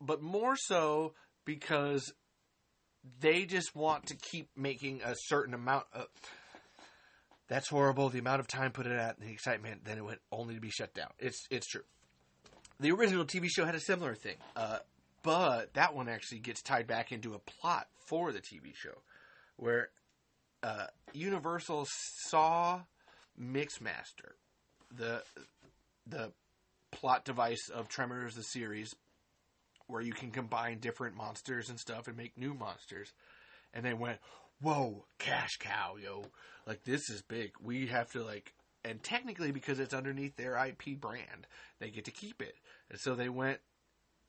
but 0.00 0.22
more 0.22 0.56
so 0.56 1.12
because 1.44 2.12
they 3.20 3.44
just 3.44 3.76
want 3.76 4.06
to 4.06 4.16
keep 4.16 4.48
making 4.56 5.02
a 5.04 5.14
certain 5.26 5.54
amount 5.54 5.84
of. 5.92 6.06
That's 7.48 7.68
horrible. 7.68 8.08
The 8.08 8.18
amount 8.18 8.40
of 8.40 8.48
time 8.48 8.72
put 8.72 8.86
it 8.86 8.92
at, 8.92 9.20
the 9.20 9.30
excitement, 9.30 9.84
then 9.84 9.98
it 9.98 10.04
went 10.04 10.18
only 10.32 10.56
to 10.56 10.60
be 10.60 10.70
shut 10.70 10.94
down. 10.94 11.10
It's 11.18 11.46
it's 11.50 11.66
true. 11.68 11.84
The 12.80 12.90
original 12.90 13.24
TV 13.24 13.48
show 13.48 13.64
had 13.64 13.74
a 13.74 13.80
similar 13.80 14.14
thing, 14.14 14.36
uh, 14.56 14.78
but 15.22 15.74
that 15.74 15.94
one 15.94 16.08
actually 16.08 16.40
gets 16.40 16.60
tied 16.60 16.86
back 16.86 17.12
into 17.12 17.34
a 17.34 17.38
plot 17.38 17.86
for 18.06 18.32
the 18.32 18.40
TV 18.40 18.74
show, 18.74 18.98
where 19.56 19.90
uh, 20.62 20.86
Universal 21.12 21.86
saw 22.28 22.80
Mixmaster, 23.40 24.34
the 24.90 25.22
the 26.06 26.32
plot 26.96 27.26
device 27.26 27.68
of 27.68 27.88
Tremors 27.88 28.34
the 28.34 28.42
series 28.42 28.96
where 29.86 30.00
you 30.00 30.14
can 30.14 30.30
combine 30.30 30.78
different 30.78 31.14
monsters 31.14 31.68
and 31.68 31.78
stuff 31.78 32.08
and 32.08 32.16
make 32.16 32.38
new 32.38 32.54
monsters. 32.54 33.12
And 33.74 33.84
they 33.84 33.92
went, 33.92 34.18
"Whoa, 34.62 35.04
cash 35.18 35.58
cow, 35.58 35.96
yo. 35.96 36.24
Like 36.66 36.84
this 36.84 37.10
is 37.10 37.20
big. 37.20 37.52
We 37.60 37.88
have 37.88 38.10
to 38.12 38.24
like 38.24 38.54
and 38.82 39.02
technically 39.02 39.52
because 39.52 39.78
it's 39.78 39.92
underneath 39.92 40.36
their 40.36 40.56
IP 40.56 40.98
brand, 40.98 41.46
they 41.80 41.90
get 41.90 42.06
to 42.06 42.10
keep 42.10 42.40
it." 42.40 42.56
And 42.88 42.98
so 42.98 43.14
they 43.14 43.28
went 43.28 43.60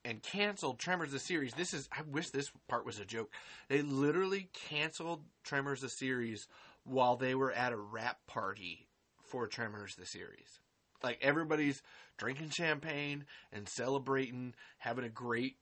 and 0.03 0.21
canceled 0.21 0.77
Tremors 0.77 1.13
the 1.13 1.19
series. 1.19 1.53
This 1.53 1.73
is 1.73 1.87
I 1.89 2.01
wish 2.01 2.31
this 2.31 2.51
part 2.67 2.85
was 2.85 2.99
a 2.99 3.05
joke. 3.05 3.31
They 3.69 3.81
literally 3.81 4.49
canceled 4.53 5.23
Tremors 5.43 5.79
the 5.79 5.89
series 5.89 6.47
while 6.83 7.15
they 7.15 7.33
were 7.33 7.53
at 7.53 7.71
a 7.71 7.77
wrap 7.77 8.27
party 8.27 8.89
for 9.23 9.47
Tremors 9.47 9.95
the 9.95 10.05
series. 10.05 10.59
Like 11.03 11.19
everybody's 11.21 11.81
drinking 12.17 12.49
champagne 12.49 13.25
and 13.51 13.67
celebrating, 13.69 14.53
having 14.77 15.05
a 15.05 15.09
great 15.09 15.57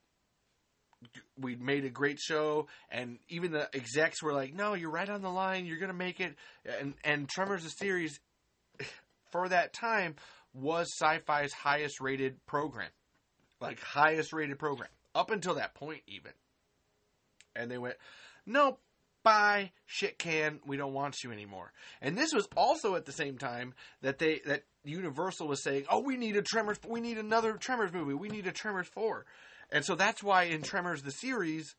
we 1.38 1.54
made 1.56 1.84
a 1.84 1.90
great 1.90 2.18
show 2.18 2.66
and 2.90 3.18
even 3.28 3.52
the 3.52 3.68
execs 3.74 4.22
were 4.22 4.32
like 4.32 4.54
no 4.54 4.72
you're 4.72 4.90
right 4.90 5.10
on 5.10 5.20
the 5.20 5.30
line 5.30 5.66
you're 5.66 5.78
gonna 5.78 5.92
make 5.92 6.20
it. 6.20 6.34
And 6.80 6.94
and 7.04 7.28
tremors 7.28 7.62
the 7.62 7.68
series 7.70 8.18
for 9.30 9.48
that 9.48 9.72
time 9.72 10.16
was 10.54 10.88
sci-fi's 10.98 11.52
highest 11.52 12.00
rated 12.00 12.44
program. 12.46 12.90
Like 13.60 13.80
highest 13.80 14.32
rated 14.32 14.58
program. 14.58 14.88
Up 15.14 15.30
until 15.30 15.54
that 15.54 15.74
point 15.74 16.02
even. 16.06 16.32
And 17.54 17.70
they 17.70 17.78
went 17.78 17.96
no 18.46 18.78
bye 19.22 19.72
shit 19.86 20.18
can 20.18 20.60
we 20.66 20.76
don't 20.76 20.94
want 20.94 21.16
you 21.22 21.32
anymore. 21.32 21.72
And 22.00 22.16
this 22.16 22.32
was 22.32 22.48
also 22.56 22.94
at 22.94 23.04
the 23.04 23.12
same 23.12 23.38
time 23.38 23.74
that 24.00 24.18
they 24.18 24.40
that 24.46 24.62
universal 24.86 25.48
was 25.48 25.62
saying 25.62 25.84
oh 25.90 26.00
we 26.00 26.16
need 26.16 26.36
a 26.36 26.42
tremors 26.42 26.78
we 26.88 27.00
need 27.00 27.18
another 27.18 27.54
tremors 27.54 27.92
movie 27.92 28.14
we 28.14 28.28
need 28.28 28.46
a 28.46 28.52
tremors 28.52 28.88
4 28.88 29.24
and 29.70 29.84
so 29.84 29.94
that's 29.94 30.22
why 30.22 30.44
in 30.44 30.62
Tremors 30.62 31.02
the 31.02 31.10
series, 31.10 31.74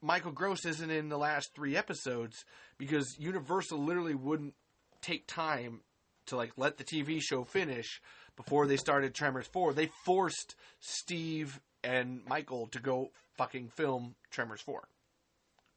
Michael 0.00 0.32
Gross 0.32 0.64
isn't 0.64 0.90
in 0.90 1.08
the 1.08 1.18
last 1.18 1.54
three 1.54 1.76
episodes 1.76 2.44
because 2.78 3.16
Universal 3.18 3.78
literally 3.78 4.14
wouldn't 4.14 4.54
take 5.02 5.26
time 5.26 5.80
to 6.26 6.36
like 6.36 6.52
let 6.56 6.76
the 6.76 6.84
TV 6.84 7.20
show 7.20 7.44
finish 7.44 8.00
before 8.36 8.66
they 8.66 8.76
started 8.76 9.14
Tremors 9.14 9.46
4. 9.48 9.74
They 9.74 9.90
forced 10.04 10.54
Steve 10.80 11.60
and 11.84 12.20
Michael 12.26 12.68
to 12.68 12.80
go 12.80 13.10
fucking 13.36 13.68
film 13.68 14.14
Tremors 14.30 14.60
4. 14.62 14.88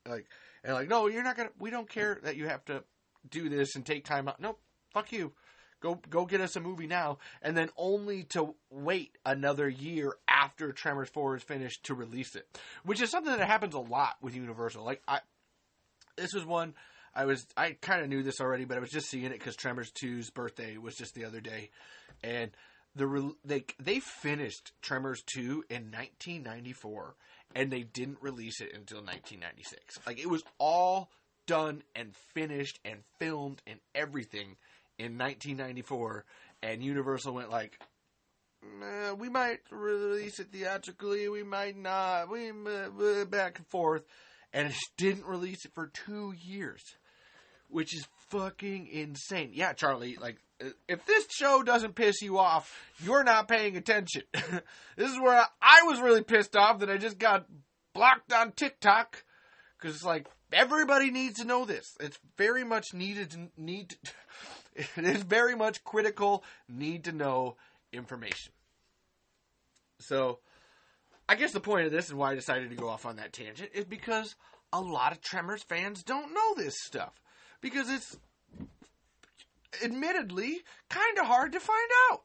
Like 0.08 0.28
and 0.64 0.74
like 0.74 0.90
no, 0.90 1.08
you're 1.08 1.24
not 1.24 1.38
to 1.38 1.50
we 1.60 1.72
don't 1.72 1.90
care 1.90 2.20
that 2.24 2.38
you 2.38 2.48
have 2.48 2.64
to 2.66 2.84
do 3.30 3.50
this 3.50 3.76
and 3.76 3.86
take 3.86 4.06
time 4.06 4.28
out. 4.28 4.40
Nope, 4.40 4.60
fuck 4.94 5.12
you. 5.12 5.34
Go 5.82 6.00
go 6.10 6.26
get 6.26 6.42
us 6.42 6.56
a 6.56 6.60
movie 6.60 6.88
now, 6.88 7.18
and 7.42 7.58
then 7.58 7.70
only 7.76 8.24
to 8.30 8.56
wait 8.70 9.18
another 9.26 9.68
year 9.68 10.14
after 10.28 10.72
Tremors 10.72 11.10
Four 11.10 11.36
is 11.36 11.44
finished 11.44 11.84
to 11.86 11.96
release 11.96 12.36
it, 12.36 12.48
which 12.84 13.02
is 13.02 13.10
something 13.10 13.36
that 13.36 13.48
happens 13.48 13.74
a 13.74 13.80
lot 13.80 14.16
with 14.22 14.36
Universal. 14.36 14.84
Like 14.86 15.02
I, 15.08 15.20
this 16.18 16.34
was 16.34 16.46
one 16.46 16.76
I 17.14 17.26
was 17.26 17.46
I 17.58 17.78
kind 17.82 18.02
of 18.02 18.10
knew 18.10 18.24
this 18.24 18.40
already, 18.40 18.66
but 18.66 18.78
I 18.78 18.80
was 18.80 18.90
just 18.90 19.10
seeing 19.10 19.26
it 19.26 19.34
because 19.34 19.56
Tremors 19.56 19.92
2's 19.92 20.30
birthday 20.30 20.78
was 20.78 20.96
just 20.96 21.14
the 21.14 21.26
other 21.26 21.42
day, 21.42 21.70
and 22.24 22.52
the 22.96 23.34
they 23.44 23.66
they 23.80 24.00
finished 24.00 24.72
Tremors 24.82 25.24
2 25.34 25.66
in 25.70 25.92
1994, 25.92 27.16
and 27.56 27.72
they 27.72 27.84
didn't 27.84 28.20
release 28.22 28.62
it 28.62 28.74
until 28.74 29.00
1996. 29.00 30.00
Like 30.06 30.20
it 30.20 30.30
was 30.30 30.44
all 30.58 31.10
done 31.48 31.84
and 31.96 32.16
finished 32.34 32.80
and 32.86 33.00
filmed 33.20 33.62
and 33.68 33.80
everything 33.94 34.56
in 35.02 35.18
1994, 35.18 36.26
and 36.62 36.84
Universal 36.84 37.34
went 37.34 37.50
like, 37.50 37.80
we 39.18 39.30
might 39.30 39.60
release 39.72 40.40
it 40.40 40.52
theatrically, 40.52 41.28
we 41.28 41.44
might 41.44 41.76
not, 41.76 42.30
we 42.30 42.50
uh, 42.50 43.26
back 43.26 43.58
and 43.58 43.68
forth, 43.68 44.04
and 44.54 44.68
it 44.68 44.76
didn't 44.98 45.26
release 45.26 45.66
it 45.66 45.74
for 45.74 45.88
two 45.88 46.34
years, 46.40 46.82
which 47.68 47.96
is 47.96 48.08
fucking 48.30 48.88
insane. 48.88 49.52
Yeah, 49.54 49.74
Charlie, 49.74 50.18
like 50.22 50.38
if 50.88 51.06
this 51.06 51.26
show 51.32 51.64
doesn't 51.64 51.96
piss 51.96 52.22
you 52.22 52.38
off, 52.38 52.72
you're 53.04 53.24
not 53.24 53.48
paying 53.48 53.78
attention. 53.78 54.24
this 54.34 55.12
is 55.12 55.20
where 55.20 55.44
I 55.62 55.82
was 55.84 56.00
really 56.00 56.24
pissed 56.24 56.56
off 56.56 56.80
that 56.80 56.90
I 56.90 56.98
just 56.98 57.18
got 57.18 57.48
blocked 57.94 58.32
on 58.32 58.52
TikTok 58.52 59.24
because 59.80 59.96
it's 59.96 60.06
like 60.06 60.28
everybody 60.54 61.12
needs 61.12 61.40
to 61.40 61.46
know 61.46 61.66
this. 61.66 61.96
It's 62.00 62.20
very 62.38 62.64
much 62.64 62.94
needed 62.94 63.32
to 63.32 63.50
need. 63.58 63.96
It 64.98 65.06
is 65.06 65.24
very 65.24 65.56
much 65.56 65.84
critical, 65.84 66.44
need 66.70 67.04
to 67.06 67.12
know 67.12 67.58
information. 67.92 68.54
So, 70.00 70.40
I 71.28 71.36
guess 71.36 71.52
the 71.52 71.60
point 71.60 71.86
of 71.86 71.92
this 71.92 72.10
and 72.10 72.18
why 72.18 72.32
I 72.32 72.36
decided 72.36 72.70
to 72.70 72.76
go 72.76 72.90
off 72.90 73.06
on 73.06 73.18
that 73.18 73.34
tangent 73.34 73.72
is 73.74 73.86
because 73.86 74.36
a 74.74 74.82
lot 74.82 75.12
of 75.12 75.22
Tremors 75.22 75.64
fans 75.64 76.04
don't 76.04 76.34
know 76.34 76.56
this 76.56 76.76
stuff. 76.84 77.22
Because 77.62 77.90
it's 77.90 78.18
admittedly 79.84 80.62
kind 80.90 81.18
of 81.20 81.26
hard 81.26 81.52
to 81.52 81.60
find 81.60 81.90
out. 82.10 82.24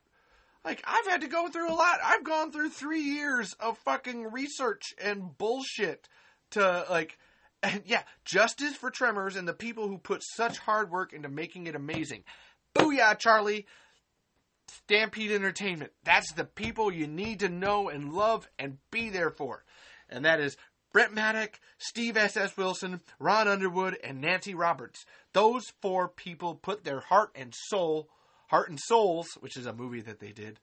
Like, 0.65 0.83
I've 0.85 1.07
had 1.07 1.21
to 1.21 1.29
go 1.29 1.49
through 1.49 1.71
a 1.71 1.75
lot. 1.75 2.01
I've 2.03 2.25
gone 2.25 2.51
through 2.51 2.71
three 2.71 3.03
years 3.03 3.55
of 3.61 3.79
fucking 3.79 4.33
research 4.33 4.95
and 5.01 5.37
bullshit 5.39 6.09
to, 6.51 6.85
like, 6.91 7.19
and 7.63 7.83
yeah, 7.87 8.03
justice 8.25 8.77
for 8.77 8.91
Tremors 8.91 9.37
and 9.37 9.47
the 9.47 9.55
people 9.55 9.89
who 9.89 9.99
put 9.99 10.23
such 10.23 10.59
hard 10.59 10.91
work 10.91 11.13
into 11.13 11.29
making 11.29 11.67
it 11.67 11.75
amazing. 11.75 12.25
Booyah, 12.75 13.19
Charlie! 13.19 13.67
Stampede 14.69 15.31
Entertainment. 15.31 15.93
That's 16.05 16.33
the 16.33 16.45
people 16.45 16.93
you 16.93 17.07
need 17.07 17.41
to 17.41 17.49
know 17.49 17.89
and 17.89 18.13
love 18.13 18.49
and 18.59 18.79
be 18.91 19.11
there 19.11 19.31
for. 19.31 19.65
And 20.09 20.25
that 20.25 20.41
is 20.41 20.57
Brent 20.93 21.15
Maddock, 21.15 21.61
Steve 21.79 22.17
S.S. 22.17 22.57
Wilson, 22.57 23.01
Ron 23.19 23.49
Underwood, 23.49 23.97
and 24.03 24.21
Nancy 24.21 24.55
Roberts. 24.55 25.05
Those 25.33 25.65
four 25.81 26.09
people 26.09 26.55
put 26.55 26.85
their 26.85 27.01
heart 27.01 27.31
and 27.35 27.55
soul, 27.69 28.09
Heart 28.49 28.71
and 28.71 28.81
Souls, 28.81 29.27
which 29.41 29.57
is 29.57 29.67
a 29.67 29.73
movie 29.73 30.01
that 30.01 30.21
they 30.21 30.33
did, 30.33 30.59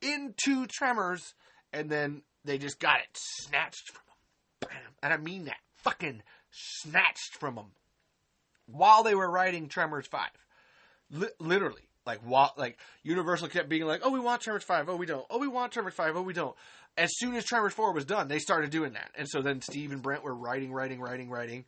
into 0.00 0.66
Tremors, 0.66 1.34
and 1.72 1.90
then 1.90 2.22
they 2.44 2.58
just 2.58 2.80
got 2.80 3.00
it 3.00 3.08
snatched 3.14 3.90
from 3.90 4.02
them. 4.62 4.70
And 5.02 5.12
I 5.12 5.16
mean 5.18 5.44
that 5.44 5.58
fucking 5.86 6.22
snatched 6.50 7.36
from 7.38 7.54
them 7.54 7.66
while 8.66 9.04
they 9.04 9.14
were 9.14 9.30
writing 9.30 9.68
Tremors 9.68 10.06
5. 10.06 10.28
L- 11.14 11.28
literally. 11.38 11.82
Like, 12.04 12.20
what, 12.24 12.58
like, 12.58 12.78
Universal 13.02 13.48
kept 13.48 13.68
being 13.68 13.84
like, 13.84 14.00
oh, 14.04 14.10
we 14.10 14.20
want 14.20 14.40
Tremors 14.40 14.64
5. 14.64 14.88
Oh, 14.88 14.96
we 14.96 15.06
don't. 15.06 15.26
Oh, 15.30 15.38
we 15.38 15.48
want 15.48 15.72
Tremors 15.72 15.94
5. 15.94 16.16
Oh, 16.16 16.22
we 16.22 16.32
don't. 16.32 16.54
As 16.96 17.10
soon 17.16 17.34
as 17.34 17.44
Tremors 17.44 17.72
4 17.72 17.92
was 17.92 18.04
done, 18.04 18.28
they 18.28 18.38
started 18.38 18.70
doing 18.70 18.94
that. 18.94 19.10
And 19.16 19.28
so 19.28 19.42
then 19.42 19.60
Steve 19.60 19.92
and 19.92 20.02
Brent 20.02 20.22
were 20.22 20.34
writing, 20.34 20.72
writing, 20.72 21.00
writing, 21.00 21.30
writing. 21.30 21.64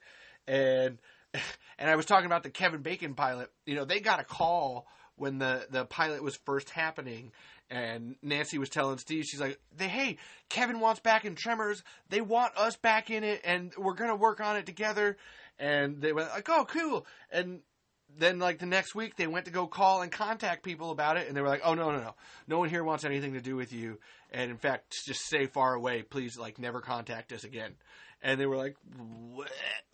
And, 0.46 0.98
and 1.78 1.90
I 1.90 1.96
was 1.96 2.06
talking 2.06 2.26
about 2.26 2.42
the 2.42 2.50
Kevin 2.50 2.82
Bacon 2.82 3.14
pilot. 3.14 3.50
You 3.66 3.76
know, 3.76 3.84
they 3.84 4.00
got 4.00 4.20
a 4.20 4.24
call 4.24 4.86
when 5.16 5.38
the, 5.38 5.66
the 5.70 5.84
pilot 5.84 6.22
was 6.22 6.36
first 6.44 6.70
happening 6.70 7.32
and 7.70 8.16
Nancy 8.22 8.58
was 8.58 8.68
telling 8.68 8.98
Steve, 8.98 9.24
she's 9.24 9.40
like, 9.40 9.58
"They, 9.76 9.88
hey, 9.88 10.18
Kevin 10.48 10.80
wants 10.80 11.00
back 11.00 11.24
in 11.24 11.34
Tremors. 11.34 11.82
They 12.08 12.20
want 12.20 12.56
us 12.56 12.76
back 12.76 13.10
in 13.10 13.24
it, 13.24 13.40
and 13.44 13.74
we're 13.76 13.94
gonna 13.94 14.16
work 14.16 14.40
on 14.40 14.56
it 14.56 14.66
together." 14.66 15.16
And 15.58 16.00
they 16.00 16.12
went 16.12 16.30
like, 16.30 16.48
"Oh, 16.48 16.64
cool." 16.64 17.06
And 17.30 17.62
then, 18.08 18.38
like 18.38 18.58
the 18.58 18.66
next 18.66 18.94
week, 18.94 19.16
they 19.16 19.26
went 19.26 19.44
to 19.46 19.50
go 19.50 19.66
call 19.66 20.02
and 20.02 20.10
contact 20.10 20.62
people 20.62 20.90
about 20.90 21.16
it, 21.16 21.28
and 21.28 21.36
they 21.36 21.40
were 21.40 21.48
like, 21.48 21.62
"Oh 21.64 21.74
no, 21.74 21.90
no, 21.90 22.00
no, 22.00 22.14
no 22.46 22.58
one 22.58 22.70
here 22.70 22.84
wants 22.84 23.04
anything 23.04 23.34
to 23.34 23.40
do 23.40 23.56
with 23.56 23.72
you. 23.72 23.98
And 24.30 24.50
in 24.50 24.56
fact, 24.56 24.94
just 25.06 25.20
stay 25.20 25.46
far 25.46 25.74
away, 25.74 26.02
please. 26.02 26.38
Like, 26.38 26.58
never 26.58 26.80
contact 26.80 27.32
us 27.32 27.44
again." 27.44 27.76
And 28.22 28.40
they 28.40 28.46
were 28.46 28.56
like, 28.56 28.76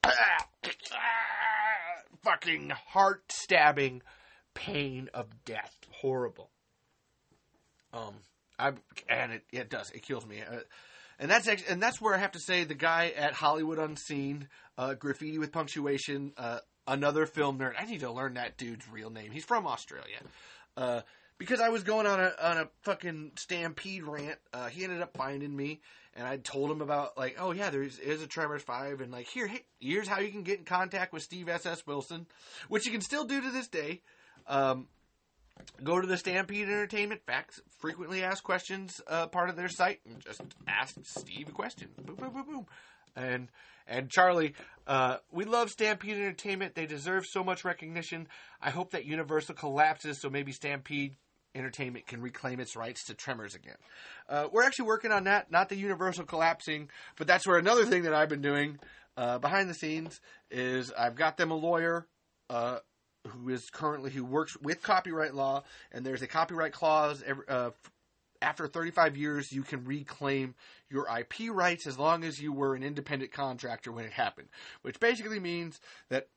"Fucking 2.23 2.71
heart 2.71 3.25
stabbing." 3.31 4.03
pain 4.55 5.11
of 5.13 5.45
death. 5.45 5.77
Horrible. 5.91 6.51
Um, 7.95 8.15
I 8.59 8.73
and 9.09 9.33
it 9.33 9.43
it 9.53 9.71
does 9.71 9.91
it 9.91 10.03
kills 10.03 10.27
me. 10.27 10.41
Uh, 10.41 10.61
and 11.19 11.31
that's 11.31 11.49
and 11.69 11.83
that's 11.83 12.01
where 12.01 12.15
I 12.15 12.19
have 12.19 12.33
to 12.33 12.41
say 12.41 12.65
the 12.65 12.75
guy 12.75 13.13
at 13.17 13.33
Hollywood 13.33 13.79
Unseen, 13.79 14.49
uh, 14.77 14.95
graffiti 14.95 15.39
with 15.39 15.53
punctuation, 15.53 16.33
uh, 16.37 16.59
another 16.87 17.27
film 17.27 17.59
nerd. 17.59 17.75
I 17.79 17.87
need 17.87 18.01
to 18.01 18.11
learn 18.11 18.35
that 18.35 18.57
dude's 18.59 18.87
real 18.89 19.11
name. 19.11 19.31
He's 19.31 19.45
from 19.45 19.67
Australia. 19.67 20.19
Uh, 20.77 21.03
because 21.39 21.61
I 21.61 21.69
was 21.69 21.83
going 21.83 22.07
on 22.07 22.21
a 22.21 22.33
on 22.43 22.59
a 22.59 22.69
fucking 22.83 23.33
stampede 23.39 24.05
rant. 24.05 24.39
Uh, 24.53 24.69
he 24.69 24.85
ended 24.85 25.03
up 25.03 25.17
finding 25.17 25.55
me, 25.55 25.81
and 26.15 26.27
I 26.27 26.37
told 26.37 26.71
him 26.71 26.81
about 26.81 27.17
like, 27.17 27.37
oh 27.39 27.53
yeah, 27.53 27.71
there's 27.71 27.99
is 27.99 28.23
a 28.23 28.27
Tremors 28.27 28.63
five, 28.63 29.01
and 29.01 29.13
like 29.13 29.29
here, 29.29 29.47
hey, 29.47 29.65
here's 29.81 30.09
how 30.09 30.21
you 30.21 30.31
can 30.31 30.43
get 30.43 30.59
in 30.59 30.65
contact 30.65 31.13
with 31.13 31.23
Steve 31.23 31.49
S 31.49 31.67
S 31.67 31.87
Wilson, 31.87 32.27
which 32.69 32.87
you 32.87 32.93
can 32.93 33.01
still 33.01 33.25
do 33.25 33.41
to 33.41 33.51
this 33.51 33.69
day. 33.69 34.03
Um, 34.47 34.89
go 35.83 36.01
to 36.01 36.07
the 36.07 36.17
Stampede 36.17 36.69
Entertainment 36.69 37.23
Facts 37.27 37.61
frequently 37.79 38.23
asked 38.23 38.43
questions 38.43 39.01
uh, 39.07 39.27
part 39.27 39.51
of 39.51 39.57
their 39.57 39.69
site 39.69 40.01
and 40.09 40.21
just 40.21 40.43
ask 40.67 40.97
Steve 41.03 41.49
a 41.49 41.53
question. 41.53 41.89
Boom, 42.05 42.17
boom, 42.17 42.33
boom, 42.33 42.47
boom. 42.47 42.67
And 43.17 43.49
and 43.87 44.11
Charlie, 44.11 44.55
uh, 44.87 45.19
we 45.31 45.45
love 45.45 45.71
Stampede 45.71 46.17
Entertainment. 46.17 46.75
They 46.75 46.87
deserve 46.87 47.25
so 47.27 47.45
much 47.45 47.65
recognition. 47.65 48.29
I 48.61 48.71
hope 48.71 48.93
that 48.93 49.05
Universal 49.05 49.57
collapses 49.57 50.21
so 50.21 50.31
maybe 50.31 50.53
Stampede 50.53 51.17
Entertainment 51.55 52.07
can 52.07 52.21
reclaim 52.21 52.61
its 52.61 52.77
rights 52.77 53.05
to 53.05 53.15
Tremors 53.15 53.55
again. 53.55 53.77
Uh, 54.29 54.49
we're 54.51 54.65
actually 54.65 54.87
working 54.87 55.13
on 55.13 55.25
that, 55.25 55.53
not 55.53 55.69
the 55.69 55.77
Universal 55.77 56.25
collapsing, 56.25 56.89
but 57.17 57.27
that's 57.27 57.47
where 57.47 57.59
another 57.59 57.85
thing 57.85 58.05
that 58.05 58.15
I've 58.15 58.29
been 58.29 58.43
doing 58.43 58.79
uh, 59.17 59.39
behind 59.39 59.71
the 59.71 59.75
scenes 59.75 60.21
is 60.51 60.91
I've 60.99 61.15
got 61.15 61.37
them 61.37 61.51
a 61.51 61.55
lawyer 61.55 62.07
uh, 62.51 62.79
who 63.29 63.49
is 63.49 63.71
currently 63.71 64.11
who 64.11 64.25
works 64.25 64.57
with 64.61 64.83
copyright 64.83 65.35
law, 65.35 65.65
and 65.93 66.05
there's 66.05 66.23
a 66.23 66.27
copyright 66.27 66.73
clause 66.73 67.23
every, 67.27 67.45
uh, 67.49 67.71
after 68.43 68.67
35 68.67 69.17
years, 69.17 69.53
you 69.53 69.63
can 69.63 69.85
reclaim 69.85 70.55
your 70.91 71.07
IP 71.09 71.51
rights 71.51 71.87
as 71.87 71.99
long 71.99 72.25
as 72.25 72.39
you 72.39 72.53
were 72.53 72.75
an 72.75 72.83
independent 72.83 73.33
contractor 73.33 73.91
when 73.91 74.05
it 74.05 74.13
happened. 74.13 74.49
Which 74.83 75.01
basically 75.01 75.41
means 75.41 75.81
that 76.11 76.29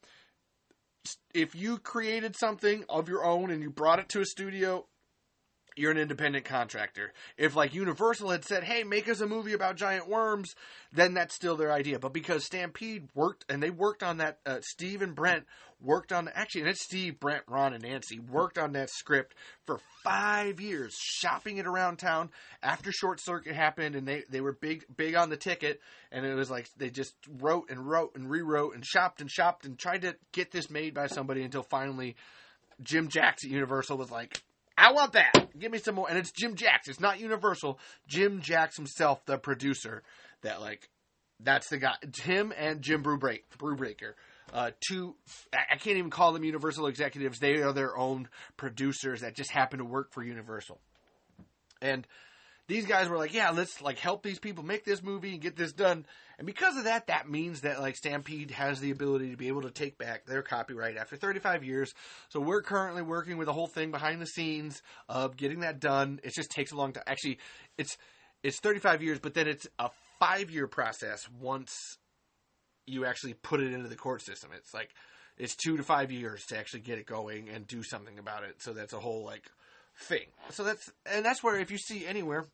if 1.33 1.53
you 1.53 1.77
created 1.77 2.35
something 2.37 2.85
of 2.89 3.09
your 3.09 3.25
own 3.25 3.51
and 3.51 3.61
you 3.61 3.69
brought 3.69 3.99
it 3.99 4.09
to 4.09 4.21
a 4.21 4.25
studio, 4.25 4.85
you're 5.77 5.91
an 5.91 5.97
independent 5.97 6.45
contractor. 6.45 7.13
If 7.37 7.55
like 7.55 7.73
Universal 7.73 8.31
had 8.31 8.45
said, 8.45 8.63
"Hey, 8.63 8.83
make 8.83 9.07
us 9.07 9.21
a 9.21 9.27
movie 9.27 9.53
about 9.53 9.75
giant 9.75 10.07
worms," 10.07 10.55
then 10.91 11.13
that's 11.13 11.35
still 11.35 11.55
their 11.55 11.71
idea. 11.71 11.99
But 11.99 12.13
because 12.13 12.45
Stampede 12.45 13.09
worked 13.13 13.45
and 13.49 13.61
they 13.61 13.69
worked 13.69 14.03
on 14.03 14.17
that, 14.17 14.39
uh, 14.45 14.59
Steve 14.61 15.01
and 15.01 15.15
Brent 15.15 15.45
worked 15.79 16.11
on 16.11 16.27
actually, 16.29 16.61
and 16.61 16.69
it's 16.71 16.83
Steve, 16.83 17.19
Brent, 17.19 17.43
Ron, 17.47 17.73
and 17.73 17.83
Nancy 17.83 18.19
worked 18.19 18.57
on 18.57 18.73
that 18.73 18.89
script 18.89 19.35
for 19.65 19.79
five 20.03 20.59
years, 20.59 20.95
shopping 20.99 21.57
it 21.57 21.67
around 21.67 21.97
town. 21.97 22.31
After 22.63 22.91
Short 22.91 23.19
Circuit 23.21 23.55
happened, 23.55 23.95
and 23.95 24.07
they 24.07 24.23
they 24.29 24.41
were 24.41 24.53
big 24.53 24.85
big 24.95 25.15
on 25.15 25.29
the 25.29 25.37
ticket, 25.37 25.81
and 26.11 26.25
it 26.25 26.33
was 26.33 26.49
like 26.49 26.67
they 26.77 26.89
just 26.89 27.13
wrote 27.39 27.69
and 27.69 27.87
wrote 27.87 28.15
and 28.15 28.29
rewrote 28.29 28.75
and 28.75 28.85
shopped 28.85 29.21
and 29.21 29.29
shopped 29.29 29.65
and 29.65 29.77
tried 29.77 30.01
to 30.01 30.15
get 30.31 30.51
this 30.51 30.69
made 30.69 30.93
by 30.93 31.07
somebody 31.07 31.43
until 31.43 31.63
finally. 31.63 32.15
Jim 32.83 33.07
Jacks 33.07 33.43
at 33.43 33.49
Universal 33.49 33.97
was 33.97 34.11
like, 34.11 34.43
I 34.77 34.91
want 34.91 35.13
that. 35.13 35.57
Give 35.57 35.71
me 35.71 35.79
some 35.79 35.95
more. 35.95 36.07
And 36.07 36.17
it's 36.17 36.31
Jim 36.31 36.55
Jacks. 36.55 36.87
It's 36.87 36.99
not 36.99 37.19
Universal. 37.19 37.79
Jim 38.07 38.41
Jacks 38.41 38.77
himself, 38.77 39.25
the 39.25 39.37
producer, 39.37 40.03
that 40.43 40.61
like, 40.61 40.89
that's 41.39 41.69
the 41.69 41.77
guy. 41.77 41.93
Him 42.23 42.53
and 42.57 42.81
Jim 42.81 43.03
Brewbreak, 43.03 43.41
Brewbreaker. 43.57 44.13
Uh, 44.53 44.71
two, 44.87 45.15
I 45.53 45.75
can't 45.75 45.97
even 45.97 46.09
call 46.09 46.31
them 46.31 46.43
Universal 46.43 46.87
executives. 46.87 47.39
They 47.39 47.61
are 47.61 47.73
their 47.73 47.97
own 47.97 48.29
producers 48.55 49.21
that 49.21 49.35
just 49.35 49.51
happen 49.51 49.79
to 49.79 49.85
work 49.85 50.13
for 50.13 50.23
Universal. 50.23 50.79
And 51.81 52.07
these 52.67 52.85
guys 52.85 53.07
were 53.07 53.17
like, 53.17 53.33
yeah, 53.33 53.51
let's 53.51 53.81
like 53.81 53.97
help 53.97 54.23
these 54.23 54.39
people 54.39 54.63
make 54.63 54.83
this 54.83 55.01
movie 55.01 55.31
and 55.31 55.41
get 55.41 55.55
this 55.55 55.71
done. 55.71 56.05
And 56.37 56.45
because 56.45 56.77
of 56.77 56.83
that, 56.83 57.07
that 57.07 57.29
means 57.29 57.61
that 57.61 57.79
like 57.79 57.95
Stampede 57.95 58.51
has 58.51 58.79
the 58.79 58.91
ability 58.91 59.31
to 59.31 59.37
be 59.37 59.47
able 59.47 59.61
to 59.61 59.71
take 59.71 59.97
back 59.97 60.25
their 60.25 60.41
copyright 60.41 60.97
after 60.97 61.15
35 61.15 61.63
years. 61.63 61.93
So 62.29 62.39
we're 62.41 62.61
currently 62.61 63.01
working 63.01 63.37
with 63.37 63.47
the 63.47 63.53
whole 63.53 63.67
thing 63.67 63.91
behind 63.91 64.21
the 64.21 64.27
scenes 64.27 64.81
of 65.07 65.37
getting 65.37 65.61
that 65.61 65.79
done. 65.79 66.19
It 66.23 66.33
just 66.33 66.51
takes 66.51 66.71
a 66.71 66.75
long 66.75 66.91
time. 66.91 67.03
Actually, 67.07 67.39
it's 67.77 67.97
it's 68.43 68.59
35 68.59 69.01
years, 69.01 69.19
but 69.19 69.33
then 69.33 69.47
it's 69.47 69.67
a 69.79 69.89
five 70.19 70.51
year 70.51 70.67
process 70.67 71.27
once 71.39 71.97
you 72.85 73.05
actually 73.05 73.33
put 73.33 73.61
it 73.61 73.73
into 73.73 73.87
the 73.87 73.95
court 73.95 74.21
system. 74.21 74.51
It's 74.55 74.73
like 74.73 74.89
it's 75.37 75.55
two 75.55 75.77
to 75.77 75.83
five 75.83 76.11
years 76.11 76.45
to 76.47 76.57
actually 76.57 76.81
get 76.81 76.99
it 76.99 77.05
going 77.05 77.49
and 77.49 77.65
do 77.65 77.83
something 77.83 78.19
about 78.19 78.43
it. 78.43 78.61
So 78.61 78.73
that's 78.73 78.93
a 78.93 78.99
whole 78.99 79.23
like 79.23 79.43
thing. 79.99 80.25
So 80.49 80.63
that's 80.63 80.91
and 81.05 81.25
that's 81.25 81.43
where 81.43 81.59
if 81.59 81.71
you 81.71 81.77
see 81.77 82.05
anywhere 82.05 82.45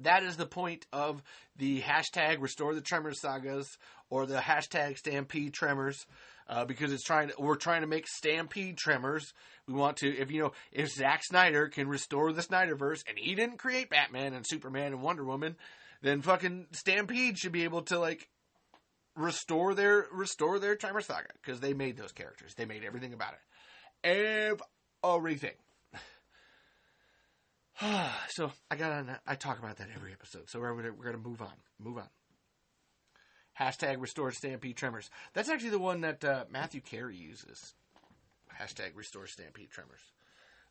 that 0.00 0.22
is 0.22 0.36
the 0.36 0.46
point 0.46 0.86
of 0.92 1.22
the 1.56 1.80
hashtag 1.80 2.40
restore 2.40 2.74
the 2.74 2.80
tremors 2.80 3.20
sagas 3.20 3.66
or 4.10 4.26
the 4.26 4.38
hashtag 4.38 4.96
stampede 4.96 5.52
tremors 5.52 6.06
uh, 6.48 6.64
because 6.64 6.92
it's 6.92 7.02
trying 7.02 7.28
to, 7.28 7.34
we're 7.38 7.56
trying 7.56 7.82
to 7.82 7.86
make 7.86 8.06
stampede 8.06 8.78
tremors. 8.78 9.32
We 9.66 9.74
want 9.74 9.98
to 9.98 10.08
if 10.08 10.30
you 10.30 10.42
know 10.42 10.52
if 10.72 10.88
Zack 10.88 11.22
Snyder 11.24 11.68
can 11.68 11.88
restore 11.88 12.32
the 12.32 12.42
Snyderverse 12.42 13.02
and 13.08 13.18
he 13.18 13.34
didn't 13.34 13.58
create 13.58 13.90
Batman 13.90 14.34
and 14.34 14.44
Superman 14.46 14.92
and 14.92 15.02
Wonder 15.02 15.24
Woman 15.24 15.56
then 16.00 16.22
fucking 16.22 16.66
Stampede 16.72 17.38
should 17.38 17.52
be 17.52 17.64
able 17.64 17.82
to 17.82 17.98
like 17.98 18.28
restore 19.16 19.74
their 19.74 20.06
restore 20.12 20.58
their 20.58 20.76
Tremor 20.76 21.00
saga 21.00 21.28
because 21.42 21.60
they 21.60 21.74
made 21.74 21.96
those 21.96 22.12
characters. 22.12 22.54
They 22.54 22.64
made 22.64 22.84
everything 22.84 23.12
about 23.12 23.34
it. 23.34 24.44
Everything 25.02 25.54
so 28.30 28.50
I 28.70 28.76
got 28.76 28.92
on. 28.92 29.16
I 29.26 29.34
talk 29.34 29.58
about 29.58 29.76
that 29.76 29.88
every 29.94 30.12
episode. 30.12 30.48
So 30.48 30.60
we're 30.60 30.74
gonna, 30.74 30.92
we're 30.96 31.04
gonna 31.04 31.18
move 31.18 31.42
on. 31.42 31.52
Move 31.78 31.98
on. 31.98 32.08
Hashtag 33.58 34.00
restore 34.00 34.30
stampede 34.30 34.76
tremors. 34.76 35.10
That's 35.34 35.48
actually 35.48 35.70
the 35.70 35.78
one 35.78 36.02
that 36.02 36.24
uh, 36.24 36.44
Matthew 36.50 36.80
Carey 36.80 37.16
uses. 37.16 37.74
Hashtag 38.60 38.90
restore 38.94 39.26
stampede 39.26 39.70
tremors. 39.70 40.00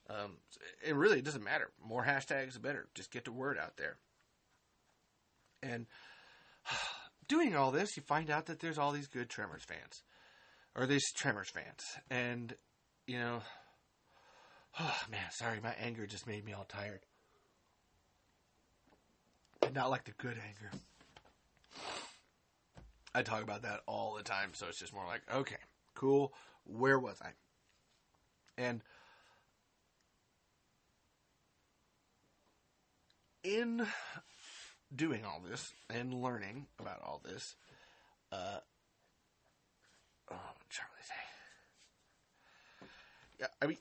Um, 0.10 0.38
it 0.86 0.96
really 0.96 1.22
doesn't 1.22 1.44
matter. 1.44 1.70
More 1.86 2.04
hashtags, 2.04 2.54
the 2.54 2.60
better. 2.60 2.88
Just 2.96 3.12
get 3.12 3.26
the 3.26 3.32
word 3.32 3.58
out 3.58 3.76
there. 3.78 3.98
And 5.62 5.86
doing 7.28 7.56
all 7.56 7.72
this, 7.72 7.98
you 7.98 8.04
find 8.04 8.30
out 8.30 8.46
that 8.46 8.60
there's 8.60 8.78
all 8.78 8.92
these 8.92 9.08
good 9.08 9.30
Tremors 9.30 9.64
fans, 9.64 10.04
or 10.76 10.86
these 10.86 11.12
Tremors 11.14 11.50
fans, 11.50 11.84
and 12.10 12.56
you 13.06 13.20
know 13.20 13.42
Oh, 14.80 14.98
man, 15.10 15.32
sorry, 15.32 15.60
my 15.62 15.74
anger 15.82 16.06
just 16.06 16.28
made 16.28 16.46
me 16.46 16.54
all 16.54 16.66
tired. 16.66 17.00
And 19.64 19.74
not 19.74 19.90
like 19.90 20.06
the 20.06 20.12
good 20.12 20.38
anger. 20.38 20.72
I 23.16 23.24
talk 23.24 23.42
about 23.42 23.64
that 23.64 23.82
all 23.88 24.14
the 24.16 24.24
time, 24.24 24.52
so 24.54 24.68
it's 24.68 24.78
just 24.78 24.94
more 24.94 25.06
like, 25.08 25.22
okay, 25.34 25.56
cool, 25.96 26.32
where 26.66 27.00
was 27.00 27.20
I? 27.24 27.30
And 28.62 28.82
in 33.44 33.88
doing 34.96 35.26
all 35.26 35.42
this 35.48 35.74
and 35.90 36.14
learning 36.14 36.68
about 36.80 37.02
all 37.04 37.20
this, 37.24 37.56
uh, 38.32 38.60
oh, 40.32 40.36
Charlie's. 40.70 41.12
Yeah, 43.40 43.48
I 43.62 43.68
mean, 43.68 43.78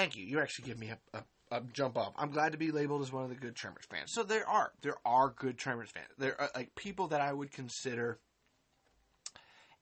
Thank 0.00 0.16
you. 0.16 0.24
You 0.24 0.40
actually 0.40 0.66
give 0.66 0.78
me 0.78 0.92
a, 1.12 1.22
a, 1.50 1.60
jump 1.74 1.98
off. 1.98 2.14
I'm 2.16 2.30
glad 2.30 2.52
to 2.52 2.58
be 2.58 2.72
labeled 2.72 3.02
as 3.02 3.12
one 3.12 3.22
of 3.22 3.28
the 3.28 3.36
good 3.36 3.54
Tremors 3.54 3.84
fans. 3.86 4.10
So 4.10 4.22
there 4.22 4.48
are 4.48 4.72
there 4.80 4.96
are 5.04 5.28
good 5.28 5.58
Tremors 5.58 5.90
fans. 5.90 6.06
There 6.16 6.40
are 6.40 6.48
like 6.54 6.74
people 6.74 7.08
that 7.08 7.20
I 7.20 7.34
would 7.34 7.52
consider 7.52 8.18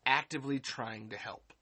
actively 0.04 0.58
trying 0.58 1.10
to 1.10 1.16
help. 1.16 1.52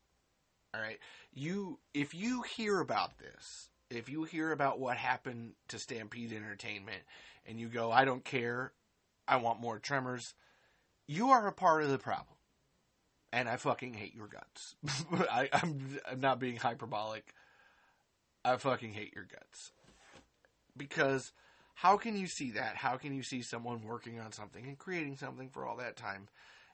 All 0.73 0.81
right. 0.81 0.99
You 1.35 1.81
if 1.93 2.15
you 2.15 2.41
hear 2.41 2.81
about 2.81 3.19
this, 3.19 3.69
if 3.91 4.09
you 4.09 4.24
hear 4.24 4.53
about 4.53 4.81
what 4.81 4.97
happened 4.97 5.53
to 5.69 5.78
Stampede 5.78 6.33
Entertainment 6.33 7.03
and 7.45 7.61
you 7.61 7.69
go, 7.69 7.93
I 7.93 8.07
don't 8.07 8.24
care, 8.24 8.73
I 9.28 9.37
want 9.37 9.61
more 9.61 9.78
Tremors, 9.78 10.33
you 11.07 11.28
are 11.28 11.47
a 11.47 11.53
part 11.53 11.83
of 11.83 11.91
the 11.91 11.99
problem. 11.99 12.39
And 13.35 13.51
I 13.51 13.57
fucking 13.57 13.93
hate 13.93 14.15
your 14.15 14.28
guts. 14.28 14.77
I, 15.31 15.51
I'm, 15.53 15.99
I'm 16.11 16.20
not 16.20 16.41
being 16.41 16.57
hyperbolic. 16.57 17.35
I 18.47 18.56
fucking 18.59 18.93
hate 18.93 19.12
your 19.12 19.24
guts. 19.24 19.73
Because 20.77 21.32
how 21.74 21.97
can 21.97 22.16
you 22.16 22.28
see 22.28 22.52
that? 22.52 22.77
How 22.77 22.97
can 22.97 23.14
you 23.14 23.23
see 23.24 23.43
someone 23.43 23.82
working 23.82 24.20
on 24.20 24.31
something 24.31 24.64
and 24.64 24.78
creating 24.78 25.16
something 25.16 25.48
for 25.48 25.66
all 25.66 25.78
that 25.78 25.97
time 25.97 26.28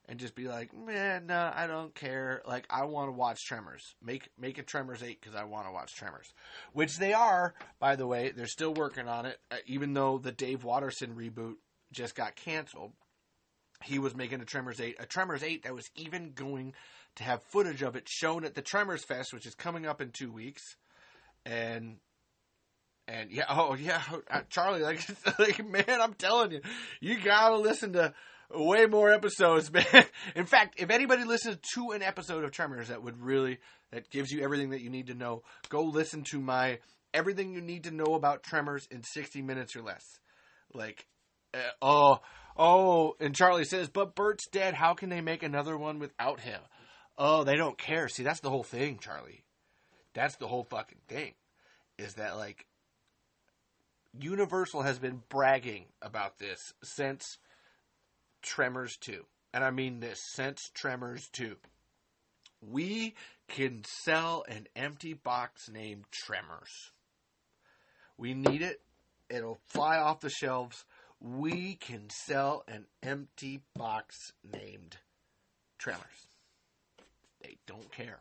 and 0.06 0.18
just 0.20 0.34
be 0.34 0.48
like, 0.48 0.76
man, 0.76 1.26
no, 1.26 1.50
I 1.54 1.66
don't 1.66 1.94
care. 1.94 2.42
Like, 2.46 2.66
I 2.68 2.84
want 2.84 3.08
to 3.08 3.12
watch 3.12 3.46
Tremors. 3.46 3.94
Make 4.04 4.28
make 4.38 4.58
a 4.58 4.62
Tremors 4.62 5.02
8 5.02 5.18
because 5.18 5.34
I 5.34 5.44
want 5.44 5.66
to 5.66 5.72
watch 5.72 5.94
Tremors. 5.94 6.34
Which 6.74 6.98
they 6.98 7.14
are, 7.14 7.54
by 7.78 7.96
the 7.96 8.06
way. 8.06 8.32
They're 8.36 8.46
still 8.46 8.74
working 8.74 9.08
on 9.08 9.24
it, 9.24 9.38
uh, 9.50 9.56
even 9.66 9.94
though 9.94 10.18
the 10.18 10.32
Dave 10.32 10.64
Watterson 10.64 11.14
reboot 11.14 11.54
just 11.90 12.14
got 12.14 12.36
canceled. 12.36 12.92
He 13.82 13.98
was 13.98 14.14
making 14.14 14.42
a 14.42 14.44
Tremors 14.44 14.80
8, 14.80 14.96
a 15.00 15.06
Tremors 15.06 15.42
8 15.42 15.64
that 15.64 15.74
was 15.74 15.90
even 15.96 16.32
going 16.34 16.74
to 17.16 17.24
have 17.24 17.42
footage 17.42 17.82
of 17.82 17.96
it 17.96 18.08
shown 18.08 18.44
at 18.44 18.54
the 18.54 18.62
Tremors 18.62 19.04
Fest, 19.04 19.32
which 19.32 19.46
is 19.46 19.54
coming 19.54 19.86
up 19.86 20.00
in 20.00 20.10
two 20.10 20.30
weeks 20.30 20.76
and 21.44 21.96
and 23.08 23.30
yeah, 23.30 23.44
oh 23.48 23.74
yeah, 23.74 24.02
uh, 24.30 24.40
Charlie, 24.48 24.82
like, 24.82 25.04
like 25.38 25.66
man, 25.66 26.00
I'm 26.00 26.14
telling 26.14 26.52
you, 26.52 26.60
you 27.00 27.18
gotta 27.20 27.56
listen 27.56 27.94
to 27.94 28.14
way 28.54 28.86
more 28.86 29.10
episodes, 29.10 29.72
man. 29.72 29.84
In 30.34 30.46
fact, 30.46 30.80
if 30.80 30.90
anybody 30.90 31.24
listens 31.24 31.58
to 31.74 31.90
an 31.90 32.02
episode 32.02 32.44
of 32.44 32.52
Tremors 32.52 32.88
that 32.88 33.02
would 33.02 33.20
really 33.20 33.58
that 33.90 34.10
gives 34.10 34.30
you 34.30 34.42
everything 34.42 34.70
that 34.70 34.80
you 34.80 34.90
need 34.90 35.08
to 35.08 35.14
know, 35.14 35.42
go 35.68 35.82
listen 35.82 36.22
to 36.30 36.40
my 36.40 36.78
everything 37.14 37.52
you 37.52 37.60
need 37.60 37.84
to 37.84 37.90
know 37.90 38.14
about 38.14 38.42
Tremors 38.42 38.86
in 38.90 39.02
60 39.02 39.42
minutes 39.42 39.76
or 39.76 39.82
less. 39.82 40.04
Like, 40.72 41.06
uh, 41.52 41.58
oh, 41.82 42.20
oh, 42.56 43.14
and 43.20 43.34
Charlie 43.34 43.64
says, 43.64 43.88
but 43.88 44.14
Burt's 44.14 44.48
dead. 44.48 44.74
How 44.74 44.94
can 44.94 45.10
they 45.10 45.20
make 45.20 45.42
another 45.42 45.76
one 45.76 45.98
without 45.98 46.40
him? 46.40 46.60
Oh, 47.18 47.44
they 47.44 47.56
don't 47.56 47.76
care. 47.76 48.08
See, 48.08 48.22
that's 48.22 48.40
the 48.40 48.48
whole 48.48 48.62
thing, 48.62 48.98
Charlie. 48.98 49.44
That's 50.14 50.36
the 50.36 50.48
whole 50.48 50.64
fucking 50.64 51.00
thing. 51.08 51.34
Is 51.98 52.14
that 52.14 52.36
like 52.36 52.66
Universal 54.18 54.82
has 54.82 54.98
been 54.98 55.22
bragging 55.28 55.86
about 56.02 56.38
this 56.38 56.74
since 56.82 57.38
Tremors 58.42 58.96
2. 59.00 59.24
And 59.54 59.64
I 59.64 59.70
mean 59.70 60.00
this 60.00 60.18
since 60.34 60.70
Tremors 60.74 61.28
2. 61.32 61.56
We 62.60 63.14
can 63.48 63.82
sell 64.04 64.44
an 64.48 64.66
empty 64.76 65.14
box 65.14 65.68
named 65.68 66.04
Tremors. 66.10 66.92
We 68.16 68.34
need 68.34 68.62
it. 68.62 68.80
It'll 69.28 69.60
fly 69.68 69.96
off 69.98 70.20
the 70.20 70.30
shelves. 70.30 70.84
We 71.20 71.74
can 71.76 72.10
sell 72.10 72.64
an 72.68 72.86
empty 73.02 73.62
box 73.74 74.32
named 74.52 74.96
Tremors. 75.78 76.28
They 77.42 77.56
don't 77.66 77.90
care. 77.90 78.20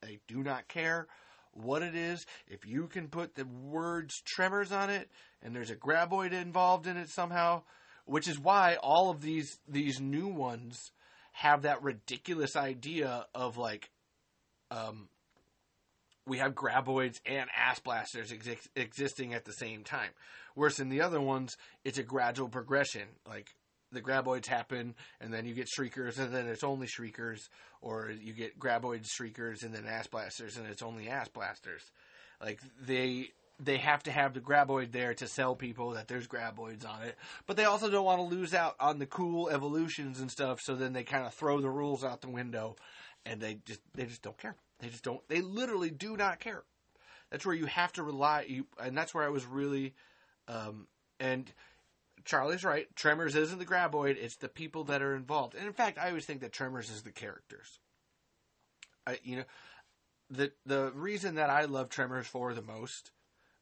They, 0.00 0.06
they 0.06 0.18
do 0.28 0.42
not 0.42 0.68
care 0.68 1.06
what 1.52 1.82
it 1.82 1.94
is, 1.94 2.24
if 2.48 2.66
you 2.66 2.86
can 2.86 3.08
put 3.08 3.34
the 3.34 3.44
words 3.44 4.22
tremors 4.24 4.72
on 4.72 4.90
it 4.90 5.10
and 5.42 5.54
there's 5.54 5.70
a 5.70 5.76
graboid 5.76 6.32
involved 6.32 6.86
in 6.86 6.96
it 6.96 7.10
somehow, 7.10 7.62
which 8.06 8.28
is 8.28 8.38
why 8.38 8.76
all 8.76 9.10
of 9.10 9.20
these 9.20 9.58
these 9.68 10.00
new 10.00 10.28
ones 10.28 10.92
have 11.32 11.62
that 11.62 11.82
ridiculous 11.82 12.56
idea 12.56 13.26
of 13.34 13.56
like 13.56 13.90
um 14.70 15.08
we 16.26 16.38
have 16.38 16.54
graboids 16.54 17.20
and 17.26 17.50
ass 17.56 17.80
blasters 17.80 18.32
exi- 18.32 18.68
existing 18.76 19.34
at 19.34 19.44
the 19.44 19.52
same 19.52 19.82
time. 19.82 20.10
Whereas 20.54 20.78
in 20.78 20.88
the 20.88 21.00
other 21.00 21.20
ones, 21.20 21.56
it's 21.84 21.98
a 21.98 22.02
gradual 22.02 22.48
progression. 22.48 23.08
Like 23.28 23.54
the 23.92 24.00
graboids 24.00 24.46
happen, 24.46 24.94
and 25.20 25.32
then 25.32 25.46
you 25.46 25.54
get 25.54 25.68
shriekers, 25.68 26.18
and 26.18 26.34
then 26.34 26.46
it's 26.46 26.64
only 26.64 26.86
shriekers, 26.86 27.48
or 27.80 28.10
you 28.10 28.32
get 28.32 28.58
graboid 28.58 29.06
shriekers, 29.06 29.62
and 29.62 29.74
then 29.74 29.86
ass 29.86 30.06
blasters, 30.06 30.56
and 30.56 30.66
it's 30.66 30.82
only 30.82 31.08
ass 31.08 31.28
blasters. 31.28 31.82
Like 32.40 32.60
they 32.84 33.28
they 33.60 33.76
have 33.76 34.02
to 34.02 34.10
have 34.10 34.34
the 34.34 34.40
graboid 34.40 34.92
there 34.92 35.14
to 35.14 35.28
sell 35.28 35.54
people 35.54 35.90
that 35.90 36.08
there's 36.08 36.26
graboids 36.26 36.88
on 36.88 37.02
it, 37.02 37.16
but 37.46 37.56
they 37.56 37.64
also 37.64 37.90
don't 37.90 38.04
want 38.04 38.18
to 38.18 38.34
lose 38.34 38.54
out 38.54 38.74
on 38.80 38.98
the 38.98 39.06
cool 39.06 39.48
evolutions 39.48 40.20
and 40.20 40.30
stuff. 40.30 40.60
So 40.60 40.74
then 40.74 40.92
they 40.92 41.04
kind 41.04 41.26
of 41.26 41.34
throw 41.34 41.60
the 41.60 41.70
rules 41.70 42.02
out 42.02 42.20
the 42.20 42.28
window, 42.28 42.76
and 43.24 43.40
they 43.40 43.58
just 43.64 43.80
they 43.94 44.04
just 44.04 44.22
don't 44.22 44.38
care. 44.38 44.56
They 44.80 44.88
just 44.88 45.04
don't. 45.04 45.26
They 45.28 45.40
literally 45.40 45.90
do 45.90 46.16
not 46.16 46.40
care. 46.40 46.64
That's 47.30 47.46
where 47.46 47.54
you 47.54 47.66
have 47.66 47.92
to 47.94 48.02
rely. 48.02 48.46
You, 48.48 48.66
and 48.82 48.96
that's 48.96 49.14
where 49.14 49.24
I 49.24 49.30
was 49.30 49.46
really, 49.46 49.94
um, 50.48 50.86
and 51.18 51.50
Charlie's 52.24 52.64
right. 52.64 52.86
Tremors 52.94 53.34
isn't 53.36 53.58
the 53.58 53.66
graboid; 53.66 54.16
it's 54.16 54.36
the 54.36 54.48
people 54.48 54.84
that 54.84 55.02
are 55.02 55.14
involved. 55.14 55.54
And 55.54 55.66
in 55.66 55.72
fact, 55.72 55.98
I 55.98 56.08
always 56.08 56.24
think 56.24 56.40
that 56.40 56.52
Tremors 56.52 56.90
is 56.90 57.02
the 57.02 57.12
characters. 57.12 57.80
I, 59.06 59.18
you 59.22 59.36
know, 59.36 59.44
the 60.30 60.52
the 60.64 60.92
reason 60.94 61.36
that 61.36 61.50
I 61.50 61.64
love 61.64 61.88
Tremors 61.88 62.26
four 62.26 62.54
the 62.54 62.62
most, 62.62 63.12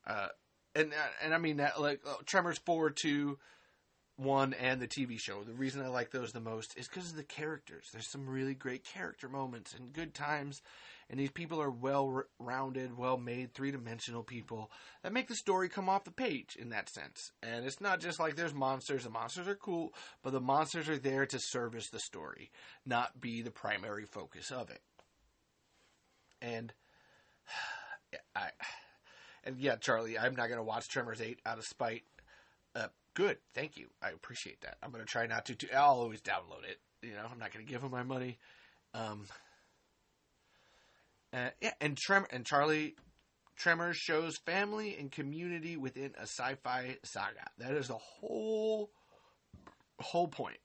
uh, 0.07 0.29
and 0.75 0.93
and 1.23 1.35
I 1.35 1.39
mean 1.39 1.59
that 1.59 1.81
like 1.81 2.01
uh, 2.07 2.15
Tremors 2.27 2.59
four 2.59 2.91
two, 2.91 3.39
one 4.17 4.55
and 4.55 4.81
the 4.81 4.89
TV 4.89 5.19
show. 5.19 5.43
The 5.43 5.53
reason 5.53 5.83
I 5.83 5.89
like 5.89 6.11
those 6.11 6.33
the 6.33 6.41
most 6.41 6.77
is 6.79 6.89
because 6.89 7.11
of 7.11 7.17
the 7.17 7.25
characters. 7.25 7.89
There's 7.93 8.07
some 8.07 8.29
really 8.29 8.55
great 8.55 8.85
character 8.85 9.29
moments 9.29 9.75
and 9.75 9.93
good 9.93 10.15
times, 10.15 10.63
and 11.11 11.19
these 11.19 11.31
people 11.31 11.61
are 11.61 11.71
well 11.71 12.23
rounded, 12.39 12.97
well 12.97 13.19
made, 13.19 13.53
three 13.53 13.73
dimensional 13.73 14.23
people 14.23 14.71
that 15.03 15.13
make 15.13 15.27
the 15.27 15.35
story 15.35 15.69
come 15.69 15.89
off 15.89 16.05
the 16.05 16.13
page 16.13 16.57
in 16.57 16.69
that 16.71 16.89
sense. 16.89 17.33
And 17.43 17.67
it's 17.67 17.81
not 17.81 18.01
just 18.01 18.21
like 18.21 18.37
there's 18.37 18.55
monsters, 18.55 19.03
the 19.03 19.11
monsters 19.11 19.49
are 19.49 19.57
cool, 19.57 19.93
but 20.23 20.33
the 20.33 20.41
monsters 20.41 20.89
are 20.89 20.99
there 20.99 21.27
to 21.27 21.39
service 21.41 21.91
the 21.91 21.99
story, 21.99 22.53
not 22.87 23.21
be 23.21 23.43
the 23.43 23.51
primary 23.51 24.05
focus 24.05 24.53
of 24.53 24.71
it. 24.71 24.81
And 26.41 26.73
I 28.37 28.51
and 29.43 29.59
yeah, 29.59 29.77
Charlie, 29.77 30.17
I'm 30.19 30.37
not 30.37 30.49
gonna 30.49 30.63
watch 30.63 30.89
Tremors 30.89 31.21
eight 31.21 31.41
out 31.45 31.59
of 31.59 31.65
spite. 31.65 32.05
Uh, 32.77 32.87
good, 33.15 33.39
thank 33.53 33.77
you. 33.77 33.89
I 34.01 34.11
appreciate 34.11 34.61
that. 34.61 34.77
I'm 34.81 34.93
gonna 34.93 35.05
try 35.05 35.27
not 35.27 35.47
to. 35.47 35.57
to 35.57 35.75
I'll 35.75 36.01
always 36.01 36.21
download 36.21 36.65
it. 36.69 36.79
You 37.03 37.15
know, 37.15 37.27
I'm 37.31 37.39
not 37.39 37.53
gonna 37.53 37.65
give 37.65 37.83
him 37.83 37.91
my 37.91 38.05
money. 38.05 38.39
Um, 38.95 39.27
uh, 41.33 41.51
yeah, 41.61 41.73
and 41.81 41.97
Trem 41.97 42.27
and 42.31 42.45
Charlie 42.45 42.95
Tremors 43.57 43.97
shows 43.97 44.37
family 44.39 44.97
and 44.99 45.13
community 45.13 45.77
within 45.77 46.13
a 46.19 46.23
sci-fi 46.23 46.97
saga. 47.05 47.51
That 47.59 47.73
is 47.73 47.89
the 47.89 47.99
whole 47.99 48.91
whole 50.01 50.29
point. 50.29 50.59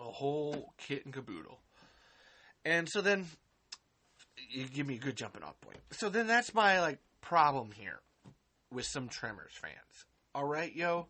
A 0.00 0.04
whole 0.04 0.72
kit 0.78 1.04
and 1.04 1.14
caboodle. 1.14 1.60
And 2.64 2.88
so 2.88 3.00
then 3.00 3.26
you 4.50 4.66
give 4.66 4.86
me 4.86 4.94
a 4.94 4.98
good 4.98 5.16
jumping 5.16 5.42
off 5.42 5.60
point. 5.60 5.78
So 5.92 6.08
then 6.08 6.26
that's 6.26 6.54
my 6.54 6.80
like 6.80 6.98
problem 7.20 7.70
here 7.72 8.00
with 8.72 8.86
some 8.86 9.08
Tremors 9.08 9.52
fans. 9.60 10.04
All 10.34 10.46
right, 10.46 10.74
yo, 10.74 11.08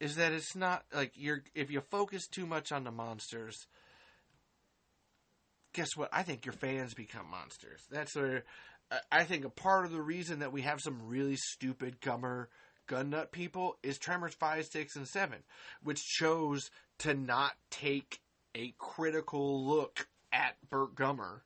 is 0.00 0.16
that 0.16 0.32
it's 0.32 0.54
not 0.54 0.84
like 0.94 1.12
you're 1.14 1.42
if 1.54 1.70
you 1.70 1.80
focus 1.80 2.26
too 2.26 2.46
much 2.46 2.72
on 2.72 2.84
the 2.84 2.90
monsters, 2.90 3.66
guess 5.76 5.94
what? 5.94 6.08
I 6.10 6.22
think 6.22 6.46
your 6.46 6.54
fans 6.54 6.94
become 6.94 7.30
monsters. 7.30 7.82
That's 7.90 8.16
where 8.16 8.44
I 9.12 9.24
think 9.24 9.44
a 9.44 9.50
part 9.50 9.84
of 9.84 9.92
the 9.92 10.00
reason 10.00 10.38
that 10.38 10.52
we 10.52 10.62
have 10.62 10.80
some 10.80 11.06
really 11.06 11.36
stupid 11.36 12.00
gummer 12.00 12.46
gun 12.86 13.10
nut 13.10 13.30
people 13.30 13.76
is 13.82 13.98
Tremors 13.98 14.34
5, 14.34 14.66
6, 14.66 14.96
and 14.96 15.06
7, 15.06 15.38
which 15.82 16.02
chose 16.02 16.70
to 17.00 17.12
not 17.12 17.52
take 17.70 18.20
a 18.54 18.74
critical 18.78 19.66
look 19.66 20.08
at 20.32 20.56
Burt 20.70 20.94
Gummer, 20.94 21.40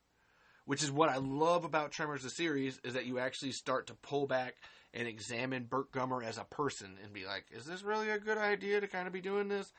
which 0.65 0.85
is 0.85 0.93
what 0.93 1.09
I 1.09 1.17
love 1.17 1.65
about 1.65 1.91
Tremors 1.91 2.23
the 2.23 2.31
series, 2.31 2.79
is 2.85 2.95
that 2.95 3.07
you 3.07 3.19
actually 3.19 3.53
start 3.53 3.89
to 3.89 3.95
pull 3.95 4.29
back 4.29 4.55
and 4.95 5.09
examine 5.09 5.65
Burt 5.65 5.91
Gummer 5.91 6.25
as 6.25 6.39
a 6.39 6.45
person 6.45 6.99
and 7.03 7.13
be 7.13 7.27
like, 7.27 7.47
is 7.51 7.65
this 7.65 7.83
really 7.83 8.11
a 8.11 8.19
good 8.19 8.39
idea 8.39 8.81
to 8.81 8.87
kind 8.87 9.09
of 9.09 9.13
be 9.13 9.21
doing 9.21 9.49
this? 9.49 9.73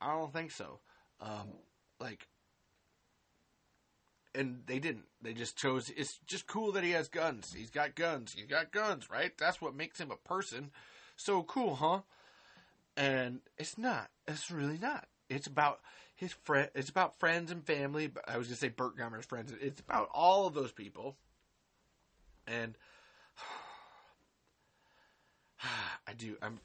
I 0.00 0.14
don't 0.14 0.32
think 0.32 0.50
so. 0.50 0.78
Um, 1.20 1.48
like, 2.00 2.26
and 4.38 4.60
they 4.66 4.78
didn't. 4.78 5.04
They 5.20 5.34
just 5.34 5.56
chose. 5.56 5.90
It's 5.96 6.18
just 6.26 6.46
cool 6.46 6.72
that 6.72 6.84
he 6.84 6.92
has 6.92 7.08
guns. 7.08 7.52
He's 7.52 7.70
got 7.70 7.96
guns. 7.96 8.32
He's 8.32 8.46
got 8.46 8.70
guns, 8.70 9.10
right? 9.10 9.32
That's 9.36 9.60
what 9.60 9.74
makes 9.74 10.00
him 10.00 10.12
a 10.12 10.28
person. 10.28 10.70
So 11.16 11.42
cool, 11.42 11.74
huh? 11.74 12.02
And 12.96 13.40
it's 13.58 13.76
not. 13.76 14.10
It's 14.28 14.50
really 14.50 14.78
not. 14.78 15.08
It's 15.28 15.48
about 15.48 15.80
his 16.14 16.32
friend. 16.32 16.70
It's 16.74 16.88
about 16.88 17.18
friends 17.18 17.50
and 17.50 17.66
family. 17.66 18.06
But 18.06 18.28
I 18.28 18.38
was 18.38 18.46
gonna 18.46 18.56
say 18.56 18.68
Burt 18.68 18.96
Gummer's 18.96 19.26
friends. 19.26 19.52
It's 19.60 19.80
about 19.80 20.08
all 20.14 20.46
of 20.46 20.54
those 20.54 20.72
people. 20.72 21.16
And 22.46 22.78
I 26.06 26.12
do. 26.16 26.36
I'm 26.40 26.60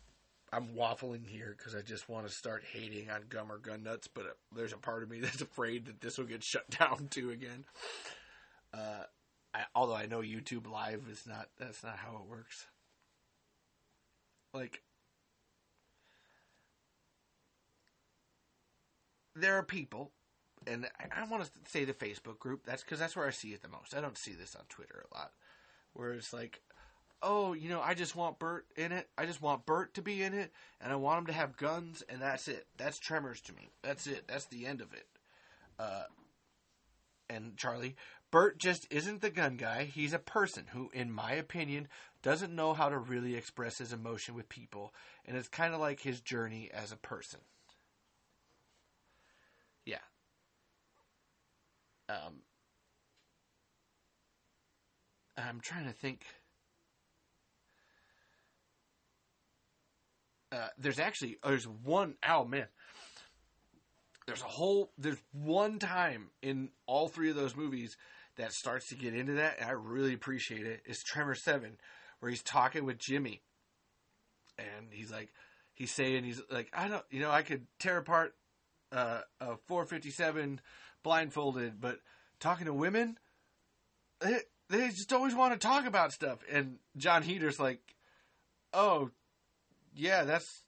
I'm 0.53 0.67
waffling 0.77 1.25
here 1.25 1.55
because 1.57 1.73
I 1.75 1.81
just 1.81 2.07
want 2.07 2.27
to 2.27 2.33
start 2.33 2.63
hating 2.71 3.09
on 3.09 3.23
Gummer 3.23 3.59
Gun 3.59 3.83
Nuts, 3.83 4.07
but 4.07 4.25
uh, 4.25 4.29
there's 4.55 4.73
a 4.73 4.77
part 4.77 5.01
of 5.01 5.09
me 5.09 5.19
that's 5.21 5.41
afraid 5.41 5.85
that 5.85 5.99
this 5.99 6.17
will 6.17 6.25
get 6.25 6.43
shut 6.43 6.69
down 6.79 7.07
too 7.09 7.31
again. 7.31 7.65
Uh, 8.73 9.03
I, 9.53 9.61
although 9.75 9.95
I 9.95 10.05
know 10.05 10.19
YouTube 10.19 10.69
Live 10.69 11.03
is 11.11 11.25
not, 11.27 11.49
that's 11.57 11.83
not 11.83 11.97
how 11.97 12.17
it 12.17 12.29
works. 12.29 12.67
Like, 14.53 14.83
there 19.35 19.57
are 19.57 19.63
people, 19.63 20.11
and 20.67 20.87
I, 20.99 21.21
I 21.21 21.25
want 21.25 21.43
to 21.43 21.51
say 21.67 21.85
the 21.85 21.93
Facebook 21.93 22.37
group. 22.37 22.63
That's 22.65 22.83
because 22.83 22.99
that's 22.99 23.15
where 23.15 23.27
I 23.27 23.31
see 23.31 23.49
it 23.49 23.63
the 23.63 23.67
most. 23.67 23.95
I 23.95 24.01
don't 24.01 24.17
see 24.17 24.33
this 24.33 24.55
on 24.55 24.65
Twitter 24.69 25.05
a 25.11 25.17
lot, 25.17 25.31
where 25.93 26.13
it's 26.13 26.33
like, 26.33 26.61
oh, 27.23 27.53
you 27.53 27.69
know, 27.69 27.81
I 27.81 27.93
just 27.93 28.15
want 28.15 28.37
Burt 28.37 28.65
in 28.75 28.91
it. 28.91 29.07
I 29.17 29.25
just 29.25 29.41
want 29.41 29.65
Burt 29.65 29.93
to 29.95 30.01
be 30.01 30.21
in 30.21 30.33
it, 30.33 30.51
and 30.81 30.91
I 30.91 30.97
want 30.97 31.19
him 31.19 31.25
to 31.27 31.33
have 31.33 31.57
guns, 31.57 32.03
and 32.09 32.21
that's 32.21 32.47
it. 32.47 32.67
That's 32.77 32.99
Tremors 32.99 33.41
to 33.41 33.53
me. 33.53 33.69
That's 33.81 34.05
it. 34.05 34.27
That's 34.27 34.45
the 34.45 34.67
end 34.67 34.81
of 34.81 34.93
it. 34.93 35.07
Uh, 35.79 36.03
and 37.29 37.57
Charlie, 37.57 37.95
Burt 38.29 38.59
just 38.59 38.85
isn't 38.91 39.21
the 39.21 39.29
gun 39.29 39.57
guy. 39.57 39.85
He's 39.85 40.13
a 40.13 40.19
person 40.19 40.65
who, 40.73 40.89
in 40.93 41.11
my 41.11 41.31
opinion, 41.33 41.87
doesn't 42.21 42.55
know 42.55 42.73
how 42.73 42.89
to 42.89 42.97
really 42.97 43.35
express 43.35 43.77
his 43.77 43.93
emotion 43.93 44.35
with 44.35 44.49
people, 44.49 44.93
and 45.25 45.37
it's 45.37 45.47
kind 45.47 45.73
of 45.73 45.79
like 45.79 46.01
his 46.01 46.21
journey 46.21 46.69
as 46.73 46.91
a 46.91 46.97
person. 46.97 47.39
Yeah. 49.85 49.97
Um, 52.09 52.41
I'm 55.37 55.59
trying 55.61 55.85
to 55.85 55.93
think. 55.93 56.25
Uh, 60.53 60.67
there's 60.77 60.99
actually 60.99 61.37
there's 61.43 61.67
one 61.67 62.15
oh 62.27 62.45
man. 62.45 62.67
There's 64.27 64.41
a 64.41 64.45
whole 64.45 64.91
there's 64.97 65.17
one 65.31 65.79
time 65.79 66.29
in 66.41 66.69
all 66.85 67.07
three 67.07 67.29
of 67.29 67.35
those 67.35 67.55
movies 67.55 67.97
that 68.37 68.53
starts 68.53 68.89
to 68.89 68.95
get 68.95 69.13
into 69.13 69.33
that 69.33 69.57
and 69.59 69.69
i 69.69 69.73
really 69.73 70.13
appreciate 70.13 70.65
it 70.65 70.81
it's 70.85 71.03
tremor 71.03 71.35
7 71.35 71.77
where 72.19 72.29
he's 72.29 72.41
talking 72.43 72.85
with 72.85 72.97
jimmy. 72.97 73.41
And 74.57 74.87
he's 74.91 75.11
like 75.11 75.29
he's 75.73 75.91
saying 75.91 76.23
he's 76.23 76.41
like 76.49 76.69
i 76.73 76.87
don't 76.87 77.03
you 77.09 77.19
know 77.19 77.31
i 77.31 77.41
could 77.41 77.65
tear 77.79 77.97
apart 77.97 78.35
uh, 78.91 79.21
a 79.41 79.57
457 79.67 80.61
blindfolded 81.03 81.81
but 81.81 81.99
talking 82.39 82.65
to 82.65 82.73
women 82.73 83.17
they, 84.19 84.39
they 84.69 84.87
just 84.89 85.11
always 85.11 85.35
want 85.35 85.53
to 85.53 85.59
talk 85.59 85.85
about 85.85 86.13
stuff. 86.13 86.39
And 86.49 86.77
Jon 86.95 87.23
Heder's 87.23 87.59
like 87.59 87.81
oh 88.73 89.09
yeah, 89.95 90.23
that's 90.23 90.63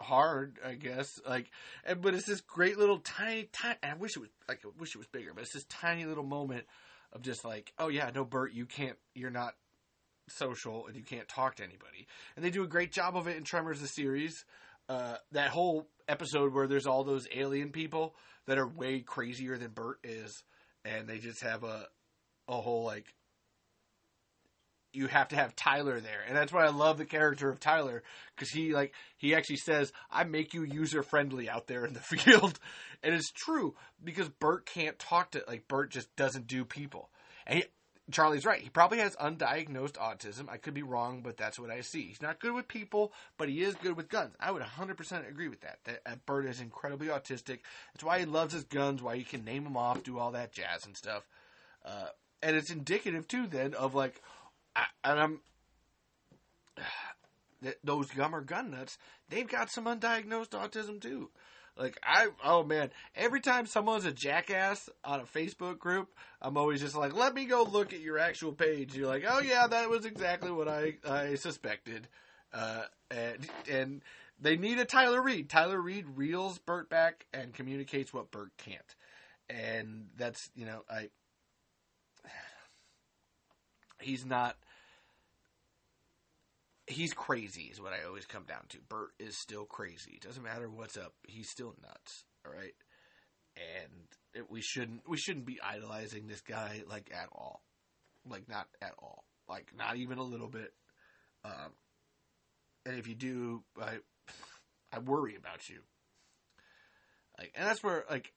hard, 0.00 0.58
I 0.64 0.74
guess. 0.74 1.20
Like, 1.28 1.50
and, 1.84 2.00
but 2.00 2.14
it's 2.14 2.26
this 2.26 2.40
great 2.40 2.78
little 2.78 2.98
tiny, 2.98 3.48
tiny. 3.52 3.76
I 3.82 3.94
wish 3.94 4.16
it 4.16 4.20
was 4.20 4.30
like, 4.48 4.60
I 4.64 4.68
wish 4.78 4.94
it 4.94 4.98
was 4.98 5.06
bigger, 5.08 5.32
but 5.34 5.42
it's 5.42 5.52
this 5.52 5.64
tiny 5.64 6.04
little 6.04 6.24
moment 6.24 6.64
of 7.12 7.22
just 7.22 7.44
like, 7.44 7.72
oh 7.78 7.88
yeah, 7.88 8.10
no, 8.14 8.24
Burt, 8.24 8.52
you 8.52 8.66
can't, 8.66 8.96
you're 9.14 9.30
not 9.30 9.54
social 10.28 10.86
and 10.86 10.96
you 10.96 11.02
can't 11.02 11.28
talk 11.28 11.56
to 11.56 11.62
anybody. 11.62 12.06
And 12.34 12.44
they 12.44 12.50
do 12.50 12.62
a 12.64 12.68
great 12.68 12.92
job 12.92 13.16
of 13.16 13.26
it 13.28 13.36
in 13.36 13.44
Tremors 13.44 13.80
the 13.80 13.88
series. 13.88 14.44
Uh, 14.88 15.16
that 15.32 15.50
whole 15.50 15.88
episode 16.08 16.52
where 16.52 16.68
there's 16.68 16.86
all 16.86 17.02
those 17.04 17.26
alien 17.34 17.70
people 17.70 18.14
that 18.46 18.58
are 18.58 18.68
way 18.68 19.00
crazier 19.00 19.58
than 19.58 19.70
Burt 19.70 19.98
is, 20.04 20.44
and 20.84 21.08
they 21.08 21.18
just 21.18 21.42
have 21.42 21.64
a 21.64 21.88
a 22.48 22.60
whole 22.60 22.84
like 22.84 23.12
you 24.96 25.06
have 25.06 25.28
to 25.28 25.36
have 25.36 25.54
Tyler 25.54 26.00
there, 26.00 26.22
and 26.26 26.36
that's 26.36 26.52
why 26.52 26.64
I 26.64 26.70
love 26.70 26.98
the 26.98 27.04
character 27.04 27.48
of 27.48 27.60
Tyler 27.60 28.02
because 28.34 28.50
he 28.50 28.72
like 28.72 28.92
he 29.16 29.34
actually 29.34 29.56
says, 29.56 29.92
"I 30.10 30.24
make 30.24 30.54
you 30.54 30.64
user 30.64 31.02
friendly 31.02 31.48
out 31.48 31.66
there 31.66 31.84
in 31.84 31.92
the 31.92 32.00
field," 32.16 32.58
and 33.02 33.14
it's 33.14 33.30
true 33.30 33.74
because 34.02 34.28
Burt 34.28 34.66
can't 34.66 34.98
talk 34.98 35.32
to 35.32 35.44
like 35.46 35.68
Burt 35.68 35.90
just 35.90 36.14
doesn't 36.16 36.46
do 36.46 36.64
people, 36.64 37.10
and 37.46 37.58
he, 37.58 37.64
Charlie's 38.10 38.44
right. 38.44 38.60
He 38.60 38.70
probably 38.70 38.98
has 38.98 39.16
undiagnosed 39.16 39.94
autism. 39.94 40.48
I 40.48 40.58
could 40.58 40.74
be 40.74 40.82
wrong, 40.82 41.22
but 41.22 41.36
that's 41.36 41.58
what 41.58 41.70
I 41.70 41.80
see. 41.80 42.02
He's 42.02 42.22
not 42.22 42.38
good 42.38 42.52
with 42.52 42.68
people, 42.68 43.12
but 43.36 43.48
he 43.48 43.62
is 43.62 43.74
good 43.74 43.96
with 43.96 44.08
guns. 44.08 44.34
I 44.38 44.52
would 44.52 44.62
100% 44.62 45.28
agree 45.28 45.48
with 45.48 45.62
that. 45.62 45.78
That, 45.84 46.24
Burt 46.24 46.46
is 46.46 46.60
incredibly 46.60 47.08
autistic. 47.08 47.60
That's 47.92 48.04
why 48.04 48.20
he 48.20 48.24
loves 48.24 48.54
his 48.54 48.62
guns, 48.64 49.02
why 49.02 49.16
he 49.16 49.24
can 49.24 49.44
name 49.44 49.64
them 49.64 49.76
off, 49.76 50.04
do 50.04 50.18
all 50.18 50.32
that 50.32 50.52
jazz 50.52 50.86
and 50.86 50.96
stuff. 50.96 51.26
Uh, 51.84 52.06
and 52.42 52.54
it's 52.54 52.70
indicative 52.70 53.26
too, 53.26 53.48
then, 53.48 53.74
of 53.74 53.94
like, 53.94 54.22
and 55.04 55.18
I'm 55.20 55.40
those 57.84 58.08
Gummer 58.08 58.44
gun 58.44 58.70
nuts. 58.70 58.98
They've 59.28 59.48
got 59.48 59.70
some 59.70 59.86
undiagnosed 59.86 60.50
autism 60.50 61.00
too. 61.00 61.30
Like 61.76 61.98
I, 62.02 62.28
oh 62.42 62.62
man, 62.62 62.90
every 63.14 63.40
time 63.40 63.66
someone's 63.66 64.06
a 64.06 64.12
jackass 64.12 64.88
on 65.04 65.20
a 65.20 65.24
Facebook 65.24 65.78
group, 65.78 66.08
I'm 66.40 66.56
always 66.56 66.80
just 66.80 66.96
like, 66.96 67.14
let 67.14 67.34
me 67.34 67.44
go 67.44 67.64
look 67.64 67.92
at 67.92 68.00
your 68.00 68.18
actual 68.18 68.52
page. 68.52 68.96
You're 68.96 69.06
like, 69.08 69.24
oh 69.28 69.40
yeah, 69.40 69.66
that 69.66 69.90
was 69.90 70.06
exactly 70.06 70.50
what 70.50 70.68
I 70.68 70.94
I 71.06 71.34
suspected. 71.34 72.08
Uh, 72.52 72.84
and 73.10 73.46
and 73.70 74.00
they 74.40 74.56
need 74.56 74.78
a 74.78 74.86
Tyler 74.86 75.20
Reed. 75.20 75.50
Tyler 75.50 75.80
Reed 75.80 76.06
reels 76.14 76.58
Burt 76.58 76.88
back 76.88 77.26
and 77.34 77.52
communicates 77.52 78.12
what 78.12 78.30
Burt 78.30 78.52
can't, 78.56 78.96
and 79.50 80.06
that's 80.16 80.48
you 80.54 80.64
know 80.64 80.82
I. 80.88 81.10
He's 84.00 84.24
not 84.24 84.56
he's 86.86 87.12
crazy 87.12 87.70
is 87.72 87.80
what 87.80 87.92
I 87.92 88.06
always 88.06 88.26
come 88.26 88.44
down 88.44 88.62
to. 88.70 88.78
Burt 88.88 89.10
is 89.18 89.36
still 89.36 89.64
crazy. 89.64 90.18
Doesn't 90.20 90.42
matter 90.42 90.68
what's 90.68 90.96
up. 90.96 91.14
He's 91.26 91.50
still 91.50 91.74
nuts. 91.82 92.24
All 92.46 92.52
right. 92.52 92.74
And 93.56 93.92
it, 94.34 94.50
we 94.50 94.60
shouldn't 94.60 95.08
we 95.08 95.16
shouldn't 95.16 95.46
be 95.46 95.58
idolizing 95.62 96.26
this 96.26 96.42
guy 96.42 96.82
like 96.88 97.10
at 97.12 97.28
all. 97.32 97.62
Like 98.28 98.48
not 98.48 98.68
at 98.80 98.94
all. 98.98 99.24
Like 99.48 99.72
not 99.76 99.96
even 99.96 100.18
a 100.18 100.22
little 100.22 100.48
bit. 100.48 100.72
Um, 101.44 101.72
and 102.84 102.98
if 102.98 103.08
you 103.08 103.14
do, 103.14 103.62
I 103.80 103.98
I 104.92 104.98
worry 104.98 105.36
about 105.36 105.68
you. 105.68 105.80
Like, 107.38 107.52
and 107.54 107.66
that's 107.66 107.82
where 107.82 108.04
like 108.10 108.32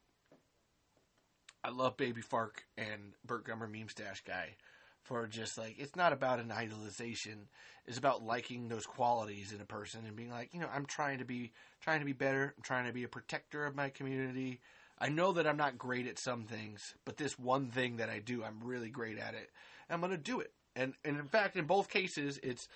I 1.63 1.69
love 1.69 1.97
Baby 1.97 2.21
Fark 2.21 2.63
and 2.77 3.13
Burt 3.25 3.45
Gummer 3.45 3.69
meme 3.69 3.89
stash 3.89 4.23
guy 4.25 4.55
for 5.03 5.27
just 5.27 5.57
like 5.57 5.75
it's 5.79 5.95
not 5.95 6.13
about 6.13 6.39
an 6.39 6.49
idolization. 6.49 7.47
It's 7.87 7.97
about 7.97 8.23
liking 8.23 8.67
those 8.67 8.85
qualities 8.85 9.51
in 9.51 9.61
a 9.61 9.65
person 9.65 10.01
and 10.05 10.15
being 10.15 10.29
like 10.29 10.53
you 10.53 10.59
know 10.59 10.69
i'm 10.73 10.85
trying 10.85 11.19
to 11.19 11.25
be 11.25 11.51
trying 11.81 11.99
to 11.99 12.05
be 12.05 12.13
better. 12.13 12.53
I'm 12.55 12.63
trying 12.63 12.85
to 12.85 12.93
be 12.93 13.03
a 13.03 13.09
protector 13.09 13.65
of 13.65 13.75
my 13.75 13.89
community. 13.89 14.59
I 14.99 15.09
know 15.09 15.31
that 15.33 15.47
i'm 15.47 15.57
not 15.57 15.77
great 15.77 16.07
at 16.07 16.19
some 16.19 16.43
things 16.43 16.93
but 17.05 17.17
this 17.17 17.39
one 17.39 17.67
thing 17.71 17.97
that 17.97 18.09
i 18.09 18.19
do 18.19 18.43
i'm 18.43 18.59
really 18.63 18.89
great 18.89 19.17
at 19.17 19.33
it. 19.33 19.49
I'm 19.89 20.01
going 20.01 20.11
to 20.11 20.17
do 20.17 20.39
it. 20.39 20.51
And 20.75 20.93
and 21.03 21.17
in 21.17 21.27
fact 21.27 21.55
in 21.55 21.65
both 21.65 21.89
cases 21.89 22.39
it's 22.43 22.67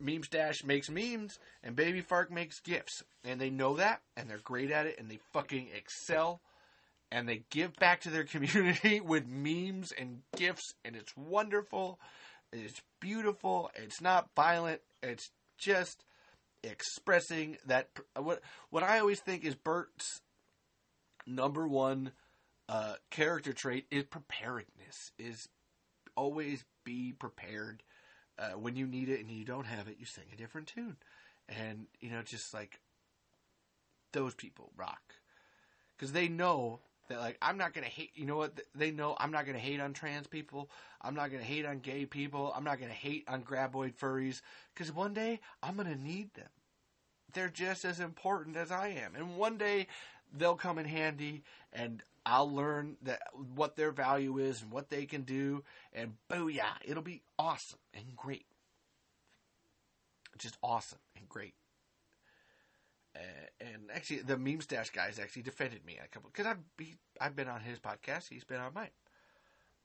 meme 0.00 0.24
stash 0.24 0.64
makes 0.64 0.90
memes 0.90 1.38
and 1.62 1.76
baby 1.76 2.00
fark 2.00 2.30
makes 2.30 2.60
gifts 2.60 3.02
and 3.24 3.40
they 3.40 3.50
know 3.50 3.76
that 3.76 4.02
and 4.16 4.28
they're 4.28 4.38
great 4.38 4.70
at 4.70 4.86
it 4.86 4.98
and 4.98 5.10
they 5.10 5.18
fucking 5.32 5.68
excel 5.74 6.40
and 7.10 7.28
they 7.28 7.44
give 7.50 7.74
back 7.76 8.00
to 8.02 8.10
their 8.10 8.24
community 8.24 9.00
with 9.00 9.26
memes 9.26 9.92
and 9.92 10.22
gifts, 10.36 10.74
and 10.84 10.96
it's 10.96 11.16
wonderful. 11.16 11.98
It's 12.52 12.80
beautiful. 13.00 13.70
It's 13.74 14.00
not 14.00 14.30
violent. 14.34 14.80
It's 15.02 15.30
just 15.58 16.04
expressing 16.62 17.58
that. 17.66 17.88
What 18.16 18.40
what 18.70 18.82
I 18.82 18.98
always 18.98 19.20
think 19.20 19.44
is 19.44 19.54
Burt's 19.54 20.20
number 21.26 21.66
one 21.66 22.12
uh, 22.68 22.94
character 23.10 23.52
trait 23.52 23.86
is 23.90 24.04
preparedness. 24.04 25.12
Is 25.18 25.48
always 26.16 26.64
be 26.84 27.12
prepared. 27.12 27.82
Uh, 28.38 28.50
when 28.50 28.76
you 28.76 28.86
need 28.86 29.08
it 29.08 29.20
and 29.20 29.30
you 29.30 29.46
don't 29.46 29.64
have 29.64 29.88
it, 29.88 29.96
you 29.98 30.04
sing 30.04 30.24
a 30.30 30.36
different 30.36 30.66
tune, 30.66 30.96
and 31.48 31.86
you 32.00 32.10
know, 32.10 32.20
just 32.22 32.52
like 32.52 32.80
those 34.12 34.34
people 34.34 34.70
rock 34.76 35.14
because 35.96 36.12
they 36.12 36.28
know 36.28 36.80
that 37.08 37.18
like 37.18 37.38
I'm 37.40 37.58
not 37.58 37.74
gonna 37.74 37.86
hate. 37.86 38.10
You 38.14 38.26
know 38.26 38.36
what? 38.36 38.60
They 38.74 38.90
know 38.90 39.16
I'm 39.18 39.30
not 39.30 39.46
gonna 39.46 39.58
hate 39.58 39.80
on 39.80 39.92
trans 39.92 40.26
people. 40.26 40.70
I'm 41.00 41.14
not 41.14 41.30
gonna 41.30 41.42
hate 41.42 41.66
on 41.66 41.80
gay 41.80 42.06
people. 42.06 42.52
I'm 42.56 42.64
not 42.64 42.80
gonna 42.80 42.92
hate 42.92 43.24
on 43.28 43.42
graboid 43.42 43.94
furries 43.94 44.40
because 44.74 44.92
one 44.92 45.14
day 45.14 45.40
I'm 45.62 45.76
gonna 45.76 45.96
need 45.96 46.34
them. 46.34 46.48
They're 47.32 47.48
just 47.48 47.84
as 47.84 48.00
important 48.00 48.56
as 48.56 48.70
I 48.70 48.88
am, 48.88 49.14
and 49.14 49.36
one 49.36 49.58
day 49.58 49.88
they'll 50.32 50.54
come 50.54 50.78
in 50.78 50.86
handy, 50.86 51.42
and 51.72 52.02
I'll 52.24 52.50
learn 52.50 52.96
that 53.02 53.22
what 53.54 53.76
their 53.76 53.92
value 53.92 54.38
is 54.38 54.62
and 54.62 54.72
what 54.72 54.88
they 54.88 55.06
can 55.06 55.22
do, 55.22 55.62
and 55.92 56.14
booyah! 56.30 56.78
It'll 56.84 57.02
be 57.02 57.22
awesome 57.38 57.78
and 57.94 58.16
great. 58.16 58.46
Just 60.38 60.56
awesome 60.62 60.98
and 61.16 61.28
great. 61.28 61.54
Uh, 63.16 63.64
and 63.72 63.90
actually, 63.94 64.18
the 64.18 64.36
meme 64.36 64.60
stash 64.60 64.90
guys 64.90 65.18
actually 65.18 65.42
defended 65.42 65.84
me 65.86 65.98
a 66.02 66.08
couple 66.08 66.30
because 66.30 66.46
I've 66.46 66.76
be, 66.76 66.96
I've 67.20 67.34
been 67.34 67.48
on 67.48 67.62
his 67.62 67.78
podcast, 67.78 68.24
he's 68.28 68.44
been 68.44 68.60
on 68.60 68.74
mine. 68.74 68.90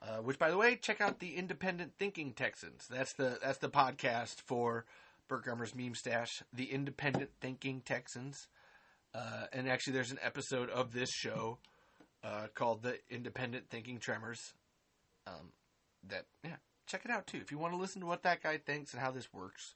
Uh, 0.02 0.18
which, 0.18 0.40
by 0.40 0.50
the 0.50 0.58
way, 0.58 0.76
check 0.76 1.00
out 1.00 1.20
the 1.20 1.36
Independent 1.36 1.94
Thinking 2.00 2.34
Texans. 2.34 2.88
That's 2.90 3.14
the 3.14 3.38
that's 3.42 3.60
the 3.60 3.70
podcast 3.70 4.42
for 4.48 4.86
Burt 5.28 5.46
Gummer's 5.46 5.76
meme 5.76 5.94
stash. 5.94 6.42
The 6.52 6.72
Independent 6.72 7.30
Thinking 7.40 7.82
Texans. 7.82 8.48
Uh, 9.14 9.46
and 9.54 9.70
actually, 9.70 9.94
there's 9.94 10.12
an 10.12 10.20
episode 10.24 10.70
of 10.72 10.92
this 10.92 11.12
show 11.12 11.60
uh, 12.24 12.48
called 12.56 12.82
the 12.82 12.98
Independent 13.12 13.70
Thinking 13.70 14.00
Tremors. 14.00 14.40
Um, 15.28 15.52
that 16.10 16.26
yeah, 16.44 16.56
check 16.88 17.06
it 17.06 17.12
out 17.12 17.28
too 17.28 17.38
if 17.38 17.52
you 17.52 17.60
want 17.60 17.74
to 17.74 17.80
listen 17.80 18.02
to 18.02 18.08
what 18.08 18.24
that 18.24 18.42
guy 18.42 18.58
thinks 18.58 18.94
and 18.94 19.02
how 19.02 19.12
this 19.12 19.32
works. 19.32 19.76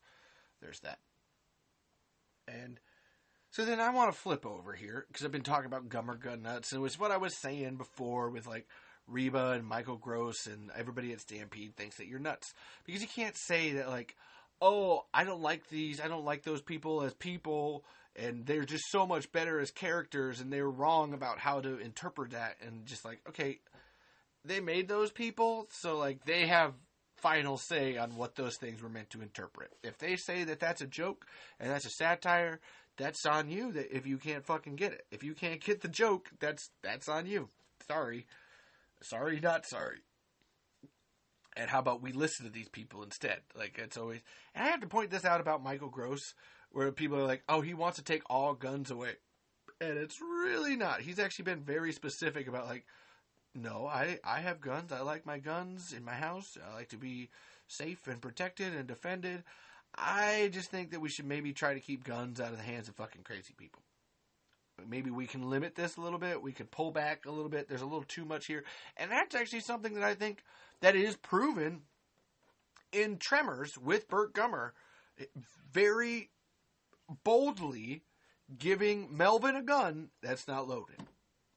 There's 0.59 0.79
that. 0.79 0.97
And 2.47 2.79
so 3.55 3.63
then 3.63 3.79
I 3.79 3.91
want 3.91 4.11
to 4.11 4.19
flip 4.19 4.45
over 4.45 4.73
here 4.73 5.05
because 5.07 5.25
I've 5.25 5.31
been 5.31 5.41
talking 5.41 5.67
about 5.67 5.87
Gummer 5.87 6.19
Gun 6.19 6.41
Nuts, 6.41 6.73
and 6.73 6.79
it 6.79 6.83
was 6.83 6.99
what 6.99 7.11
I 7.11 7.15
was 7.15 7.39
saying 7.39 7.77
before 7.77 8.29
with 8.29 8.45
like 8.45 8.67
Reba 9.07 9.51
and 9.51 9.65
Michael 9.65 9.95
Gross 9.95 10.45
and 10.45 10.69
everybody 10.77 11.13
at 11.13 11.21
Stampede 11.21 11.73
thinks 11.77 11.95
that 11.95 12.07
you're 12.07 12.19
nuts 12.19 12.53
because 12.85 13.01
you 13.01 13.07
can't 13.07 13.37
say 13.37 13.71
that 13.73 13.87
like, 13.87 14.17
oh, 14.61 15.05
I 15.13 15.23
don't 15.23 15.41
like 15.41 15.69
these, 15.69 16.01
I 16.01 16.09
don't 16.09 16.25
like 16.25 16.43
those 16.43 16.61
people 16.61 17.03
as 17.03 17.13
people, 17.13 17.85
and 18.17 18.45
they're 18.45 18.65
just 18.65 18.91
so 18.91 19.07
much 19.07 19.31
better 19.31 19.61
as 19.61 19.71
characters, 19.71 20.41
and 20.41 20.51
they're 20.51 20.69
wrong 20.69 21.13
about 21.13 21.39
how 21.39 21.61
to 21.61 21.77
interpret 21.77 22.31
that, 22.31 22.57
and 22.59 22.85
just 22.85 23.05
like, 23.05 23.21
okay, 23.29 23.59
they 24.43 24.59
made 24.59 24.89
those 24.89 25.11
people, 25.11 25.69
so 25.71 25.97
like 25.97 26.25
they 26.25 26.45
have 26.45 26.73
final 27.15 27.57
say 27.57 27.97
on 27.97 28.17
what 28.17 28.35
those 28.35 28.57
things 28.57 28.83
were 28.83 28.89
meant 28.89 29.09
to 29.11 29.21
interpret. 29.21 29.71
If 29.81 29.97
they 29.97 30.15
say 30.15 30.43
that 30.43 30.59
that's 30.59 30.81
a 30.81 30.87
joke 30.87 31.25
and 31.59 31.71
that's 31.71 31.85
a 31.85 31.89
satire, 31.89 32.59
that's 32.97 33.25
on 33.25 33.49
you 33.49 33.71
that 33.73 33.95
if 33.95 34.05
you 34.05 34.17
can't 34.17 34.45
fucking 34.45 34.75
get 34.75 34.93
it. 34.93 35.05
If 35.11 35.23
you 35.23 35.33
can't 35.33 35.63
get 35.63 35.81
the 35.81 35.87
joke, 35.87 36.29
that's 36.39 36.69
that's 36.83 37.09
on 37.09 37.25
you. 37.25 37.49
Sorry. 37.87 38.25
Sorry, 39.01 39.39
not 39.39 39.65
sorry. 39.65 39.99
And 41.57 41.69
how 41.69 41.79
about 41.79 42.01
we 42.01 42.11
listen 42.11 42.45
to 42.45 42.51
these 42.51 42.69
people 42.69 43.03
instead? 43.03 43.39
Like 43.55 43.77
it's 43.77 43.97
always 43.97 44.21
and 44.53 44.65
I 44.65 44.69
have 44.69 44.81
to 44.81 44.87
point 44.87 45.11
this 45.11 45.25
out 45.25 45.41
about 45.41 45.63
Michael 45.63 45.89
Gross, 45.89 46.33
where 46.71 46.91
people 46.91 47.17
are 47.17 47.27
like, 47.27 47.43
Oh, 47.49 47.61
he 47.61 47.73
wants 47.73 47.97
to 47.97 48.03
take 48.03 48.23
all 48.29 48.53
guns 48.53 48.91
away. 48.91 49.13
And 49.81 49.97
it's 49.97 50.21
really 50.21 50.75
not. 50.75 51.01
He's 51.01 51.19
actually 51.19 51.45
been 51.45 51.63
very 51.63 51.91
specific 51.91 52.47
about 52.47 52.67
like, 52.67 52.85
no, 53.53 53.87
I, 53.87 54.19
I 54.23 54.39
have 54.39 54.59
guns. 54.61 54.91
I 54.91 55.01
like 55.01 55.25
my 55.25 55.39
guns 55.39 55.93
in 55.93 56.03
my 56.03 56.13
house. 56.13 56.57
I 56.65 56.73
like 56.73 56.89
to 56.89 56.97
be 56.97 57.29
safe 57.67 58.07
and 58.07 58.21
protected 58.21 58.73
and 58.73 58.87
defended. 58.87 59.43
I 59.97 60.49
just 60.51 60.69
think 60.69 60.91
that 60.91 60.99
we 60.99 61.09
should 61.09 61.25
maybe 61.25 61.53
try 61.53 61.73
to 61.73 61.79
keep 61.79 62.03
guns 62.03 62.39
out 62.39 62.51
of 62.51 62.57
the 62.57 62.63
hands 62.63 62.87
of 62.87 62.95
fucking 62.95 63.23
crazy 63.23 63.53
people. 63.57 63.81
Maybe 64.87 65.09
we 65.09 65.25
can 65.25 65.49
limit 65.49 65.75
this 65.75 65.95
a 65.95 66.01
little 66.01 66.19
bit. 66.19 66.41
We 66.41 66.51
could 66.51 66.69
pull 66.69 66.91
back 66.91 67.25
a 67.25 67.31
little 67.31 67.49
bit. 67.49 67.69
There's 67.69 67.81
a 67.81 67.85
little 67.85 68.03
too 68.03 68.25
much 68.25 68.45
here. 68.45 68.63
And 68.97 69.09
that's 69.09 69.33
actually 69.33 69.61
something 69.61 69.93
that 69.93 70.03
I 70.03 70.15
think 70.15 70.43
that 70.81 70.95
is 70.95 71.15
proven 71.15 71.81
in 72.91 73.17
Tremors 73.17 73.77
with 73.77 74.09
Burt 74.09 74.33
Gummer 74.33 74.71
very 75.71 76.29
boldly 77.23 78.03
giving 78.57 79.15
Melvin 79.15 79.55
a 79.55 79.61
gun 79.61 80.09
that's 80.21 80.47
not 80.47 80.67
loaded. 80.67 80.97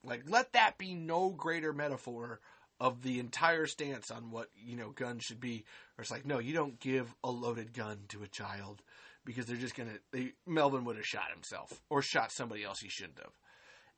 Like, 0.04 0.22
let 0.28 0.52
that 0.52 0.78
be 0.78 0.94
no 0.94 1.30
greater 1.30 1.72
metaphor 1.72 2.40
of 2.80 3.02
the 3.02 3.18
entire 3.18 3.66
stance 3.66 4.10
on 4.10 4.30
what 4.30 4.48
you 4.56 4.76
know 4.76 4.90
guns 4.90 5.24
should 5.24 5.40
be. 5.40 5.64
Or 5.96 6.02
it's 6.02 6.10
like, 6.10 6.26
no, 6.26 6.38
you 6.38 6.54
don't 6.54 6.78
give 6.78 7.14
a 7.24 7.30
loaded 7.30 7.72
gun 7.72 8.00
to 8.08 8.22
a 8.22 8.28
child 8.28 8.82
because 9.24 9.46
they're 9.46 9.56
just 9.56 9.74
gonna. 9.74 9.98
They, 10.12 10.32
Melvin 10.46 10.84
would 10.84 10.96
have 10.96 11.06
shot 11.06 11.30
himself 11.32 11.82
or 11.90 12.02
shot 12.02 12.32
somebody 12.32 12.64
else 12.64 12.80
he 12.80 12.88
shouldn't 12.88 13.18
have. 13.18 13.32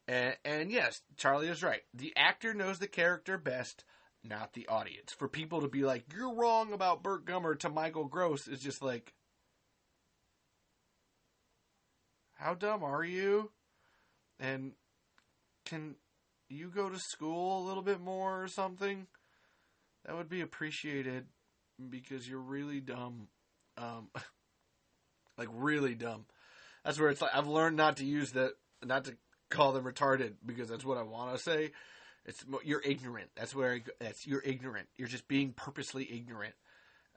And, 0.09 0.37
and 0.45 0.71
yes, 0.73 1.03
Charlie 1.17 1.49
is 1.49 1.63
right. 1.63 1.83
The 1.95 2.13
actor 2.17 2.55
knows 2.55 2.79
the 2.79 2.89
character 2.89 3.39
best, 3.39 3.85
not 4.25 4.55
the 4.55 4.67
audience. 4.67 5.13
For 5.13 5.29
people 5.29 5.61
to 5.61 5.69
be 5.69 5.85
like, 5.85 6.05
"You're 6.13 6.35
wrong 6.35 6.73
about 6.73 7.03
Burt 7.03 7.25
Gummer" 7.25 7.59
to 7.61 7.69
Michael 7.69 8.07
Gross 8.07 8.49
is 8.49 8.61
just 8.61 8.83
like, 8.83 9.13
how 12.41 12.55
dumb 12.55 12.83
are 12.83 13.05
you? 13.05 13.51
And 14.39 14.73
can 15.67 15.97
you 16.51 16.69
go 16.69 16.89
to 16.89 16.99
school 16.99 17.65
a 17.65 17.67
little 17.67 17.83
bit 17.83 18.01
more 18.01 18.43
or 18.43 18.49
something? 18.49 19.07
That 20.05 20.17
would 20.17 20.29
be 20.29 20.41
appreciated 20.41 21.27
because 21.89 22.29
you're 22.29 22.41
really 22.41 22.81
dumb. 22.81 23.29
Um, 23.79 24.09
like 25.39 25.49
really 25.53 25.95
dumb. 25.95 26.27
That's 26.85 26.99
where 26.99 27.11
it's 27.11 27.21
like 27.21 27.35
I've 27.35 27.47
learned 27.47 27.77
not 27.77 27.99
to 27.99 28.05
use 28.05 28.33
that, 28.33 28.53
not 28.85 29.05
to 29.05 29.17
call 29.51 29.73
them 29.73 29.85
retarded 29.85 30.35
because 30.45 30.69
that's 30.69 30.85
what 30.85 30.99
I 30.99 31.03
want 31.03 31.37
to 31.37 31.43
say. 31.43 31.73
It's 32.27 32.45
you're 32.65 32.83
ignorant. 32.83 33.31
That's 33.37 33.55
where 33.55 33.75
I, 33.75 33.83
that's 33.99 34.27
you're 34.27 34.43
ignorant. 34.43 34.89
You're 34.97 35.09
just 35.09 35.29
being 35.29 35.53
purposely 35.53 36.09
ignorant. 36.11 36.55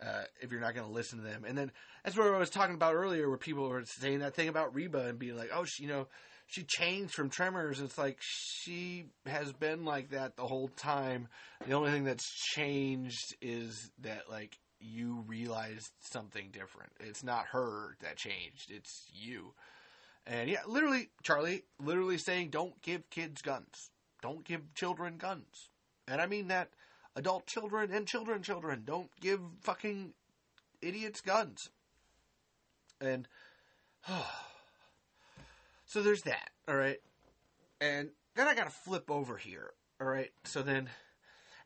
Uh, 0.02 0.24
if 0.42 0.52
you're 0.52 0.60
not 0.60 0.74
going 0.74 0.88
to 0.88 0.92
listen 0.92 1.20
to 1.20 1.24
them, 1.24 1.46
and 1.48 1.58
then 1.58 1.72
that's 2.04 2.18
where 2.18 2.36
I 2.36 2.40
was 2.40 2.50
talking 2.50 2.76
about 2.76 2.96
earlier, 2.96 3.30
where 3.30 3.38
people 3.38 3.70
were 3.70 3.86
saying 3.86 4.20
that 4.20 4.36
thing 4.36 4.50
about 4.50 4.76
Reba 4.76 5.06
and 5.08 5.20
being 5.20 5.38
like, 5.38 5.52
"Oh, 5.54 5.64
she, 5.64 5.84
you 5.84 5.90
know, 5.90 6.08
she 6.48 6.64
changed 6.64 7.14
from 7.14 7.30
Tremors." 7.30 7.80
It's 7.80 7.98
like 7.98 8.18
she 8.22 9.06
has 9.26 9.52
been 9.54 9.86
like 9.86 10.10
that 10.12 10.36
the 10.36 10.48
whole 10.48 10.70
time. 10.70 11.28
The 11.66 11.74
only 11.74 11.92
thing 11.92 12.04
that's 12.04 12.30
changed 12.54 13.36
is 13.42 13.92
that 14.02 14.30
like 14.30 14.58
you 14.84 15.24
realized 15.28 15.92
something 16.00 16.50
different. 16.52 16.92
It's 17.00 17.24
not 17.24 17.48
her 17.52 17.96
that 18.02 18.18
changed, 18.18 18.70
it's 18.70 19.10
you. 19.14 19.54
And 20.26 20.50
yeah, 20.50 20.62
literally, 20.68 21.10
Charlie, 21.22 21.64
literally 21.80 22.18
saying, 22.18 22.50
don't 22.50 22.82
give 22.82 23.10
kids 23.10 23.42
guns. 23.42 23.92
Don't 24.22 24.46
give 24.46 24.74
children 24.74 25.18
guns. 25.18 25.70
And 26.08 26.22
I 26.22 26.28
mean 26.28 26.48
that 26.48 26.70
adult 27.16 27.46
children 27.46 27.92
and 27.94 28.08
children 28.08 28.42
children. 28.42 28.84
Don't 28.86 29.10
give 29.20 29.40
fucking 29.62 30.14
idiots 30.82 31.22
guns. 31.22 31.70
And 33.02 33.28
oh, 34.10 34.53
so 35.94 36.02
there's 36.02 36.24
that, 36.24 36.50
all 36.68 36.76
right? 36.76 36.98
And 37.80 38.10
then 38.36 38.48
I 38.48 38.56
got 38.56 38.64
to 38.64 38.72
flip 38.72 39.12
over 39.12 39.38
here, 39.38 39.70
all 40.02 40.08
right? 40.08 40.32
So 40.44 40.64
then 40.64 40.90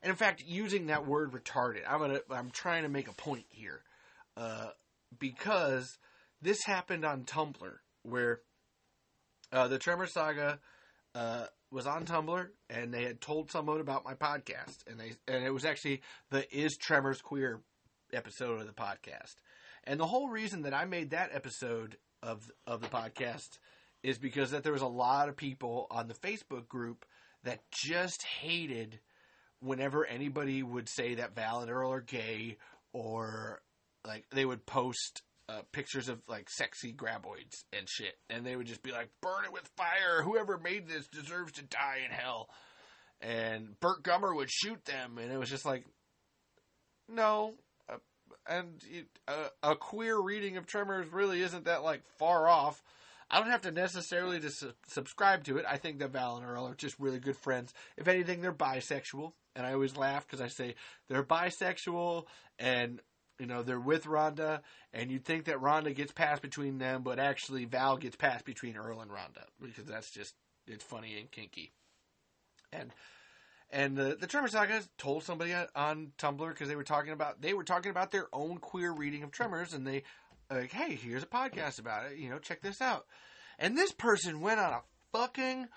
and 0.02 0.10
in 0.10 0.16
fact, 0.16 0.44
using 0.46 0.86
that 0.86 1.06
word 1.06 1.32
retarded, 1.32 1.80
I'm 1.88 1.98
gonna 1.98 2.20
I'm 2.30 2.50
trying 2.50 2.82
to 2.82 2.90
make 2.90 3.08
a 3.08 3.14
point 3.14 3.46
here, 3.48 3.80
uh, 4.36 4.68
because 5.18 5.96
this 6.42 6.62
happened 6.64 7.06
on 7.06 7.24
Tumblr 7.24 7.72
where 8.02 8.40
uh, 9.50 9.66
the 9.66 9.78
Tremor 9.78 10.06
Saga 10.06 10.60
uh, 11.14 11.46
was 11.70 11.86
on 11.86 12.04
Tumblr 12.04 12.48
and 12.68 12.92
they 12.92 13.04
had 13.04 13.22
told 13.22 13.50
someone 13.50 13.80
about 13.80 14.04
my 14.04 14.14
podcast 14.14 14.86
and 14.86 15.00
they 15.00 15.12
and 15.26 15.42
it 15.42 15.54
was 15.54 15.64
actually 15.64 16.02
the 16.30 16.46
Is 16.54 16.76
Tremors 16.76 17.22
Queer 17.22 17.60
episode 18.12 18.60
of 18.60 18.66
the 18.66 18.74
podcast. 18.74 19.36
And 19.84 19.98
the 19.98 20.06
whole 20.06 20.28
reason 20.28 20.62
that 20.62 20.74
I 20.74 20.84
made 20.84 21.10
that 21.10 21.30
episode 21.32 21.96
of 22.22 22.50
of 22.66 22.82
the 22.82 22.88
podcast 22.88 23.58
is 24.02 24.18
because 24.18 24.50
that 24.52 24.62
there 24.62 24.72
was 24.72 24.82
a 24.82 24.86
lot 24.86 25.28
of 25.28 25.36
people 25.36 25.86
on 25.90 26.08
the 26.08 26.14
Facebook 26.14 26.68
group 26.68 27.04
that 27.44 27.60
just 27.72 28.22
hated 28.22 29.00
whenever 29.60 30.06
anybody 30.06 30.62
would 30.62 30.88
say 30.88 31.16
that 31.16 31.34
Val 31.34 31.60
and 31.60 31.70
Earl 31.70 31.92
are 31.92 32.00
gay, 32.00 32.56
or 32.92 33.60
like 34.06 34.24
they 34.30 34.44
would 34.44 34.66
post 34.66 35.22
uh, 35.48 35.62
pictures 35.72 36.08
of 36.08 36.20
like 36.28 36.48
sexy 36.50 36.92
graboids 36.92 37.64
and 37.72 37.88
shit, 37.88 38.16
and 38.30 38.44
they 38.44 38.56
would 38.56 38.66
just 38.66 38.82
be 38.82 38.92
like, 38.92 39.08
"Burn 39.20 39.44
it 39.44 39.52
with 39.52 39.68
fire! 39.76 40.22
Whoever 40.22 40.58
made 40.58 40.88
this 40.88 41.06
deserves 41.08 41.52
to 41.52 41.62
die 41.62 42.00
in 42.04 42.10
hell." 42.10 42.48
And 43.20 43.78
Burt 43.80 44.04
Gummer 44.04 44.34
would 44.34 44.50
shoot 44.50 44.84
them, 44.84 45.18
and 45.18 45.32
it 45.32 45.38
was 45.38 45.50
just 45.50 45.64
like, 45.64 45.84
no. 47.08 47.54
Uh, 47.88 47.96
and 48.46 48.82
it, 48.88 49.06
uh, 49.26 49.48
a 49.62 49.74
queer 49.74 50.18
reading 50.20 50.56
of 50.56 50.66
Tremors 50.66 51.12
really 51.12 51.42
isn't 51.42 51.64
that 51.64 51.82
like 51.82 52.02
far 52.18 52.48
off. 52.48 52.82
I 53.30 53.40
don't 53.40 53.50
have 53.50 53.62
to 53.62 53.70
necessarily 53.70 54.40
su- 54.48 54.72
subscribe 54.86 55.44
to 55.44 55.58
it. 55.58 55.66
I 55.68 55.76
think 55.76 55.98
that 55.98 56.12
Val 56.12 56.36
and 56.36 56.46
Earl 56.46 56.66
are 56.66 56.74
just 56.74 56.98
really 56.98 57.18
good 57.18 57.36
friends. 57.36 57.74
If 57.96 58.08
anything, 58.08 58.40
they're 58.40 58.52
bisexual 58.52 59.32
and 59.58 59.66
I 59.66 59.72
always 59.72 59.96
laugh 59.96 60.26
because 60.26 60.40
I 60.40 60.46
say 60.46 60.76
they're 61.08 61.24
bisexual 61.24 62.26
and 62.58 63.00
you 63.38 63.46
know 63.46 63.62
they're 63.62 63.80
with 63.80 64.04
Rhonda, 64.04 64.60
and 64.92 65.10
you'd 65.10 65.24
think 65.24 65.44
that 65.44 65.60
Rhonda 65.60 65.94
gets 65.94 66.12
passed 66.12 66.42
between 66.42 66.78
them, 66.78 67.02
but 67.02 67.18
actually 67.18 67.64
Val 67.64 67.96
gets 67.96 68.16
passed 68.16 68.44
between 68.44 68.76
Earl 68.76 69.00
and 69.00 69.10
Rhonda 69.10 69.44
because 69.60 69.84
that's 69.84 70.10
just 70.10 70.34
it's 70.66 70.84
funny 70.84 71.18
and 71.18 71.30
kinky. 71.30 71.72
And 72.72 72.92
and 73.70 73.96
the 73.96 74.16
the 74.18 74.26
Tremor 74.28 74.48
Saga 74.48 74.82
told 74.96 75.24
somebody 75.24 75.54
on 75.74 76.12
Tumblr 76.18 76.48
because 76.48 76.68
they 76.68 76.76
were 76.76 76.84
talking 76.84 77.12
about 77.12 77.42
they 77.42 77.54
were 77.54 77.64
talking 77.64 77.90
about 77.90 78.12
their 78.12 78.26
own 78.32 78.58
queer 78.58 78.92
reading 78.92 79.24
of 79.24 79.32
Tremors, 79.32 79.74
and 79.74 79.86
they 79.86 80.04
like, 80.50 80.72
hey, 80.72 80.94
here's 80.94 81.22
a 81.22 81.26
podcast 81.26 81.78
about 81.78 82.10
it. 82.10 82.18
You 82.18 82.30
know, 82.30 82.38
check 82.38 82.62
this 82.62 82.80
out. 82.80 83.06
And 83.58 83.76
this 83.76 83.92
person 83.92 84.40
went 84.40 84.60
on 84.60 84.72
a 84.72 84.82
fucking 85.12 85.68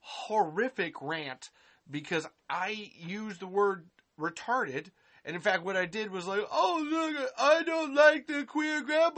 horrific 0.00 0.94
rant 1.00 1.50
because 1.90 2.26
I 2.48 2.90
used 2.98 3.40
the 3.40 3.46
word 3.46 3.86
retarded. 4.18 4.90
And 5.24 5.34
in 5.36 5.42
fact, 5.42 5.64
what 5.64 5.76
I 5.76 5.86
did 5.86 6.10
was 6.10 6.26
like, 6.26 6.44
oh, 6.50 6.86
look, 6.88 7.32
I 7.38 7.62
don't 7.62 7.94
like 7.94 8.26
the 8.26 8.44
queer 8.44 8.82
blah. 8.82 9.10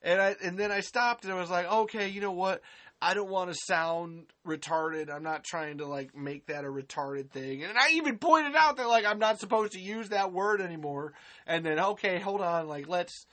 And 0.00 0.20
I, 0.20 0.36
and 0.44 0.56
then 0.56 0.70
I 0.70 0.80
stopped 0.80 1.24
and 1.24 1.32
I 1.32 1.36
was 1.36 1.50
like, 1.50 1.70
okay, 1.70 2.08
you 2.08 2.20
know 2.20 2.32
what? 2.32 2.62
I 3.00 3.14
don't 3.14 3.30
want 3.30 3.50
to 3.50 3.56
sound 3.66 4.26
retarded. 4.46 5.12
I'm 5.12 5.22
not 5.22 5.44
trying 5.44 5.78
to 5.78 5.86
like 5.86 6.16
make 6.16 6.46
that 6.46 6.64
a 6.64 6.68
retarded 6.68 7.30
thing. 7.30 7.62
And 7.62 7.78
I 7.78 7.90
even 7.92 8.18
pointed 8.18 8.56
out 8.56 8.76
that 8.76 8.88
like 8.88 9.04
I'm 9.04 9.20
not 9.20 9.38
supposed 9.38 9.72
to 9.72 9.80
use 9.80 10.08
that 10.08 10.32
word 10.32 10.60
anymore. 10.60 11.12
And 11.46 11.64
then 11.64 11.78
okay, 11.78 12.18
hold 12.18 12.40
on, 12.40 12.66
like 12.66 12.88
let's 12.88 13.26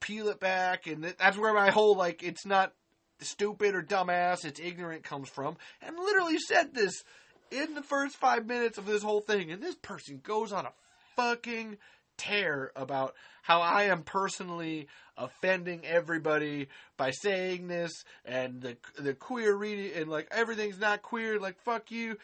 peel 0.00 0.28
it 0.28 0.40
back. 0.40 0.86
And 0.86 1.04
that's 1.04 1.38
where 1.38 1.54
my 1.54 1.70
whole 1.70 1.96
like 1.96 2.22
it's 2.22 2.44
not 2.44 2.72
stupid 3.20 3.74
or 3.74 3.82
dumbass, 3.82 4.44
it's 4.44 4.60
ignorant 4.60 5.04
comes 5.04 5.28
from, 5.28 5.56
and 5.80 5.96
literally 5.96 6.38
said 6.38 6.74
this 6.74 7.02
in 7.50 7.74
the 7.74 7.82
first 7.82 8.16
five 8.16 8.46
minutes 8.46 8.78
of 8.78 8.86
this 8.86 9.02
whole 9.02 9.20
thing. 9.20 9.50
And 9.50 9.62
this 9.62 9.76
person 9.76 10.20
goes 10.22 10.52
on 10.52 10.66
a 10.66 10.72
fucking 11.14 11.78
tear 12.16 12.72
about 12.76 13.14
how 13.42 13.60
I 13.60 13.84
am 13.84 14.02
personally 14.02 14.88
offending 15.16 15.84
everybody 15.86 16.68
by 16.96 17.10
saying 17.10 17.68
this 17.68 18.04
and 18.24 18.60
the 18.60 18.76
the 18.98 19.14
queer 19.14 19.54
reading 19.54 19.92
and 19.94 20.10
like 20.10 20.28
everything's 20.30 20.78
not 20.78 21.02
queer 21.02 21.40
like 21.40 21.58
fuck 21.62 21.90
you 21.90 22.18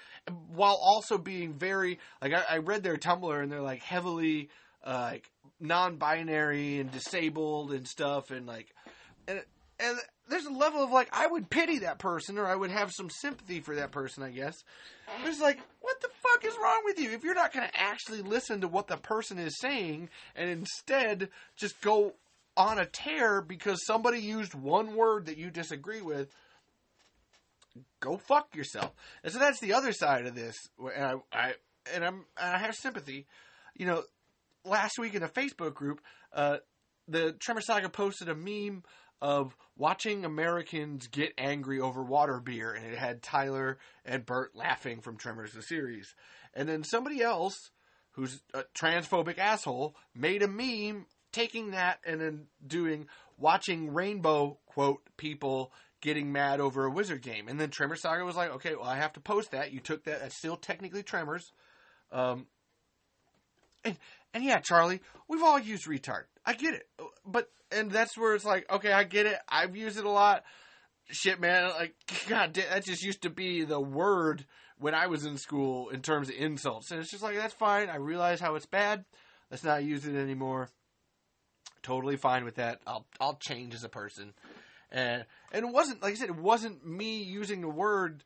while 0.54 0.78
also 0.80 1.16
being 1.16 1.54
very 1.54 1.98
like 2.20 2.32
I, 2.34 2.56
I 2.56 2.58
read 2.58 2.82
their 2.82 2.96
Tumblr 2.96 3.42
and 3.42 3.50
they're 3.50 3.62
like 3.62 3.82
heavily 3.82 4.50
uh, 4.84 5.10
like 5.12 5.30
non-binary 5.60 6.80
and 6.80 6.90
disabled 6.90 7.72
and 7.72 7.86
stuff 7.86 8.30
and 8.30 8.46
like 8.46 8.66
and 9.26 9.40
and 9.78 9.98
there's 10.28 10.46
a 10.46 10.52
level 10.52 10.82
of 10.82 10.90
like 10.90 11.08
I 11.12 11.26
would 11.26 11.50
pity 11.50 11.80
that 11.80 11.98
person 11.98 12.38
or 12.38 12.46
I 12.46 12.54
would 12.54 12.70
have 12.70 12.90
some 12.92 13.10
sympathy 13.10 13.60
for 13.60 13.76
that 13.76 13.90
person, 13.90 14.22
I 14.22 14.30
guess. 14.30 14.54
But 15.20 15.28
It's 15.28 15.40
like, 15.40 15.58
what 15.80 16.00
the 16.00 16.08
fuck 16.22 16.44
is 16.44 16.56
wrong 16.62 16.82
with 16.84 16.98
you? 16.98 17.10
If 17.10 17.24
you're 17.24 17.34
not 17.34 17.52
going 17.52 17.68
to 17.68 17.80
actually 17.80 18.22
listen 18.22 18.60
to 18.60 18.68
what 18.68 18.88
the 18.88 18.96
person 18.96 19.38
is 19.38 19.58
saying 19.58 20.08
and 20.34 20.48
instead 20.48 21.28
just 21.56 21.80
go 21.80 22.14
on 22.56 22.78
a 22.78 22.86
tear 22.86 23.40
because 23.40 23.84
somebody 23.86 24.20
used 24.20 24.54
one 24.54 24.94
word 24.94 25.26
that 25.26 25.38
you 25.38 25.50
disagree 25.50 26.02
with, 26.02 26.30
go 28.00 28.16
fuck 28.16 28.54
yourself. 28.54 28.92
And 29.24 29.32
so 29.32 29.38
that's 29.38 29.60
the 29.60 29.74
other 29.74 29.92
side 29.92 30.26
of 30.26 30.34
this. 30.34 30.56
And 30.94 31.04
I, 31.04 31.14
I 31.32 31.54
and 31.92 32.04
I'm 32.04 32.24
and 32.40 32.56
I 32.56 32.58
have 32.58 32.74
sympathy. 32.74 33.26
You 33.76 33.86
know, 33.86 34.02
last 34.64 34.98
week 34.98 35.14
in 35.14 35.22
a 35.22 35.28
Facebook 35.28 35.74
group, 35.74 36.00
uh, 36.32 36.58
the 37.08 37.32
Tremor 37.32 37.62
Saga 37.62 37.88
posted 37.88 38.28
a 38.28 38.34
meme 38.34 38.82
of 39.22 39.56
watching 39.76 40.24
Americans 40.24 41.06
get 41.06 41.32
angry 41.38 41.78
over 41.78 42.02
water 42.02 42.40
beer, 42.40 42.72
and 42.72 42.84
it 42.84 42.98
had 42.98 43.22
Tyler 43.22 43.78
and 44.04 44.26
Burt 44.26 44.56
laughing 44.56 45.00
from 45.00 45.16
Tremors 45.16 45.52
the 45.52 45.62
series. 45.62 46.16
And 46.54 46.68
then 46.68 46.82
somebody 46.82 47.22
else, 47.22 47.70
who's 48.10 48.42
a 48.52 48.64
transphobic 48.74 49.38
asshole, 49.38 49.94
made 50.12 50.42
a 50.42 50.48
meme 50.48 51.06
taking 51.30 51.70
that 51.70 52.00
and 52.04 52.20
then 52.20 52.46
doing 52.66 53.06
watching 53.38 53.94
Rainbow 53.94 54.58
quote 54.66 55.02
people 55.16 55.72
getting 56.00 56.32
mad 56.32 56.58
over 56.58 56.84
a 56.84 56.90
wizard 56.90 57.22
game. 57.22 57.46
And 57.46 57.60
then 57.60 57.70
Tremor 57.70 57.94
Saga 57.94 58.24
was 58.24 58.34
like, 58.34 58.50
okay, 58.56 58.74
well 58.74 58.88
I 58.88 58.96
have 58.96 59.12
to 59.12 59.20
post 59.20 59.52
that. 59.52 59.72
You 59.72 59.78
took 59.78 60.02
that. 60.04 60.20
That's 60.20 60.36
still 60.36 60.56
technically 60.56 61.04
Tremors. 61.04 61.52
Um, 62.10 62.48
and 63.84 63.96
and 64.34 64.42
yeah, 64.42 64.58
Charlie, 64.58 65.00
we've 65.28 65.42
all 65.42 65.60
used 65.60 65.86
retard. 65.86 66.24
I 66.44 66.54
get 66.54 66.74
it, 66.74 66.88
uh, 66.98 67.04
but 67.24 67.48
and 67.70 67.90
that's 67.90 68.16
where 68.16 68.34
it's 68.34 68.44
like, 68.44 68.70
okay, 68.70 68.92
I 68.92 69.04
get 69.04 69.26
it. 69.26 69.38
I've 69.48 69.76
used 69.76 69.98
it 69.98 70.04
a 70.04 70.10
lot. 70.10 70.44
Shit, 71.10 71.40
man, 71.40 71.70
like 71.70 71.94
God, 72.28 72.54
that 72.54 72.84
just 72.84 73.02
used 73.02 73.22
to 73.22 73.30
be 73.30 73.64
the 73.64 73.80
word 73.80 74.46
when 74.78 74.94
I 74.94 75.06
was 75.06 75.24
in 75.24 75.38
school 75.38 75.90
in 75.90 76.02
terms 76.02 76.28
of 76.28 76.34
insults, 76.36 76.90
and 76.90 77.00
it's 77.00 77.10
just 77.10 77.22
like 77.22 77.36
that's 77.36 77.54
fine. 77.54 77.88
I 77.88 77.96
realize 77.96 78.40
how 78.40 78.54
it's 78.56 78.66
bad. 78.66 79.04
Let's 79.50 79.64
not 79.64 79.84
use 79.84 80.06
it 80.06 80.16
anymore. 80.16 80.70
Totally 81.82 82.16
fine 82.16 82.44
with 82.44 82.56
that. 82.56 82.80
I'll 82.86 83.06
I'll 83.20 83.36
change 83.36 83.74
as 83.74 83.84
a 83.84 83.88
person, 83.88 84.32
and 84.90 85.24
and 85.52 85.66
it 85.66 85.72
wasn't 85.72 86.02
like 86.02 86.12
I 86.12 86.16
said, 86.16 86.30
it 86.30 86.36
wasn't 86.36 86.86
me 86.86 87.22
using 87.22 87.60
the 87.60 87.68
word 87.68 88.24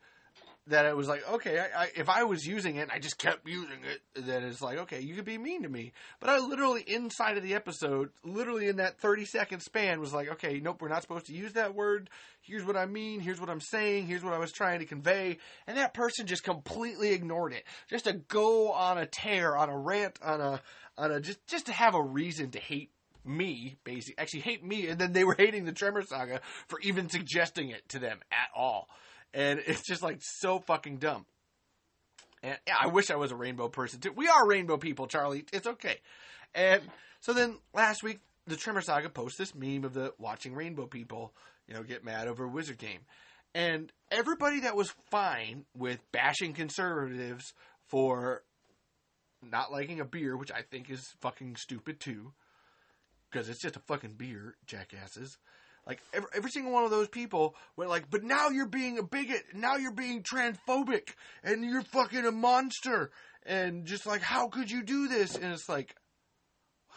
that 0.67 0.85
it 0.85 0.95
was 0.95 1.07
like, 1.07 1.27
okay, 1.29 1.59
I, 1.59 1.83
I, 1.83 1.89
if 1.95 2.09
I 2.09 2.23
was 2.23 2.45
using 2.45 2.75
it 2.75 2.81
and 2.81 2.91
I 2.91 2.99
just 2.99 3.17
kept 3.17 3.47
using 3.47 3.79
it, 3.83 4.25
then 4.25 4.43
it's 4.43 4.61
like, 4.61 4.77
okay, 4.79 4.99
you 5.01 5.15
could 5.15 5.25
be 5.25 5.37
mean 5.37 5.63
to 5.63 5.69
me. 5.69 5.93
But 6.19 6.29
I 6.29 6.39
literally, 6.39 6.83
inside 6.85 7.37
of 7.37 7.43
the 7.43 7.55
episode, 7.55 8.09
literally 8.23 8.67
in 8.67 8.77
that 8.77 8.99
30 8.99 9.25
second 9.25 9.61
span, 9.61 9.99
was 9.99 10.13
like, 10.13 10.29
okay, 10.33 10.59
nope, 10.59 10.81
we're 10.81 10.89
not 10.89 11.01
supposed 11.01 11.27
to 11.27 11.33
use 11.33 11.53
that 11.53 11.73
word. 11.73 12.09
Here's 12.41 12.65
what 12.65 12.77
I 12.77 12.85
mean. 12.85 13.19
Here's 13.19 13.39
what 13.39 13.49
I'm 13.49 13.61
saying. 13.61 14.07
Here's 14.07 14.23
what 14.23 14.33
I 14.33 14.39
was 14.39 14.51
trying 14.51 14.79
to 14.79 14.85
convey. 14.85 15.37
And 15.67 15.77
that 15.77 15.93
person 15.93 16.27
just 16.27 16.43
completely 16.43 17.11
ignored 17.11 17.53
it. 17.53 17.63
Just 17.89 18.05
to 18.05 18.13
go 18.13 18.71
on 18.71 18.97
a 18.97 19.05
tear, 19.05 19.55
on 19.55 19.69
a 19.69 19.77
rant, 19.77 20.19
on 20.21 20.41
a, 20.41 20.61
on 20.97 21.11
a, 21.11 21.21
just, 21.21 21.45
just 21.47 21.67
to 21.67 21.71
have 21.71 21.95
a 21.95 22.01
reason 22.01 22.51
to 22.51 22.59
hate 22.59 22.91
me, 23.23 23.77
basically, 23.83 24.17
actually 24.17 24.39
hate 24.41 24.63
me, 24.63 24.87
and 24.87 24.99
then 24.99 25.11
they 25.11 25.23
were 25.23 25.35
hating 25.37 25.65
the 25.65 25.73
Tremor 25.73 26.01
Saga 26.01 26.41
for 26.67 26.79
even 26.81 27.09
suggesting 27.09 27.69
it 27.69 27.87
to 27.89 27.99
them 27.99 28.19
at 28.31 28.49
all 28.55 28.87
and 29.33 29.61
it's 29.65 29.85
just 29.85 30.01
like 30.01 30.19
so 30.21 30.59
fucking 30.59 30.97
dumb. 30.97 31.25
And 32.43 32.57
yeah, 32.67 32.75
I 32.79 32.87
wish 32.87 33.09
I 33.09 33.15
was 33.15 33.31
a 33.31 33.35
rainbow 33.35 33.67
person 33.67 33.99
too. 33.99 34.13
We 34.15 34.27
are 34.27 34.47
rainbow 34.47 34.77
people, 34.77 35.07
Charlie. 35.07 35.45
It's 35.51 35.67
okay. 35.67 35.97
And 36.53 36.81
so 37.19 37.33
then 37.33 37.57
last 37.73 38.03
week, 38.03 38.19
the 38.45 38.55
Tremor 38.55 38.81
Saga 38.81 39.09
posts 39.09 39.37
this 39.37 39.55
meme 39.55 39.83
of 39.83 39.93
the 39.93 40.13
watching 40.17 40.53
rainbow 40.53 40.85
people, 40.85 41.33
you 41.67 41.73
know, 41.73 41.83
get 41.83 42.05
mad 42.05 42.27
over 42.27 42.45
a 42.45 42.49
Wizard 42.49 42.77
Game. 42.77 43.01
And 43.53 43.91
everybody 44.11 44.61
that 44.61 44.75
was 44.75 44.93
fine 45.09 45.65
with 45.75 45.99
bashing 46.11 46.53
conservatives 46.53 47.53
for 47.87 48.43
not 49.41 49.71
liking 49.71 49.99
a 49.99 50.05
beer, 50.05 50.37
which 50.37 50.51
I 50.51 50.61
think 50.61 50.89
is 50.89 51.05
fucking 51.21 51.55
stupid 51.55 51.99
too, 51.99 52.33
because 53.29 53.49
it's 53.49 53.61
just 53.61 53.75
a 53.75 53.81
fucking 53.81 54.13
beer, 54.13 54.55
jackasses. 54.65 55.37
Like 55.87 56.01
every, 56.13 56.29
every 56.35 56.51
single 56.51 56.73
one 56.73 56.83
of 56.83 56.91
those 56.91 57.07
people 57.07 57.55
were 57.77 57.87
like, 57.87 58.09
but 58.09 58.23
now 58.23 58.49
you're 58.49 58.67
being 58.67 58.97
a 58.99 59.03
bigot, 59.03 59.43
now 59.53 59.77
you're 59.77 59.93
being 59.93 60.21
transphobic, 60.21 61.13
and 61.43 61.63
you're 61.63 61.81
fucking 61.81 62.25
a 62.25 62.31
monster, 62.31 63.11
and 63.45 63.85
just 63.85 64.05
like, 64.05 64.21
how 64.21 64.49
could 64.49 64.69
you 64.69 64.83
do 64.83 65.07
this? 65.07 65.35
And 65.35 65.53
it's 65.53 65.69
like, 65.69 65.95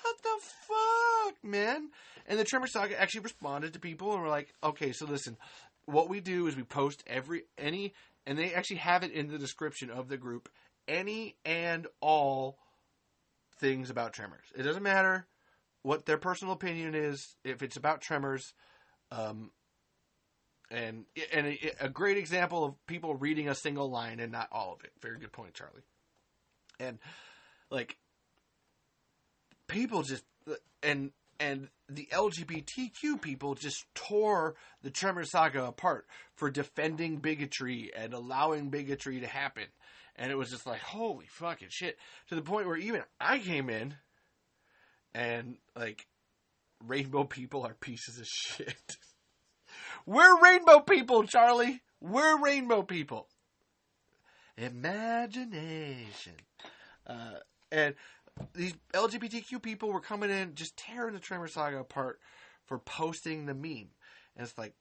what 0.03 0.17
the 0.23 0.41
fuck, 0.69 1.45
man? 1.45 1.91
And 2.27 2.39
the 2.39 2.45
Tremor 2.45 2.67
Saga 2.67 3.01
actually 3.01 3.21
responded 3.21 3.75
to 3.75 3.81
people 3.81 4.13
and 4.13 4.23
were 4.23 4.29
like, 4.29 4.53
okay, 4.63 4.93
so 4.93 5.07
listen, 5.07 5.37
what 5.85 6.09
we 6.09 6.21
do 6.21 6.49
is 6.49 6.57
we 6.57 6.65
post 6.65 7.05
every 7.07 7.45
any, 7.57 7.95
and 8.27 8.37
they 8.37 8.55
actually 8.55 8.79
have 8.79 9.05
it 9.05 9.13
in 9.13 9.29
the 9.29 9.39
description 9.39 9.91
of 9.91 10.09
the 10.09 10.17
group, 10.17 10.49
any 10.89 11.37
and 11.45 11.87
all 12.01 12.59
things 13.61 13.91
about 13.91 14.13
tremors. 14.13 14.47
It 14.57 14.63
doesn't 14.63 14.83
matter 14.83 15.27
what 15.83 16.07
their 16.07 16.19
personal 16.19 16.55
opinion 16.55 16.95
is. 16.95 17.37
If 17.45 17.63
it's 17.63 17.77
about 17.77 18.01
tremors, 18.01 18.53
um, 19.11 19.51
and 20.71 21.05
and 21.33 21.59
a, 21.81 21.89
great 21.89 22.17
example 22.17 22.65
of 22.65 22.87
people 22.87 23.15
reading 23.17 23.49
a 23.49 23.55
single 23.55 23.91
line 23.91 24.21
and 24.21 24.31
not 24.31 24.49
all 24.53 24.73
of 24.73 24.85
it. 24.85 24.93
Very 25.01 25.19
good 25.19 25.33
point, 25.33 25.55
Charlie. 25.55 25.83
And 26.79 26.99
like 27.71 27.97
people 29.67 30.03
just 30.03 30.25
and 30.83 31.11
and 31.41 31.69
the 31.89 32.09
LGBTQ 32.13 33.21
people 33.21 33.55
just 33.55 33.85
tore 33.95 34.55
the 34.83 34.91
Tremor 34.91 35.25
saga 35.25 35.65
apart 35.65 36.07
for 36.37 36.51
defending 36.51 37.17
bigotry 37.17 37.91
and 37.97 38.13
allowing 38.13 38.69
bigotry 38.69 39.21
to 39.21 39.27
happen. 39.27 39.65
And 40.17 40.31
it 40.31 40.37
was 40.37 40.51
just 40.51 40.67
like, 40.67 40.81
holy 40.81 41.27
fucking 41.29 41.69
shit. 41.71 41.97
To 42.29 42.35
the 42.35 42.43
point 42.43 42.67
where 42.67 42.77
even 42.77 43.03
I 43.19 43.39
came 43.39 43.71
in 43.71 43.95
and 45.15 45.57
like 45.75 46.07
rainbow 46.87 47.25
people 47.25 47.67
are 47.67 47.75
pieces 47.75 48.19
of 48.19 48.27
shit. 48.27 48.97
We're 50.07 50.41
rainbow 50.41 50.81
people, 50.81 51.25
Charlie. 51.25 51.83
We're 52.01 52.43
rainbow 52.43 52.83
people. 52.83 53.29
Imagination. 54.57 56.35
Uh, 57.07 57.35
and 57.71 57.95
these 58.55 58.75
LGBTQ 58.95 59.63
people 59.63 59.93
were 59.93 60.01
coming 60.01 60.31
in 60.31 60.55
just 60.55 60.77
tearing 60.77 61.15
the 61.15 61.21
Tremor 61.21 61.49
Saga 61.49 61.79
apart 61.79 62.21
for 62.65 62.79
posting 62.79 63.47
the 63.47 63.55
meme. 63.55 63.91
And 64.37 64.47
it's 64.47 64.57
like, 64.57 64.75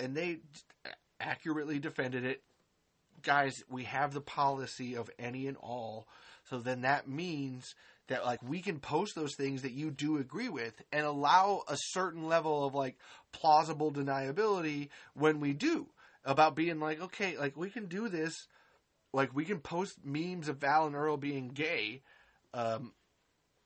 and 0.00 0.16
they 0.16 0.40
accurately 1.20 1.78
defended 1.78 2.24
it. 2.24 2.42
Guys, 3.22 3.64
we 3.68 3.84
have 3.84 4.12
the 4.12 4.20
policy 4.20 4.94
of 4.94 5.10
any 5.18 5.46
and 5.46 5.56
all. 5.56 6.06
So 6.48 6.58
then 6.58 6.82
that 6.82 7.08
means 7.08 7.74
that 8.08 8.24
like 8.24 8.42
we 8.42 8.60
can 8.60 8.78
post 8.78 9.14
those 9.14 9.34
things 9.34 9.62
that 9.62 9.72
you 9.72 9.90
do 9.90 10.18
agree 10.18 10.48
with 10.48 10.80
and 10.92 11.04
allow 11.04 11.62
a 11.68 11.76
certain 11.76 12.26
level 12.26 12.64
of 12.64 12.74
like 12.74 12.96
plausible 13.32 13.92
deniability 13.92 14.88
when 15.14 15.40
we 15.40 15.52
do 15.52 15.86
about 16.24 16.56
being 16.56 16.80
like 16.80 17.00
okay 17.00 17.36
like 17.36 17.56
we 17.56 17.70
can 17.70 17.86
do 17.86 18.08
this. 18.08 18.46
Like 19.12 19.34
we 19.34 19.44
can 19.44 19.60
post 19.60 20.04
memes 20.04 20.48
of 20.48 20.58
Val 20.58 20.86
and 20.86 20.94
Earl 20.94 21.16
being 21.16 21.48
gay. 21.48 22.02
Um 22.54 22.92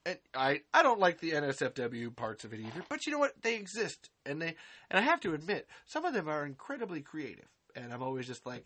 and 0.06 0.18
I 0.34 0.60
I 0.72 0.82
don't 0.82 1.00
like 1.00 1.20
the 1.20 1.32
NSFW 1.32 2.14
parts 2.16 2.44
of 2.44 2.54
it 2.54 2.60
either 2.60 2.82
but 2.88 3.06
you 3.06 3.12
know 3.12 3.18
what? 3.18 3.42
They 3.42 3.56
exist 3.56 4.10
and 4.24 4.40
they 4.40 4.54
and 4.90 4.98
I 4.98 5.02
have 5.02 5.20
to 5.20 5.34
admit 5.34 5.68
some 5.86 6.04
of 6.04 6.14
them 6.14 6.28
are 6.28 6.46
incredibly 6.46 7.02
creative 7.02 7.48
and 7.76 7.92
I'm 7.92 8.02
always 8.02 8.26
just 8.26 8.46
like 8.46 8.64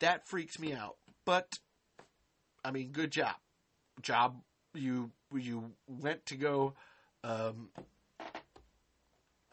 that 0.00 0.28
freaks 0.28 0.58
me 0.58 0.72
out. 0.72 0.96
But 1.24 1.52
I 2.64 2.70
mean 2.70 2.92
good 2.92 3.10
job. 3.10 3.34
Job 4.02 4.42
you 4.78 5.10
you 5.34 5.72
went 5.88 6.26
to 6.26 6.36
go 6.36 6.74
um, 7.24 7.68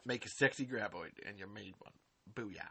make 0.04 0.24
a 0.24 0.28
sexy 0.28 0.66
graboid 0.66 1.12
and 1.26 1.38
you 1.38 1.46
made 1.46 1.74
one. 1.78 1.92
Booyah. 2.34 2.68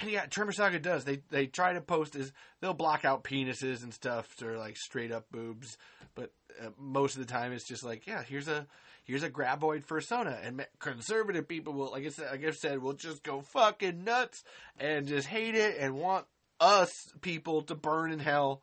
And 0.00 0.10
yeah, 0.10 0.26
Tremor 0.26 0.52
Saga 0.52 0.78
does. 0.80 1.04
They 1.04 1.20
they 1.30 1.46
try 1.46 1.72
to 1.72 1.80
post 1.80 2.16
is 2.16 2.32
they'll 2.60 2.74
block 2.74 3.04
out 3.04 3.22
penises 3.22 3.82
and 3.82 3.94
stuff 3.94 4.28
or 4.42 4.58
like 4.58 4.76
straight 4.76 5.12
up 5.12 5.30
boobs, 5.30 5.78
but 6.14 6.32
uh, 6.60 6.70
most 6.78 7.16
of 7.16 7.24
the 7.24 7.32
time 7.32 7.52
it's 7.52 7.66
just 7.66 7.84
like 7.84 8.06
yeah, 8.06 8.22
here's 8.22 8.48
a 8.48 8.66
here's 9.04 9.22
a 9.22 9.30
graboid 9.30 9.84
fursona, 9.84 10.36
and 10.44 10.66
conservative 10.80 11.46
people 11.46 11.74
will 11.74 11.92
like 11.92 12.04
I 12.04 12.08
said, 12.08 12.30
like 12.32 12.44
I 12.44 12.50
said, 12.50 12.82
will 12.82 12.94
just 12.94 13.22
go 13.22 13.40
fucking 13.40 14.02
nuts 14.02 14.42
and 14.80 15.06
just 15.06 15.28
hate 15.28 15.54
it 15.54 15.76
and 15.78 15.94
want 15.94 16.26
us 16.58 16.90
people 17.20 17.62
to 17.62 17.76
burn 17.76 18.10
in 18.10 18.18
hell 18.18 18.62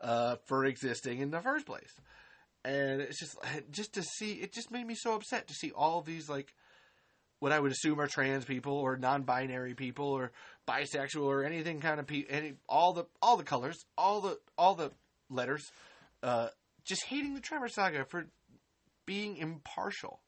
uh, 0.00 0.36
for 0.46 0.64
existing 0.64 1.20
in 1.20 1.30
the 1.30 1.40
first 1.40 1.64
place 1.64 1.94
and 2.64 3.00
it's 3.00 3.18
just 3.18 3.36
just 3.70 3.94
to 3.94 4.02
see 4.02 4.34
it 4.34 4.52
just 4.52 4.70
made 4.70 4.86
me 4.86 4.94
so 4.94 5.14
upset 5.14 5.48
to 5.48 5.54
see 5.54 5.72
all 5.72 6.00
these 6.00 6.28
like 6.28 6.54
what 7.42 7.50
I 7.50 7.58
would 7.58 7.72
assume 7.72 8.00
are 8.00 8.06
trans 8.06 8.44
people 8.44 8.74
or 8.74 8.96
non-binary 8.96 9.74
people 9.74 10.06
or 10.06 10.30
bisexual 10.68 11.24
or 11.24 11.42
anything 11.42 11.80
kind 11.80 11.98
of 11.98 12.06
pe- 12.06 12.24
any 12.30 12.54
all 12.68 12.92
the 12.92 13.06
all 13.20 13.36
the 13.36 13.42
colors, 13.42 13.84
all 13.98 14.20
the 14.20 14.38
all 14.56 14.76
the 14.76 14.92
letters, 15.28 15.64
uh, 16.22 16.50
just 16.84 17.04
hating 17.06 17.34
the 17.34 17.40
Tremor 17.40 17.66
Saga 17.66 18.04
for 18.04 18.26
being 19.06 19.38
impartial. 19.38 20.20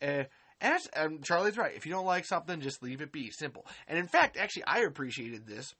Uh, 0.00 0.22
and, 0.60 0.78
and 0.94 1.24
Charlie's 1.24 1.58
right. 1.58 1.74
If 1.74 1.84
you 1.84 1.90
don't 1.90 2.06
like 2.06 2.24
something, 2.24 2.60
just 2.60 2.80
leave 2.80 3.00
it 3.00 3.10
be. 3.10 3.32
Simple. 3.32 3.66
And 3.88 3.98
in 3.98 4.06
fact, 4.06 4.36
actually, 4.36 4.64
I 4.68 4.82
appreciated 4.82 5.48
this, 5.48 5.74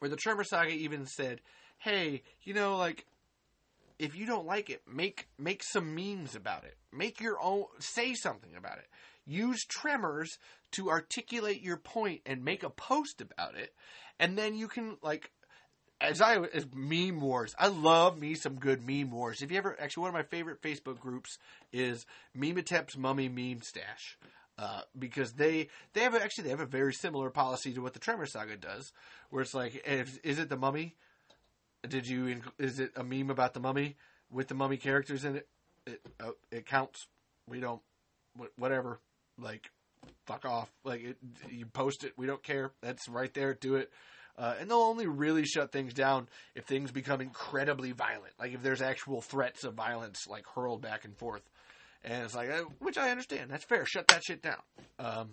where 0.00 0.08
the 0.08 0.16
Tremor 0.16 0.42
Saga 0.42 0.72
even 0.72 1.06
said, 1.06 1.40
"Hey, 1.78 2.22
you 2.42 2.52
know, 2.52 2.76
like 2.76 3.06
if 3.98 4.16
you 4.16 4.26
don't 4.26 4.46
like 4.46 4.70
it, 4.70 4.82
make 4.86 5.28
make 5.38 5.62
some 5.62 5.94
memes 5.94 6.34
about 6.34 6.64
it. 6.64 6.76
Make 6.92 7.20
your 7.20 7.40
own 7.42 7.64
say 7.78 8.14
something 8.14 8.54
about 8.56 8.78
it. 8.78 8.86
Use 9.26 9.64
tremors 9.64 10.38
to 10.72 10.90
articulate 10.90 11.62
your 11.62 11.76
point 11.76 12.20
and 12.24 12.44
make 12.44 12.62
a 12.62 12.70
post 12.70 13.20
about 13.20 13.56
it. 13.56 13.74
And 14.18 14.38
then 14.38 14.54
you 14.54 14.68
can 14.68 14.96
like 15.02 15.30
as 16.00 16.20
I 16.20 16.36
as 16.36 16.66
meme 16.74 17.20
wars. 17.20 17.54
I 17.58 17.68
love 17.68 18.18
me 18.18 18.34
some 18.34 18.56
good 18.56 18.86
meme 18.86 19.10
wars. 19.10 19.42
If 19.42 19.50
you 19.50 19.58
ever 19.58 19.76
actually 19.80 20.02
one 20.02 20.10
of 20.10 20.14
my 20.14 20.22
favorite 20.22 20.62
Facebook 20.62 21.00
groups 21.00 21.38
is 21.72 22.06
Memetep's 22.36 22.96
Mummy 22.96 23.28
Meme 23.28 23.62
Stash. 23.62 24.18
Uh, 24.58 24.80
because 24.98 25.34
they 25.34 25.68
they 25.92 26.00
have 26.00 26.16
actually 26.16 26.44
they 26.44 26.50
have 26.50 26.58
a 26.58 26.66
very 26.66 26.92
similar 26.92 27.30
policy 27.30 27.72
to 27.72 27.80
what 27.80 27.92
the 27.92 28.00
Tremor 28.00 28.26
Saga 28.26 28.56
does, 28.56 28.92
where 29.30 29.42
it's 29.42 29.54
like, 29.54 29.84
is 29.86 30.40
it 30.40 30.48
the 30.48 30.56
Mummy? 30.56 30.96
Did 31.86 32.06
you? 32.06 32.40
Is 32.58 32.80
it 32.80 32.92
a 32.96 33.04
meme 33.04 33.30
about 33.30 33.54
the 33.54 33.60
mummy 33.60 33.96
with 34.30 34.48
the 34.48 34.54
mummy 34.54 34.76
characters 34.76 35.24
in 35.24 35.36
it? 35.36 35.48
It 35.86 36.00
uh, 36.20 36.30
it 36.50 36.66
counts. 36.66 37.06
We 37.48 37.60
don't. 37.60 37.80
Whatever. 38.56 39.00
Like, 39.40 39.70
fuck 40.26 40.44
off. 40.44 40.70
Like 40.84 41.02
it, 41.02 41.16
you 41.50 41.66
post 41.66 42.04
it. 42.04 42.12
We 42.16 42.26
don't 42.26 42.42
care. 42.42 42.72
That's 42.82 43.08
right 43.08 43.32
there. 43.32 43.54
Do 43.54 43.76
it. 43.76 43.90
Uh, 44.36 44.54
and 44.60 44.70
they'll 44.70 44.78
only 44.78 45.08
really 45.08 45.44
shut 45.44 45.72
things 45.72 45.92
down 45.92 46.28
if 46.54 46.64
things 46.64 46.92
become 46.92 47.20
incredibly 47.20 47.90
violent. 47.90 48.32
Like 48.38 48.54
if 48.54 48.62
there's 48.62 48.80
actual 48.80 49.20
threats 49.20 49.64
of 49.64 49.74
violence, 49.74 50.28
like 50.28 50.46
hurled 50.46 50.80
back 50.80 51.04
and 51.04 51.16
forth. 51.16 51.42
And 52.04 52.22
it's 52.22 52.36
like, 52.36 52.48
uh, 52.48 52.62
which 52.78 52.96
I 52.96 53.10
understand. 53.10 53.50
That's 53.50 53.64
fair. 53.64 53.84
Shut 53.84 54.06
that 54.08 54.22
shit 54.22 54.40
down. 54.40 54.62
Um, 55.00 55.30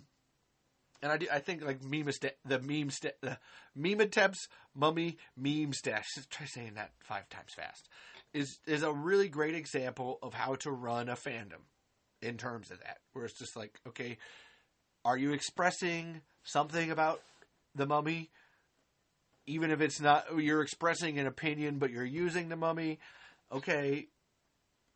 and 1.02 1.12
I, 1.12 1.18
do, 1.18 1.28
I 1.32 1.40
think 1.40 1.64
like 1.64 1.84
meme 1.84 2.10
the 2.46 2.60
meme 2.60 2.90
sta- 2.90 3.18
the 3.22 3.38
Memetep's 3.78 4.48
mummy 4.74 5.18
meme 5.38 5.74
stash. 5.74 6.06
Try 6.30 6.46
saying 6.46 6.74
that 6.76 6.92
five 7.04 7.30
times 7.30 7.54
fast. 7.56 7.90
Is 8.34 8.60
is 8.66 8.84
a 8.84 8.92
really 8.92 9.30
great 9.30 9.56
example 9.56 10.20
of 10.22 10.34
how 10.34 10.56
to 10.56 10.72
run 10.72 11.10
a 11.10 11.16
fandom 11.16 11.64
in 12.22 12.38
terms 12.38 12.72
of 12.72 12.80
that, 12.80 12.98
where 13.14 13.26
it's 13.26 13.38
just 13.38 13.56
like, 13.56 13.80
okay, 13.88 14.18
are 15.04 15.18
you 15.18 15.34
expressing 15.34 16.22
something 16.44 16.92
about 16.92 17.22
the 17.76 17.86
mummy? 17.86 18.32
even 19.48 19.72
if 19.72 19.82
it's 19.82 20.02
not 20.02 20.26
you're 20.38 20.62
expressing 20.62 21.20
an 21.20 21.28
opinion, 21.28 21.78
but 21.78 21.92
you're 21.92 22.06
using 22.06 22.50
the 22.50 22.56
mummy. 22.56 23.00
Okay, 23.52 24.08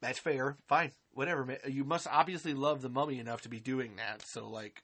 that's 0.02 0.20
fair. 0.20 0.58
Fine, 0.68 0.92
whatever. 1.14 1.58
You 1.68 1.84
must 1.84 2.08
obviously 2.08 2.54
love 2.54 2.82
the 2.82 2.90
mummy 2.90 3.20
enough 3.20 3.42
to 3.42 3.50
be 3.50 3.60
doing 3.60 3.98
that. 3.98 4.24
So 4.26 4.50
like, 4.50 4.82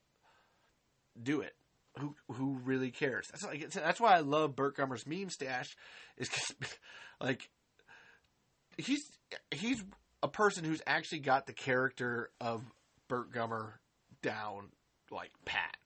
do 1.21 1.41
it. 1.41 1.53
Who 1.99 2.15
who 2.29 2.59
really 2.63 2.91
cares? 2.91 3.27
That's 3.31 3.43
like 3.43 3.69
that's 3.69 4.01
why 4.01 4.15
I 4.15 4.19
love 4.19 4.55
Burt 4.55 4.75
Gummer's 4.75 5.07
meme 5.07 5.29
stash. 5.29 5.75
Is 6.17 6.29
because 6.29 6.53
like 7.21 7.49
he's 8.77 9.03
he's 9.51 9.83
a 10.21 10.27
person 10.27 10.65
who's 10.65 10.81
actually 10.85 11.19
got 11.19 11.47
the 11.47 11.53
character 11.53 12.31
of 12.41 12.63
Burt 13.07 13.31
Gummer 13.31 13.73
down 14.21 14.69
like 15.09 15.31
pat. 15.45 15.77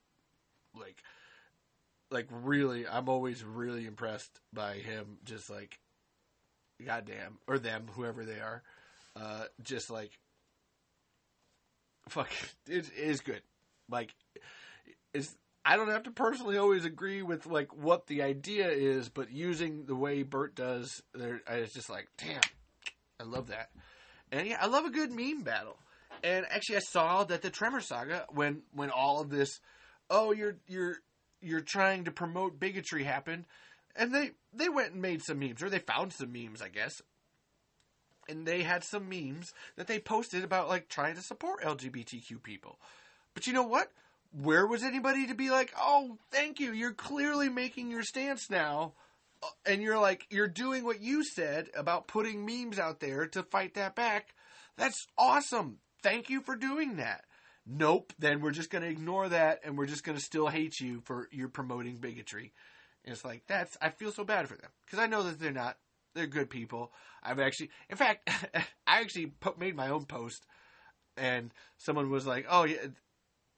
Like 0.79 1.03
like 2.11 2.27
really 2.31 2.87
I'm 2.87 3.09
always 3.09 3.43
really 3.43 3.85
impressed 3.85 4.39
by 4.53 4.75
him 4.75 5.17
just 5.25 5.49
like 5.49 5.79
goddamn 6.85 7.37
or 7.47 7.59
them 7.59 7.87
whoever 7.93 8.23
they 8.23 8.39
are 8.39 8.63
uh 9.15 9.43
just 9.61 9.89
like 9.89 10.11
fuck 12.07 12.29
it 12.67 12.89
is 12.97 13.19
good 13.21 13.41
like 13.89 14.13
it's 15.13 15.35
I 15.65 15.75
don't 15.75 15.89
have 15.89 16.03
to 16.03 16.11
personally 16.11 16.57
always 16.57 16.85
agree 16.85 17.21
with 17.21 17.45
like 17.45 17.75
what 17.75 18.07
the 18.07 18.23
idea 18.23 18.69
is 18.69 19.09
but 19.09 19.31
using 19.31 19.85
the 19.85 19.95
way 19.95 20.23
Burt 20.23 20.55
does 20.55 21.01
there 21.13 21.41
it's 21.47 21.73
just 21.73 21.89
like 21.89 22.07
damn 22.17 22.41
I 23.19 23.23
love 23.23 23.47
that. 23.47 23.69
And 24.31 24.47
yeah 24.47 24.57
I 24.61 24.67
love 24.67 24.85
a 24.85 24.91
good 24.91 25.11
meme 25.11 25.43
battle. 25.43 25.77
And 26.23 26.45
actually 26.49 26.77
I 26.77 26.79
saw 26.79 27.23
that 27.25 27.41
the 27.41 27.49
Tremor 27.49 27.81
saga 27.81 28.25
when 28.31 28.61
when 28.73 28.89
all 28.89 29.21
of 29.21 29.29
this 29.29 29.59
oh 30.09 30.31
you're 30.31 30.57
you're 30.67 30.97
you're 31.41 31.61
trying 31.61 32.05
to 32.05 32.11
promote 32.11 32.59
bigotry 32.59 33.03
happened 33.03 33.45
and 33.95 34.13
they 34.13 34.31
they 34.53 34.69
went 34.69 34.93
and 34.93 35.01
made 35.01 35.21
some 35.21 35.39
memes 35.39 35.61
or 35.63 35.69
they 35.69 35.79
found 35.79 36.13
some 36.13 36.31
memes 36.31 36.61
I 36.61 36.69
guess. 36.69 37.01
And 38.27 38.45
they 38.45 38.61
had 38.61 38.83
some 38.83 39.09
memes 39.09 39.53
that 39.75 39.87
they 39.87 39.97
posted 39.97 40.43
about 40.43 40.69
like 40.69 40.87
trying 40.87 41.15
to 41.15 41.21
support 41.21 41.63
LGBTQ 41.63 42.43
people. 42.43 42.77
But 43.33 43.47
you 43.47 43.53
know 43.53 43.63
what 43.63 43.91
where 44.31 44.67
was 44.67 44.83
anybody 44.83 45.27
to 45.27 45.35
be 45.35 45.49
like 45.49 45.73
oh 45.77 46.17
thank 46.31 46.59
you. 46.59 46.71
You're 46.73 46.93
clearly 46.93 47.49
making 47.49 47.89
your 47.91 48.03
stance 48.03 48.49
now 48.49 48.93
Uh, 49.41 49.47
and 49.65 49.81
you're 49.81 49.99
like 49.99 50.25
you're 50.29 50.47
doing 50.47 50.83
what 50.83 51.01
you 51.01 51.23
said 51.23 51.69
about 51.75 52.07
putting 52.07 52.45
memes 52.45 52.77
out 52.77 52.99
there 52.99 53.25
to 53.27 53.43
fight 53.43 53.73
that 53.75 53.95
back. 53.95 54.35
That's 54.77 55.05
awesome. 55.17 55.79
Thank 56.03 56.29
you 56.29 56.41
for 56.41 56.55
doing 56.55 56.97
that. 56.97 57.23
Nope, 57.65 58.13
then 58.17 58.41
we're 58.41 58.51
just 58.51 58.69
going 58.71 58.81
to 58.83 58.89
ignore 58.89 59.29
that 59.29 59.59
and 59.63 59.77
we're 59.77 59.85
just 59.85 60.03
going 60.03 60.17
to 60.17 60.23
still 60.23 60.47
hate 60.47 60.79
you 60.79 61.01
for 61.05 61.27
you're 61.31 61.49
promoting 61.49 61.97
bigotry. 61.97 62.51
And 63.05 63.13
it's 63.13 63.23
like, 63.23 63.43
that's, 63.47 63.77
I 63.81 63.89
feel 63.89 64.11
so 64.11 64.23
bad 64.23 64.47
for 64.47 64.55
them 64.55 64.71
because 64.85 64.99
I 64.99 65.05
know 65.07 65.23
that 65.23 65.39
they're 65.39 65.51
not, 65.51 65.77
they're 66.15 66.25
good 66.25 66.49
people. 66.49 66.91
I've 67.21 67.39
actually, 67.39 67.69
in 67.89 67.95
fact, 67.97 68.29
I 68.87 69.01
actually 69.01 69.33
made 69.57 69.75
my 69.75 69.89
own 69.89 70.05
post 70.05 70.45
and 71.15 71.51
someone 71.77 72.09
was 72.09 72.25
like, 72.25 72.45
oh, 72.49 72.63
yeah, 72.63 72.87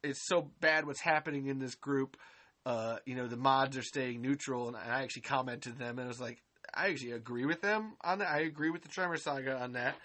it's 0.04 0.28
so 0.28 0.50
bad 0.60 0.86
what's 0.86 1.02
happening 1.02 1.48
in 1.48 1.60
this 1.60 1.76
group. 1.76 2.18
Uh, 2.66 2.98
you 3.06 3.16
know, 3.16 3.28
the 3.28 3.38
mods 3.38 3.78
are 3.78 3.84
staying 3.84 4.22
neutral. 4.22 4.68
And 4.68 4.78
I 4.78 5.02
actually 5.02 5.24
commented 5.24 5.78
them 5.78 5.98
and 5.98 6.06
I 6.06 6.08
was 6.08 6.22
like, 6.22 6.42
I 6.74 6.88
actually 6.88 7.12
agree 7.12 7.46
with 7.46 7.62
them 7.62 7.94
on 8.02 8.20
that. 8.20 8.30
I 8.30 8.42
agree 8.42 8.70
with 8.70 8.82
the 8.82 8.88
Tremor 8.88 9.18
Saga 9.18 9.60
on 9.60 9.74
that. 9.74 9.96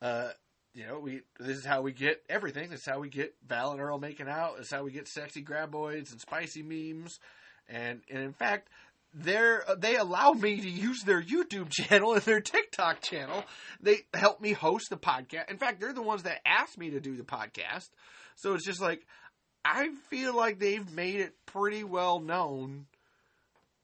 Uh, 0.00 0.28
you 0.74 0.86
know, 0.86 0.98
we 0.98 1.22
this 1.38 1.56
is 1.56 1.64
how 1.64 1.82
we 1.82 1.92
get 1.92 2.22
everything. 2.28 2.70
This 2.70 2.80
is 2.80 2.86
how 2.86 2.98
we 2.98 3.08
get 3.08 3.34
Val 3.46 3.72
and 3.72 3.80
Earl 3.80 3.98
making 3.98 4.28
out. 4.28 4.56
This 4.56 4.66
is 4.66 4.72
how 4.72 4.82
we 4.82 4.90
get 4.90 5.08
sexy 5.08 5.42
graboids 5.42 6.10
and 6.10 6.20
spicy 6.20 6.62
memes. 6.62 7.18
And 7.68 8.02
and 8.10 8.22
in 8.22 8.32
fact, 8.32 8.68
they're 9.14 9.64
they 9.78 9.96
allow 9.96 10.32
me 10.32 10.60
to 10.60 10.68
use 10.68 11.02
their 11.02 11.22
YouTube 11.22 11.70
channel 11.70 12.14
and 12.14 12.22
their 12.22 12.40
TikTok 12.40 13.00
channel. 13.00 13.44
They 13.80 13.98
help 14.12 14.40
me 14.40 14.52
host 14.52 14.90
the 14.90 14.96
podcast. 14.96 15.48
In 15.48 15.58
fact, 15.58 15.80
they're 15.80 15.92
the 15.92 16.02
ones 16.02 16.24
that 16.24 16.40
asked 16.44 16.76
me 16.76 16.90
to 16.90 17.00
do 17.00 17.16
the 17.16 17.22
podcast. 17.22 17.90
So 18.36 18.54
it's 18.54 18.66
just 18.66 18.80
like 18.80 19.06
I 19.64 19.90
feel 20.10 20.36
like 20.36 20.58
they've 20.58 20.90
made 20.92 21.20
it 21.20 21.34
pretty 21.46 21.84
well 21.84 22.20
known 22.20 22.86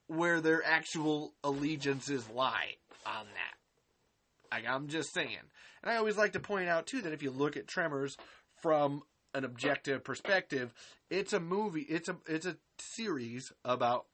where 0.06 0.40
their 0.40 0.64
actual 0.64 1.32
allegiances 1.42 2.28
lie 2.28 2.76
on 3.06 3.26
that. 3.26 4.54
Like 4.56 4.68
I'm 4.68 4.88
just 4.88 5.14
saying. 5.14 5.38
And 5.82 5.90
I 5.90 5.96
always 5.96 6.16
like 6.16 6.32
to 6.32 6.40
point 6.40 6.68
out 6.68 6.86
too 6.86 7.00
that 7.02 7.12
if 7.12 7.22
you 7.22 7.30
look 7.30 7.56
at 7.56 7.66
Tremors 7.66 8.16
from 8.60 9.02
an 9.32 9.44
objective 9.44 10.04
perspective, 10.04 10.74
it's 11.08 11.32
a 11.32 11.40
movie. 11.40 11.82
It's 11.82 12.08
a 12.08 12.16
it's 12.26 12.46
a 12.46 12.56
series 12.78 13.52
about 13.64 14.06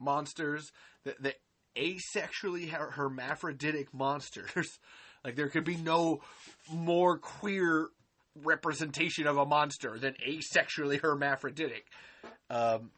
monsters 0.00 0.72
the 1.04 1.34
asexually 1.76 2.68
hermaphroditic 2.68 3.94
monsters. 3.94 4.78
like 5.24 5.36
there 5.36 5.48
could 5.48 5.64
be 5.64 5.76
no 5.76 6.20
more 6.70 7.18
queer 7.18 7.88
representation 8.44 9.26
of 9.26 9.36
a 9.36 9.46
monster 9.46 9.98
than 9.98 10.14
asexually 10.26 11.00
hermaphroditic. 11.00 11.84
Um, 12.50 12.90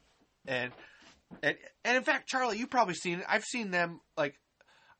and 0.47 0.71
and 1.43 1.55
and 1.83 1.97
in 1.97 2.03
fact, 2.03 2.27
Charlie, 2.27 2.57
you've 2.57 2.69
probably 2.69 2.95
seen 2.95 3.19
it. 3.19 3.25
I've 3.27 3.43
seen 3.43 3.71
them 3.71 4.01
like 4.17 4.35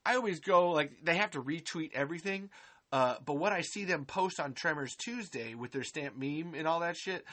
I 0.04 0.16
always 0.16 0.40
go 0.40 0.70
like 0.70 0.92
they 1.02 1.16
have 1.16 1.32
to 1.32 1.42
retweet 1.42 1.92
everything. 1.94 2.50
Uh, 2.92 3.16
but 3.24 3.34
what 3.34 3.52
I 3.52 3.62
see 3.62 3.84
them 3.84 4.04
post 4.04 4.38
on 4.38 4.52
Tremors 4.52 4.94
Tuesday 4.96 5.54
with 5.54 5.72
their 5.72 5.84
stamp 5.84 6.14
meme 6.14 6.52
and 6.54 6.68
all 6.68 6.80
that 6.80 6.96
shit, 6.96 7.24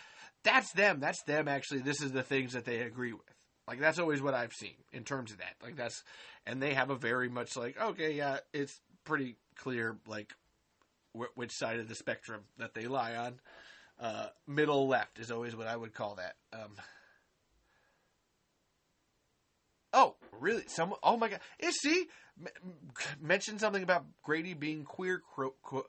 that's 0.44 0.72
them. 0.72 1.02
That's 1.02 1.22
them 1.24 1.48
actually. 1.48 1.82
This 1.82 2.02
is 2.02 2.12
the 2.12 2.24
things 2.24 2.54
that 2.54 2.66
they 2.66 2.80
agree 2.80 3.14
with. 3.14 3.24
Like 3.68 3.80
that's 3.80 4.00
always 4.00 4.22
what 4.22 4.34
I've 4.34 4.54
seen 4.54 4.76
in 4.94 5.04
terms 5.04 5.32
of 5.32 5.40
that. 5.40 5.56
Like 5.62 5.76
that's, 5.76 6.04
and 6.46 6.62
they 6.62 6.74
have 6.74 6.90
a 6.90 6.96
very 6.96 7.30
much 7.30 7.56
like 7.56 7.80
okay, 7.80 8.14
yeah, 8.14 8.40
it's 8.54 8.80
pretty 9.04 9.36
clear 9.56 9.98
like 10.08 10.34
wh- 11.14 11.36
which 11.38 11.52
side 11.54 11.80
of 11.80 11.88
the 11.88 11.96
spectrum 11.96 12.42
that 12.58 12.74
they 12.74 12.88
lie 12.88 13.16
on. 13.16 13.40
Uh, 14.00 14.28
middle 14.48 14.88
left 14.88 15.20
is 15.20 15.32
always 15.32 15.56
what 15.56 15.68
I 15.68 15.76
would 15.76 15.94
call 15.94 16.16
that. 16.16 16.36
Um, 16.54 16.72
oh, 19.94 20.16
really? 20.40 20.64
Some? 20.68 20.94
Oh 21.04 21.18
my 21.18 21.30
god! 21.30 21.40
You 21.62 21.72
see, 21.72 22.06
m- 22.40 22.48
mentioned 23.22 23.60
something 23.60 23.84
about 23.84 24.06
Grady 24.24 24.54
being 24.54 24.84
queer. 24.86 25.22
Cro- 25.34 25.56
qu- 25.64 25.86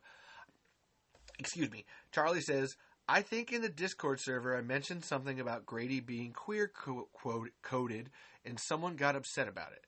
excuse 1.39 1.71
me. 1.71 1.85
Charlie 2.13 2.41
says, 2.41 2.75
I 3.09 3.23
think 3.23 3.53
in 3.53 3.63
the 3.63 3.69
Discord 3.69 4.21
server 4.21 4.57
I 4.57 4.63
mentioned 4.63 5.05
something 5.05 5.41
about 5.41 5.67
Grady 5.67 6.01
being 6.01 6.33
queer 6.33 6.69
co- 6.69 7.09
quote, 7.13 7.51
coded, 7.63 8.11
and 8.45 8.59
someone 8.61 8.97
got 8.97 9.17
upset 9.17 9.49
about 9.49 9.73
it. 9.73 9.85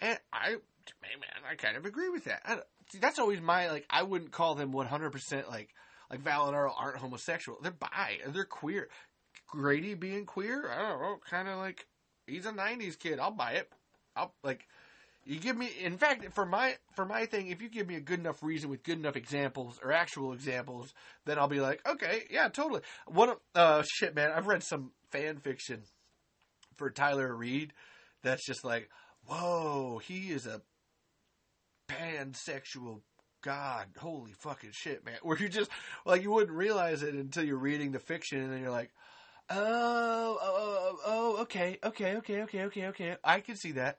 And 0.00 0.18
I, 0.32 0.50
man, 1.02 1.42
I 1.48 1.54
kind 1.56 1.76
of 1.76 1.84
agree 1.84 2.08
with 2.08 2.24
that. 2.24 2.42
I, 2.44 2.58
see, 2.90 2.98
that's 2.98 3.18
always 3.18 3.40
my 3.40 3.70
like. 3.70 3.86
I 3.90 4.02
wouldn't 4.02 4.32
call 4.32 4.54
them 4.54 4.72
one 4.72 4.86
hundred 4.86 5.10
percent 5.10 5.48
like 5.48 5.68
like 6.10 6.20
Val 6.20 6.48
and 6.48 6.56
Earl 6.56 6.74
aren't 6.78 6.98
homosexual. 6.98 7.58
They're 7.62 7.72
bi. 7.72 8.18
They're 8.26 8.44
queer. 8.44 8.88
Grady 9.46 9.94
being 9.94 10.26
queer, 10.26 10.70
I 10.70 10.88
don't 10.88 11.00
know, 11.00 11.16
kind 11.28 11.48
of 11.48 11.58
like 11.58 11.86
he's 12.26 12.46
a 12.46 12.52
'90s 12.52 12.96
kid. 12.98 13.18
I'll 13.18 13.32
buy 13.32 13.52
it. 13.52 13.68
I'll 14.14 14.32
like 14.44 14.66
you 15.24 15.38
give 15.38 15.56
me. 15.56 15.70
In 15.80 15.98
fact, 15.98 16.32
for 16.34 16.46
my 16.46 16.76
for 16.94 17.04
my 17.04 17.26
thing, 17.26 17.48
if 17.48 17.60
you 17.60 17.68
give 17.68 17.86
me 17.86 17.96
a 17.96 18.00
good 18.00 18.20
enough 18.20 18.42
reason 18.42 18.70
with 18.70 18.82
good 18.82 18.98
enough 18.98 19.16
examples 19.16 19.78
or 19.82 19.92
actual 19.92 20.32
examples, 20.32 20.94
then 21.24 21.38
I'll 21.38 21.48
be 21.48 21.60
like, 21.60 21.86
okay, 21.86 22.24
yeah, 22.30 22.48
totally. 22.48 22.80
One, 23.06 23.34
uh, 23.54 23.82
shit, 23.88 24.14
man, 24.14 24.30
I've 24.32 24.46
read 24.46 24.62
some 24.62 24.92
fan 25.10 25.38
fiction 25.38 25.82
for 26.76 26.90
Tyler 26.90 27.34
Reed 27.34 27.72
that's 28.22 28.46
just 28.46 28.64
like, 28.64 28.88
whoa, 29.26 30.00
he 30.04 30.30
is 30.30 30.46
a 30.46 30.62
pansexual 31.90 33.00
god. 33.42 33.86
Holy 33.98 34.32
fucking 34.32 34.72
shit, 34.72 35.04
man. 35.04 35.18
Where 35.22 35.38
you 35.38 35.48
just 35.48 35.70
like 36.04 36.22
you 36.22 36.30
wouldn't 36.30 36.56
realize 36.56 37.02
it 37.02 37.14
until 37.14 37.44
you're 37.44 37.56
reading 37.56 37.92
the 37.92 37.98
fiction, 37.98 38.40
and 38.40 38.52
then 38.52 38.60
you're 38.60 38.70
like, 38.70 38.90
oh, 39.48 40.38
oh, 40.40 40.40
oh, 40.42 40.78
oh, 40.82 40.98
oh, 41.06 41.42
okay, 41.42 41.78
okay, 41.84 42.16
okay, 42.16 42.42
okay, 42.42 42.64
okay, 42.64 42.86
okay. 42.88 43.16
I 43.24 43.40
can 43.40 43.56
see 43.56 43.72
that. 43.72 43.98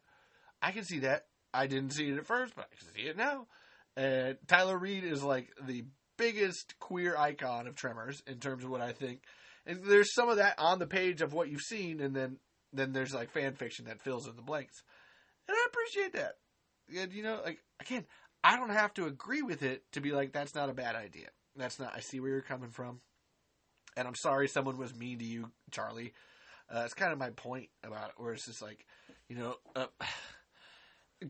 I 0.61 0.71
can 0.71 0.83
see 0.83 0.99
that. 0.99 1.25
I 1.53 1.67
didn't 1.67 1.91
see 1.91 2.09
it 2.09 2.17
at 2.17 2.25
first, 2.25 2.55
but 2.55 2.67
I 2.71 2.75
can 2.75 2.95
see 2.95 3.09
it 3.09 3.17
now. 3.17 3.47
And 3.97 4.37
Tyler 4.47 4.77
Reed 4.77 5.03
is 5.03 5.21
like 5.21 5.49
the 5.61 5.83
biggest 6.17 6.79
queer 6.79 7.17
icon 7.17 7.67
of 7.67 7.75
Tremors 7.75 8.23
in 8.25 8.39
terms 8.39 8.63
of 8.63 8.69
what 8.69 8.81
I 8.81 8.93
think. 8.93 9.21
And 9.65 9.83
there's 9.83 10.13
some 10.13 10.29
of 10.29 10.37
that 10.37 10.55
on 10.57 10.79
the 10.79 10.87
page 10.87 11.21
of 11.21 11.33
what 11.33 11.49
you've 11.49 11.61
seen, 11.61 11.99
and 11.99 12.15
then 12.15 12.37
then 12.73 12.93
there's 12.93 13.13
like 13.13 13.31
fan 13.31 13.53
fiction 13.53 13.85
that 13.85 14.01
fills 14.01 14.27
in 14.27 14.35
the 14.35 14.41
blanks. 14.41 14.81
And 15.47 15.55
I 15.55 15.67
appreciate 15.67 16.13
that. 16.13 16.35
And 16.97 17.11
you 17.11 17.23
know, 17.23 17.41
like 17.43 17.59
again, 17.81 18.05
I 18.43 18.55
don't 18.55 18.69
have 18.69 18.93
to 18.95 19.05
agree 19.05 19.41
with 19.41 19.63
it 19.63 19.83
to 19.93 20.01
be 20.01 20.11
like 20.11 20.33
that's 20.33 20.55
not 20.55 20.69
a 20.69 20.73
bad 20.73 20.95
idea. 20.95 21.27
That's 21.55 21.79
not. 21.79 21.93
I 21.95 21.99
see 21.99 22.19
where 22.19 22.31
you're 22.31 22.41
coming 22.41 22.69
from, 22.69 23.01
and 23.97 24.07
I'm 24.07 24.15
sorry 24.15 24.47
someone 24.47 24.77
was 24.77 24.95
mean 24.95 25.19
to 25.19 25.25
you, 25.25 25.51
Charlie. 25.71 26.13
Uh, 26.73 26.83
it's 26.85 26.93
kind 26.93 27.11
of 27.11 27.19
my 27.19 27.31
point 27.31 27.69
about 27.83 28.09
it, 28.09 28.15
where 28.17 28.33
it's 28.33 28.45
just 28.45 28.61
like, 28.61 28.85
you 29.27 29.35
know, 29.35 29.55
uh, 29.75 29.87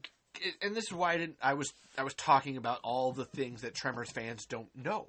and 0.61 0.75
this 0.75 0.85
is 0.85 0.93
why 0.93 1.13
I 1.13 1.17
didn't. 1.17 1.37
I 1.41 1.53
was 1.53 1.73
I 1.97 2.03
was 2.03 2.13
talking 2.13 2.57
about 2.57 2.79
all 2.83 3.11
the 3.11 3.25
things 3.25 3.61
that 3.61 3.73
Tremors 3.73 4.11
fans 4.11 4.45
don't 4.45 4.69
know, 4.75 5.07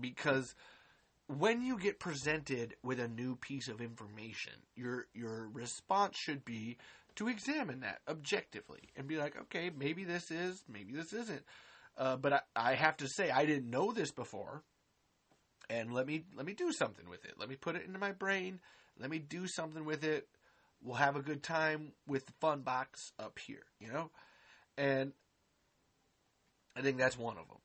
because 0.00 0.54
when 1.28 1.62
you 1.62 1.78
get 1.78 2.00
presented 2.00 2.74
with 2.82 2.98
a 2.98 3.08
new 3.08 3.36
piece 3.36 3.68
of 3.68 3.80
information, 3.80 4.54
your 4.74 5.06
your 5.14 5.48
response 5.52 6.16
should 6.18 6.44
be 6.44 6.78
to 7.16 7.28
examine 7.28 7.80
that 7.80 8.00
objectively 8.08 8.80
and 8.96 9.06
be 9.06 9.16
like, 9.16 9.38
okay, 9.42 9.70
maybe 9.76 10.04
this 10.04 10.30
is, 10.30 10.62
maybe 10.68 10.92
this 10.92 11.12
isn't. 11.12 11.42
Uh, 11.96 12.16
but 12.16 12.32
I, 12.32 12.40
I 12.56 12.74
have 12.74 12.96
to 12.98 13.08
say, 13.08 13.30
I 13.30 13.44
didn't 13.44 13.70
know 13.70 13.92
this 13.92 14.10
before, 14.10 14.62
and 15.68 15.92
let 15.92 16.06
me 16.06 16.24
let 16.34 16.46
me 16.46 16.54
do 16.54 16.72
something 16.72 17.08
with 17.08 17.24
it. 17.24 17.34
Let 17.38 17.48
me 17.48 17.56
put 17.56 17.76
it 17.76 17.84
into 17.86 17.98
my 17.98 18.12
brain. 18.12 18.60
Let 18.98 19.10
me 19.10 19.18
do 19.18 19.46
something 19.46 19.84
with 19.84 20.04
it. 20.04 20.26
We'll 20.82 20.96
have 20.96 21.16
a 21.16 21.22
good 21.22 21.42
time 21.42 21.92
with 22.06 22.26
the 22.26 22.32
fun 22.40 22.60
box 22.60 23.12
up 23.18 23.38
here, 23.38 23.64
you 23.78 23.88
know. 23.88 24.10
And 24.76 25.12
I 26.76 26.80
think 26.80 26.98
that's 26.98 27.18
one 27.18 27.36
of 27.36 27.48
them. 27.48 27.58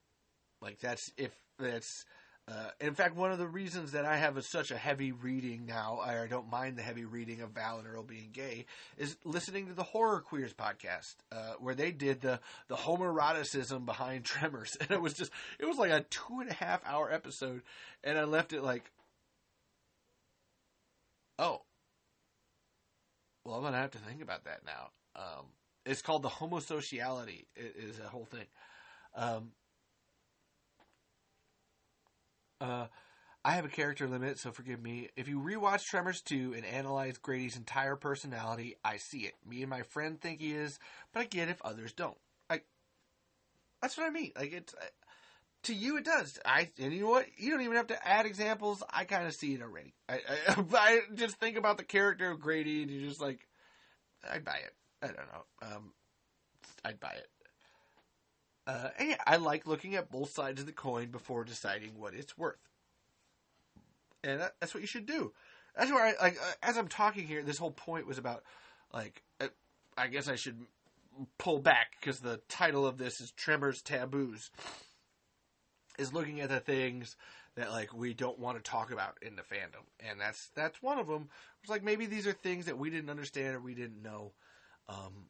Like 0.61 0.79
that's 0.79 1.11
if 1.17 1.31
that's 1.57 2.05
uh, 2.49 2.69
in 2.79 2.95
fact, 2.95 3.15
one 3.15 3.31
of 3.31 3.39
the 3.39 3.47
reasons 3.47 3.91
that 3.91 4.05
I 4.05 4.15
have 4.15 4.37
a, 4.37 4.41
such 4.41 4.71
a 4.71 4.77
heavy 4.77 5.11
reading 5.11 5.65
now, 5.65 5.99
I 6.01 6.27
don't 6.27 6.49
mind 6.49 6.77
the 6.77 6.81
heavy 6.81 7.03
reading 7.03 7.41
of 7.41 7.51
Val 7.51 7.79
and 7.79 7.87
Earl 7.87 8.03
being 8.03 8.29
gay, 8.31 8.65
is 8.97 9.17
listening 9.25 9.67
to 9.67 9.73
the 9.73 9.83
Horror 9.83 10.21
Queers 10.21 10.53
podcast, 10.53 11.15
uh, 11.33 11.55
where 11.59 11.75
they 11.75 11.91
did 11.91 12.21
the 12.21 12.39
the 12.69 12.75
homoeroticism 12.75 13.85
behind 13.85 14.23
Tremors, 14.23 14.77
and 14.79 14.91
it 14.91 15.01
was 15.01 15.13
just 15.13 15.31
it 15.59 15.65
was 15.65 15.77
like 15.77 15.91
a 15.91 16.05
two 16.09 16.39
and 16.39 16.49
a 16.49 16.53
half 16.53 16.81
hour 16.85 17.11
episode, 17.11 17.63
and 18.01 18.17
I 18.17 18.23
left 18.23 18.53
it 18.53 18.63
like, 18.63 18.91
oh, 21.37 21.63
well, 23.43 23.55
I'm 23.55 23.63
gonna 23.63 23.77
have 23.77 23.91
to 23.91 23.99
think 23.99 24.21
about 24.21 24.45
that 24.45 24.61
now. 24.65 24.91
Um, 25.17 25.47
it's 25.85 26.01
called 26.01 26.23
the 26.23 26.29
homosociality. 26.29 27.45
It 27.57 27.75
is 27.77 27.99
a 27.99 28.07
whole 28.07 28.25
thing. 28.25 28.45
Um, 29.15 29.51
uh, 32.61 32.88
I 33.43 33.51
have 33.51 33.65
a 33.65 33.69
character 33.69 34.07
limit, 34.07 34.39
so 34.39 34.51
forgive 34.51 34.81
me. 34.81 35.09
If 35.15 35.27
you 35.27 35.39
rewatch 35.39 35.85
Tremors 35.85 36.21
2 36.21 36.53
and 36.55 36.65
analyze 36.65 37.17
Grady's 37.17 37.55
entire 37.55 37.95
personality, 37.95 38.75
I 38.84 38.97
see 38.97 39.19
it. 39.19 39.35
Me 39.47 39.61
and 39.61 39.69
my 39.69 39.84
friend 39.84 40.19
think 40.19 40.41
he 40.41 40.51
is, 40.51 40.79
but 41.13 41.21
I 41.21 41.25
get 41.25 41.49
if 41.49 41.61
others 41.61 41.93
don't. 41.93 42.17
Like, 42.49 42.65
that's 43.81 43.97
what 43.97 44.07
I 44.07 44.09
mean. 44.09 44.31
Like, 44.35 44.53
it's. 44.53 44.73
Uh, 44.73 44.85
to 45.63 45.73
you, 45.73 45.97
it 45.97 46.05
does. 46.05 46.39
I 46.45 46.69
and 46.79 46.93
you 46.93 47.01
know 47.01 47.09
what? 47.09 47.25
You 47.38 47.51
don't 47.51 47.61
even 47.61 47.75
have 47.75 47.88
to 47.88 48.07
add 48.07 48.25
examples. 48.25 48.84
I 48.89 49.03
kind 49.03 49.27
of 49.27 49.34
see 49.34 49.53
it 49.53 49.61
already. 49.61 49.93
I, 50.07 50.21
I, 50.47 50.63
I, 50.73 50.99
just 51.15 51.38
think 51.38 51.57
about 51.57 51.77
the 51.77 51.84
character 51.84 52.29
of 52.31 52.39
Grady, 52.39 52.84
and 52.84 52.91
you're 52.91 53.09
just 53.09 53.21
like, 53.21 53.47
I'd 54.29 54.45
buy 54.45 54.59
it. 54.63 54.73
I 55.01 55.07
don't 55.07 55.17
know. 55.17 55.67
Um, 55.75 55.93
I'd 56.85 56.99
buy 56.99 57.15
it. 57.17 57.27
Uh, 58.68 58.89
and 58.99 59.10
yeah, 59.10 59.15
I 59.26 59.38
like 59.38 59.65
looking 59.65 59.95
at 59.95 60.11
both 60.11 60.31
sides 60.31 60.60
of 60.60 60.68
the 60.68 60.73
coin 60.73 61.07
before 61.07 61.45
deciding 61.45 61.98
what 61.98 62.14
it's 62.14 62.38
worth. 62.38 62.60
And 64.26 64.41
that, 64.41 64.56
that's 64.60 64.73
what 64.73 64.81
you 64.81 64.88
should 64.88 65.06
do. 65.06 65.31
That's 65.77 65.89
I 65.89 66.14
like 66.22 66.38
uh, 66.38 66.53
as 66.61 66.77
I'm 66.77 66.89
talking 66.89 67.26
here. 67.26 67.44
This 67.44 67.57
whole 67.57 67.72
point 67.72 68.07
was 68.07 68.18
about 68.18 68.44
like 68.94 69.23
uh, 69.39 69.48
I 69.98 70.07
guess 70.07 70.27
I 70.27 70.35
should 70.35 70.60
pull 71.38 71.60
back 71.60 71.94
because 71.99 72.19
the 72.19 72.41
title 72.49 72.85
of 72.85 72.98
this 72.98 73.22
is 73.22 73.31
Tremors 73.31 73.81
Taboos. 73.81 74.52
Is 75.98 76.14
looking 76.14 76.41
at 76.41 76.49
the 76.49 76.60
things 76.60 77.15
that 77.56 77.72
like 77.72 77.94
we 77.94 78.14
don't 78.14 78.38
want 78.38 78.64
to 78.64 78.69
talk 78.69 78.91
about 78.91 79.18
in 79.22 79.35
the 79.35 79.41
fandom, 79.44 79.85
and 79.99 80.19
that's 80.19 80.49
that's 80.56 80.81
one 80.81 80.99
of 80.99 81.07
them. 81.07 81.30
It's 81.61 81.69
like 81.69 81.84
maybe 81.84 82.06
these 82.06 82.27
are 82.27 82.34
things 82.34 82.65
that 82.65 82.77
we 82.77 82.89
didn't 82.89 83.10
understand 83.10 83.56
or 83.56 83.60
we 83.60 83.73
didn't 83.76 84.03
know. 84.03 84.34
Um, 84.89 85.26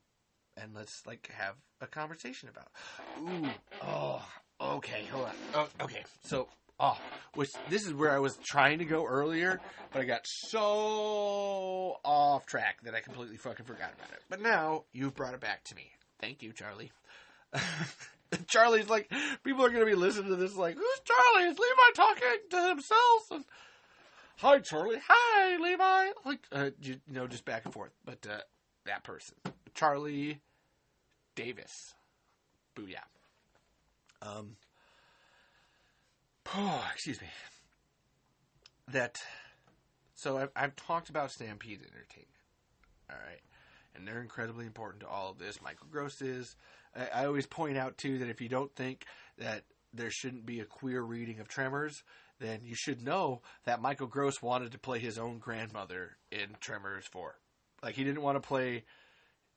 and 0.62 0.74
let's 0.76 1.06
like 1.06 1.30
have 1.34 1.56
a 1.82 1.88
conversation 1.88 2.50
about. 2.50 2.68
Ooh, 3.22 3.50
oh, 3.84 4.26
okay, 4.62 5.06
hold 5.12 5.26
on. 5.26 5.36
Oh, 5.54 5.68
okay, 5.82 6.04
so 6.24 6.48
oh, 6.80 7.00
which 7.36 7.52
this 7.70 7.86
is 7.86 7.94
where 7.94 8.12
I 8.12 8.20
was 8.20 8.38
trying 8.44 8.80
to 8.80 8.86
go 8.86 9.06
earlier, 9.06 9.60
but 9.92 10.02
I 10.02 10.06
got 10.06 10.26
so 10.26 11.98
off 12.04 12.46
track 12.46 12.82
that 12.84 12.96
I 12.96 13.00
completely 13.00 13.38
fucking 13.38 13.66
forgot 13.66 13.94
about 13.98 14.12
it. 14.12 14.22
But 14.30 14.42
now 14.42 14.84
you've 14.94 15.16
brought 15.16 15.34
it 15.34 15.40
back 15.40 15.64
to 15.66 15.76
me. 15.76 15.92
Thank 16.20 16.42
you, 16.42 16.52
Charlie. 16.52 16.92
Charlie's 18.48 18.90
like, 18.90 19.10
people 19.44 19.64
are 19.64 19.70
going 19.70 19.86
to 19.86 19.86
be 19.86 19.96
listening 19.96 20.30
to 20.30 20.36
this 20.36 20.56
like, 20.56 20.76
who's 20.76 21.02
Charlie? 21.06 21.50
Is 21.50 21.60
Levi 21.60 21.92
talking 21.96 22.28
to 22.50 22.68
himself? 22.70 23.32
And, 23.32 23.46
Hi, 24.40 24.60
Charlie. 24.60 24.98
Hi, 25.08 25.58
Levi. 25.58 26.12
Like, 26.24 26.40
uh, 26.52 26.70
you, 26.82 26.98
know, 27.08 27.26
just 27.26 27.46
back 27.46 27.66
and 27.66 27.74
forth. 27.74 27.92
But 28.06 28.26
uh, 28.30 28.42
that 28.86 29.04
person, 29.04 29.36
Charlie 29.74 30.42
Davis. 31.38 31.94
Booyah. 32.76 33.06
Um, 34.22 34.58
oh, 36.54 36.86
excuse 36.94 37.22
me. 37.22 37.28
That, 38.92 39.22
so 40.16 40.38
I've, 40.38 40.50
I've 40.56 40.76
talked 40.76 41.10
about 41.10 41.32
Stampede 41.32 41.82
Entertainment. 41.82 42.28
All 43.10 43.18
right. 43.18 43.42
And 43.96 44.08
they're 44.08 44.22
incredibly 44.22 44.66
important 44.66 45.02
to 45.02 45.08
all 45.08 45.32
of 45.32 45.38
this. 45.38 45.62
Michael 45.62 45.88
Gross 45.92 46.22
is. 46.22 46.56
I, 46.96 47.22
I 47.22 47.26
always 47.26 47.46
point 47.46 47.78
out, 47.78 47.98
too, 47.98 48.18
that 48.20 48.30
if 48.30 48.42
you 48.42 48.50
don't 48.50 48.74
think 48.76 49.06
that 49.38 49.64
there 49.94 50.10
shouldn't 50.10 50.46
be 50.46 50.60
a 50.60 50.66
queer 50.66 51.02
reading 51.02 51.40
of 51.40 51.48
Tremors, 51.48 52.04
then 52.40 52.62
you 52.64 52.76
should 52.76 53.04
know 53.04 53.42
that 53.66 53.82
Michael 53.82 54.08
Gross 54.08 54.42
wanted 54.42 54.72
to 54.72 54.80
play 54.80 55.00
his 55.00 55.18
own 55.18 55.38
grandmother 55.38 56.18
in 56.32 56.56
Tremors 56.60 57.06
4. 57.06 57.36
Like, 57.84 57.96
he 57.96 58.04
didn't 58.04 58.22
want 58.22 58.42
to 58.42 58.48
play 58.48 58.84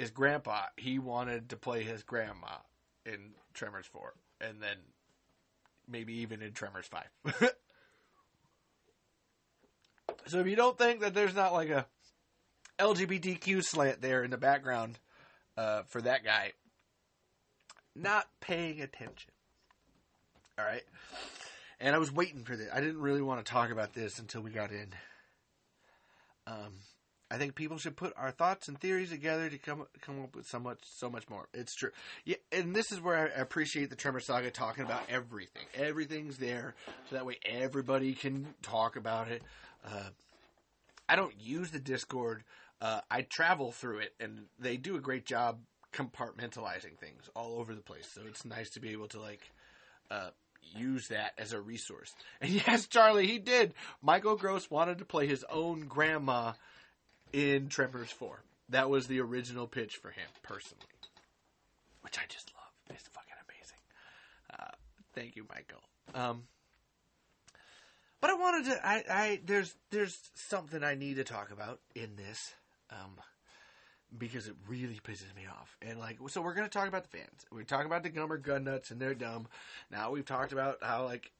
his 0.01 0.11
grandpa, 0.11 0.63
he 0.79 0.99
wanted 0.99 1.51
to 1.51 1.57
play 1.57 1.83
his 1.83 2.03
grandma 2.03 2.57
in 3.05 3.33
Tremors 3.53 3.85
4. 3.85 4.15
And 4.41 4.63
then 4.63 4.79
maybe 5.87 6.15
even 6.21 6.41
in 6.41 6.53
Tremors 6.53 6.87
5. 6.87 7.05
so 10.27 10.41
if 10.41 10.47
you 10.47 10.57
don't 10.57 10.79
think 10.79 11.01
that 11.01 11.13
there's 11.13 11.35
not 11.35 11.53
like 11.53 11.69
a 11.69 11.85
LGBTQ 12.79 13.63
slant 13.63 14.01
there 14.01 14.25
in 14.25 14.31
the 14.31 14.39
background 14.39 14.99
uh, 15.59 15.83
for 15.83 16.01
that 16.01 16.25
guy, 16.25 16.55
not 17.95 18.27
paying 18.41 18.81
attention. 18.81 19.33
All 20.59 20.65
right. 20.65 20.85
And 21.79 21.95
I 21.95 21.99
was 21.99 22.11
waiting 22.11 22.45
for 22.45 22.57
this. 22.57 22.71
I 22.73 22.81
didn't 22.81 23.03
really 23.03 23.21
want 23.21 23.45
to 23.45 23.53
talk 23.53 23.71
about 23.71 23.93
this 23.93 24.19
until 24.19 24.41
we 24.41 24.51
got 24.51 24.71
in. 24.71 24.95
Um, 26.47 26.73
I 27.31 27.39
think 27.39 27.55
people 27.55 27.79
should 27.79 27.97
put 27.97 28.13
our 28.17 28.33
thoughts 28.33 28.67
and 28.67 28.79
theories 28.79 29.11
together 29.11 29.49
to 29.49 29.59
come 29.59 29.87
come 30.01 30.23
up 30.23 30.35
with 30.35 30.47
so 30.47 30.59
much 30.59 30.81
so 30.83 31.09
much 31.09 31.29
more. 31.29 31.47
It's 31.55 31.75
true. 31.75 31.91
Yeah, 32.25 32.37
and 32.51 32.75
this 32.75 32.91
is 32.91 33.01
where 33.01 33.17
I 33.17 33.41
appreciate 33.41 33.91
the 33.91 33.97
Tremor 33.97 34.21
Saga 34.21 34.51
talking 34.51 34.85
about 34.85 35.03
everything. 35.09 35.63
Everything's 35.75 36.39
there, 36.39 36.75
so 37.09 37.17
that 37.17 37.27
way 37.27 37.39
everybody 37.45 38.15
can 38.15 38.55
talk 38.63 38.97
about 38.97 39.29
it. 39.29 39.43
Uh, 39.87 40.11
I 41.09 41.17
don't 41.17 41.35
use 41.41 41.71
the 41.71 41.79
Discord. 41.79 42.43
Uh, 42.81 43.01
I 43.11 43.23
travel 43.23 43.73
through 43.73 43.99
it, 43.99 44.15
and 44.19 44.47
they 44.59 44.77
do 44.77 44.97
a 44.97 45.01
great 45.01 45.25
job 45.25 45.61
compartmentalizing 45.93 46.99
things 46.99 47.29
all 47.35 47.59
over 47.59 47.75
the 47.75 47.81
place. 47.81 48.09
So 48.13 48.23
it's 48.27 48.45
nice 48.45 48.71
to 48.71 48.81
be 48.81 48.91
able 48.91 49.09
to 49.09 49.21
like 49.21 49.51
uh, 50.11 50.31
use 50.77 51.09
that 51.09 51.33
as 51.39 51.53
a 51.53 51.61
resource. 51.61 52.15
And 52.41 52.51
yes, 52.67 52.87
Charlie, 52.87 53.27
he 53.27 53.39
did. 53.39 53.75
Michael 54.03 54.37
Gross 54.37 54.71
wanted 54.71 54.99
to 54.99 55.05
play 55.05 55.27
his 55.27 55.45
own 55.51 55.83
grandma 55.83 56.53
in 57.33 57.69
Tremors 57.69 58.11
4. 58.11 58.43
That 58.71 58.89
was 58.89 59.07
the 59.07 59.21
original 59.21 59.67
pitch 59.67 59.97
for 59.97 60.11
him, 60.11 60.29
personally. 60.43 60.85
Which 62.03 62.19
I 62.19 62.23
just 62.29 62.51
love. 62.55 62.97
It's 62.97 63.09
fucking 63.09 63.35
amazing. 63.49 63.79
Uh, 64.59 64.77
thank 65.15 65.37
you, 65.37 65.47
Michael. 65.49 65.83
Um, 66.15 66.45
but 68.21 68.31
I 68.31 68.35
wanted 68.35 68.71
to. 68.71 68.87
I, 68.87 69.05
I 69.11 69.41
there's 69.45 69.75
there's 69.91 70.19
something 70.35 70.85
I 70.85 70.95
need 70.95 71.17
to 71.17 71.25
talk 71.25 71.51
about 71.51 71.81
in 71.95 72.17
this, 72.17 72.55
um, 72.91 73.19
because 74.17 74.47
it 74.47 74.55
really 74.69 75.01
pisses 75.03 75.35
me 75.35 75.47
off. 75.51 75.77
And 75.83 75.99
like, 75.99 76.19
so 76.29 76.43
we're 76.43 76.55
gonna 76.55 76.69
talk 76.69 76.89
about 76.89 77.11
the 77.11 77.17
fans. 77.17 77.47
We're 77.51 77.63
talking 77.63 77.87
about 77.87 78.03
the 78.03 78.11
Gummer 78.11 78.41
gun 78.41 78.65
nuts 78.65 78.91
and 78.91 79.01
they're 79.01 79.15
dumb. 79.15 79.49
Now 79.91 80.11
we've 80.11 80.25
talked 80.25 80.53
about 80.53 80.79
how 80.83 81.05
like 81.05 81.33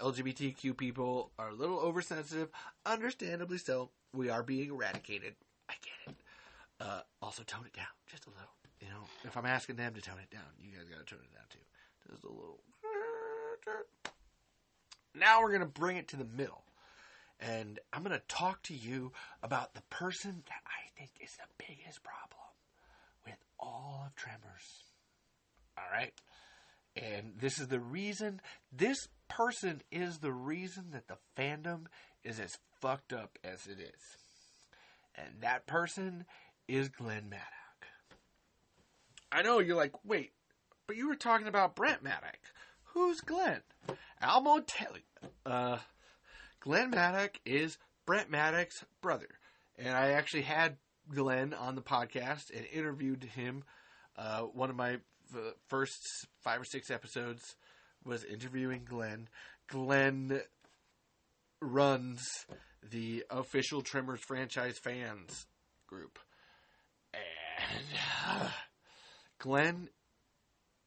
LGBTQ 0.00 0.76
people 0.76 1.30
are 1.38 1.48
a 1.48 1.54
little 1.54 1.78
oversensitive, 1.78 2.48
understandably 2.84 3.58
so 3.58 3.90
we 4.12 4.28
are 4.30 4.42
being 4.42 4.70
eradicated. 4.70 5.34
I 5.68 5.74
get 5.82 6.14
it. 6.14 6.20
Uh, 6.80 7.00
also, 7.20 7.42
tone 7.42 7.64
it 7.66 7.72
down 7.72 7.86
just 8.10 8.26
a 8.26 8.30
little. 8.30 8.54
You 8.80 8.88
know, 8.88 9.04
if 9.24 9.36
I'm 9.36 9.46
asking 9.46 9.76
them 9.76 9.94
to 9.94 10.00
tone 10.00 10.16
it 10.22 10.30
down, 10.30 10.42
you 10.58 10.70
guys 10.70 10.88
got 10.88 11.06
to 11.06 11.14
tone 11.14 11.24
it 11.24 11.34
down 11.34 11.44
too. 11.50 11.58
Just 12.10 12.24
a 12.24 12.28
little. 12.28 12.60
Now 15.14 15.42
we're 15.42 15.52
gonna 15.52 15.66
bring 15.66 15.96
it 15.96 16.08
to 16.08 16.16
the 16.16 16.24
middle, 16.24 16.62
and 17.40 17.78
I'm 17.92 18.02
gonna 18.02 18.22
talk 18.28 18.62
to 18.64 18.74
you 18.74 19.12
about 19.42 19.74
the 19.74 19.82
person 19.90 20.42
that 20.46 20.62
I 20.66 20.88
think 20.98 21.10
is 21.22 21.36
the 21.36 21.64
biggest 21.66 22.02
problem 22.02 22.40
with 23.26 23.36
all 23.58 24.04
of 24.06 24.14
Tremors. 24.14 24.84
All 25.76 25.84
right. 25.92 26.12
And 26.96 27.34
this 27.38 27.58
is 27.58 27.68
the 27.68 27.80
reason, 27.80 28.40
this 28.72 29.08
person 29.30 29.80
is 29.90 30.18
the 30.18 30.32
reason 30.32 30.90
that 30.92 31.08
the 31.08 31.16
fandom 31.36 31.86
is 32.22 32.38
as 32.38 32.58
fucked 32.80 33.12
up 33.14 33.38
as 33.42 33.66
it 33.66 33.80
is. 33.80 34.16
And 35.16 35.40
that 35.40 35.66
person 35.66 36.26
is 36.68 36.88
Glenn 36.88 37.30
Maddock. 37.30 37.46
I 39.32 39.42
know 39.42 39.60
you're 39.60 39.76
like, 39.76 40.04
wait, 40.04 40.32
but 40.86 40.96
you 40.96 41.08
were 41.08 41.16
talking 41.16 41.46
about 41.46 41.76
Brent 41.76 42.02
Maddock. 42.02 42.40
Who's 42.92 43.20
Glenn? 43.20 43.60
Almo 44.22 44.60
Telly. 44.60 45.04
Uh, 45.46 45.78
Glenn 46.60 46.90
Maddock 46.90 47.40
is 47.46 47.78
Brent 48.06 48.30
Maddock's 48.30 48.84
brother. 49.00 49.28
And 49.78 49.96
I 49.96 50.10
actually 50.10 50.42
had 50.42 50.76
Glenn 51.14 51.54
on 51.54 51.74
the 51.74 51.82
podcast 51.82 52.50
and 52.54 52.66
interviewed 52.72 53.24
him. 53.24 53.64
Uh, 54.16 54.40
one 54.42 54.68
of 54.68 54.76
my 54.76 54.94
f- 54.94 55.54
first 55.68 56.26
five 56.40 56.60
or 56.60 56.64
six 56.64 56.90
episodes 56.90 57.56
was 58.04 58.24
interviewing 58.24 58.82
Glenn. 58.88 59.28
Glenn 59.68 60.40
runs 61.60 62.46
the 62.88 63.24
official 63.30 63.82
Tremors 63.82 64.20
franchise 64.20 64.78
fans 64.78 65.46
group. 65.86 66.18
And 67.12 67.84
uh, 68.28 68.48
Glenn, 69.38 69.88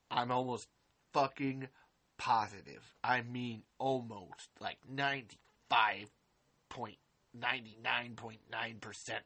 I'm 0.09 0.31
almost 0.31 0.67
fucking 1.13 1.67
positive. 2.17 2.81
I 3.03 3.21
mean, 3.21 3.63
almost 3.77 4.49
like 4.59 4.77
95.99.9% 4.91 6.09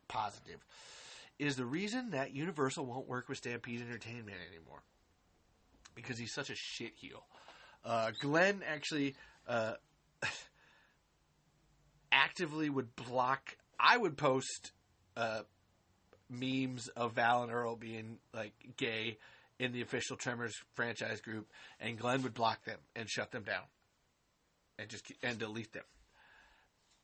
positive. 0.08 0.66
Is 1.40 1.56
the 1.56 1.66
reason 1.66 2.12
that 2.12 2.34
Universal 2.34 2.86
won't 2.86 3.08
work 3.08 3.30
with 3.30 3.38
Stampede 3.38 3.82
Entertainment 3.82 4.38
anymore. 4.50 4.82
Because 5.94 6.18
he's 6.18 6.34
such 6.34 6.50
a 6.50 6.56
shit 6.56 6.94
heel. 6.96 7.24
Uh, 7.88 8.12
Glenn 8.20 8.64
actually 8.68 9.16
uh, 9.48 9.74
actively 12.12 12.70
would 12.70 12.94
block. 12.98 13.56
I 13.80 13.96
would 13.96 14.18
post 14.18 14.74
uh, 15.16 15.44
memes 16.30 16.90
of 16.90 17.14
Val 17.14 17.44
and 17.44 17.52
Earl 17.52 17.78
being 17.78 18.18
like 18.34 18.52
gay 18.76 19.18
in 19.58 19.72
the 19.72 19.82
official 19.82 20.18
Tremors 20.18 20.54
franchise 20.76 21.22
group, 21.22 21.48
and 21.80 21.98
Glenn 21.98 22.24
would 22.24 22.34
block 22.34 22.66
them 22.66 22.80
and 22.94 23.10
shut 23.10 23.32
them 23.32 23.44
down, 23.44 23.64
and 24.78 24.90
just 24.90 25.10
and 25.24 25.40
delete 25.40 25.72
them. 25.72 25.86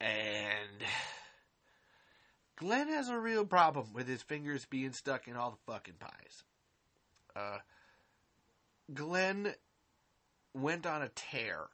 And 0.02 0.82
Glenn 2.58 2.90
has 2.90 3.08
a 3.08 3.18
real 3.18 3.46
problem 3.46 3.94
with 3.94 4.10
his 4.10 4.22
fingers 4.22 4.66
being 4.70 4.92
stuck 4.92 5.30
in 5.30 5.38
all 5.38 5.52
the 5.52 5.72
fucking 5.72 5.96
pies. 5.98 6.44
Uh, 7.38 7.60
Glenn 8.94 9.54
went 10.54 10.86
on 10.86 11.02
a 11.02 11.10
tear 11.10 11.68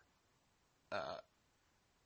uh, 0.92 1.18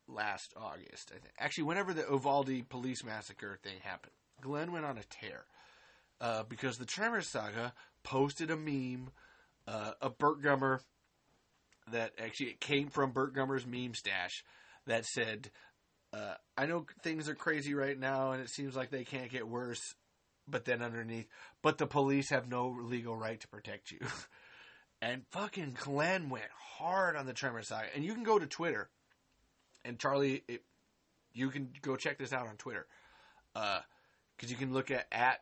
last 0.08 0.54
August. 0.56 1.12
I 1.12 1.20
think. 1.20 1.34
Actually, 1.40 1.66
whenever 1.66 1.94
the 1.94 2.06
Uvalde 2.10 2.70
police 2.70 3.04
massacre 3.04 3.60
thing 3.64 3.78
happened, 3.84 4.14
Glenn 4.42 4.72
went 4.72 4.86
on 4.86 4.98
a 4.98 5.04
tear 5.04 5.46
uh, 6.22 6.44
because 6.44 6.78
the 6.78 6.86
Tremors 6.86 7.30
saga 7.30 7.74
posted 8.04 8.52
a 8.52 8.58
meme, 8.58 9.10
uh, 9.68 9.92
a 10.02 10.10
Burt 10.10 10.42
Gummer 10.42 10.80
that 11.92 12.14
actually 12.18 12.48
it 12.48 12.62
came 12.62 12.90
from 12.90 13.12
Burt 13.12 13.36
Gummer's 13.36 13.66
meme 13.66 13.94
stash 13.94 14.44
that 14.86 15.06
said, 15.06 15.50
uh, 16.12 16.36
"I 16.58 16.66
know 16.66 16.86
things 17.02 17.30
are 17.30 17.36
crazy 17.36 17.74
right 17.74 17.98
now, 17.98 18.32
and 18.32 18.42
it 18.42 18.50
seems 18.50 18.76
like 18.76 18.90
they 18.90 19.04
can't 19.04 19.32
get 19.32 19.48
worse." 19.48 19.96
But 20.46 20.66
then 20.66 20.82
underneath, 20.82 21.30
but 21.62 21.78
the 21.78 21.88
police 21.88 22.30
have 22.30 22.50
no 22.50 22.68
legal 22.68 23.16
right 23.16 23.40
to 23.40 23.48
protect 23.48 23.92
you. 23.92 24.00
and 25.04 25.24
fucking 25.32 25.76
Glenn 25.82 26.30
went 26.30 26.46
hard 26.78 27.18
on 27.18 27.26
the 27.26 27.34
Tremor 27.34 27.62
saga. 27.62 27.88
And 27.94 28.06
you 28.06 28.14
can 28.14 28.24
go 28.24 28.40
to 28.40 28.48
Twitter, 28.48 28.90
and 29.84 30.00
Charlie, 30.00 30.44
it, 30.48 30.64
you 31.34 31.50
can 31.50 31.70
go 31.82 31.98
check 31.98 32.18
this 32.18 32.32
out 32.32 32.48
on 32.48 32.56
Twitter, 32.56 32.88
because 33.54 33.82
uh, 34.46 34.48
you 34.48 34.56
can 34.56 34.74
look 34.74 34.92
at 34.92 35.08
at 35.12 35.42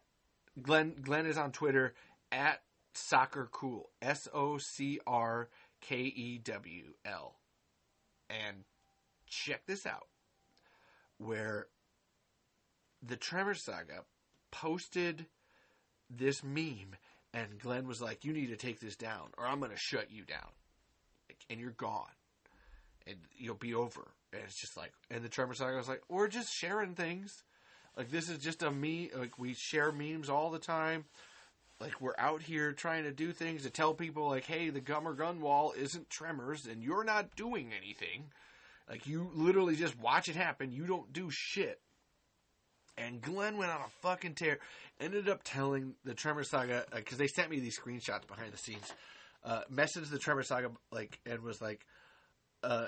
Glenn. 0.62 0.96
Glenn 1.02 1.28
is 1.28 1.38
on 1.38 1.52
Twitter 1.52 1.94
at 2.32 2.62
soccer 2.94 3.50
cool 3.52 3.90
S 4.02 4.28
O 4.34 4.58
C 4.58 5.00
R 5.06 5.50
K 5.80 5.96
E 5.98 6.40
W 6.40 6.94
L, 7.06 7.36
and 8.30 8.64
check 9.28 9.68
this 9.68 9.86
out, 9.86 10.08
where 11.20 11.68
the 13.04 13.16
Tremor 13.16 13.54
saga 13.54 14.06
posted 14.50 15.28
this 16.10 16.44
meme, 16.44 16.96
and 17.34 17.60
Glenn 17.60 17.88
was 17.88 18.02
like, 18.02 18.26
"You 18.26 18.34
need 18.34 18.48
to 18.48 18.58
take 18.58 18.80
this 18.80 18.95
down, 18.95 19.30
or 19.38 19.45
I'm 19.45 19.60
going 19.60 19.72
to 19.72 19.78
shut 19.78 20.12
you 20.12 20.24
down, 20.24 20.49
and 21.49 21.60
you're 21.60 21.72
gone." 21.72 22.12
and 23.08 23.18
you'll 23.38 23.56
be 23.56 23.74
over. 23.74 24.12
And 24.34 24.41
it's 24.45 24.60
just 24.60 24.78
like, 24.78 24.94
and 25.10 25.24
the 25.24 25.30
Tremor 25.30 25.53
Saga 25.53 25.78
was 25.78 25.90
like, 25.90 26.02
we're 26.10 26.28
just 26.28 26.53
sharing 26.53 26.95
things. 26.95 27.44
Like 27.98 28.10
this 28.10 28.30
is 28.30 28.40
just 28.40 28.64
a 28.64 28.72
me. 28.72 29.12
Like 29.16 29.38
we 29.38 29.53
share 29.53 29.91
memes 29.91 30.30
all 30.30 30.49
the 30.49 30.60
time. 30.60 31.06
Like 31.80 31.99
we're 31.99 32.16
out 32.18 32.41
here 32.41 32.72
trying 32.72 33.03
to 33.03 33.12
do 33.12 33.32
things 33.32 33.64
to 33.64 33.70
tell 33.70 33.94
people, 33.94 34.30
like, 34.30 34.45
hey, 34.45 34.70
the 34.70 34.82
Gummer 34.82 35.18
Gun 35.18 35.41
Wall 35.41 35.74
isn't 35.76 36.10
Tremors, 36.10 36.68
and 36.68 36.84
you're 36.84 37.03
not 37.03 37.36
doing 37.36 37.72
anything. 37.76 38.26
Like 38.90 39.08
you 39.08 39.32
literally 39.34 39.76
just 39.76 39.99
watch 39.99 40.30
it 40.30 40.36
happen. 40.36 40.72
You 40.72 40.86
don't 40.86 41.12
do 41.12 41.30
shit. 41.32 41.82
And 42.97 43.22
Glenn 43.22 43.57
went 43.57 43.72
on 43.72 43.81
a 43.81 43.89
fucking 44.01 44.35
tear. 44.35 44.59
Ended 44.99 45.30
up 45.30 45.41
telling 45.43 45.95
the 46.03 46.13
Tremor 46.13 46.43
Saga 46.43 46.85
because 46.93 47.15
uh, 47.15 47.23
they 47.23 47.27
sent 47.27 47.49
me 47.49 47.59
these 47.59 47.80
screenshots 47.80 48.27
behind 48.27 48.51
the 48.51 48.57
scenes. 48.57 48.93
Uh, 49.43 49.61
messaged 49.72 50.11
the 50.11 50.19
Tremor 50.19 50.43
Saga 50.43 50.72
like 50.91 51.19
and 51.26 51.41
was 51.41 51.61
like, 51.61 51.85
uh, 52.63 52.88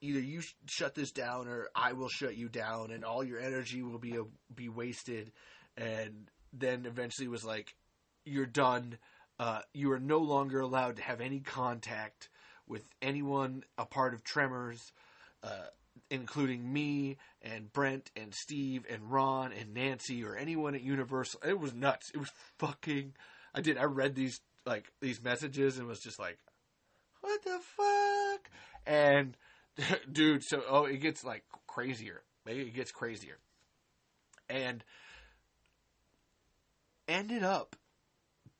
either 0.00 0.20
you 0.20 0.40
sh- 0.40 0.54
shut 0.66 0.94
this 0.94 1.12
down 1.12 1.46
or 1.46 1.68
I 1.74 1.92
will 1.92 2.08
shut 2.08 2.36
you 2.36 2.48
down, 2.48 2.90
and 2.90 3.04
all 3.04 3.22
your 3.22 3.38
energy 3.38 3.82
will 3.82 3.98
be 3.98 4.16
a, 4.16 4.24
be 4.54 4.68
wasted. 4.68 5.30
And 5.76 6.28
then 6.52 6.84
eventually 6.86 7.28
was 7.28 7.44
like, 7.44 7.74
you're 8.24 8.46
done. 8.46 8.98
Uh, 9.38 9.60
you 9.72 9.92
are 9.92 10.00
no 10.00 10.18
longer 10.18 10.60
allowed 10.60 10.96
to 10.96 11.02
have 11.02 11.20
any 11.20 11.40
contact 11.40 12.28
with 12.66 12.82
anyone 13.00 13.64
a 13.78 13.84
part 13.84 14.14
of 14.14 14.22
Tremors, 14.24 14.92
uh, 15.42 15.66
including 16.10 16.72
me 16.72 17.16
and 17.40 17.72
Brent 17.72 18.10
and 18.16 18.34
Steve 18.34 18.84
and 18.88 19.10
Ron 19.10 19.52
and 19.52 19.74
Nancy 19.74 20.24
or 20.24 20.36
anyone 20.36 20.74
at 20.74 20.82
Universal. 20.82 21.40
It 21.46 21.58
was 21.58 21.74
nuts. 21.74 22.10
It 22.14 22.18
was 22.18 22.30
fucking. 22.58 23.14
I 23.54 23.60
did. 23.60 23.78
I 23.78 23.84
read 23.84 24.14
these 24.14 24.40
like 24.64 24.92
these 25.00 25.22
messages 25.22 25.78
and 25.78 25.86
was 25.86 26.00
just 26.00 26.18
like, 26.18 26.38
what 27.20 27.42
the 27.42 27.58
fuck? 27.76 28.50
And 28.86 29.36
dude, 30.12 30.44
so 30.44 30.62
oh, 30.68 30.84
it 30.84 30.98
gets 30.98 31.24
like 31.24 31.44
crazier. 31.66 32.22
It 32.46 32.74
gets 32.74 32.90
crazier. 32.90 33.38
And 34.48 34.84
ended 37.08 37.42
up 37.42 37.76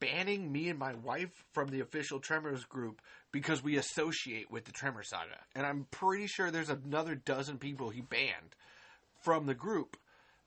banning 0.02 0.50
me 0.50 0.68
and 0.68 0.80
my 0.80 0.94
wife 0.94 1.44
from 1.52 1.68
the 1.68 1.78
official 1.78 2.18
Tremors 2.18 2.64
group 2.64 3.00
because 3.30 3.62
we 3.62 3.76
associate 3.76 4.50
with 4.50 4.64
the 4.64 4.72
Tremor 4.72 5.04
Saga. 5.04 5.38
And 5.54 5.64
I'm 5.64 5.86
pretty 5.92 6.26
sure 6.26 6.50
there's 6.50 6.70
another 6.70 7.14
dozen 7.14 7.58
people 7.58 7.90
he 7.90 8.00
banned 8.00 8.56
from 9.22 9.46
the 9.46 9.54
group 9.54 9.96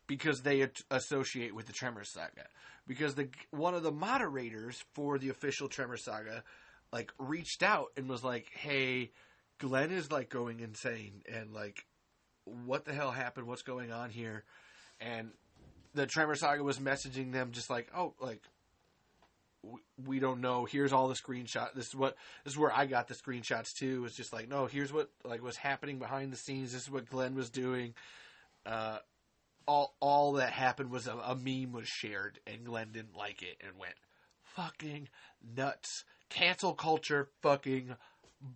because 0.07 0.41
they 0.41 0.68
associate 0.91 1.56
with 1.56 1.68
the 1.68 1.72
Tremor 1.72 2.03
Saga. 2.03 2.48
Because 2.86 3.15
the 3.15 3.30
one 3.52 3.73
of 3.73 3.82
the 3.82 3.94
moderators 3.94 4.84
for 4.94 5.18
the 5.18 5.30
official 5.30 5.69
Tremor 5.69 5.98
Saga 5.98 6.44
like 6.91 7.14
reached 7.18 7.64
out 7.64 7.88
and 7.95 8.10
was 8.10 8.26
like, 8.26 8.48
"Hey, 8.52 9.11
Glenn 9.57 9.91
is 9.91 10.11
like 10.11 10.30
going 10.30 10.60
insane 10.60 11.23
and 11.32 11.53
like 11.53 11.86
what 12.44 12.84
the 12.84 12.94
hell 12.94 13.11
happened? 13.11 13.48
What's 13.48 13.64
going 13.64 13.94
on 13.94 14.10
here?" 14.10 14.44
And 14.99 15.32
the 15.94 16.06
Tremor 16.06 16.36
Saga 16.36 16.61
was 16.61 16.77
messaging 16.77 17.32
them 17.32 17.52
just 17.53 17.69
like, 17.69 17.88
"Oh, 17.95 18.15
like 18.19 18.41
we 20.06 20.20
don't 20.20 20.42
know. 20.42 20.66
Here's 20.66 20.94
all 20.94 21.08
the 21.08 21.16
screenshot. 21.16 21.74
This 21.74 21.88
is 21.88 21.96
what 21.96 22.16
this 22.44 22.54
is 22.54 22.60
where 22.60 22.72
I 22.72 22.86
got 22.86 23.08
the 23.08 23.14
screenshots 23.14 23.74
too. 23.74 24.04
It's 24.06 24.16
just 24.16 24.34
like, 24.34 24.50
no, 24.50 24.66
here's 24.66 24.94
what 24.94 25.10
like 25.24 25.44
was 25.44 25.58
happening 25.58 26.00
behind 26.00 26.32
the 26.32 26.38
scenes. 26.38 26.74
This 26.74 26.84
is 26.84 26.92
what 26.92 27.10
Glenn 27.10 27.36
was 27.36 27.50
doing. 27.50 27.94
Uh, 28.66 29.00
all 29.68 29.96
all 30.00 30.34
that 30.34 30.52
happened 30.52 30.92
was 30.92 31.08
a, 31.08 31.16
a 31.16 31.36
meme 31.36 31.74
was 31.74 31.88
shared, 31.88 32.40
and 32.46 32.66
Glenn 32.66 32.92
didn't 32.92 33.16
like 33.16 33.42
it 33.42 33.58
and 33.66 33.78
went 33.78 33.96
fucking 34.44 35.10
nuts. 35.56 36.04
Cancel 36.30 36.74
culture, 36.74 37.30
fucking 37.42 37.96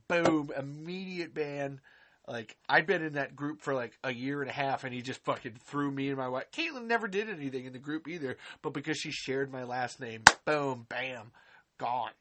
boom, 0.08 0.52
immediate 0.58 1.34
ban. 1.34 1.82
Like 2.30 2.56
I'd 2.70 2.86
been 2.86 3.02
in 3.02 3.14
that 3.14 3.36
group 3.36 3.62
for 3.62 3.74
like 3.74 3.98
a 4.04 4.14
year 4.14 4.42
and 4.42 4.50
a 4.50 4.54
half, 4.54 4.84
and 4.84 4.94
he 4.94 5.02
just 5.02 5.24
fucking 5.24 5.58
threw 5.66 5.90
me 5.90 6.10
and 6.10 6.18
my 6.18 6.28
wife. 6.28 6.52
Caitlin 6.52 6.86
never 6.86 7.08
did 7.08 7.28
anything 7.28 7.66
in 7.66 7.74
the 7.74 7.80
group 7.80 8.08
either, 8.08 8.38
but 8.62 8.74
because 8.74 8.98
she 8.98 9.12
shared 9.12 9.52
my 9.52 9.64
last 9.64 10.00
name, 10.00 10.22
boom, 10.46 10.86
bam, 10.88 11.32
gone. 11.80 12.12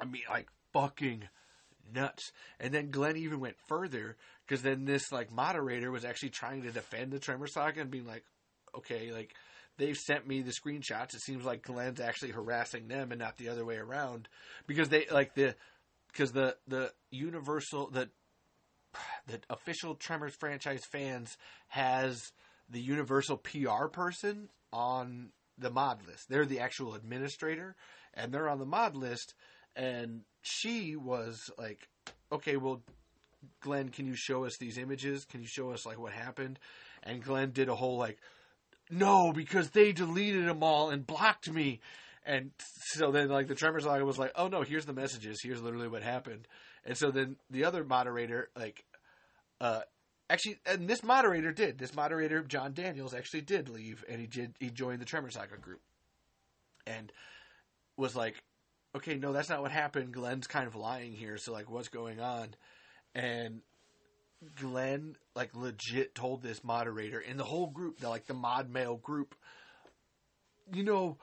I 0.00 0.06
mean, 0.06 0.22
like 0.28 0.48
fucking 0.72 1.28
nuts. 1.94 2.32
And 2.58 2.74
then 2.74 2.90
Glenn 2.90 3.16
even 3.16 3.38
went 3.38 3.56
further 3.68 4.16
because 4.44 4.62
then 4.62 4.84
this 4.84 5.12
like 5.12 5.32
moderator 5.32 5.92
was 5.92 6.04
actually 6.04 6.30
trying 6.30 6.62
to 6.62 6.72
defend 6.72 7.12
the 7.12 7.20
Tremor 7.20 7.46
Saga 7.46 7.82
and 7.82 7.90
being 7.90 8.06
like, 8.06 8.24
okay, 8.76 9.12
like 9.12 9.34
they've 9.78 9.96
sent 9.96 10.26
me 10.26 10.42
the 10.42 10.50
screenshots. 10.52 11.14
It 11.14 11.22
seems 11.22 11.44
like 11.44 11.62
Glenn's 11.62 12.00
actually 12.00 12.32
harassing 12.32 12.88
them 12.88 13.12
and 13.12 13.20
not 13.20 13.36
the 13.36 13.50
other 13.50 13.64
way 13.64 13.76
around 13.76 14.28
because 14.66 14.88
they 14.88 15.06
like 15.12 15.34
the 15.34 15.54
because 16.12 16.32
the 16.32 16.56
the 16.66 16.92
Universal 17.12 17.90
the 17.90 18.08
the 19.26 19.40
official 19.50 19.94
Tremors 19.94 20.34
franchise 20.34 20.84
fans 20.90 21.36
has 21.68 22.32
the 22.68 22.80
Universal 22.80 23.38
PR 23.38 23.86
person 23.90 24.48
on 24.72 25.30
the 25.58 25.70
mod 25.70 26.06
list. 26.06 26.28
They're 26.28 26.46
the 26.46 26.60
actual 26.60 26.94
administrator, 26.94 27.76
and 28.14 28.32
they're 28.32 28.48
on 28.48 28.58
the 28.58 28.66
mod 28.66 28.96
list. 28.96 29.34
And 29.74 30.22
she 30.42 30.96
was 30.96 31.50
like, 31.58 31.88
"Okay, 32.32 32.56
well, 32.56 32.82
Glenn, 33.60 33.90
can 33.90 34.06
you 34.06 34.16
show 34.16 34.44
us 34.44 34.56
these 34.58 34.78
images? 34.78 35.24
Can 35.24 35.40
you 35.40 35.48
show 35.48 35.70
us 35.70 35.86
like 35.86 35.98
what 35.98 36.12
happened?" 36.12 36.58
And 37.02 37.22
Glenn 37.22 37.52
did 37.52 37.68
a 37.68 37.74
whole 37.74 37.98
like, 37.98 38.18
no, 38.90 39.32
because 39.32 39.70
they 39.70 39.92
deleted 39.92 40.46
them 40.46 40.62
all 40.62 40.90
and 40.90 41.06
blocked 41.06 41.50
me. 41.50 41.80
And 42.24 42.50
so 42.94 43.10
then, 43.10 43.28
like, 43.28 43.48
the 43.48 43.54
Tremors 43.54 43.84
Saga 43.84 44.04
was 44.04 44.18
like, 44.18 44.32
oh 44.34 44.48
no, 44.48 44.62
here's 44.62 44.86
the 44.86 44.92
messages. 44.92 45.40
Here's 45.42 45.62
literally 45.62 45.88
what 45.88 46.02
happened. 46.02 46.48
And 46.86 46.96
so 46.96 47.10
then 47.10 47.36
the 47.50 47.64
other 47.64 47.84
moderator, 47.84 48.48
like, 48.56 48.84
uh, 49.60 49.80
actually, 50.30 50.60
and 50.64 50.88
this 50.88 51.02
moderator 51.02 51.52
did. 51.52 51.78
This 51.78 51.94
moderator, 51.94 52.42
John 52.42 52.72
Daniels, 52.72 53.12
actually 53.12 53.42
did 53.42 53.68
leave, 53.68 54.04
and 54.08 54.20
he 54.20 54.26
did. 54.26 54.54
He 54.60 54.70
joined 54.70 55.00
the 55.00 55.04
Tremor 55.04 55.30
Saga 55.30 55.58
group, 55.58 55.80
and 56.86 57.12
was 57.96 58.14
like, 58.14 58.36
okay, 58.94 59.16
no, 59.16 59.32
that's 59.32 59.48
not 59.48 59.62
what 59.62 59.72
happened. 59.72 60.12
Glenn's 60.12 60.46
kind 60.46 60.66
of 60.66 60.76
lying 60.76 61.12
here. 61.12 61.36
So 61.38 61.52
like, 61.52 61.68
what's 61.68 61.88
going 61.88 62.20
on? 62.20 62.54
And 63.14 63.62
Glenn 64.54 65.16
like 65.34 65.54
legit 65.54 66.14
told 66.14 66.42
this 66.42 66.62
moderator 66.62 67.20
in 67.20 67.36
the 67.36 67.44
whole 67.44 67.68
group, 67.68 67.98
the 67.98 68.08
like 68.08 68.26
the 68.26 68.34
mod 68.34 68.70
mail 68.70 68.96
group, 68.96 69.34
you 70.72 70.84
know, 70.84 71.18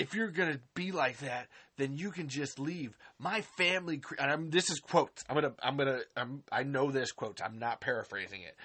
if 0.00 0.14
you're 0.14 0.30
gonna 0.30 0.58
be 0.74 0.92
like 0.92 1.18
that, 1.18 1.48
then 1.76 1.94
you 1.98 2.10
can 2.10 2.28
just 2.28 2.58
leave. 2.58 2.96
My 3.18 3.42
family, 3.58 4.00
and 4.18 4.30
I'm, 4.30 4.50
this 4.50 4.70
is 4.70 4.80
quotes. 4.80 5.22
I'm 5.28 5.34
gonna, 5.34 5.52
I'm 5.62 5.76
gonna, 5.76 6.00
I'm, 6.16 6.42
I 6.50 6.62
know 6.62 6.90
this 6.90 7.12
quote. 7.12 7.40
I'm 7.44 7.58
not 7.58 7.82
paraphrasing 7.82 8.40
it. 8.40 8.56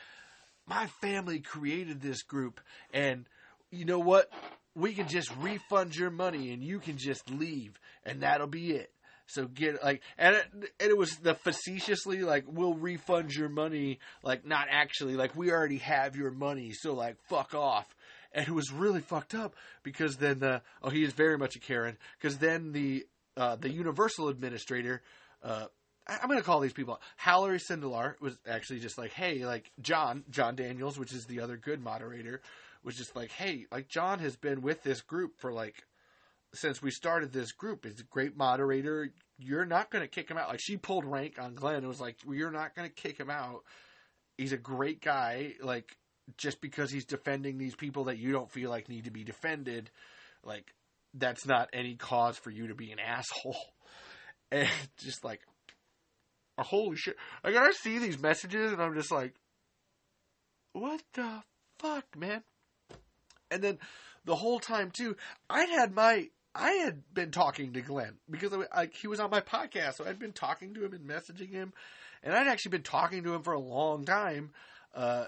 My 0.65 0.87
family 1.01 1.41
created 1.41 2.01
this 2.01 2.23
group, 2.23 2.61
and 2.93 3.25
you 3.69 3.83
know 3.83 3.99
what? 3.99 4.31
We 4.75 4.93
can 4.93 5.09
just 5.09 5.29
refund 5.41 5.95
your 5.95 6.09
money, 6.09 6.53
and 6.53 6.63
you 6.63 6.79
can 6.79 6.97
just 6.97 7.29
leave, 7.29 7.79
and 8.05 8.21
that'll 8.21 8.47
be 8.47 8.71
it. 8.71 8.91
So 9.27 9.47
get 9.47 9.83
like, 9.83 10.03
and 10.17 10.35
it, 10.35 10.45
and 10.53 10.89
it 10.89 10.97
was 10.97 11.17
the 11.17 11.33
facetiously 11.33 12.21
like, 12.21 12.45
we'll 12.47 12.75
refund 12.75 13.33
your 13.33 13.49
money, 13.49 13.99
like 14.23 14.45
not 14.45 14.67
actually, 14.69 15.15
like 15.15 15.35
we 15.35 15.51
already 15.51 15.79
have 15.79 16.15
your 16.15 16.31
money, 16.31 16.71
so 16.71 16.93
like 16.93 17.17
fuck 17.27 17.53
off 17.53 17.93
and 18.35 18.47
it 18.47 18.51
was 18.53 18.71
really 18.71 19.01
fucked 19.01 19.33
up 19.33 19.55
because 19.81 20.17
then 20.17 20.37
the 20.39 20.61
oh 20.83 20.89
he 20.89 21.03
is 21.03 21.13
very 21.13 21.37
much 21.37 21.55
a 21.55 21.59
Karen 21.59 21.97
because 22.19 22.37
then 22.37 22.71
the 22.73 23.05
uh, 23.37 23.55
the 23.55 23.69
Universal 23.69 24.29
administrator. 24.29 25.01
Uh, 25.41 25.65
I- 26.07 26.19
I'm 26.21 26.27
going 26.27 26.39
to 26.39 26.45
call 26.45 26.59
these 26.59 26.73
people. 26.73 27.01
Hallery 27.17 27.57
Sindelar 27.59 28.13
was 28.21 28.37
actually 28.47 28.79
just 28.79 28.97
like, 28.97 29.11
hey, 29.11 29.43
like 29.45 29.71
John, 29.81 30.23
John 30.29 30.55
Daniels, 30.55 30.99
which 30.99 31.11
is 31.11 31.25
the 31.25 31.41
other 31.41 31.57
good 31.57 31.81
moderator, 31.83 32.41
was 32.83 32.95
just 32.95 33.15
like, 33.15 33.31
hey, 33.31 33.65
like 33.71 33.87
John 33.87 34.19
has 34.19 34.35
been 34.35 34.61
with 34.61 34.83
this 34.83 35.01
group 35.01 35.31
for 35.39 35.51
like 35.51 35.83
since 36.53 36.81
we 36.81 36.91
started 36.91 37.33
this 37.33 37.51
group. 37.51 37.85
He's 37.85 37.99
a 37.99 38.03
great 38.03 38.37
moderator. 38.37 39.11
You're 39.37 39.65
not 39.65 39.89
going 39.89 40.03
to 40.03 40.07
kick 40.07 40.29
him 40.29 40.37
out. 40.37 40.47
Like 40.49 40.61
she 40.61 40.77
pulled 40.77 41.03
rank 41.03 41.37
on 41.39 41.55
Glenn 41.55 41.77
and 41.77 41.87
was 41.87 41.99
like, 41.99 42.17
well, 42.25 42.35
you're 42.35 42.51
not 42.51 42.75
going 42.75 42.87
to 42.87 42.93
kick 42.95 43.19
him 43.19 43.29
out. 43.29 43.63
He's 44.37 44.53
a 44.53 44.57
great 44.57 45.01
guy. 45.01 45.55
Like 45.61 45.97
just 46.37 46.61
because 46.61 46.91
he's 46.91 47.05
defending 47.05 47.57
these 47.57 47.75
people 47.75 48.05
that 48.05 48.17
you 48.17 48.31
don't 48.31 48.51
feel 48.51 48.69
like 48.69 48.89
need 48.89 49.05
to 49.05 49.11
be 49.11 49.23
defended, 49.23 49.89
like 50.43 50.73
that's 51.13 51.45
not 51.45 51.69
any 51.73 51.95
cause 51.95 52.37
for 52.37 52.49
you 52.49 52.67
to 52.67 52.75
be 52.75 52.91
an 52.91 52.99
asshole. 53.05 53.57
And 54.51 54.69
just 54.99 55.23
like, 55.23 55.41
holy 56.57 56.97
shit! 56.97 57.15
Like 57.43 57.55
I 57.55 57.71
see 57.71 57.99
these 57.99 58.21
messages 58.21 58.71
and 58.71 58.81
I'm 58.81 58.95
just 58.95 59.11
like, 59.11 59.33
what 60.73 61.01
the 61.13 61.43
fuck, 61.79 62.05
man? 62.17 62.43
And 63.49 63.63
then 63.63 63.79
the 64.25 64.35
whole 64.35 64.59
time 64.59 64.91
too, 64.91 65.15
I 65.49 65.63
had 65.63 65.93
my 65.93 66.29
I 66.53 66.71
had 66.71 67.03
been 67.13 67.31
talking 67.31 67.73
to 67.73 67.81
Glenn 67.81 68.13
because 68.29 68.53
I, 68.73 68.89
he 68.93 69.07
was 69.07 69.19
on 69.19 69.29
my 69.29 69.41
podcast, 69.41 69.95
so 69.95 70.05
I'd 70.05 70.19
been 70.19 70.31
talking 70.31 70.73
to 70.73 70.85
him 70.85 70.93
and 70.93 71.07
messaging 71.07 71.51
him, 71.51 71.73
and 72.23 72.33
I'd 72.33 72.47
actually 72.47 72.71
been 72.71 72.83
talking 72.83 73.23
to 73.23 73.33
him 73.33 73.41
for 73.41 73.53
a 73.53 73.59
long 73.59 74.05
time 74.05 74.51
uh, 74.95 75.25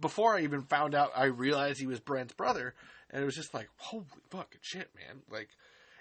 before 0.00 0.36
I 0.36 0.42
even 0.42 0.62
found 0.62 0.94
out. 0.94 1.10
I 1.14 1.26
realized 1.26 1.78
he 1.78 1.86
was 1.86 2.00
Brent's 2.00 2.34
brother, 2.34 2.74
and 3.10 3.22
it 3.22 3.26
was 3.26 3.34
just 3.34 3.54
like, 3.54 3.68
holy 3.76 4.06
fucking 4.30 4.60
shit, 4.62 4.88
man! 4.96 5.22
Like, 5.30 5.48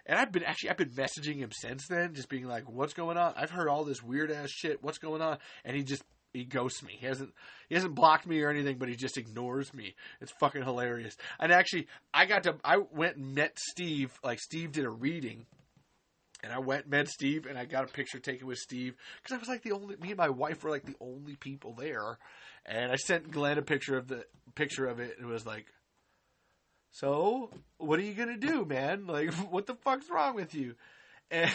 and 0.06 0.18
I've 0.18 0.32
been 0.32 0.44
actually 0.44 0.70
I've 0.70 0.78
been 0.78 0.92
messaging 0.92 1.38
him 1.38 1.52
since 1.52 1.88
then, 1.88 2.14
just 2.14 2.30
being 2.30 2.48
like, 2.48 2.70
what's 2.70 2.94
going 2.94 3.18
on? 3.18 3.34
I've 3.36 3.52
heard 3.52 3.68
all 3.68 3.84
this 3.84 4.02
weird 4.02 4.32
ass 4.32 4.50
shit. 4.50 4.82
What's 4.82 4.98
going 4.98 5.22
on? 5.22 5.38
And 5.66 5.76
he 5.76 5.84
just 5.84 6.04
he 6.34 6.46
ghosts 6.46 6.82
me. 6.84 6.98
He 7.00 7.06
hasn't 7.06 7.34
he 7.68 7.76
hasn't 7.76 7.96
blocked 7.96 8.26
me 8.26 8.42
or 8.42 8.50
anything, 8.50 8.78
but 8.78 8.90
he 8.90 8.96
just 8.96 9.18
ignores 9.18 9.74
me. 9.74 9.96
It's 10.22 10.32
fucking 10.40 10.64
hilarious. 10.64 11.18
And 11.40 11.52
actually, 11.52 11.88
I 12.14 12.26
got 12.26 12.44
to 12.44 12.56
I 12.64 12.78
went 12.78 13.18
and 13.18 13.36
met 13.36 13.58
Steve. 13.60 14.18
Like 14.24 14.40
Steve 14.40 14.72
did 14.72 14.86
a 14.86 14.90
reading, 14.90 15.46
and 16.44 16.54
I 16.54 16.60
went 16.60 16.84
and 16.84 16.92
met 16.92 17.10
Steve, 17.10 17.46
and 17.46 17.58
I 17.58 17.66
got 17.66 17.84
a 17.84 17.94
picture 17.94 18.20
taken 18.20 18.48
with 18.48 18.58
Steve 18.58 18.96
because 19.22 19.36
I 19.36 19.40
was 19.40 19.50
like 19.50 19.64
the 19.64 19.74
only 19.74 19.98
me 19.98 20.10
and 20.10 20.18
my 20.18 20.30
wife 20.30 20.64
were 20.64 20.70
like 20.70 20.86
the 20.86 20.96
only 21.02 21.36
people 21.36 21.74
there. 21.74 22.18
And 22.66 22.92
I 22.92 22.96
sent 22.96 23.32
Glenn 23.32 23.58
a 23.58 23.62
picture 23.62 23.98
of 23.98 24.08
the 24.08 24.26
picture 24.56 24.86
of 24.88 25.00
it, 25.00 25.18
and 25.18 25.30
it 25.30 25.32
was 25.32 25.46
like, 25.46 25.68
"So, 26.92 27.52
what 27.78 28.00
are 28.00 28.04
you 28.04 28.14
gonna 28.14 28.38
do, 28.38 28.66
man? 28.66 29.08
Like, 29.08 29.34
what 29.52 29.66
the 29.66 29.76
fuck's 29.76 30.10
wrong 30.10 30.36
with 30.36 30.54
you?" 30.54 30.76
And 31.30 31.52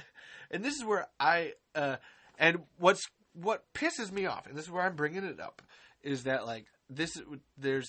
and 0.50 0.64
this 0.64 0.74
is 0.74 0.84
where 0.84 1.06
I 1.18 1.54
uh, 1.74 1.96
and 2.38 2.60
what's 2.78 3.02
what 3.32 3.64
pisses 3.74 4.12
me 4.12 4.26
off, 4.26 4.46
and 4.46 4.56
this 4.56 4.64
is 4.64 4.70
where 4.70 4.82
I'm 4.82 4.96
bringing 4.96 5.24
it 5.24 5.40
up, 5.40 5.62
is 6.02 6.24
that 6.24 6.46
like 6.46 6.66
this 6.88 7.10
there's 7.56 7.88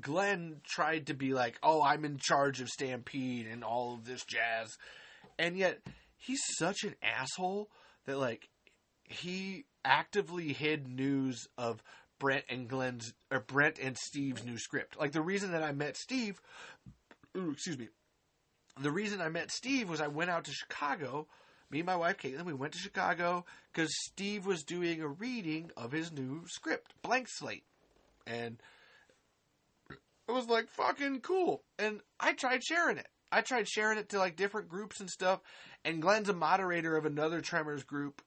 Glenn 0.00 0.60
tried 0.64 1.08
to 1.08 1.14
be 1.14 1.34
like, 1.34 1.58
oh, 1.62 1.82
I'm 1.82 2.04
in 2.04 2.16
charge 2.18 2.60
of 2.60 2.68
Stampede 2.68 3.46
and 3.46 3.62
all 3.62 3.94
of 3.94 4.04
this 4.04 4.24
jazz, 4.24 4.70
and 5.38 5.56
yet 5.56 5.80
he's 6.16 6.40
such 6.58 6.84
an 6.84 6.94
asshole 7.02 7.68
that 8.06 8.18
like 8.18 8.48
he 9.12 9.64
actively 9.84 10.52
hid 10.52 10.88
news 10.88 11.48
of 11.58 11.82
Brent 12.18 12.44
and 12.48 12.68
Glenn's 12.68 13.14
or 13.30 13.40
Brent 13.40 13.78
and 13.78 13.96
Steve's 13.96 14.44
new 14.44 14.58
script. 14.58 14.98
Like 14.98 15.12
the 15.12 15.22
reason 15.22 15.52
that 15.52 15.62
I 15.62 15.72
met 15.72 15.96
Steve, 15.96 16.40
excuse 17.34 17.78
me, 17.78 17.88
the 18.80 18.90
reason 18.90 19.20
I 19.20 19.28
met 19.28 19.50
Steve 19.50 19.88
was 19.88 20.00
I 20.00 20.08
went 20.08 20.30
out 20.30 20.44
to 20.44 20.52
Chicago 20.52 21.26
me 21.72 21.80
and 21.80 21.86
my 21.86 21.96
wife 21.96 22.18
Caitlin, 22.18 22.44
we 22.44 22.52
went 22.52 22.74
to 22.74 22.78
Chicago 22.78 23.46
because 23.72 23.90
Steve 24.04 24.44
was 24.44 24.62
doing 24.62 25.00
a 25.00 25.08
reading 25.08 25.70
of 25.76 25.90
his 25.90 26.12
new 26.12 26.42
script, 26.46 26.92
Blank 27.02 27.28
Slate, 27.30 27.64
and 28.26 28.58
it 29.90 30.32
was 30.32 30.46
like 30.48 30.68
fucking 30.68 31.20
cool. 31.20 31.62
And 31.78 32.00
I 32.20 32.34
tried 32.34 32.62
sharing 32.62 32.98
it. 32.98 33.08
I 33.32 33.40
tried 33.40 33.66
sharing 33.66 33.96
it 33.96 34.10
to 34.10 34.18
like 34.18 34.36
different 34.36 34.68
groups 34.68 35.00
and 35.00 35.08
stuff. 35.08 35.40
And 35.82 36.02
Glenn's 36.02 36.28
a 36.28 36.34
moderator 36.34 36.94
of 36.94 37.06
another 37.06 37.40
Tremors 37.40 37.82
group, 37.82 38.20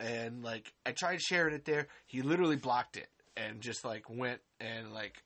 and 0.00 0.42
like 0.42 0.72
I 0.84 0.92
tried 0.92 1.20
sharing 1.20 1.54
it 1.54 1.64
there. 1.64 1.88
He 2.06 2.22
literally 2.22 2.56
blocked 2.56 2.96
it 2.96 3.08
and 3.36 3.60
just 3.60 3.84
like 3.84 4.08
went 4.08 4.40
and 4.60 4.92
like, 4.92 5.22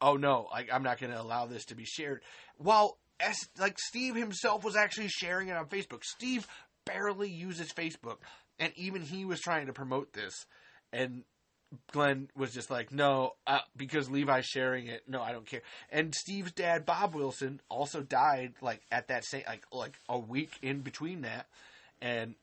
oh 0.00 0.16
no, 0.16 0.48
like 0.50 0.70
I'm 0.72 0.82
not 0.82 0.98
going 0.98 1.12
to 1.12 1.20
allow 1.20 1.46
this 1.46 1.66
to 1.66 1.74
be 1.74 1.84
shared. 1.84 2.22
While 2.56 2.98
as 3.20 3.36
like 3.58 3.78
Steve 3.78 4.14
himself 4.14 4.64
was 4.64 4.76
actually 4.76 5.08
sharing 5.08 5.48
it 5.48 5.56
on 5.56 5.66
Facebook. 5.66 6.04
Steve 6.04 6.46
barely 6.84 7.30
uses 7.30 7.72
Facebook, 7.72 8.18
and 8.58 8.72
even 8.76 9.02
he 9.02 9.24
was 9.24 9.40
trying 9.40 9.66
to 9.66 9.72
promote 9.72 10.12
this, 10.12 10.46
and 10.92 11.24
Glenn 11.92 12.28
was 12.36 12.52
just 12.52 12.70
like, 12.70 12.92
"No, 12.92 13.32
uh, 13.46 13.60
because 13.76 14.10
Levi's 14.10 14.46
sharing 14.46 14.86
it. 14.86 15.02
No, 15.08 15.22
I 15.22 15.32
don't 15.32 15.46
care." 15.46 15.62
And 15.90 16.14
Steve's 16.14 16.52
dad, 16.52 16.84
Bob 16.84 17.14
Wilson, 17.14 17.60
also 17.68 18.00
died 18.00 18.54
like 18.60 18.82
at 18.90 19.08
that 19.08 19.24
same 19.24 19.44
like 19.46 19.64
like 19.72 19.96
a 20.08 20.18
week 20.18 20.58
in 20.62 20.80
between 20.80 21.22
that, 21.22 21.46
and 22.00 22.34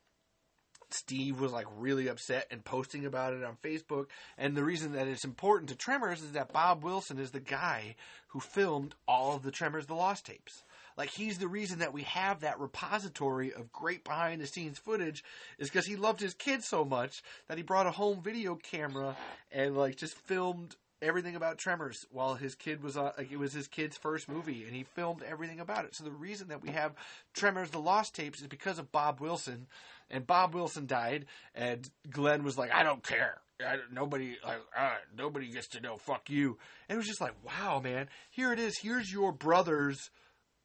Steve 0.94 1.40
was 1.40 1.52
like 1.52 1.68
really 1.78 2.08
upset 2.08 2.48
and 2.52 2.64
posting 2.64 3.06
about 3.06 3.34
it 3.34 3.44
on 3.44 3.58
Facebook. 3.64 4.08
And 4.38 4.56
the 4.56 4.64
reason 4.64 4.94
that 4.94 5.08
it's 5.08 5.26
important 5.26 5.70
to 5.70 5.76
Tremors 5.76 6.22
is 6.22 6.32
that 6.32 6.54
Bob 6.54 6.84
Wilson 6.84 7.20
is 7.20 7.32
the 7.32 7.40
guy 7.40 7.96
who 8.28 8.40
filmed 8.40 8.96
all 9.08 9.36
of 9.36 9.44
the 9.44 9.52
Tremors 9.52 9.88
the 9.88 9.96
Lost 9.96 10.26
tapes. 10.26 10.64
Like 10.98 11.10
he's 11.10 11.38
the 11.38 11.48
reason 11.48 11.80
that 11.80 11.94
we 11.94 12.04
have 12.04 12.42
that 12.42 12.60
repository 12.60 13.54
of 13.54 13.72
great 13.72 14.04
behind 14.04 14.42
the 14.42 14.48
scenes 14.48 14.78
footage 14.78 15.24
is 15.58 15.70
because 15.70 15.86
he 15.86 15.96
loved 15.96 16.20
his 16.20 16.34
kids 16.34 16.68
so 16.68 16.84
much 16.84 17.24
that 17.48 17.58
he 17.58 17.64
brought 17.64 17.88
a 17.88 17.92
home 17.92 18.22
video 18.22 18.56
camera 18.56 19.16
and 19.52 19.78
like 19.78 19.96
just 19.96 20.16
filmed 20.16 20.76
everything 21.02 21.36
about 21.36 21.58
Tremors 21.58 22.06
while 22.12 22.36
his 22.36 22.56
kid 22.56 22.84
was 22.84 22.96
on, 22.96 23.12
like 23.18 23.32
it 23.32 23.40
was 23.40 23.54
his 23.54 23.68
kid's 23.68 23.98
first 23.98 24.30
movie 24.30 24.64
and 24.64 24.76
he 24.76 24.84
filmed 24.84 25.24
everything 25.24 25.60
about 25.60 25.86
it. 25.86 25.96
So 25.96 26.04
the 26.04 26.12
reason 26.12 26.50
that 26.50 26.62
we 26.62 26.70
have 26.70 26.94
Tremors 27.34 27.72
the 27.72 27.80
Lost 27.80 28.14
tapes 28.14 28.42
is 28.42 28.48
because 28.48 28.78
of 28.78 28.92
Bob 28.92 29.20
Wilson 29.20 29.68
and 30.12 30.28
Bob 30.28 30.54
Wilson 30.54 30.86
died 30.86 31.26
and 31.56 31.90
Glenn 32.10 32.44
was 32.44 32.58
like 32.58 32.72
I 32.72 32.84
don't 32.84 33.04
care. 33.04 33.42
I, 33.66 33.78
nobody 33.92 34.38
like 34.46 34.62
uh, 34.78 34.96
nobody 35.16 35.52
gets 35.52 35.70
to 35.70 35.82
know 35.82 35.98
fuck 35.98 36.30
you. 36.30 36.58
And 36.88 36.96
it 36.96 36.98
was 36.98 37.08
just 37.08 37.22
like 37.22 37.34
wow 37.44 37.80
man, 37.80 38.08
here 38.30 38.54
it 38.54 38.60
is. 38.60 38.78
Here's 38.78 39.12
your 39.12 39.32
brother's 39.32 40.10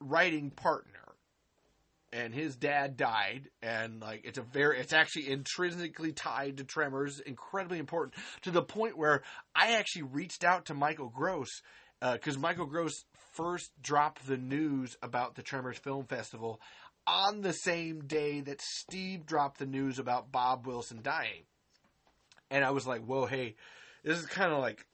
writing 0.00 0.50
partner 0.50 1.06
and 2.12 2.34
his 2.34 2.56
dad 2.56 2.96
died 2.96 3.48
and 3.62 4.00
like 4.00 4.22
it's 4.24 4.38
a 4.38 4.42
very 4.42 4.78
it's 4.78 4.92
actually 4.92 5.28
intrinsically 5.28 6.12
tied 6.12 6.56
to 6.58 6.64
tremors 6.64 7.20
incredibly 7.20 7.78
important 7.78 8.14
to 8.42 8.50
the 8.50 8.62
point 8.62 8.96
where 8.96 9.22
i 9.54 9.72
actually 9.72 10.02
reached 10.02 10.44
out 10.44 10.66
to 10.66 10.74
michael 10.74 11.08
gross 11.08 11.62
because 12.00 12.36
uh, 12.36 12.40
michael 12.40 12.66
gross 12.66 13.04
first 13.32 13.70
dropped 13.82 14.26
the 14.26 14.36
news 14.36 14.96
about 15.02 15.34
the 15.34 15.42
tremors 15.42 15.78
film 15.78 16.04
festival 16.06 16.60
on 17.06 17.40
the 17.40 17.52
same 17.52 18.00
day 18.06 18.40
that 18.40 18.60
steve 18.60 19.26
dropped 19.26 19.58
the 19.58 19.66
news 19.66 19.98
about 19.98 20.32
bob 20.32 20.66
wilson 20.66 21.00
dying 21.02 21.44
and 22.50 22.64
i 22.64 22.70
was 22.70 22.86
like 22.86 23.04
whoa 23.04 23.26
hey 23.26 23.54
this 24.06 24.18
is 24.18 24.26
kind 24.26 24.52
of 24.52 24.60
like 24.60 24.86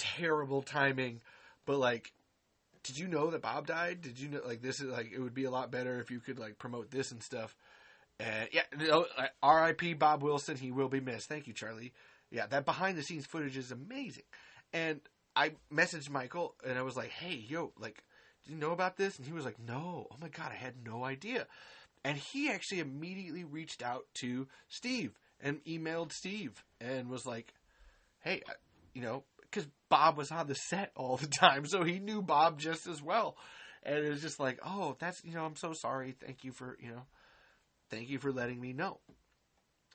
terrible 0.00 0.62
timing, 0.62 1.20
but 1.66 1.78
like 1.78 2.12
did 2.82 2.96
you 2.96 3.08
know 3.08 3.30
that 3.30 3.42
Bob 3.42 3.66
died? 3.66 4.00
Did 4.00 4.18
you 4.18 4.28
know 4.28 4.40
like 4.46 4.62
this 4.62 4.80
is 4.80 4.86
like 4.86 5.12
it 5.12 5.20
would 5.20 5.34
be 5.34 5.44
a 5.44 5.50
lot 5.50 5.70
better 5.70 6.00
if 6.00 6.10
you 6.10 6.20
could 6.20 6.38
like 6.38 6.58
promote 6.58 6.90
this 6.90 7.12
and 7.12 7.22
stuff. 7.22 7.54
And 8.18 8.48
yeah, 8.52 8.62
no, 8.78 9.06
uh, 9.16 9.26
R.I.P. 9.42 9.94
Bob 9.94 10.22
Wilson. 10.22 10.56
He 10.56 10.70
will 10.70 10.88
be 10.88 11.00
missed. 11.00 11.28
Thank 11.28 11.46
you, 11.46 11.52
Charlie. 11.52 11.92
Yeah, 12.30 12.46
that 12.46 12.64
behind 12.64 12.96
the 12.96 13.02
scenes 13.02 13.26
footage 13.26 13.56
is 13.56 13.72
amazing. 13.72 14.24
And 14.72 15.00
I 15.34 15.52
messaged 15.72 16.08
Michael 16.08 16.54
and 16.66 16.78
I 16.78 16.82
was 16.82 16.96
like, 16.96 17.10
"Hey, 17.10 17.34
yo, 17.34 17.72
like, 17.78 18.04
you 18.50 18.56
know 18.56 18.72
about 18.72 18.96
this?" 18.96 19.16
And 19.18 19.26
he 19.26 19.32
was 19.32 19.44
like, 19.44 19.58
"No. 19.58 20.06
Oh 20.10 20.16
my 20.20 20.28
god, 20.28 20.52
I 20.52 20.56
had 20.56 20.84
no 20.84 21.04
idea." 21.04 21.46
And 22.04 22.18
he 22.18 22.50
actually 22.50 22.80
immediately 22.80 23.44
reached 23.44 23.82
out 23.82 24.06
to 24.20 24.48
Steve 24.68 25.18
and 25.40 25.64
emailed 25.64 26.12
Steve 26.12 26.64
and 26.80 27.08
was 27.10 27.26
like, 27.26 27.54
"Hey, 28.20 28.42
you 28.94 29.02
know, 29.02 29.24
because 29.42 29.68
Bob 29.88 30.16
was 30.16 30.30
on 30.30 30.46
the 30.46 30.54
set 30.54 30.92
all 30.96 31.16
the 31.16 31.26
time, 31.28 31.66
so 31.66 31.84
he 31.84 31.98
knew 31.98 32.22
Bob 32.22 32.58
just 32.58 32.86
as 32.86 33.02
well." 33.02 33.36
And 33.82 34.04
it 34.04 34.10
was 34.10 34.22
just 34.22 34.40
like, 34.40 34.58
"Oh, 34.64 34.96
that's 35.00 35.24
you 35.24 35.34
know, 35.34 35.44
I'm 35.44 35.56
so 35.56 35.72
sorry. 35.72 36.12
Thank 36.12 36.44
you 36.44 36.52
for 36.52 36.76
you 36.80 36.90
know, 36.90 37.06
thank 37.90 38.08
you 38.08 38.18
for 38.18 38.32
letting 38.32 38.60
me 38.60 38.72
know." 38.72 39.00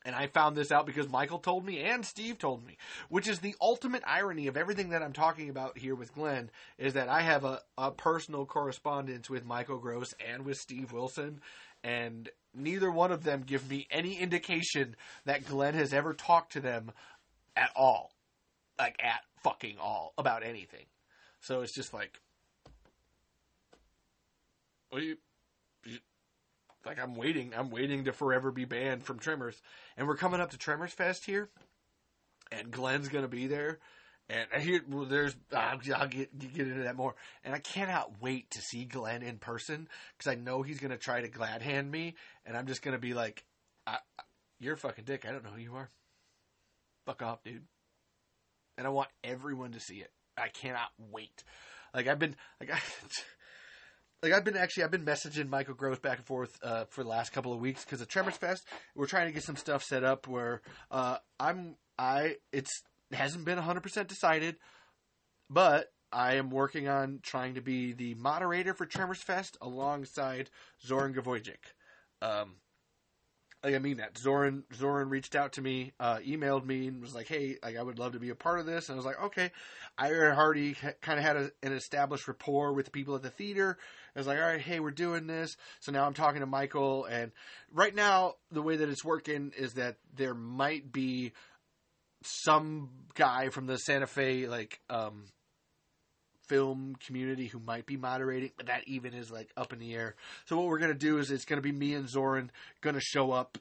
And 0.05 0.15
I 0.15 0.27
found 0.27 0.55
this 0.55 0.71
out 0.71 0.85
because 0.85 1.09
Michael 1.09 1.39
told 1.39 1.65
me 1.65 1.79
and 1.79 2.05
Steve 2.05 2.37
told 2.37 2.65
me, 2.65 2.77
which 3.09 3.27
is 3.27 3.39
the 3.39 3.55
ultimate 3.59 4.03
irony 4.05 4.45
of 4.45 4.55
everything 4.55 4.89
that 4.89 5.01
I'm 5.01 5.13
talking 5.13 5.49
about 5.49 5.79
here 5.79 5.95
with 5.95 6.13
Glenn, 6.13 6.51
is 6.77 6.93
that 6.93 7.09
I 7.09 7.21
have 7.21 7.43
a, 7.43 7.61
a 7.75 7.89
personal 7.89 8.45
correspondence 8.45 9.31
with 9.31 9.45
Michael 9.45 9.79
Gross 9.79 10.13
and 10.25 10.45
with 10.45 10.57
Steve 10.57 10.91
Wilson, 10.91 11.41
and 11.83 12.29
neither 12.53 12.91
one 12.91 13.11
of 13.11 13.23
them 13.23 13.41
give 13.41 13.67
me 13.67 13.87
any 13.89 14.17
indication 14.19 14.95
that 15.25 15.45
Glenn 15.47 15.73
has 15.73 15.91
ever 15.91 16.13
talked 16.13 16.53
to 16.53 16.59
them 16.59 16.91
at 17.55 17.71
all. 17.75 18.11
Like, 18.77 18.97
at 19.03 19.21
fucking 19.43 19.77
all, 19.81 20.13
about 20.17 20.43
anything. 20.43 20.85
So 21.39 21.61
it's 21.61 21.73
just 21.73 21.93
like, 21.93 22.19
you, 24.91 25.17
like 26.85 26.99
I'm 27.01 27.15
waiting. 27.15 27.53
I'm 27.55 27.69
waiting 27.69 28.05
to 28.05 28.13
forever 28.13 28.51
be 28.51 28.65
banned 28.65 29.03
from 29.03 29.19
Tremors, 29.19 29.61
and 29.97 30.07
we're 30.07 30.17
coming 30.17 30.39
up 30.39 30.51
to 30.51 30.57
Tremors 30.57 30.91
Fest 30.91 31.25
here, 31.25 31.49
and 32.51 32.71
Glenn's 32.71 33.09
gonna 33.09 33.27
be 33.27 33.47
there, 33.47 33.79
and 34.29 34.47
here 34.61 34.81
well, 34.89 35.05
there's 35.05 35.35
I'll, 35.53 35.79
I'll 35.95 36.07
get 36.07 36.37
get 36.37 36.67
into 36.67 36.83
that 36.83 36.95
more, 36.95 37.15
and 37.43 37.53
I 37.53 37.59
cannot 37.59 38.21
wait 38.21 38.49
to 38.51 38.61
see 38.61 38.85
Glenn 38.85 39.23
in 39.23 39.37
person 39.37 39.87
because 40.17 40.31
I 40.31 40.35
know 40.35 40.61
he's 40.61 40.79
gonna 40.79 40.97
try 40.97 41.21
to 41.21 41.27
glad 41.27 41.61
hand 41.61 41.91
me, 41.91 42.15
and 42.45 42.57
I'm 42.57 42.67
just 42.67 42.81
gonna 42.81 42.99
be 42.99 43.13
like, 43.13 43.43
I, 43.85 43.97
I, 44.17 44.23
"You're 44.59 44.75
a 44.75 44.77
fucking 44.77 45.05
dick. 45.05 45.25
I 45.25 45.31
don't 45.31 45.43
know 45.43 45.51
who 45.51 45.61
you 45.61 45.75
are. 45.75 45.89
Fuck 47.05 47.21
off, 47.21 47.43
dude." 47.43 47.63
And 48.77 48.85
I 48.85 48.89
want 48.89 49.09
everyone 49.23 49.71
to 49.71 49.79
see 49.79 49.97
it. 49.97 50.11
I 50.37 50.49
cannot 50.49 50.89
wait. 51.11 51.43
Like 51.93 52.07
I've 52.07 52.19
been 52.19 52.35
like 52.59 52.71
I. 52.73 52.79
like 54.25 54.33
I've 54.33 54.43
been 54.43 54.57
actually 54.57 54.83
I've 54.83 54.91
been 54.91 55.05
messaging 55.05 55.49
Michael 55.49 55.75
Gross 55.75 55.99
back 55.99 56.17
and 56.17 56.25
forth 56.25 56.57
uh, 56.63 56.85
for 56.89 57.03
the 57.03 57.09
last 57.09 57.31
couple 57.31 57.53
of 57.53 57.59
weeks 57.59 57.85
because 57.85 58.01
of 58.01 58.07
Tremors 58.07 58.35
Fest. 58.35 58.67
We're 58.95 59.05
trying 59.05 59.27
to 59.27 59.31
get 59.31 59.43
some 59.43 59.55
stuff 59.55 59.83
set 59.83 60.03
up 60.03 60.27
where 60.27 60.61
uh, 60.89 61.17
I'm 61.39 61.75
I 61.99 62.37
it's 62.51 62.71
it 63.11 63.17
hasn't 63.17 63.45
been 63.45 63.57
100 63.57 63.81
percent 63.81 64.07
decided, 64.07 64.55
but 65.47 65.87
I 66.11 66.35
am 66.35 66.49
working 66.49 66.87
on 66.87 67.19
trying 67.21 67.53
to 67.53 67.61
be 67.61 67.93
the 67.93 68.15
moderator 68.15 68.73
for 68.73 68.87
Tremors 68.87 69.21
Fest 69.21 69.57
alongside 69.61 70.49
Zoran 70.83 71.13
Gvojic. 71.13 71.57
Um, 72.23 72.55
like 73.65 73.73
I 73.73 73.79
mean 73.79 73.97
that 73.97 74.17
Zoran 74.17 74.63
Zoran 74.75 75.09
reached 75.09 75.35
out 75.35 75.53
to 75.53 75.61
me, 75.61 75.93
uh, 75.99 76.17
emailed 76.17 76.65
me, 76.65 76.87
and 76.87 77.01
was 77.01 77.15
like, 77.15 77.27
"Hey, 77.27 77.57
like 77.63 77.77
I 77.77 77.81
would 77.81 77.97
love 77.97 78.13
to 78.13 78.19
be 78.19 78.29
a 78.29 78.35
part 78.35 78.59
of 78.59 78.67
this." 78.67 78.89
And 78.89 78.95
I 78.95 78.97
was 78.97 79.05
like, 79.05 79.21
"Okay." 79.23 79.51
I 79.97 80.13
already 80.13 80.75
kind 81.01 81.17
of 81.17 81.25
had 81.25 81.35
a, 81.35 81.51
an 81.63 81.73
established 81.73 82.27
rapport 82.27 82.73
with 82.73 82.85
the 82.85 82.91
people 82.91 83.15
at 83.15 83.23
the 83.23 83.31
theater. 83.31 83.77
Was 84.15 84.27
like, 84.27 84.39
"All 84.39 84.45
right, 84.45 84.61
hey, 84.61 84.79
we're 84.79 84.91
doing 84.91 85.27
this." 85.27 85.57
So 85.81 85.91
now 85.91 86.05
I'm 86.05 86.13
talking 86.13 86.39
to 86.39 86.45
Michael, 86.45 87.05
and 87.05 87.31
right 87.73 87.93
now 87.93 88.35
the 88.51 88.61
way 88.61 88.77
that 88.77 88.89
it's 88.89 89.03
working 89.03 89.51
is 89.57 89.73
that 89.73 89.97
there 90.15 90.33
might 90.33 90.91
be 90.91 91.33
some 92.23 92.89
guy 93.13 93.49
from 93.49 93.67
the 93.67 93.77
Santa 93.77 94.07
Fe 94.07 94.47
like 94.47 94.79
um, 94.89 95.25
film 96.47 96.95
community 97.05 97.47
who 97.47 97.59
might 97.59 97.85
be 97.85 97.97
moderating, 97.97 98.51
but 98.57 98.67
that 98.67 98.87
even 98.87 99.13
is 99.13 99.31
like 99.31 99.51
up 99.57 99.73
in 99.73 99.79
the 99.79 99.93
air. 99.93 100.15
So 100.45 100.57
what 100.57 100.67
we're 100.67 100.79
gonna 100.79 100.93
do 100.93 101.17
is 101.17 101.31
it's 101.31 101.45
gonna 101.45 101.61
be 101.61 101.71
me 101.71 101.93
and 101.93 102.09
Zoran 102.09 102.51
gonna 102.81 103.01
show 103.01 103.31
up 103.31 103.57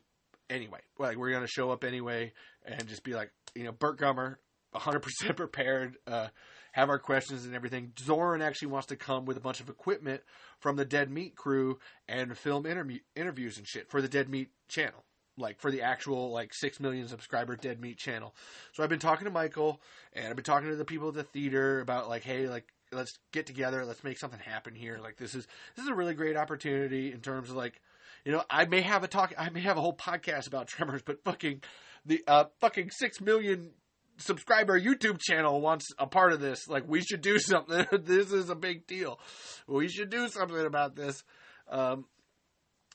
anyway. 0.48 0.80
Like 0.98 1.16
we're 1.16 1.32
gonna 1.32 1.46
show 1.46 1.70
up 1.70 1.84
anyway 1.84 2.32
and 2.64 2.86
just 2.86 3.04
be 3.04 3.14
like, 3.14 3.30
you 3.54 3.64
know, 3.64 3.72
Burt 3.72 3.98
Gummer, 3.98 4.36
100% 4.74 5.36
prepared, 5.36 5.96
uh, 6.06 6.28
have 6.74 6.90
our 6.90 6.98
questions 6.98 7.44
and 7.44 7.54
everything. 7.54 7.92
Zoran 7.98 8.42
actually 8.42 8.68
wants 8.68 8.88
to 8.88 8.96
come 8.96 9.24
with 9.26 9.36
a 9.36 9.40
bunch 9.40 9.60
of 9.60 9.68
equipment 9.68 10.22
from 10.58 10.74
the 10.74 10.84
Dead 10.84 11.08
Meat 11.08 11.36
crew 11.36 11.78
and 12.08 12.36
film 12.36 12.66
interview- 12.66 12.98
interviews 13.14 13.58
and 13.58 13.66
shit 13.66 13.88
for 13.88 14.02
the 14.02 14.08
Dead 14.08 14.28
Meat 14.28 14.50
channel 14.68 15.04
like 15.36 15.60
for 15.60 15.70
the 15.70 15.82
actual 15.82 16.32
like 16.32 16.52
six 16.52 16.80
million 16.80 17.08
subscriber 17.08 17.56
Dead 17.56 17.80
Meat 17.80 17.96
channel. 17.98 18.34
So 18.72 18.82
I've 18.82 18.88
been 18.88 18.98
talking 18.98 19.24
to 19.24 19.30
Michael 19.30 19.80
and 20.12 20.28
I've 20.28 20.36
been 20.36 20.44
talking 20.44 20.68
to 20.68 20.76
the 20.76 20.84
people 20.84 21.08
at 21.08 21.14
the 21.14 21.22
theater 21.24 21.80
about 21.80 22.08
like, 22.08 22.24
hey, 22.24 22.48
like 22.48 22.72
let's 22.92 23.18
get 23.32 23.46
together, 23.46 23.84
let's 23.84 24.04
make 24.04 24.18
something 24.18 24.40
happen 24.40 24.74
here. 24.74 24.98
Like 25.00 25.16
this 25.16 25.34
is 25.34 25.46
this 25.76 25.84
is 25.84 25.90
a 25.90 25.94
really 25.94 26.14
great 26.14 26.36
opportunity 26.36 27.12
in 27.12 27.20
terms 27.20 27.50
of 27.50 27.56
like, 27.56 27.80
you 28.24 28.32
know, 28.32 28.42
I 28.50 28.64
may 28.66 28.80
have 28.80 29.04
a 29.04 29.08
talk, 29.08 29.32
I 29.38 29.50
may 29.50 29.60
have 29.60 29.76
a 29.76 29.80
whole 29.80 29.96
podcast 29.96 30.46
about 30.46 30.68
Tremors, 30.68 31.02
but 31.02 31.22
fucking 31.24 31.62
the 32.04 32.22
uh 32.26 32.44
fucking 32.60 32.90
six 32.90 33.20
million 33.20 33.70
subscriber 34.18 34.78
YouTube 34.78 35.18
channel 35.20 35.60
wants 35.60 35.86
a 35.98 36.06
part 36.06 36.32
of 36.32 36.40
this. 36.40 36.68
Like 36.68 36.88
we 36.88 37.00
should 37.00 37.20
do 37.20 37.38
something. 37.40 37.86
this 37.92 38.32
is 38.32 38.50
a 38.50 38.54
big 38.54 38.86
deal. 38.86 39.18
We 39.66 39.88
should 39.88 40.10
do 40.10 40.28
something 40.28 40.64
about 40.64 40.96
this. 40.96 41.22
Um, 41.68 42.06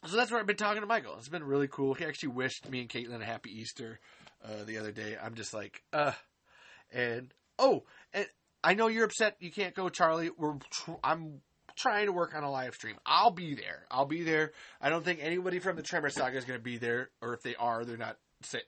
so 0.05 0.15
that's 0.15 0.31
where 0.31 0.39
I've 0.39 0.47
been 0.47 0.55
talking 0.55 0.81
to 0.81 0.87
Michael. 0.87 1.15
It's 1.17 1.27
been 1.27 1.43
really 1.43 1.67
cool. 1.67 1.93
He 1.93 2.05
actually 2.05 2.29
wished 2.29 2.69
me 2.69 2.81
and 2.81 2.89
Caitlin 2.89 3.21
a 3.21 3.25
happy 3.25 3.51
Easter 3.51 3.99
uh, 4.43 4.63
the 4.65 4.77
other 4.77 4.91
day. 4.91 5.17
I'm 5.21 5.35
just 5.35 5.53
like, 5.53 5.83
uh, 5.91 6.13
and 6.91 7.33
oh, 7.57 7.83
and 8.13 8.25
I 8.63 8.73
know 8.73 8.87
you're 8.87 9.05
upset 9.05 9.35
you 9.39 9.51
can't 9.51 9.75
go, 9.75 9.89
Charlie. 9.89 10.29
We're 10.37 10.55
tr- 10.71 10.91
I'm 11.03 11.41
trying 11.75 12.05
to 12.07 12.11
work 12.11 12.35
on 12.35 12.43
a 12.43 12.51
live 12.51 12.75
stream. 12.75 12.95
I'll 13.05 13.31
be 13.31 13.55
there. 13.55 13.85
I'll 13.91 14.05
be 14.05 14.23
there. 14.23 14.51
I 14.81 14.89
don't 14.89 15.03
think 15.03 15.19
anybody 15.21 15.59
from 15.59 15.75
the 15.75 15.81
Tremor 15.81 16.09
Saga 16.09 16.37
is 16.37 16.45
going 16.45 16.59
to 16.59 16.63
be 16.63 16.77
there, 16.77 17.09
or 17.21 17.33
if 17.33 17.41
they 17.41 17.55
are, 17.55 17.85
they're 17.85 17.97
not. 17.97 18.17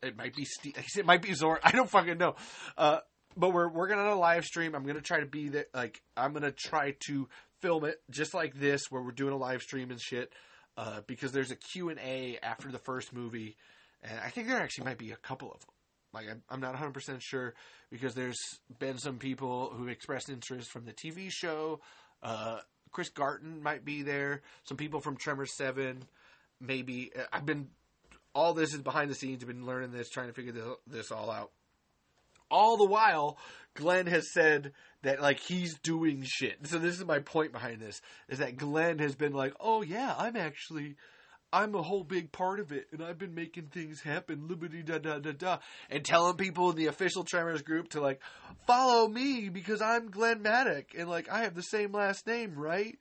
It 0.03 0.17
might 0.17 0.35
be 0.35 0.45
Steve, 0.45 0.75
it 0.97 1.05
might 1.05 1.21
be 1.21 1.33
Zor. 1.33 1.59
I 1.63 1.71
don't 1.71 1.89
fucking 1.89 2.17
know. 2.17 2.35
Uh, 2.77 2.99
but 3.37 3.51
we're 3.53 3.69
working 3.69 3.97
on 3.97 4.07
a 4.07 4.15
live 4.15 4.45
stream. 4.45 4.75
I'm 4.75 4.85
to 4.85 5.01
try 5.01 5.19
to 5.21 5.25
be 5.25 5.49
there. 5.49 5.65
Like 5.73 6.01
I'm 6.17 6.33
to 6.33 6.51
try 6.51 6.95
to 7.07 7.29
film 7.61 7.85
it 7.85 8.01
just 8.09 8.33
like 8.33 8.55
this, 8.55 8.83
where 8.89 9.01
we're 9.01 9.11
doing 9.11 9.33
a 9.33 9.37
live 9.37 9.61
stream 9.61 9.91
and 9.91 10.01
shit 10.01 10.33
uh, 10.77 11.01
because 11.07 11.31
there's 11.31 11.51
a 11.51 11.55
Q&A 11.55 12.39
after 12.41 12.71
the 12.71 12.79
first 12.79 13.13
movie, 13.13 13.55
and 14.01 14.19
I 14.19 14.29
think 14.29 14.47
there 14.47 14.61
actually 14.61 14.85
might 14.85 14.97
be 14.97 15.11
a 15.11 15.17
couple 15.17 15.51
of 15.51 15.59
them. 15.59 15.69
Like, 16.13 16.29
I'm, 16.29 16.41
I'm 16.49 16.59
not 16.59 16.75
100% 16.75 17.19
sure 17.21 17.53
because 17.89 18.15
there's 18.15 18.39
been 18.79 18.97
some 18.97 19.17
people 19.17 19.71
who 19.75 19.87
expressed 19.87 20.29
interest 20.29 20.69
from 20.69 20.85
the 20.85 20.93
TV 20.93 21.29
show. 21.29 21.79
Uh, 22.21 22.59
Chris 22.91 23.09
Garton 23.09 23.61
might 23.63 23.85
be 23.85 24.01
there. 24.01 24.41
Some 24.63 24.77
people 24.77 24.99
from 24.99 25.15
Tremors 25.15 25.55
7, 25.55 26.03
maybe. 26.59 27.11
Uh, 27.17 27.23
I've 27.31 27.45
been, 27.45 27.69
all 28.33 28.53
this 28.53 28.73
is 28.73 28.81
behind 28.81 29.09
the 29.09 29.15
scenes. 29.15 29.43
I've 29.43 29.47
been 29.47 29.65
learning 29.65 29.91
this, 29.91 30.09
trying 30.09 30.27
to 30.27 30.33
figure 30.33 30.51
this, 30.51 30.63
this 30.87 31.11
all 31.11 31.29
out. 31.29 31.51
All 32.49 32.77
the 32.77 32.85
while, 32.85 33.37
Glenn 33.75 34.07
has 34.07 34.33
said 34.33 34.73
that 35.03 35.21
like 35.21 35.39
he's 35.39 35.77
doing 35.79 36.23
shit. 36.25 36.67
So 36.67 36.79
this 36.79 36.97
is 36.97 37.05
my 37.05 37.19
point 37.19 37.53
behind 37.53 37.79
this 37.79 38.01
is 38.27 38.39
that 38.39 38.57
Glenn 38.57 38.99
has 38.99 39.15
been 39.15 39.33
like, 39.33 39.53
"Oh 39.59 39.81
yeah, 39.81 40.13
I'm 40.17 40.35
actually 40.35 40.95
I'm 41.53 41.75
a 41.75 41.81
whole 41.81 42.03
big 42.03 42.31
part 42.31 42.59
of 42.61 42.71
it, 42.71 42.87
and 42.91 43.03
I've 43.03 43.17
been 43.17 43.35
making 43.35 43.67
things 43.67 44.01
happen, 44.01 44.47
liberty 44.47 44.83
da 44.83 44.99
da 44.99 45.19
da 45.19 45.33
da, 45.33 45.57
and 45.89 46.03
telling 46.03 46.37
people 46.37 46.69
in 46.69 46.77
the 46.77 46.87
official 46.87 47.25
Tremors 47.25 47.61
group 47.61 47.89
to 47.89 48.01
like 48.01 48.21
follow 48.65 49.07
me 49.07 49.49
because 49.49 49.81
I'm 49.81 50.11
Glenn 50.11 50.41
Maddock, 50.41 50.93
and 50.97 51.09
like 51.09 51.29
I 51.29 51.43
have 51.43 51.55
the 51.55 51.63
same 51.63 51.91
last 51.91 52.25
name, 52.25 52.55
right? 52.55 52.97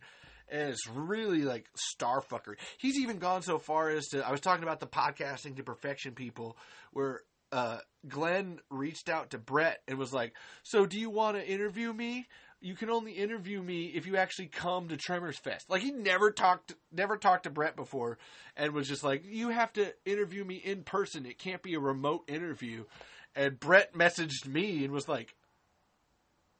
And 0.51 0.71
it's 0.71 0.89
really 0.89 1.43
like 1.43 1.67
starfuckery. 2.01 2.57
He's 2.79 2.99
even 2.99 3.19
gone 3.19 3.43
so 3.43 3.59
far 3.59 3.91
as 3.91 4.09
to 4.09 4.27
I 4.27 4.31
was 4.31 4.41
talking 4.41 4.65
about 4.65 4.81
the 4.81 4.87
podcasting 4.87 5.57
to 5.57 5.63
perfection 5.63 6.13
people, 6.15 6.57
where 6.93 7.23
uh, 7.53 7.79
Glenn 8.09 8.61
reached 8.71 9.09
out 9.09 9.31
to 9.31 9.39
Brett 9.39 9.83
and 9.89 9.99
was 9.99 10.13
like, 10.13 10.35
"So, 10.63 10.87
do 10.87 10.99
you 10.99 11.11
want 11.11 11.37
to 11.37 11.47
interview 11.47 11.93
me? 11.93 12.27
You 12.61 12.75
can 12.75 12.91
only 12.91 13.13
interview 13.13 13.63
me 13.63 13.87
if 13.87 14.07
you 14.07 14.17
actually 14.17 14.49
come 14.49 14.89
to 14.89 14.97
Tremors 14.97 15.39
Fest." 15.39 15.69
Like 15.69 15.83
he 15.83 15.91
never 15.91 16.31
talked, 16.31 16.75
never 16.93 17.17
talked 17.17 17.45
to 17.45 17.51
Brett 17.51 17.77
before, 17.77 18.19
and 18.57 18.73
was 18.73 18.89
just 18.89 19.05
like, 19.05 19.25
"You 19.25 19.49
have 19.51 19.73
to 19.75 19.95
interview 20.05 20.45
me 20.45 20.57
in 20.57 20.85
person. 20.85 21.27
It 21.27 21.39
can't 21.39 21.63
be 21.63 21.75
a 21.75 21.81
remote 21.81 22.25
interview." 22.29 22.85
And 23.35 23.59
Brett 23.59 23.95
messaged 23.95 24.47
me 24.47 24.85
and 24.85 24.93
was 24.93 25.09
like, 25.09 25.35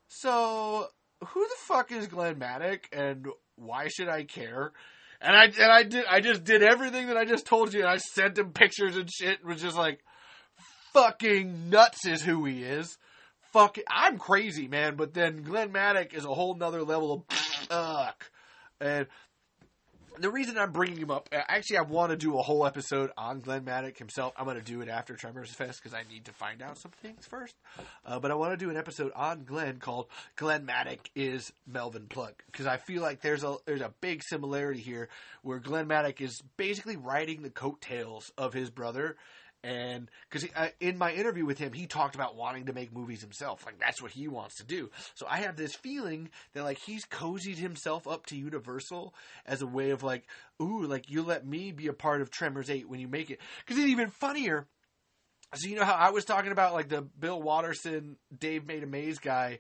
"So, 0.09 0.89
who 1.25 1.41
the 1.41 1.57
fuck 1.59 1.93
is 1.93 2.07
Glenn 2.07 2.39
Maddock, 2.39 2.89
and 2.93 3.29
why 3.61 3.89
should 3.89 4.09
I 4.09 4.25
care?" 4.25 4.73
And 5.21 5.37
I 5.37 5.45
and 5.45 5.73
I 5.73 5.83
did 5.83 6.05
I 6.07 6.21
just 6.21 6.45
did 6.45 6.63
everything 6.63 7.09
that 7.09 7.17
I 7.17 7.25
just 7.25 7.47
told 7.47 7.75
you, 7.75 7.81
and 7.81 7.89
I 7.89 7.99
sent 7.99 8.39
him 8.39 8.53
pictures 8.53 8.97
and 8.97 9.11
shit, 9.11 9.41
and 9.41 9.49
was 9.49 9.61
just 9.61 9.77
like 9.77 10.01
fucking 10.93 11.71
nuts 11.71 12.07
is 12.07 12.23
who 12.23 12.45
he 12.45 12.63
is. 12.63 12.97
fucking. 13.53 13.85
I'm 13.89 14.19
crazy, 14.19 14.69
man. 14.69 14.97
But 14.97 15.15
then 15.15 15.43
Glenn 15.43 15.73
Maddock 15.73 16.15
is 16.15 16.25
a 16.25 16.35
whole 16.35 16.55
nother 16.55 16.83
level 16.83 17.13
of 17.13 17.67
ugh. 17.71 18.15
And 18.81 19.07
the 20.19 20.31
reason 20.31 20.59
I'm 20.59 20.73
bringing 20.73 20.99
him 20.99 21.11
up, 21.11 21.29
actually, 21.33 21.79
I 21.79 21.83
want 21.83 22.11
to 22.11 22.17
do 22.17 22.39
a 22.39 22.43
whole 22.43 22.67
episode 22.67 23.11
on 23.17 23.41
Glenn 23.41 23.65
Maddock 23.65 23.97
himself. 23.97 24.33
I'm 24.37 24.45
going 24.45 24.57
to 24.57 24.63
do 24.63 24.81
it 24.81 24.89
after 24.89 25.15
Tremors 25.15 25.51
Fest 25.51 25.81
because 25.83 25.95
I 25.95 26.03
need 26.11 26.25
to 26.27 26.33
find 26.33 26.63
out 26.63 26.79
some 26.79 26.91
things 27.03 27.27
first. 27.27 27.55
Uh, 28.05 28.19
but 28.19 28.31
I 28.31 28.35
want 28.35 28.53
to 28.53 28.57
do 28.57 28.71
an 28.71 28.77
episode 28.77 29.13
on 29.15 29.45
Glenn 29.45 29.79
called 29.79 30.07
"Glenn 30.37 30.67
Maddock 30.67 31.11
is 31.15 31.53
Melvin 31.67 32.07
Plug" 32.09 32.35
because 32.47 32.67
I 32.67 32.77
feel 32.77 33.03
like 33.03 33.21
there's 33.21 33.45
a 33.45 33.57
there's 33.67 33.81
a 33.81 33.95
big 34.01 34.23
similarity 34.23 34.81
here 34.81 35.09
where 35.43 35.59
Glenn 35.59 35.87
Maddock 35.87 36.21
is 36.21 36.43
basically 36.57 36.97
riding 36.97 37.43
the 37.43 37.51
coattails 37.51 38.33
of 38.37 38.53
his 38.53 38.71
brother 38.71 39.17
and 39.63 40.11
because 40.29 40.49
in 40.81 40.97
my 40.97 41.13
interview 41.13 41.45
with 41.45 41.59
him, 41.59 41.73
he 41.73 41.87
talked 41.87 42.15
about 42.15 42.35
wanting 42.35 42.67
to 42.67 42.73
make 42.73 42.95
movies 42.95 43.21
himself. 43.21 43.65
Like 43.67 43.79
that's 43.79 44.01
what 44.01 44.11
he 44.11 44.27
wants 44.27 44.57
to 44.57 44.65
do. 44.65 44.91
So 45.15 45.27
I 45.29 45.39
have 45.39 45.57
this 45.57 45.75
feeling 45.75 46.31
that 46.55 46.65
like 46.65 46.79
he's 46.79 47.05
cozied 47.05 47.57
himself 47.57 48.09
up 48.09 48.25
to 48.27 48.37
Universal 48.37 49.15
as 49.45 49.61
a 49.61 49.67
way 49.67 49.91
of 49.91 50.03
like, 50.03 50.27
ooh, 50.63 50.87
like 50.87 51.11
you 51.11 51.23
let 51.23 51.47
me 51.47 51.73
be 51.73 51.89
a 51.89 51.93
part 51.93 52.23
of 52.23 52.31
Tremors 52.31 52.71
Eight 52.71 52.89
when 52.89 53.01
you 53.01 53.09
make 53.09 53.31
it. 53.31 53.39
Because 53.65 53.79
it's 53.79 53.91
even 53.91 54.11
funnier. 54.11 54.67
So 55.55 55.69
you 55.69 55.77
know 55.77 55.85
how 55.85 55.95
I 55.95 56.11
was 56.11 56.25
talking 56.25 56.53
about 56.53 56.73
like 56.73 56.89
the 56.89 57.03
Bill 57.03 57.41
Watterson, 57.41 58.17
Dave 58.37 58.67
Made 58.67 58.83
a 58.83 58.87
Maze 58.87 59.19
guy 59.19 59.59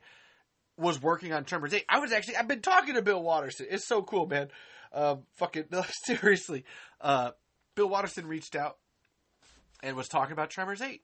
was 0.78 1.02
working 1.02 1.34
on 1.34 1.44
Tremors 1.44 1.74
Eight. 1.74 1.84
I 1.90 1.98
was 1.98 2.10
actually 2.10 2.36
I've 2.36 2.48
been 2.48 2.62
talking 2.62 2.94
to 2.94 3.02
Bill 3.02 3.22
Watterson. 3.22 3.66
It's 3.68 3.86
so 3.86 4.02
cool, 4.02 4.26
man. 4.26 4.48
Uh, 4.92 5.16
fucking 5.36 5.66
no, 5.70 5.84
seriously. 6.04 6.64
Uh, 7.02 7.32
Bill 7.74 7.88
Watterson 7.88 8.26
reached 8.26 8.56
out 8.56 8.78
and 9.82 9.96
was 9.96 10.08
talking 10.08 10.32
about 10.32 10.50
Tremors 10.50 10.82
8. 10.82 11.02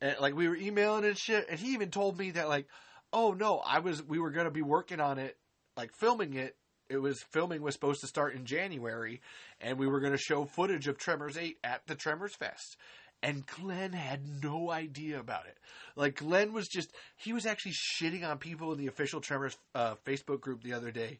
And 0.00 0.16
like 0.20 0.34
we 0.34 0.48
were 0.48 0.56
emailing 0.56 1.04
and 1.04 1.18
shit, 1.18 1.46
and 1.50 1.58
he 1.58 1.72
even 1.72 1.90
told 1.90 2.18
me 2.18 2.32
that 2.32 2.48
like, 2.48 2.66
oh 3.12 3.32
no, 3.32 3.58
I 3.58 3.80
was 3.80 4.02
we 4.02 4.18
were 4.18 4.30
gonna 4.30 4.50
be 4.50 4.62
working 4.62 5.00
on 5.00 5.18
it, 5.18 5.36
like 5.76 5.92
filming 5.92 6.34
it. 6.34 6.56
It 6.88 6.98
was 6.98 7.22
filming 7.32 7.60
was 7.60 7.74
supposed 7.74 8.00
to 8.00 8.06
start 8.06 8.34
in 8.34 8.46
January, 8.46 9.20
and 9.60 9.78
we 9.78 9.86
were 9.86 10.00
gonna 10.00 10.16
show 10.16 10.44
footage 10.44 10.86
of 10.86 10.98
Tremors 10.98 11.36
8 11.36 11.58
at 11.64 11.86
the 11.86 11.94
Tremors 11.94 12.34
Fest. 12.34 12.76
And 13.20 13.44
Glenn 13.44 13.94
had 13.94 14.20
no 14.44 14.70
idea 14.70 15.18
about 15.18 15.46
it. 15.46 15.58
Like 15.96 16.18
Glenn 16.18 16.52
was 16.52 16.68
just 16.68 16.92
he 17.16 17.32
was 17.32 17.46
actually 17.46 17.72
shitting 17.72 18.24
on 18.24 18.38
people 18.38 18.70
in 18.72 18.78
the 18.78 18.86
official 18.86 19.20
Tremors 19.20 19.56
uh, 19.74 19.96
Facebook 20.06 20.40
group 20.40 20.62
the 20.62 20.74
other 20.74 20.92
day 20.92 21.18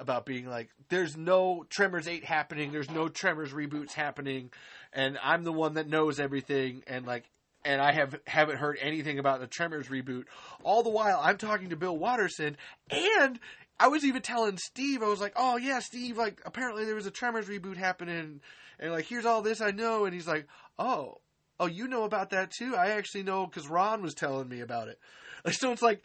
about 0.00 0.26
being 0.26 0.46
like, 0.46 0.70
there's 0.88 1.16
no 1.16 1.64
Tremors 1.68 2.08
8 2.08 2.24
happening, 2.24 2.72
there's 2.72 2.90
no 2.90 3.08
Tremors 3.08 3.52
reboots 3.52 3.92
happening, 3.92 4.50
and 4.92 5.18
I'm 5.22 5.44
the 5.44 5.52
one 5.52 5.74
that 5.74 5.88
knows 5.88 6.18
everything, 6.18 6.82
and 6.86 7.06
like, 7.06 7.30
and 7.64 7.80
I 7.80 7.92
have 7.92 8.18
haven't 8.26 8.56
heard 8.56 8.78
anything 8.80 9.18
about 9.18 9.40
the 9.40 9.46
Tremors 9.46 9.88
reboot. 9.88 10.24
All 10.64 10.82
the 10.82 10.90
while, 10.90 11.20
I'm 11.22 11.36
talking 11.36 11.68
to 11.70 11.76
Bill 11.76 11.96
Watterson, 11.96 12.56
and 12.90 13.38
I 13.78 13.88
was 13.88 14.04
even 14.04 14.22
telling 14.22 14.56
Steve, 14.56 15.02
I 15.02 15.08
was 15.08 15.20
like, 15.20 15.34
oh 15.36 15.58
yeah, 15.58 15.78
Steve, 15.80 16.16
like 16.16 16.40
apparently 16.44 16.84
there 16.86 16.94
was 16.94 17.06
a 17.06 17.10
Tremors 17.10 17.48
reboot 17.48 17.76
happening, 17.76 18.40
and 18.78 18.92
like 18.92 19.04
here's 19.04 19.26
all 19.26 19.42
this 19.42 19.60
I 19.60 19.70
know, 19.70 20.06
and 20.06 20.14
he's 20.14 20.26
like, 20.26 20.46
oh, 20.78 21.18
oh, 21.60 21.66
you 21.66 21.86
know 21.86 22.04
about 22.04 22.30
that 22.30 22.50
too? 22.50 22.74
I 22.74 22.88
actually 22.92 23.22
know 23.22 23.46
because 23.46 23.68
Ron 23.68 24.02
was 24.02 24.14
telling 24.14 24.48
me 24.48 24.60
about 24.60 24.88
it. 24.88 24.98
Like, 25.44 25.54
so 25.58 25.70
it's 25.70 25.82
like, 25.82 26.02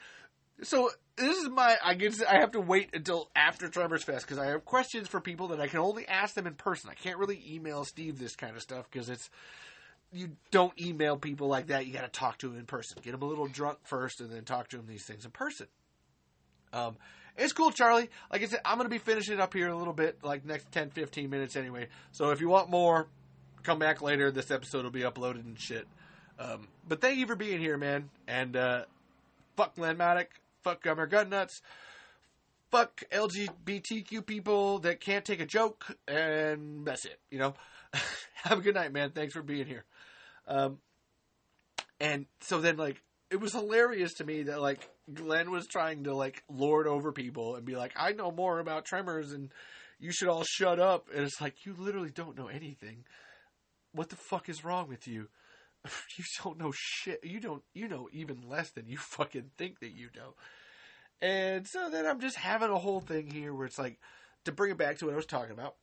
so 0.62 0.90
this 1.18 1.38
is 1.38 1.50
my 1.50 1.78
I 1.84 1.94
guess 1.94 2.22
I 2.22 2.40
have 2.40 2.52
to 2.52 2.60
wait 2.60 2.90
until 2.94 3.30
after 3.36 3.70
Tremors 3.70 4.04
Fest 4.04 4.26
because 4.26 4.38
I 4.38 4.48
have 4.48 4.66
questions 4.66 5.08
for 5.08 5.22
people 5.22 5.50
that 5.50 5.62
I 5.62 5.68
can 5.68 5.80
only 5.80 6.08
ask 6.08 6.36
them 6.36 6.48
in 6.48 6.56
person. 6.56 6.90
I 6.90 6.94
can't 6.94 7.18
really 7.18 7.42
email 7.48 7.86
Steve 7.86 8.20
this 8.20 8.36
kind 8.36 8.56
of 8.56 8.62
stuff 8.62 8.90
because 8.92 9.10
it's 9.10 9.30
you 10.12 10.30
don't 10.52 10.80
email 10.80 11.18
people 11.18 11.48
like 11.48 11.68
that. 11.68 11.86
You 11.86 11.94
got 11.94 12.02
to 12.02 12.20
talk 12.20 12.38
to 12.40 12.48
them 12.48 12.58
in 12.58 12.66
person. 12.66 12.98
Get 13.02 13.12
them 13.12 13.22
a 13.22 13.26
little 13.26 13.48
drunk 13.48 13.80
first, 13.84 14.22
and 14.22 14.32
then 14.32 14.44
talk 14.44 14.70
to 14.70 14.78
them 14.78 14.86
these 14.88 15.04
things 15.04 15.26
in 15.26 15.32
person. 15.32 15.68
Um, 16.74 16.96
it's 17.38 17.54
cool, 17.54 17.72
Charlie. 17.72 18.10
Like 18.32 18.42
I 18.42 18.46
said, 18.46 18.62
I'm 18.64 18.78
going 18.78 18.86
to 18.86 18.94
be 18.94 18.98
finishing 18.98 19.40
up 19.40 19.54
here 19.54 19.68
a 19.68 19.76
little 19.76 19.94
bit, 19.94 20.20
like 20.24 20.46
next 20.46 20.72
10, 20.72 20.92
15 20.92 21.30
minutes 21.30 21.56
anyway. 21.56 21.88
So 22.12 22.30
if 22.30 22.40
you 22.40 22.48
want 22.48 22.70
more, 22.70 23.08
come 23.64 23.80
back 23.80 24.02
later. 24.02 24.32
This 24.32 24.52
episode 24.52 24.84
will 24.84 24.92
be 24.92 25.02
uploaded 25.02 25.46
and 25.46 25.60
shit. 25.60 25.86
Um, 26.40 26.68
but 26.88 27.02
thank 27.02 27.18
you 27.18 27.28
for 27.28 27.36
being 27.36 27.60
here, 27.60 27.78
man. 27.78 28.10
And 28.28 28.56
uh, 28.56 28.84
fuck 29.58 29.76
Glenn 29.76 29.98
Maddock 29.98 30.30
fuck 30.66 30.82
Governor 30.82 31.08
Gunnuts, 31.08 31.62
fuck 32.72 33.04
LGBTQ 33.12 34.26
people 34.26 34.80
that 34.80 35.00
can't 35.00 35.24
take 35.24 35.40
a 35.40 35.46
joke, 35.46 35.86
and 36.08 36.86
that's 36.86 37.06
it. 37.06 37.20
You 37.30 37.40
know, 37.40 37.54
have 38.44 38.58
a 38.58 38.62
good 38.62 38.76
night, 38.76 38.92
man. 38.92 39.12
Thanks 39.12 39.34
for 39.34 39.44
being 39.44 39.68
here. 39.68 39.86
Um, 40.48 40.80
and 42.00 42.26
so 42.42 42.60
then 42.60 42.78
like 42.78 43.02
it 43.30 43.40
was 43.40 43.54
hilarious 43.54 44.16
to 44.16 44.24
me 44.24 44.44
that 44.44 44.60
like 44.60 44.90
Glenn 45.14 45.52
was 45.52 45.68
trying 45.68 46.04
to 46.06 46.16
like 46.16 46.44
lord 46.50 46.88
over 46.88 47.12
people 47.12 47.56
and 47.56 47.64
be 47.66 47.76
like, 47.76 47.94
I 47.96 48.12
know 48.14 48.32
more 48.32 48.60
about 48.60 48.86
tremors 48.86 49.32
and 49.32 49.52
you 50.00 50.12
should 50.12 50.28
all 50.28 50.44
shut 50.44 50.80
up. 50.80 51.08
And 51.14 51.24
it's 51.24 51.40
like 51.40 51.66
you 51.66 51.76
literally 51.78 52.12
don't 52.12 52.38
know 52.38 52.48
anything. 52.48 53.06
What 53.94 54.10
the 54.10 54.18
fuck 54.18 54.50
is 54.50 54.66
wrong 54.66 54.90
with 54.90 55.08
you? 55.08 55.30
you 56.18 56.24
don't 56.44 56.58
know 56.60 56.72
shit. 56.72 57.24
You 57.24 57.40
don't. 57.40 57.64
You 57.74 57.88
know 57.88 58.10
even 58.12 58.42
less 58.48 58.72
than 58.72 58.88
you 58.88 58.98
fucking 58.98 59.52
think 59.58 59.80
that 59.80 59.92
you 59.92 60.10
know. 60.16 60.36
And 61.22 61.68
so 61.68 61.90
then 61.90 62.06
I'm 62.06 62.20
just 62.20 62.36
having 62.36 62.70
a 62.70 62.78
whole 62.78 63.00
thing 63.00 63.30
here 63.30 63.54
where 63.54 63.66
it's 63.66 63.80
like 63.80 64.00
to 64.44 64.52
bring 64.52 64.72
it 64.72 64.78
back 64.78 64.98
to 64.98 65.06
what 65.06 65.14
I 65.14 65.18
was 65.18 65.26
talking 65.26 65.54
about. 65.54 65.76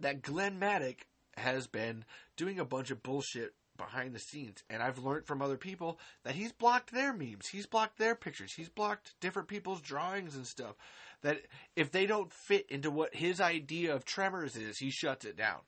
That 0.00 0.22
Glenn 0.22 0.58
Maddock 0.58 1.06
has 1.36 1.66
been 1.66 2.04
doing 2.36 2.58
a 2.58 2.64
bunch 2.64 2.90
of 2.90 3.02
bullshit 3.02 3.54
behind 3.76 4.14
the 4.14 4.18
scenes, 4.18 4.62
and 4.68 4.82
I've 4.82 4.98
learned 4.98 5.26
from 5.26 5.42
other 5.42 5.56
people 5.56 5.98
that 6.24 6.34
he's 6.34 6.52
blocked 6.52 6.92
their 6.92 7.12
memes, 7.12 7.48
he's 7.48 7.66
blocked 7.66 7.98
their 7.98 8.14
pictures, 8.14 8.52
he's 8.52 8.68
blocked 8.68 9.14
different 9.20 9.48
people's 9.48 9.80
drawings 9.80 10.34
and 10.34 10.46
stuff. 10.46 10.76
That 11.22 11.42
if 11.76 11.92
they 11.92 12.06
don't 12.06 12.32
fit 12.32 12.66
into 12.68 12.90
what 12.90 13.14
his 13.14 13.40
idea 13.40 13.94
of 13.94 14.04
Tremors 14.04 14.56
is, 14.56 14.78
he 14.78 14.90
shuts 14.90 15.24
it 15.24 15.36
down. 15.36 15.60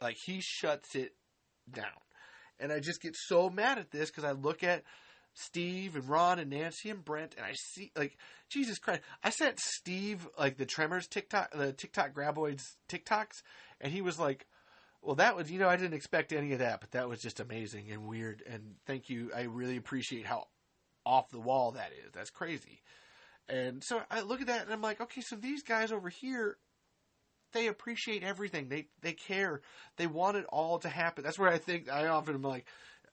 Like 0.00 0.16
he 0.16 0.40
shuts 0.40 0.94
it 0.94 1.14
down. 1.70 1.86
And 2.58 2.72
I 2.72 2.80
just 2.80 3.02
get 3.02 3.14
so 3.16 3.50
mad 3.50 3.78
at 3.78 3.90
this 3.90 4.10
because 4.10 4.24
I 4.24 4.32
look 4.32 4.62
at 4.62 4.82
Steve 5.34 5.96
and 5.96 6.08
Ron 6.08 6.38
and 6.38 6.50
Nancy 6.50 6.88
and 6.88 7.04
Brent 7.04 7.34
and 7.36 7.44
I 7.44 7.52
see 7.54 7.92
like 7.94 8.16
Jesus 8.48 8.78
Christ. 8.78 9.02
I 9.22 9.30
sent 9.30 9.60
Steve 9.60 10.26
like 10.38 10.56
the 10.56 10.64
Tremors 10.64 11.06
TikTok 11.06 11.52
the 11.52 11.72
TikTok 11.72 12.14
graboids 12.14 12.62
TikToks 12.88 13.42
and 13.80 13.92
he 13.92 14.00
was 14.00 14.18
like 14.18 14.46
well 15.02 15.16
that 15.16 15.36
was 15.36 15.50
you 15.50 15.58
know 15.58 15.68
I 15.68 15.76
didn't 15.76 15.92
expect 15.92 16.32
any 16.32 16.54
of 16.54 16.60
that 16.60 16.80
but 16.80 16.92
that 16.92 17.08
was 17.08 17.20
just 17.20 17.38
amazing 17.38 17.90
and 17.90 18.08
weird 18.08 18.42
and 18.50 18.76
thank 18.86 19.10
you. 19.10 19.30
I 19.36 19.42
really 19.42 19.76
appreciate 19.76 20.24
how 20.24 20.46
off 21.04 21.30
the 21.30 21.40
wall 21.40 21.72
that 21.72 21.92
is. 21.92 22.12
That's 22.14 22.30
crazy. 22.30 22.80
And 23.48 23.84
so 23.84 24.00
I 24.10 24.22
look 24.22 24.40
at 24.40 24.48
that 24.48 24.64
and 24.64 24.72
I'm 24.72 24.82
like, 24.82 25.00
okay, 25.00 25.20
so 25.20 25.36
these 25.36 25.62
guys 25.62 25.92
over 25.92 26.08
here 26.08 26.56
they 27.52 27.66
appreciate 27.68 28.22
everything. 28.22 28.68
They 28.68 28.88
they 29.02 29.12
care. 29.12 29.60
They 29.96 30.06
want 30.06 30.36
it 30.36 30.46
all 30.48 30.78
to 30.80 30.88
happen. 30.88 31.24
That's 31.24 31.38
where 31.38 31.50
I 31.50 31.58
think 31.58 31.90
I 31.90 32.08
often 32.08 32.34
am 32.34 32.42
like, 32.42 32.66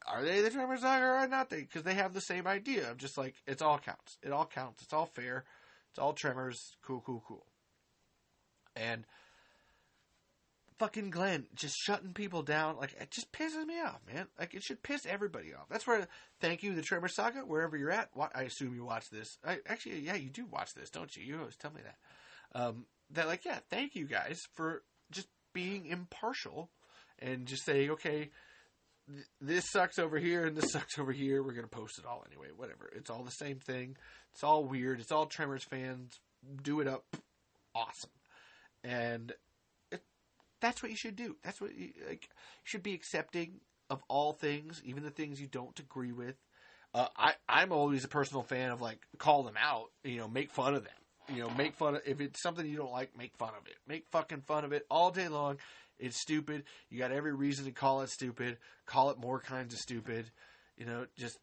are 0.07 0.23
they 0.23 0.41
the 0.41 0.49
Tremors 0.49 0.81
Saga 0.81 1.23
or 1.23 1.27
not 1.27 1.49
they? 1.49 1.61
Because 1.61 1.83
they 1.83 1.93
have 1.93 2.13
the 2.13 2.21
same 2.21 2.47
idea 2.47 2.89
of 2.91 2.97
just 2.97 3.17
like 3.17 3.35
it's 3.47 3.61
all 3.61 3.79
counts. 3.79 4.17
It 4.21 4.31
all 4.31 4.45
counts. 4.45 4.83
It's 4.83 4.93
all 4.93 5.05
fair. 5.05 5.45
It's 5.91 5.99
all 5.99 6.13
Tremors. 6.13 6.75
Cool, 6.83 7.01
cool, 7.05 7.23
cool. 7.27 7.45
And 8.75 9.05
fucking 10.79 11.11
Glenn 11.11 11.45
just 11.55 11.75
shutting 11.77 12.13
people 12.13 12.41
down, 12.41 12.77
like 12.77 12.93
it 12.99 13.11
just 13.11 13.31
pisses 13.31 13.65
me 13.65 13.79
off, 13.79 14.01
man. 14.11 14.27
Like 14.39 14.53
it 14.53 14.63
should 14.63 14.83
piss 14.83 15.05
everybody 15.05 15.53
off. 15.53 15.69
That's 15.69 15.87
where 15.87 16.07
thank 16.41 16.63
you, 16.63 16.73
the 16.75 16.81
Tremor 16.81 17.07
Saga, 17.07 17.39
wherever 17.41 17.77
you're 17.77 17.91
at. 17.91 18.09
I 18.33 18.43
assume 18.43 18.75
you 18.75 18.83
watch 18.83 19.09
this. 19.09 19.37
I, 19.45 19.59
actually, 19.67 19.99
yeah, 19.99 20.15
you 20.15 20.29
do 20.29 20.45
watch 20.45 20.73
this, 20.73 20.89
don't 20.89 21.15
you? 21.15 21.23
You 21.23 21.39
always 21.39 21.55
tell 21.55 21.71
me 21.71 21.81
that. 21.83 22.59
Um, 22.59 22.85
that 23.11 23.27
like, 23.27 23.45
yeah, 23.45 23.59
thank 23.69 23.95
you 23.95 24.05
guys 24.05 24.41
for 24.53 24.83
just 25.11 25.27
being 25.53 25.85
impartial 25.85 26.69
and 27.19 27.45
just 27.45 27.65
saying, 27.65 27.91
okay, 27.91 28.29
th- 29.07 29.25
this 29.39 29.69
sucks 29.69 29.99
over 29.99 30.17
here 30.17 30.45
and 30.45 30.55
this 30.55 30.71
sucks 30.73 30.97
over 30.99 31.11
here. 31.11 31.43
We're 31.43 31.53
gonna 31.53 31.67
post 31.67 31.99
it 31.99 32.05
all 32.05 32.23
anyway. 32.29 32.47
Whatever. 32.55 32.91
It's 32.95 33.09
all 33.09 33.23
the 33.23 33.31
same 33.31 33.59
thing. 33.59 33.95
It's 34.33 34.43
all 34.43 34.63
weird. 34.63 34.99
It's 34.99 35.11
all 35.11 35.25
Tremors 35.25 35.63
fans. 35.63 36.19
Do 36.61 36.81
it 36.81 36.87
up. 36.87 37.05
Awesome. 37.75 38.09
And 38.83 39.31
it, 39.91 40.03
that's 40.59 40.83
what 40.83 40.91
you 40.91 40.97
should 40.97 41.15
do. 41.15 41.37
That's 41.43 41.61
what 41.61 41.75
you 41.75 41.91
like. 42.07 42.23
You 42.23 42.65
should 42.65 42.83
be 42.83 42.93
accepting 42.93 43.61
of 43.89 44.03
all 44.07 44.33
things, 44.33 44.81
even 44.83 45.03
the 45.03 45.09
things 45.09 45.39
you 45.39 45.47
don't 45.47 45.77
agree 45.79 46.11
with. 46.11 46.35
Uh, 46.93 47.07
I 47.17 47.33
I'm 47.47 47.71
always 47.71 48.03
a 48.03 48.09
personal 48.09 48.43
fan 48.43 48.71
of 48.71 48.81
like 48.81 48.99
call 49.17 49.43
them 49.43 49.55
out. 49.59 49.91
You 50.03 50.17
know, 50.17 50.27
make 50.27 50.51
fun 50.51 50.75
of 50.75 50.83
them 50.83 50.93
you 51.29 51.41
know, 51.41 51.49
make 51.51 51.75
fun 51.75 51.95
of 51.95 52.01
if 52.05 52.21
it's 52.21 52.41
something 52.41 52.65
you 52.65 52.77
don't 52.77 52.91
like, 52.91 53.17
make 53.17 53.35
fun 53.37 53.51
of 53.59 53.67
it. 53.67 53.75
Make 53.87 54.05
fucking 54.11 54.41
fun 54.41 54.65
of 54.65 54.73
it 54.73 54.85
all 54.89 55.11
day 55.11 55.27
long. 55.27 55.57
It's 55.99 56.19
stupid. 56.19 56.63
You 56.89 56.99
got 56.99 57.11
every 57.11 57.33
reason 57.33 57.65
to 57.65 57.71
call 57.71 58.01
it 58.01 58.09
stupid. 58.09 58.57
Call 58.85 59.09
it 59.11 59.17
more 59.17 59.39
kinds 59.39 59.73
of 59.73 59.79
stupid. 59.79 60.25
You 60.77 60.85
know, 60.85 61.05
just 61.17 61.37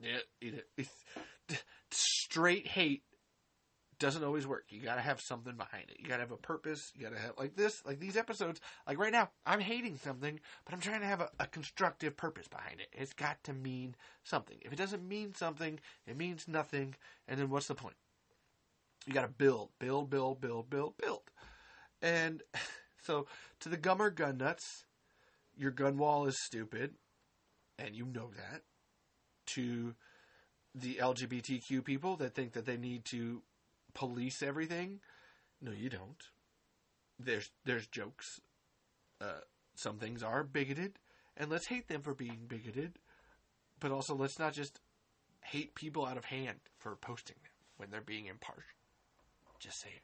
yeah, 0.00 0.18
know, 0.42 1.56
straight 1.90 2.66
hate 2.66 3.02
doesn't 3.98 4.24
always 4.24 4.46
work. 4.46 4.64
You 4.70 4.80
got 4.80 4.94
to 4.94 5.02
have 5.02 5.20
something 5.20 5.54
behind 5.56 5.90
it. 5.90 5.98
You 6.00 6.08
got 6.08 6.16
to 6.16 6.22
have 6.22 6.32
a 6.32 6.36
purpose. 6.36 6.90
You 6.96 7.02
got 7.02 7.12
to 7.12 7.20
have 7.20 7.32
like 7.38 7.54
this, 7.54 7.84
like 7.84 8.00
these 8.00 8.16
episodes. 8.16 8.60
Like 8.86 8.98
right 8.98 9.12
now, 9.12 9.28
I'm 9.44 9.60
hating 9.60 9.98
something, 9.98 10.40
but 10.64 10.74
I'm 10.74 10.80
trying 10.80 11.00
to 11.00 11.06
have 11.06 11.20
a, 11.20 11.28
a 11.38 11.46
constructive 11.46 12.16
purpose 12.16 12.48
behind 12.48 12.80
it. 12.80 12.88
It's 12.92 13.12
got 13.12 13.44
to 13.44 13.52
mean 13.52 13.94
something. 14.24 14.56
If 14.62 14.72
it 14.72 14.76
doesn't 14.76 15.06
mean 15.06 15.34
something, 15.34 15.78
it 16.06 16.16
means 16.16 16.48
nothing. 16.48 16.94
And 17.28 17.38
then 17.38 17.50
what's 17.50 17.66
the 17.66 17.74
point? 17.74 17.96
You 19.06 19.12
got 19.12 19.22
to 19.22 19.28
build, 19.28 19.70
build, 19.78 20.10
build, 20.10 20.40
build, 20.40 20.70
build, 20.70 20.96
build. 20.98 21.22
And 22.02 22.42
so 23.02 23.26
to 23.60 23.68
the 23.68 23.76
Gummer 23.76 24.14
gun 24.14 24.38
nuts, 24.38 24.84
your 25.56 25.70
gun 25.70 25.98
wall 25.98 26.26
is 26.26 26.36
stupid, 26.44 26.94
and 27.78 27.94
you 27.94 28.06
know 28.06 28.30
that. 28.36 28.62
To 29.54 29.94
the 30.74 30.96
LGBTQ 30.96 31.84
people 31.84 32.16
that 32.16 32.34
think 32.34 32.52
that 32.52 32.66
they 32.66 32.76
need 32.76 33.04
to 33.06 33.42
police 33.94 34.42
everything. 34.42 35.00
No, 35.60 35.72
you 35.72 35.88
don't. 35.88 36.22
There's 37.18 37.50
there's 37.64 37.86
jokes. 37.86 38.40
Uh, 39.20 39.40
some 39.74 39.98
things 39.98 40.22
are 40.22 40.44
bigoted, 40.44 40.98
and 41.36 41.50
let's 41.50 41.66
hate 41.66 41.88
them 41.88 42.02
for 42.02 42.14
being 42.14 42.46
bigoted. 42.46 42.98
But 43.80 43.90
also, 43.90 44.14
let's 44.14 44.38
not 44.38 44.52
just 44.52 44.80
hate 45.42 45.74
people 45.74 46.06
out 46.06 46.16
of 46.16 46.26
hand 46.26 46.60
for 46.78 46.94
posting 46.96 47.36
them 47.42 47.52
when 47.76 47.90
they're 47.90 48.00
being 48.00 48.26
impartial. 48.26 48.79
Just 49.60 49.80
say 49.80 49.90
it. 49.94 50.02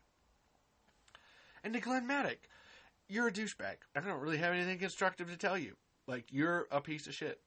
And 1.65 1.75
to 1.75 1.81
Glenn 1.81 2.07
Maddock, 2.07 2.39
you're 3.09 3.29
a 3.29 3.33
douchebag. 3.33 3.77
I 3.95 4.01
don't 4.01 4.21
really 4.21 4.39
have 4.39 4.55
anything 4.55 4.79
constructive 4.79 5.29
to 5.31 5.37
tell 5.37 5.59
you. 5.59 5.77
Like 6.07 6.27
you're 6.31 6.69
a 6.71 6.81
piece 6.81 7.07
of 7.07 7.15
shit. 7.15 7.41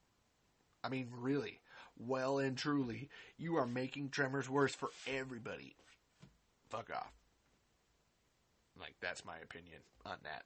I 0.83 0.89
mean, 0.89 1.07
really, 1.17 1.61
well 1.97 2.39
and 2.39 2.57
truly, 2.57 3.09
you 3.37 3.55
are 3.55 3.65
making 3.65 4.09
Tremors 4.09 4.49
worse 4.49 4.75
for 4.75 4.89
everybody 5.07 5.75
fuck 6.69 6.89
off. 6.93 7.11
Like 8.79 8.95
that's 9.01 9.25
my 9.25 9.37
opinion 9.43 9.79
on 10.05 10.17
that. 10.23 10.43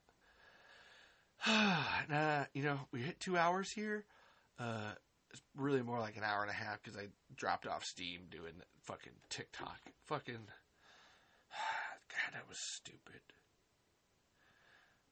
nah, 2.10 2.46
you 2.54 2.64
know, 2.64 2.80
we 2.92 3.02
hit 3.02 3.20
two 3.20 3.38
hours 3.38 3.70
here. 3.70 4.06
Uh, 4.60 4.94
it's 5.32 5.42
really 5.58 5.82
more 5.82 6.00
like 6.00 6.16
an 6.16 6.24
hour 6.24 6.42
and 6.42 6.50
a 6.50 6.54
half 6.54 6.82
because 6.82 6.98
I 6.98 7.08
dropped 7.36 7.68
off 7.68 7.86
Steam 7.86 8.22
doing 8.30 8.54
fucking 8.84 9.14
TikTok. 9.30 9.78
Fucking, 10.06 10.48
That 12.32 12.48
was 12.48 12.58
stupid. 12.58 13.22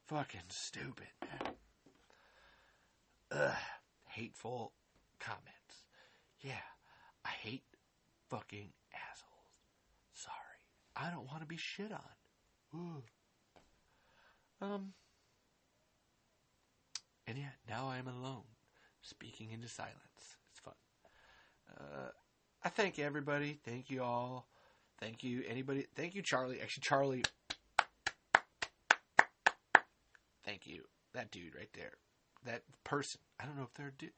Fucking 0.08 0.50
stupid, 0.50 1.08
man. 1.22 1.54
Ugh, 3.32 3.56
hateful 4.08 4.74
comments. 5.20 5.86
Yeah, 6.42 6.66
I 7.24 7.30
hate 7.30 7.64
fucking 8.30 8.70
assholes. 8.94 9.60
Sorry. 10.14 10.36
I 10.96 11.12
don't 11.12 11.28
want 11.28 11.42
to 11.42 11.48
be 11.48 11.58
shit 11.58 11.92
on. 11.92 12.00
Ooh. 12.76 13.04
Um. 14.66 14.94
And 17.28 17.38
yet, 17.38 17.56
now 17.70 17.88
I 17.88 17.98
am 17.98 18.08
alone, 18.08 18.44
speaking 19.02 19.52
into 19.52 19.68
silence. 19.68 19.96
It's 20.50 20.60
fun. 20.60 20.74
Uh, 21.80 22.10
I 22.64 22.70
thank 22.70 23.00
everybody. 23.00 23.60
Thank 23.64 23.90
you 23.90 24.04
all. 24.04 24.51
Thank 25.02 25.24
you, 25.24 25.44
anybody. 25.48 25.88
Thank 25.96 26.16
you, 26.16 26.22
Charlie. 26.22 26.62
Actually, 26.62 26.82
Charlie. 26.82 27.24
Thank 30.46 30.68
you. 30.68 30.84
That 31.14 31.32
dude 31.32 31.56
right 31.56 31.70
there. 31.74 31.92
That 32.46 32.62
person. 32.84 33.20
I 33.40 33.46
don't 33.46 33.58
know 33.58 33.64
if 33.64 33.74
they're. 33.74 33.94
Du- 33.98 34.10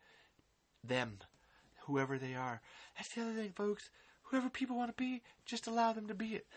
them. 0.83 1.19
Whoever 1.85 2.17
they 2.17 2.35
are. 2.35 2.61
That's 2.97 3.13
the 3.13 3.21
other 3.21 3.33
thing, 3.33 3.51
folks 3.55 3.89
whoever 4.33 4.49
people 4.49 4.75
want 4.75 4.89
to 4.89 5.01
be, 5.01 5.21
just 5.45 5.67
allow 5.67 5.93
them 5.93 6.07
to 6.07 6.15
be 6.15 6.33
it. 6.33 6.47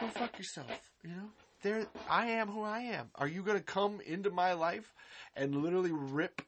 Go 0.00 0.06
fuck 0.08 0.38
yourself. 0.38 0.90
You 1.02 1.10
know, 1.10 1.28
there. 1.62 1.86
I 2.08 2.28
am 2.28 2.48
who 2.48 2.62
I 2.62 2.80
am. 2.80 3.10
Are 3.14 3.28
you 3.28 3.42
gonna 3.42 3.60
come 3.60 4.00
into 4.06 4.30
my 4.30 4.54
life 4.54 4.94
and 5.36 5.62
literally 5.62 5.92
rip 5.92 6.40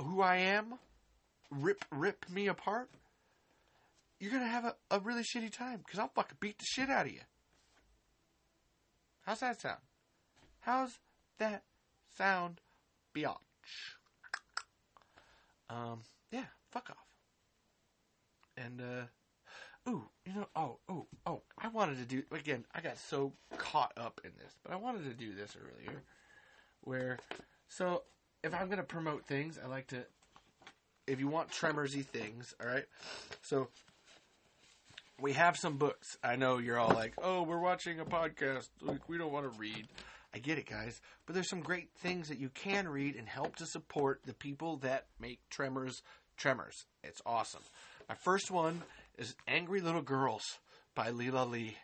who 0.00 0.20
I 0.20 0.36
am, 0.38 0.74
rip 1.50 1.84
rip 1.92 2.28
me 2.28 2.48
apart? 2.48 2.90
You're 4.22 4.30
gonna 4.30 4.46
have 4.46 4.64
a, 4.64 4.76
a 4.88 5.00
really 5.00 5.24
shitty 5.24 5.50
time 5.50 5.78
because 5.78 5.98
I'll 5.98 6.12
fucking 6.14 6.36
beat 6.38 6.56
the 6.56 6.64
shit 6.64 6.88
out 6.88 7.06
of 7.06 7.12
you. 7.12 7.22
How's 9.26 9.40
that 9.40 9.60
sound? 9.60 9.80
How's 10.60 11.00
that 11.38 11.64
sound, 12.16 12.60
biatch? 13.16 13.34
Um, 15.68 16.02
yeah, 16.30 16.44
fuck 16.70 16.90
off. 16.90 17.04
And 18.56 18.80
uh 18.80 19.06
ooh, 19.90 20.04
you 20.24 20.34
know, 20.34 20.46
oh, 20.54 20.78
oh, 20.88 21.06
oh, 21.26 21.42
I 21.58 21.66
wanted 21.66 21.98
to 21.98 22.04
do, 22.04 22.22
again, 22.30 22.64
I 22.72 22.80
got 22.80 22.98
so 22.98 23.32
caught 23.58 23.90
up 23.96 24.20
in 24.22 24.30
this, 24.38 24.54
but 24.62 24.72
I 24.72 24.76
wanted 24.76 25.02
to 25.02 25.14
do 25.14 25.34
this 25.34 25.56
earlier. 25.60 26.00
Where, 26.82 27.18
so, 27.66 28.02
if 28.44 28.54
I'm 28.54 28.66
going 28.66 28.78
to 28.78 28.84
promote 28.84 29.26
things, 29.26 29.58
I 29.60 29.66
like 29.66 29.88
to, 29.88 30.04
if 31.08 31.18
you 31.18 31.26
want 31.26 31.50
tremorsy 31.50 32.04
things, 32.04 32.54
all 32.60 32.68
right? 32.68 32.84
So, 33.40 33.66
we 35.22 35.32
have 35.34 35.56
some 35.56 35.76
books. 35.76 36.18
I 36.22 36.34
know 36.34 36.58
you're 36.58 36.78
all 36.78 36.92
like, 36.92 37.14
oh, 37.22 37.44
we're 37.44 37.60
watching 37.60 38.00
a 38.00 38.04
podcast. 38.04 38.68
We 39.06 39.16
don't 39.16 39.32
want 39.32 39.50
to 39.50 39.58
read. 39.58 39.86
I 40.34 40.38
get 40.38 40.58
it, 40.58 40.68
guys. 40.68 41.00
But 41.26 41.34
there's 41.34 41.48
some 41.48 41.60
great 41.60 41.90
things 41.98 42.28
that 42.28 42.40
you 42.40 42.48
can 42.48 42.88
read 42.88 43.14
and 43.14 43.28
help 43.28 43.54
to 43.56 43.66
support 43.66 44.22
the 44.26 44.34
people 44.34 44.78
that 44.78 45.06
make 45.20 45.38
Tremors 45.48 46.02
Tremors. 46.36 46.74
It's 47.04 47.22
awesome. 47.24 47.62
My 48.08 48.16
first 48.24 48.50
one 48.50 48.82
is 49.16 49.36
Angry 49.46 49.80
Little 49.80 50.02
Girls 50.02 50.42
by 50.96 51.10
Lela 51.10 51.44
Lee, 51.44 51.76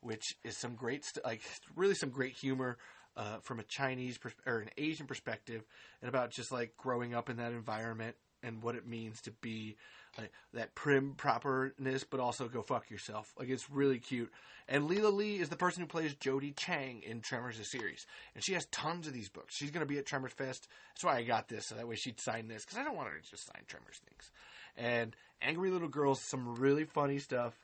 which 0.00 0.34
is 0.44 0.58
some 0.58 0.74
great, 0.74 1.04
st- 1.04 1.24
like 1.24 1.40
really 1.74 1.94
some 1.94 2.10
great 2.10 2.36
humor 2.36 2.76
uh, 3.16 3.38
from 3.42 3.60
a 3.60 3.64
Chinese 3.66 4.18
pers- 4.18 4.34
or 4.44 4.58
an 4.58 4.70
Asian 4.76 5.06
perspective, 5.06 5.62
and 6.02 6.08
about 6.10 6.32
just 6.32 6.52
like 6.52 6.76
growing 6.76 7.14
up 7.14 7.30
in 7.30 7.38
that 7.38 7.52
environment 7.52 8.14
and 8.42 8.62
what 8.62 8.74
it 8.74 8.86
means 8.86 9.22
to 9.22 9.30
be 9.40 9.76
like 10.18 10.32
that 10.52 10.74
prim 10.74 11.14
properness, 11.16 12.04
but 12.04 12.20
also 12.20 12.48
go 12.48 12.62
fuck 12.62 12.90
yourself. 12.90 13.32
Like 13.38 13.48
it's 13.48 13.70
really 13.70 13.98
cute. 13.98 14.32
And 14.68 14.88
Lela 14.88 15.08
Lee 15.08 15.38
is 15.38 15.50
the 15.50 15.56
person 15.56 15.82
who 15.82 15.86
plays 15.86 16.14
Jodi 16.14 16.52
Chang 16.52 17.02
in 17.02 17.20
Tremors 17.20 17.58
the 17.58 17.64
series, 17.64 18.06
and 18.34 18.42
she 18.42 18.54
has 18.54 18.64
tons 18.66 19.06
of 19.06 19.12
these 19.12 19.28
books. 19.28 19.54
She's 19.54 19.70
going 19.70 19.86
to 19.86 19.92
be 19.92 19.98
at 19.98 20.06
Tremors 20.06 20.32
Fest. 20.32 20.68
That's 20.94 21.04
why 21.04 21.16
I 21.16 21.22
got 21.22 21.48
this, 21.48 21.66
so 21.66 21.74
that 21.74 21.86
way 21.86 21.96
she'd 21.96 22.20
sign 22.20 22.48
this 22.48 22.64
because 22.64 22.78
I 22.78 22.84
don't 22.84 22.96
want 22.96 23.08
her 23.08 23.18
to 23.18 23.30
just 23.30 23.46
sign 23.46 23.62
Tremors 23.66 24.00
things. 24.08 24.30
And 24.76 25.14
Angry 25.42 25.70
Little 25.70 25.88
Girls, 25.88 26.20
some 26.20 26.56
really 26.56 26.84
funny 26.84 27.18
stuff 27.18 27.54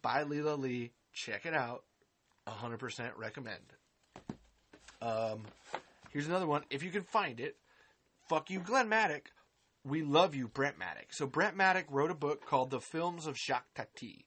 by 0.00 0.24
Lela 0.24 0.56
Lee. 0.56 0.90
Check 1.12 1.46
it 1.46 1.54
out. 1.54 1.84
100% 2.48 3.10
recommend. 3.16 3.60
Um, 5.00 5.42
here's 6.10 6.26
another 6.26 6.46
one. 6.46 6.64
If 6.70 6.82
you 6.82 6.90
can 6.90 7.02
find 7.02 7.38
it, 7.38 7.56
fuck 8.28 8.50
you, 8.50 8.60
Glenn 8.60 8.88
Maddock. 8.88 9.30
We 9.84 10.02
love 10.02 10.34
you, 10.34 10.48
Brent 10.48 10.78
Maddock. 10.78 11.12
So 11.12 11.26
Brent 11.26 11.56
Maddock 11.56 11.86
wrote 11.90 12.10
a 12.10 12.14
book 12.14 12.46
called 12.46 12.70
The 12.70 12.80
Films 12.80 13.26
of 13.26 13.36
Jacques 13.36 13.74
Tati. 13.74 14.26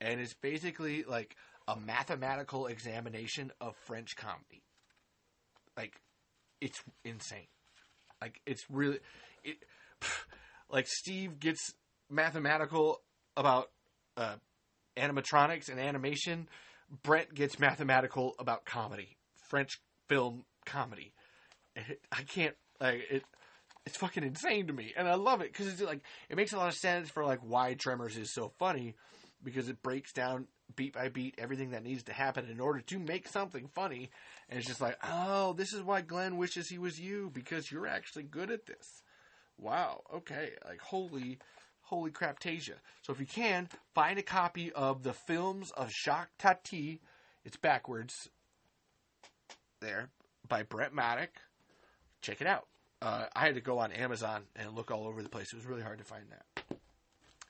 And 0.00 0.20
it's 0.20 0.34
basically 0.34 1.04
like 1.04 1.36
a 1.66 1.76
mathematical 1.76 2.66
examination 2.66 3.52
of 3.60 3.76
French 3.86 4.16
comedy. 4.16 4.62
Like, 5.76 6.00
it's 6.60 6.82
insane. 7.04 7.48
Like, 8.20 8.40
it's 8.46 8.64
really... 8.70 9.00
It, 9.42 9.56
like, 10.70 10.86
Steve 10.86 11.40
gets 11.40 11.74
mathematical 12.08 13.00
about 13.36 13.70
uh, 14.16 14.36
animatronics 14.96 15.68
and 15.68 15.80
animation. 15.80 16.48
Brent 17.02 17.34
gets 17.34 17.58
mathematical 17.58 18.34
about 18.38 18.64
comedy, 18.64 19.16
French 19.48 19.80
film 20.08 20.44
comedy. 20.66 21.14
I 21.76 22.22
can't 22.22 22.54
like 22.80 23.02
it. 23.10 23.24
It's 23.84 23.96
fucking 23.96 24.22
insane 24.22 24.68
to 24.68 24.72
me, 24.72 24.92
and 24.96 25.08
I 25.08 25.14
love 25.14 25.40
it 25.40 25.52
because 25.52 25.66
it's 25.66 25.82
like 25.82 26.02
it 26.28 26.36
makes 26.36 26.52
a 26.52 26.56
lot 26.56 26.68
of 26.68 26.74
sense 26.74 27.10
for 27.10 27.24
like 27.24 27.40
why 27.40 27.74
Tremors 27.74 28.16
is 28.16 28.32
so 28.32 28.52
funny 28.58 28.94
because 29.42 29.68
it 29.68 29.82
breaks 29.82 30.12
down 30.12 30.46
beat 30.76 30.94
by 30.94 31.08
beat 31.08 31.34
everything 31.38 31.70
that 31.70 31.82
needs 31.82 32.04
to 32.04 32.12
happen 32.12 32.48
in 32.48 32.60
order 32.60 32.80
to 32.80 32.98
make 32.98 33.28
something 33.28 33.68
funny. 33.74 34.10
And 34.48 34.58
it's 34.58 34.68
just 34.68 34.80
like, 34.80 34.96
oh, 35.04 35.52
this 35.52 35.72
is 35.72 35.82
why 35.82 36.00
Glenn 36.00 36.36
wishes 36.36 36.68
he 36.68 36.78
was 36.78 37.00
you 37.00 37.30
because 37.32 37.70
you're 37.70 37.86
actually 37.86 38.24
good 38.24 38.50
at 38.50 38.66
this. 38.66 39.02
Wow. 39.58 40.02
Okay. 40.14 40.50
Like 40.64 40.80
holy 40.80 41.38
Holy 41.82 42.10
Crap 42.10 42.40
Tasia. 42.40 42.76
So 43.02 43.12
if 43.12 43.20
you 43.20 43.26
can, 43.26 43.68
find 43.94 44.18
a 44.18 44.22
copy 44.22 44.72
of 44.72 45.02
the 45.02 45.12
films 45.12 45.70
of 45.72 45.90
Jacques 45.90 46.30
Tati. 46.38 47.00
It's 47.44 47.56
backwards 47.56 48.30
there 49.80 50.08
by 50.48 50.62
Brent 50.62 50.94
Maddock. 50.94 51.30
Check 52.22 52.40
it 52.40 52.46
out. 52.46 52.66
Uh, 53.02 53.24
I 53.34 53.46
had 53.46 53.56
to 53.56 53.60
go 53.60 53.80
on 53.80 53.90
Amazon 53.90 54.44
and 54.54 54.76
look 54.76 54.92
all 54.92 55.08
over 55.08 55.22
the 55.24 55.28
place. 55.28 55.52
It 55.52 55.56
was 55.56 55.66
really 55.66 55.82
hard 55.82 55.98
to 55.98 56.04
find 56.04 56.22
that. 56.30 56.78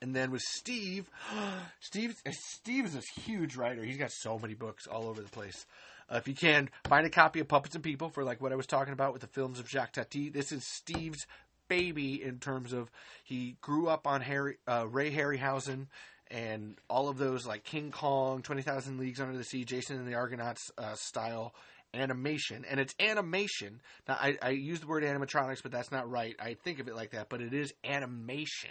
And 0.01 0.17
then 0.17 0.31
with 0.31 0.41
Steve, 0.41 1.11
Steve, 1.81 2.17
Steve 2.31 2.87
is 2.87 2.95
this 2.95 3.07
huge 3.07 3.55
writer. 3.55 3.85
He's 3.85 3.99
got 3.99 4.13
so 4.13 4.39
many 4.39 4.55
books 4.55 4.87
all 4.87 5.09
over 5.09 5.21
the 5.21 5.29
place. 5.29 5.67
Uh, 6.11 6.17
if 6.17 6.27
you 6.27 6.35
can, 6.35 6.71
find 6.85 7.07
a 7.07 7.11
copy 7.11 7.41
of 7.41 7.49
Puppets 7.49 7.75
and 7.75 7.85
People 7.85 8.09
for 8.09 8.25
like 8.25 8.41
what 8.41 8.51
I 8.51 8.57
was 8.57 8.67
talking 8.67 8.95
about 8.95 9.13
with 9.13 9.21
the 9.21 9.29
films 9.29 9.61
of 9.61 9.69
Jacques 9.69 9.93
Tati. 9.93 10.31
This 10.31 10.53
is 10.53 10.65
Steve's 10.67 11.27
baby 11.69 12.23
in 12.23 12.39
terms 12.39 12.73
of 12.73 12.91
he 13.23 13.57
grew 13.61 13.89
up 13.89 14.07
on 14.07 14.23
Harry 14.23 14.57
uh, 14.67 14.87
Ray 14.89 15.13
Harryhausen 15.13 15.87
and 16.31 16.77
all 16.89 17.11
of 17.11 17.19
those 17.19 17.47
like 17.47 17.63
King 17.63 17.91
Kong, 17.91 18.41
Twenty 18.41 18.63
Thousand 18.63 18.99
Leagues 18.99 19.21
Under 19.21 19.37
the 19.37 19.45
Sea, 19.45 19.65
Jason 19.65 19.99
and 19.99 20.09
the 20.09 20.15
Argonauts 20.15 20.71
uh, 20.79 20.95
style 20.95 21.55
animation, 21.95 22.65
and 22.69 22.81
it's 22.81 22.95
animation. 22.99 23.81
Now 24.09 24.15
I, 24.21 24.37
I 24.43 24.51
use 24.51 24.81
the 24.81 24.87
word 24.87 25.05
animatronics, 25.05 25.63
but 25.63 25.73
that's 25.73 25.93
not 25.93 26.11
right. 26.11 26.35
I 26.41 26.55
think 26.55 26.79
of 26.81 26.89
it 26.89 26.97
like 26.97 27.11
that, 27.11 27.29
but 27.29 27.41
it 27.41 27.53
is 27.53 27.73
animation 27.85 28.71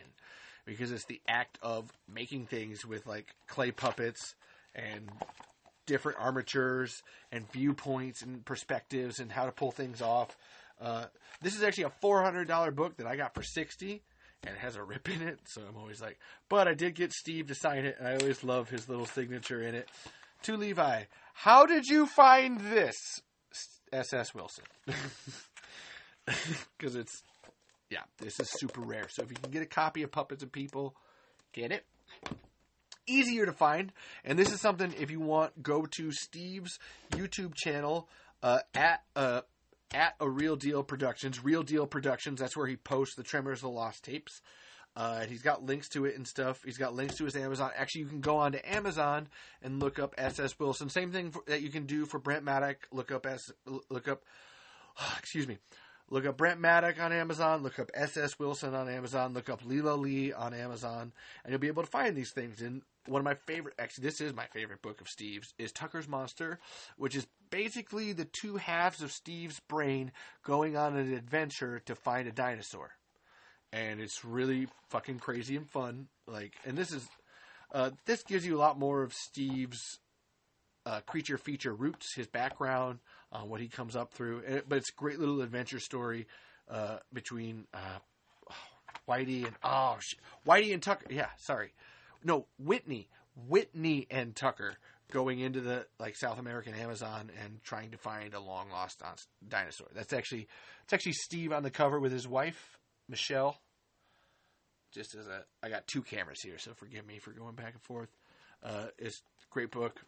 because 0.66 0.92
it's 0.92 1.06
the 1.06 1.22
act 1.28 1.58
of 1.62 1.92
making 2.12 2.46
things 2.46 2.86
with 2.86 3.06
like 3.08 3.28
clay 3.48 3.72
puppets 3.72 4.36
and 4.76 5.10
different 5.86 6.20
armatures 6.20 7.02
and 7.32 7.52
viewpoints 7.52 8.22
and 8.22 8.46
perspectives 8.46 9.20
and 9.20 9.32
how 9.32 9.46
to 9.46 9.52
pull 9.52 9.72
things 9.72 10.02
off. 10.02 10.36
Uh, 10.80 11.06
this 11.42 11.56
is 11.56 11.64
actually 11.64 11.86
a 11.86 11.92
four 12.02 12.24
hundred 12.24 12.48
dollar 12.48 12.72
book 12.72 12.98
that 12.98 13.08
I 13.08 13.16
got 13.16 13.36
for 13.36 13.44
sixty, 13.44 14.02
and 14.44 14.56
it 14.56 14.60
has 14.60 14.76
a 14.76 14.84
rip 14.84 15.10
in 15.10 15.22
it. 15.22 15.40
So 15.46 15.62
I'm 15.68 15.78
always 15.78 16.02
like, 16.02 16.18
but 16.50 16.68
I 16.68 16.74
did 16.74 16.96
get 16.96 17.12
Steve 17.12 17.48
to 17.48 17.56
sign 17.56 17.86
it, 17.86 17.98
and 18.00 18.08
I 18.08 18.16
always 18.16 18.44
love 18.44 18.70
his 18.70 18.90
little 18.90 19.06
signature 19.06 19.62
in 19.62 19.76
it. 19.76 19.90
To 20.44 20.58
Levi, 20.58 21.04
how 21.34 21.66
did 21.66 21.86
you 21.86 22.08
find 22.08 22.60
this, 22.60 23.22
SS 23.94 24.34
Wilson? 24.34 24.66
Because 26.78 26.96
it's 26.96 27.24
yeah, 27.90 28.04
this 28.20 28.40
is 28.40 28.50
super 28.50 28.82
rare. 28.82 29.08
So 29.10 29.24
if 29.24 29.32
you 29.32 29.36
can 29.36 29.52
get 29.52 29.64
a 29.64 29.68
copy 29.68 30.04
of 30.04 30.12
Puppets 30.12 30.44
and 30.44 30.52
People, 30.52 30.96
get 31.52 31.72
it. 31.72 31.86
Easier 33.08 33.46
to 33.46 33.52
find, 33.52 33.92
and 34.24 34.40
this 34.40 34.54
is 34.54 34.62
something 34.62 34.94
if 34.98 35.12
you 35.12 35.20
want, 35.20 35.62
go 35.62 35.86
to 35.98 36.12
Steve's 36.12 36.80
YouTube 37.12 37.54
channel 37.56 38.08
uh, 38.42 38.60
at 38.74 39.02
uh, 39.16 39.42
at 39.94 40.16
a 40.20 40.30
Real 40.30 40.56
Deal 40.56 40.84
Productions. 40.84 41.44
Real 41.44 41.64
Deal 41.64 41.86
Productions. 41.86 42.40
That's 42.40 42.56
where 42.56 42.68
he 42.68 42.78
posts 42.78 43.16
the 43.16 43.24
Tremors, 43.24 43.62
the 43.62 43.70
Lost 43.70 44.04
Tapes. 44.04 44.42
Uh, 44.96 45.22
he's 45.22 45.42
got 45.42 45.64
links 45.64 45.88
to 45.90 46.06
it 46.06 46.16
and 46.16 46.28
stuff. 46.28 46.62
He's 46.66 46.78
got 46.78 46.94
links 46.94 47.16
to 47.18 47.26
his 47.26 47.36
Amazon. 47.36 47.72
Actually, 47.76 48.02
you 48.02 48.08
can 48.08 48.22
go 48.22 48.38
on 48.38 48.52
to 48.52 48.74
Amazon 48.74 49.30
and 49.62 49.80
look 49.80 50.00
up 50.00 50.16
SS 50.18 50.60
Wilson. 50.60 50.90
Same 50.90 51.12
thing 51.12 51.32
for, 51.32 51.44
that 51.48 51.62
you 51.62 51.70
can 51.70 51.86
do 51.86 52.06
for 52.06 52.20
Brent 52.20 52.44
Maddock. 52.44 52.88
Look 52.92 53.12
up 53.12 53.26
S. 53.26 53.52
Look 53.90 54.08
up. 54.08 54.24
Excuse 55.18 55.48
me. 55.48 55.58
Look 56.10 56.26
up 56.26 56.36
Brent 56.36 56.60
Maddock 56.60 57.02
on 57.02 57.14
Amazon. 57.14 57.64
Look 57.64 57.80
up 57.80 57.90
SS 57.94 58.38
Wilson 58.38 58.76
on 58.76 58.90
Amazon. 58.90 59.34
Look 59.34 59.50
up 59.50 59.62
Lela 59.66 59.96
Lee 59.96 60.34
on 60.34 60.54
Amazon, 60.54 61.14
and 61.44 61.52
you'll 61.52 61.60
be 61.60 61.70
able 61.70 61.84
to 61.84 61.90
find 61.90 62.18
these 62.18 62.32
things. 62.32 62.62
And 62.62 62.82
one 63.08 63.22
of 63.22 63.26
my 63.26 63.36
favorite, 63.36 63.76
actually, 63.80 64.04
this 64.04 64.20
is 64.20 64.34
my 64.34 64.46
favorite 64.48 64.82
book 64.82 65.00
of 65.00 65.08
Steve's, 65.08 65.54
is 65.58 65.72
Tucker's 65.72 66.10
Monster, 66.10 66.60
which 66.98 67.16
is 67.16 67.26
basically 67.50 68.12
the 68.12 68.26
two 68.26 68.58
halves 68.58 69.02
of 69.02 69.14
Steve's 69.14 69.62
brain 69.62 70.12
going 70.44 70.76
on 70.76 70.98
an 70.98 71.14
adventure 71.14 71.80
to 71.86 71.96
find 71.96 72.28
a 72.28 72.34
dinosaur. 72.34 72.92
And 73.74 74.02
it's 74.02 74.26
really 74.26 74.68
fucking 74.90 75.20
crazy 75.20 75.56
and 75.56 75.70
fun. 75.70 76.08
Like, 76.28 76.54
and 76.66 76.78
this 76.78 76.92
is, 76.92 77.08
uh, 77.74 77.92
this 78.06 78.24
gives 78.24 78.46
you 78.46 78.58
a 78.58 78.60
lot 78.60 78.78
more 78.78 79.02
of 79.02 79.14
Steve's 79.14 80.00
uh, 80.86 81.00
creature 81.02 81.38
feature 81.38 81.74
roots, 81.74 82.14
his 82.16 82.28
background, 82.28 83.00
uh, 83.32 83.40
what 83.40 83.62
he 83.62 83.68
comes 83.68 83.96
up 83.96 84.14
through. 84.14 84.44
And, 84.46 84.64
but 84.68 84.78
it's 84.78 84.90
a 84.90 84.96
great 84.96 85.20
little 85.20 85.42
adventure 85.42 85.80
story 85.80 86.28
uh, 86.70 86.98
between 87.14 87.66
uh, 87.74 88.00
Whitey 89.08 89.46
and 89.46 89.56
oh, 89.64 89.98
sh- 90.00 90.16
Whitey 90.46 90.74
and 90.74 90.82
Tucker. 90.82 91.06
Yeah, 91.10 91.30
sorry, 91.38 91.74
no, 92.24 92.48
Whitney, 92.60 93.10
Whitney 93.48 94.08
and 94.10 94.36
Tucker 94.36 94.76
going 95.12 95.40
into 95.40 95.60
the 95.60 95.86
like 96.00 96.16
South 96.16 96.40
American 96.40 96.74
Amazon 96.74 97.30
and 97.44 97.62
trying 97.64 97.92
to 97.92 97.98
find 97.98 98.34
a 98.34 98.40
long 98.40 98.70
lost 98.72 99.02
dinosaur. 99.48 99.88
That's 99.94 100.14
actually 100.14 100.48
it's 100.84 100.94
actually 100.94 101.14
Steve 101.14 101.52
on 101.52 101.64
the 101.64 101.72
cover 101.72 102.00
with 102.00 102.12
his 102.12 102.28
wife 102.28 102.78
Michelle. 103.12 103.60
Just 104.92 105.16
as 105.16 105.28
a, 105.28 105.44
I 105.62 105.70
got 105.70 105.88
two 105.88 106.02
cameras 106.02 106.42
here, 106.42 106.58
so 106.58 106.74
forgive 106.74 107.06
me 107.06 107.20
for 107.20 107.32
going 107.32 107.56
back 107.56 107.74
and 107.74 107.82
forth. 107.82 108.10
Uh, 108.64 108.88
it's 108.98 109.18
a 109.18 109.54
great 109.54 109.72
book. 109.72 110.02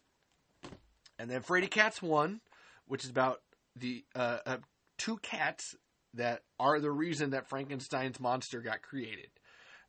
And 1.19 1.29
then 1.29 1.41
Fraidy 1.41 1.69
Cats 1.69 2.01
one, 2.01 2.41
which 2.87 3.03
is 3.03 3.09
about 3.09 3.41
the 3.75 4.03
uh, 4.15 4.39
uh, 4.45 4.57
two 4.97 5.17
cats 5.17 5.75
that 6.15 6.41
are 6.59 6.79
the 6.79 6.91
reason 6.91 7.31
that 7.31 7.47
Frankenstein's 7.47 8.19
monster 8.19 8.61
got 8.61 8.81
created. 8.81 9.29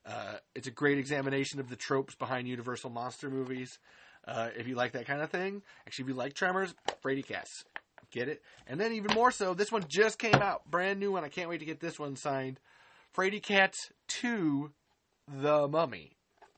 Uh, 0.07 0.35
it's 0.55 0.69
a 0.69 0.71
great 0.71 0.99
examination 0.99 1.61
of 1.61 1.69
the 1.69 1.77
tropes 1.77 2.15
behind 2.15 2.47
Universal 2.47 2.91
monster 2.91 3.31
movies. 3.31 3.79
Uh, 4.27 4.49
if 4.57 4.69
you 4.69 4.75
like 4.75 4.93
that 4.93 5.07
kind 5.07 5.23
of 5.23 5.31
thing, 5.31 5.63
actually, 5.87 6.05
if 6.05 6.09
you 6.11 6.15
like 6.15 6.35
Tremors, 6.35 6.75
Fraidy 7.03 7.27
Cats, 7.27 7.65
get 8.11 8.29
it. 8.29 8.43
And 8.67 8.81
then 8.81 8.93
even 8.93 9.13
more 9.15 9.31
so, 9.31 9.55
this 9.55 9.73
one 9.73 9.85
just 9.89 10.19
came 10.19 10.37
out, 10.37 10.71
brand 10.71 11.01
new 11.01 11.13
one. 11.13 11.25
I 11.25 11.29
can't 11.29 11.51
wait 11.51 11.59
to 11.59 11.67
get 11.67 11.81
this 11.81 11.99
one 11.99 12.17
signed. 12.17 12.61
Fraidy 13.17 13.41
Cats 13.41 13.93
2, 14.09 14.73
The 15.29 15.69
Mummy. 15.69 16.17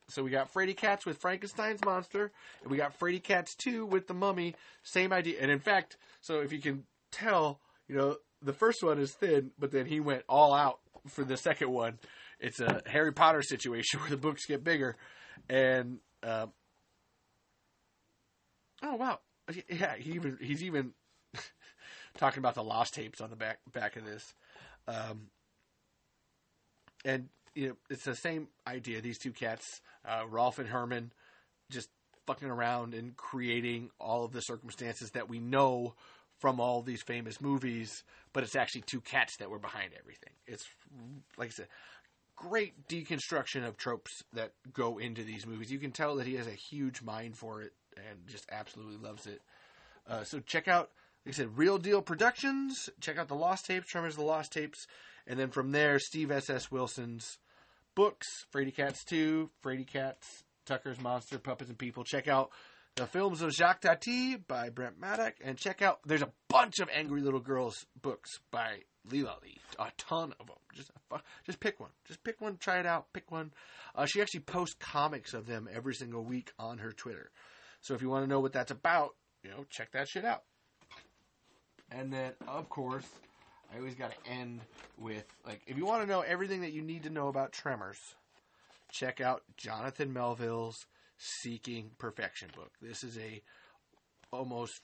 So 0.09 0.23
we 0.23 0.31
got 0.31 0.51
Fraidy 0.53 0.75
Cats 0.75 1.05
with 1.05 1.17
Frankenstein's 1.17 1.83
monster, 1.85 2.31
and 2.61 2.71
we 2.71 2.77
got 2.77 2.97
Fraidy 2.97 3.21
Cats 3.21 3.55
2 3.55 3.85
with 3.85 4.07
the 4.07 4.13
mummy. 4.13 4.55
Same 4.83 5.11
idea. 5.11 5.37
And 5.41 5.51
in 5.51 5.59
fact, 5.59 5.97
so 6.21 6.39
if 6.39 6.53
you 6.53 6.59
can 6.59 6.83
tell, 7.11 7.59
you 7.87 7.95
know, 7.95 8.15
the 8.41 8.53
first 8.53 8.81
one 8.81 8.99
is 8.99 9.11
thin, 9.11 9.51
but 9.59 9.71
then 9.71 9.85
he 9.85 9.99
went 9.99 10.23
all 10.29 10.53
out 10.53 10.79
for 11.07 11.23
the 11.23 11.37
second 11.37 11.71
one. 11.71 11.99
It's 12.39 12.59
a 12.59 12.81
Harry 12.85 13.11
Potter 13.11 13.41
situation 13.41 13.99
where 13.99 14.09
the 14.09 14.17
books 14.17 14.45
get 14.45 14.63
bigger. 14.63 14.95
And, 15.49 15.99
uh, 16.23 16.47
oh, 18.81 18.95
wow. 18.95 19.19
Yeah, 19.69 19.95
he 19.97 20.11
even, 20.13 20.37
he's 20.41 20.63
even 20.63 20.91
talking 22.17 22.39
about 22.39 22.55
the 22.55 22.63
lost 22.63 22.93
tapes 22.93 23.21
on 23.21 23.29
the 23.29 23.35
back, 23.35 23.59
back 23.73 23.95
of 23.97 24.05
this. 24.05 24.33
Um, 24.87 25.27
and 27.07 27.29
you 27.55 27.69
know, 27.69 27.75
it's 27.89 28.03
the 28.03 28.15
same 28.15 28.49
idea. 28.67 29.01
These 29.01 29.17
two 29.17 29.31
cats, 29.31 29.81
uh, 30.05 30.27
Rolf 30.27 30.59
and 30.59 30.67
Herman, 30.67 31.11
just 31.71 31.89
fucking 32.27 32.49
around 32.49 32.93
and 32.93 33.15
creating 33.15 33.89
all 33.99 34.25
of 34.25 34.33
the 34.33 34.41
circumstances 34.41 35.11
that 35.11 35.29
we 35.29 35.39
know 35.39 35.95
from 36.37 36.59
all 36.59 36.83
these 36.83 37.01
famous 37.01 37.41
movies, 37.41 38.03
but 38.31 38.43
it's 38.43 38.55
actually 38.55 38.81
two 38.81 39.01
cats 39.01 39.37
that 39.37 39.49
were 39.49 39.57
behind 39.57 39.91
everything. 39.97 40.33
It's 40.45 40.67
like 41.37 41.47
I 41.47 41.51
said, 41.51 41.67
great 42.35 42.87
deconstruction 42.87 43.67
of 43.67 43.77
tropes 43.77 44.23
that 44.33 44.51
go 44.71 44.99
into 44.99 45.23
these 45.23 45.47
movies. 45.47 45.71
You 45.71 45.79
can 45.79 45.91
tell 45.91 46.17
that 46.17 46.27
he 46.27 46.35
has 46.35 46.45
a 46.45 46.51
huge 46.51 47.01
mind 47.01 47.35
for 47.35 47.61
it 47.61 47.73
and 47.95 48.27
just 48.27 48.45
absolutely 48.51 48.97
loves 48.97 49.25
it. 49.25 49.41
Uh, 50.07 50.23
so 50.23 50.39
check 50.39 50.67
out, 50.67 50.91
like 51.27 51.35
I 51.35 51.37
said, 51.39 51.57
Real 51.57 51.77
Deal 51.77 52.01
Productions. 52.01 52.89
Check 53.01 53.17
out 53.17 53.27
the 53.27 53.35
Lost 53.35 53.65
Tapes, 53.65 53.89
Tremors 53.89 54.13
of 54.13 54.19
the 54.19 54.23
Lost 54.23 54.53
Tapes, 54.53 54.87
and 55.27 55.37
then 55.37 55.49
from 55.49 55.73
there, 55.73 55.99
Steve 55.99 56.31
S. 56.31 56.49
S. 56.49 56.71
Wilson's 56.71 57.37
books, 57.95 58.25
Fraidy 58.55 58.73
Cats 58.73 59.03
2, 59.03 59.49
Fraidy 59.61 59.85
Cats, 59.85 60.45
Tucker's 60.65 61.01
Monster, 61.01 61.37
Puppets 61.37 61.69
and 61.69 61.77
People. 61.77 62.05
Check 62.05 62.29
out 62.29 62.51
the 62.95 63.07
films 63.07 63.41
of 63.41 63.51
Jacques 63.51 63.81
Tati 63.81 64.37
by 64.37 64.69
Brent 64.69 65.01
Maddock, 65.01 65.33
and 65.43 65.57
check 65.57 65.81
out 65.81 65.99
there's 66.05 66.21
a 66.21 66.31
bunch 66.47 66.79
of 66.79 66.87
Angry 66.93 67.19
Little 67.19 67.41
Girls 67.41 67.85
books 68.01 68.39
by 68.49 68.83
Lela 69.11 69.35
Lee, 69.43 69.59
a 69.77 69.91
ton 69.97 70.33
of 70.39 70.47
them. 70.47 70.55
Just 70.73 70.91
just 71.45 71.59
pick 71.59 71.77
one, 71.77 71.91
just 72.05 72.23
pick 72.23 72.39
one, 72.39 72.55
try 72.55 72.79
it 72.79 72.85
out, 72.85 73.07
pick 73.11 73.29
one. 73.29 73.51
Uh, 73.93 74.05
she 74.05 74.21
actually 74.21 74.39
posts 74.39 74.77
comics 74.79 75.33
of 75.33 75.45
them 75.45 75.67
every 75.69 75.93
single 75.93 76.23
week 76.23 76.53
on 76.57 76.77
her 76.77 76.93
Twitter, 76.93 77.31
so 77.81 77.95
if 77.95 78.01
you 78.01 78.07
want 78.07 78.23
to 78.23 78.29
know 78.29 78.39
what 78.39 78.53
that's 78.53 78.71
about, 78.71 79.15
you 79.43 79.49
know, 79.49 79.65
check 79.69 79.91
that 79.91 80.07
shit 80.07 80.23
out. 80.23 80.43
And 81.91 82.11
then, 82.11 82.33
of 82.47 82.69
course, 82.69 83.07
I 83.73 83.77
always 83.77 83.95
got 83.95 84.11
to 84.11 84.31
end 84.31 84.61
with 84.97 85.25
like 85.45 85.61
if 85.67 85.77
you 85.77 85.85
want 85.85 86.01
to 86.01 86.07
know 86.07 86.21
everything 86.21 86.61
that 86.61 86.71
you 86.71 86.81
need 86.81 87.03
to 87.03 87.09
know 87.09 87.27
about 87.27 87.51
Tremors, 87.51 88.15
check 88.91 89.21
out 89.21 89.43
Jonathan 89.57 90.13
Melville's 90.13 90.85
Seeking 91.17 91.91
Perfection 91.97 92.49
book. 92.55 92.71
This 92.81 93.03
is 93.03 93.17
a 93.17 93.41
almost 94.31 94.81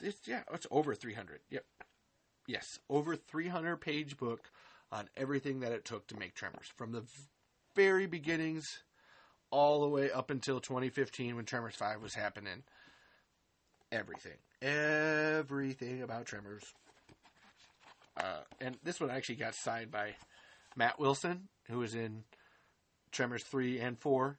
it's 0.00 0.26
yeah, 0.26 0.42
it's 0.52 0.66
over 0.70 0.94
300. 0.94 1.40
Yep. 1.50 1.64
Yes, 2.46 2.78
over 2.88 3.16
300 3.16 3.76
page 3.78 4.16
book 4.16 4.50
on 4.92 5.08
everything 5.16 5.60
that 5.60 5.72
it 5.72 5.84
took 5.84 6.06
to 6.08 6.16
make 6.16 6.34
Tremors 6.34 6.70
from 6.76 6.92
the 6.92 7.02
very 7.74 8.06
beginnings 8.06 8.82
all 9.50 9.80
the 9.80 9.88
way 9.88 10.10
up 10.10 10.30
until 10.30 10.60
2015 10.60 11.36
when 11.36 11.44
Tremors 11.44 11.74
5 11.74 12.02
was 12.02 12.14
happening. 12.14 12.62
Everything. 13.90 14.38
Everything 14.62 16.02
about 16.02 16.26
Tremors 16.26 16.64
uh, 18.16 18.40
and 18.60 18.76
this 18.82 19.00
one 19.00 19.10
actually 19.10 19.36
got 19.36 19.54
signed 19.54 19.90
by 19.90 20.14
Matt 20.74 20.98
Wilson, 20.98 21.48
who 21.68 21.78
was 21.78 21.94
in 21.94 22.24
Tremors 23.12 23.44
3 23.44 23.78
and 23.80 23.98
4, 23.98 24.38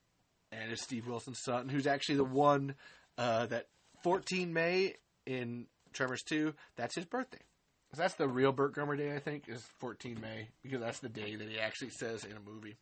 and 0.52 0.72
is 0.72 0.82
Steve 0.82 1.08
Wilson's 1.08 1.42
son, 1.44 1.70
who's 1.70 1.88
actually 1.88 2.18
the 2.18 2.24
one 2.24 2.76
uh, 3.18 3.46
that 3.48 3.68
14 4.04 4.52
May 4.52 4.96
in 5.26 5.68
Tremors 5.94 6.24
2, 6.24 6.54
that's 6.76 6.96
his 6.96 7.06
birthday. 7.06 7.42
So 7.94 8.02
that's 8.02 8.16
the 8.16 8.28
real 8.28 8.52
Burt 8.52 8.76
Gummer 8.76 8.98
Day, 8.98 9.16
I 9.16 9.20
think, 9.20 9.48
is 9.48 9.64
14 9.80 10.20
May, 10.22 10.50
because 10.64 10.82
that's 10.82 11.00
the 11.00 11.10
day 11.10 11.36
that 11.36 11.48
he 11.48 11.60
actually 11.60 11.92
says 11.92 12.24
in 12.24 12.32
a 12.32 12.40
movie. 12.40 12.78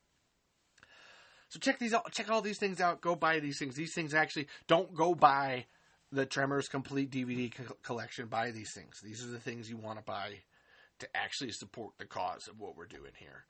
So 1.50 1.60
check 1.60 1.78
these 1.78 1.94
out, 1.94 2.12
check 2.12 2.30
all 2.32 2.42
these 2.42 2.58
things 2.58 2.82
out. 2.82 3.02
Go 3.02 3.16
buy 3.16 3.40
these 3.40 3.60
things. 3.60 3.76
These 3.76 3.94
things 3.94 4.14
actually 4.14 4.48
don't 4.68 4.96
go 4.96 5.14
buy 5.14 5.66
the 6.11 6.25
Tremors 6.25 6.67
complete 6.67 7.11
DVD 7.11 7.53
co- 7.53 7.75
collection. 7.84 8.27
Buy 8.27 8.51
these 8.51 8.72
things. 8.74 9.00
These 9.03 9.24
are 9.24 9.30
the 9.32 9.40
things 9.40 9.69
you 9.69 9.77
want 9.77 9.98
to 10.00 10.03
buy 10.03 10.42
to 11.00 11.08
actually 11.16 11.51
support 11.51 11.93
the 11.98 12.06
cause 12.06 12.48
of 12.48 12.59
what 12.59 12.75
we're 12.77 12.85
doing 12.88 13.11
here. 13.19 13.45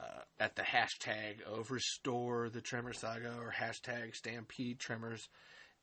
uh, 0.00 0.20
at 0.38 0.56
the 0.56 0.62
hashtag 0.62 1.42
of 1.42 1.70
Restore 1.70 2.50
the 2.50 2.60
Tremor 2.60 2.92
Saga 2.92 3.34
or 3.40 3.50
hashtag 3.58 4.14
Stampede 4.14 4.78
Tremors. 4.78 5.28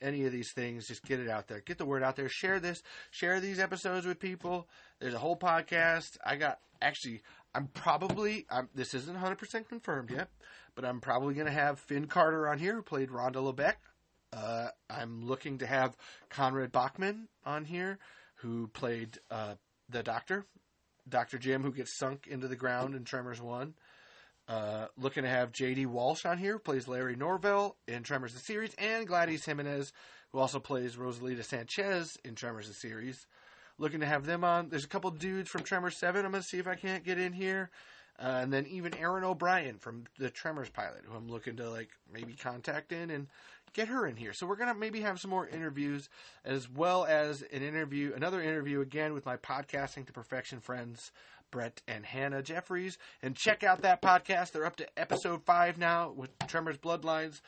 Any 0.01 0.25
of 0.25 0.31
these 0.31 0.51
things, 0.53 0.87
just 0.87 1.03
get 1.03 1.19
it 1.19 1.29
out 1.29 1.47
there. 1.47 1.61
Get 1.61 1.77
the 1.77 1.85
word 1.85 2.03
out 2.03 2.15
there. 2.15 2.29
Share 2.29 2.59
this. 2.59 2.83
Share 3.09 3.39
these 3.39 3.59
episodes 3.59 4.05
with 4.05 4.19
people. 4.19 4.67
There's 4.99 5.13
a 5.13 5.19
whole 5.19 5.37
podcast. 5.37 6.17
I 6.25 6.35
got 6.35 6.59
actually. 6.81 7.21
I'm 7.55 7.67
probably. 7.67 8.45
I'm, 8.51 8.69
this 8.75 8.93
isn't 8.93 9.13
100 9.13 9.37
percent 9.37 9.69
confirmed 9.69 10.11
yet, 10.11 10.29
but 10.75 10.85
I'm 10.85 10.99
probably 10.99 11.33
going 11.35 11.47
to 11.47 11.53
have 11.53 11.79
Finn 11.79 12.05
Carter 12.07 12.47
on 12.49 12.57
here, 12.59 12.75
who 12.75 12.81
played 12.81 13.09
Rhonda 13.09 13.35
Lebeck. 13.37 13.75
Uh, 14.33 14.69
I'm 14.89 15.25
looking 15.25 15.59
to 15.59 15.67
have 15.67 15.95
Conrad 16.29 16.71
Bachmann 16.71 17.27
on 17.45 17.65
here, 17.65 17.99
who 18.35 18.67
played 18.67 19.19
uh, 19.29 19.55
the 19.89 20.01
Doctor, 20.01 20.45
Doctor 21.07 21.37
Jim, 21.37 21.61
who 21.61 21.71
gets 21.71 21.97
sunk 21.97 22.27
into 22.27 22.47
the 22.47 22.55
ground 22.55 22.95
in 22.95 23.03
Tremors 23.03 23.41
One. 23.41 23.75
Uh, 24.47 24.87
looking 24.97 25.23
to 25.23 25.29
have 25.29 25.51
J.D. 25.51 25.85
Walsh 25.85 26.25
on 26.25 26.37
here, 26.37 26.53
who 26.53 26.59
plays 26.59 26.87
Larry 26.87 27.15
Norvell 27.15 27.77
in 27.87 28.03
Tremors 28.03 28.33
the 28.33 28.39
series, 28.39 28.73
and 28.77 29.07
Gladise 29.07 29.45
Jimenez, 29.45 29.93
who 30.31 30.39
also 30.39 30.59
plays 30.59 30.95
Rosalita 30.95 31.45
Sanchez 31.45 32.17
in 32.25 32.35
Tremors 32.35 32.67
the 32.67 32.73
series. 32.73 33.25
Looking 33.77 34.01
to 34.01 34.05
have 34.05 34.25
them 34.25 34.43
on. 34.43 34.69
There's 34.69 34.83
a 34.83 34.89
couple 34.89 35.11
dudes 35.11 35.49
from 35.49 35.63
Tremors 35.63 35.97
Seven. 35.97 36.25
I'm 36.25 36.31
gonna 36.31 36.43
see 36.43 36.59
if 36.59 36.67
I 36.67 36.75
can't 36.75 37.05
get 37.05 37.19
in 37.19 37.33
here. 37.33 37.69
Uh, 38.19 38.39
and 38.41 38.53
then 38.53 38.67
even 38.67 38.93
Erin 38.95 39.23
O'Brien 39.23 39.77
from 39.77 40.05
the 40.19 40.29
Tremors 40.29 40.69
pilot, 40.69 41.01
who 41.05 41.15
I'm 41.15 41.29
looking 41.29 41.55
to 41.57 41.69
like 41.69 41.89
maybe 42.11 42.33
contact 42.33 42.91
in 42.91 43.09
and 43.09 43.27
get 43.73 43.87
her 43.87 44.05
in 44.05 44.15
here. 44.15 44.33
So 44.33 44.45
we're 44.45 44.55
gonna 44.55 44.75
maybe 44.75 45.01
have 45.01 45.19
some 45.19 45.31
more 45.31 45.47
interviews, 45.47 46.09
as 46.45 46.69
well 46.69 47.05
as 47.05 47.41
an 47.41 47.63
interview, 47.63 48.13
another 48.15 48.41
interview 48.41 48.81
again 48.81 49.13
with 49.13 49.25
my 49.25 49.37
podcasting 49.37 50.05
to 50.05 50.13
perfection 50.13 50.59
friends, 50.59 51.11
Brett 51.53 51.81
and 51.87 52.05
Hannah 52.05 52.41
Jeffries. 52.41 52.97
And 53.21 53.35
check 53.35 53.63
out 53.63 53.81
that 53.83 54.01
podcast. 54.01 54.51
They're 54.51 54.65
up 54.65 54.75
to 54.77 54.99
episode 54.99 55.43
five 55.43 55.77
now 55.77 56.11
with 56.11 56.31
Tremors 56.47 56.77
Bloodlines. 56.77 57.41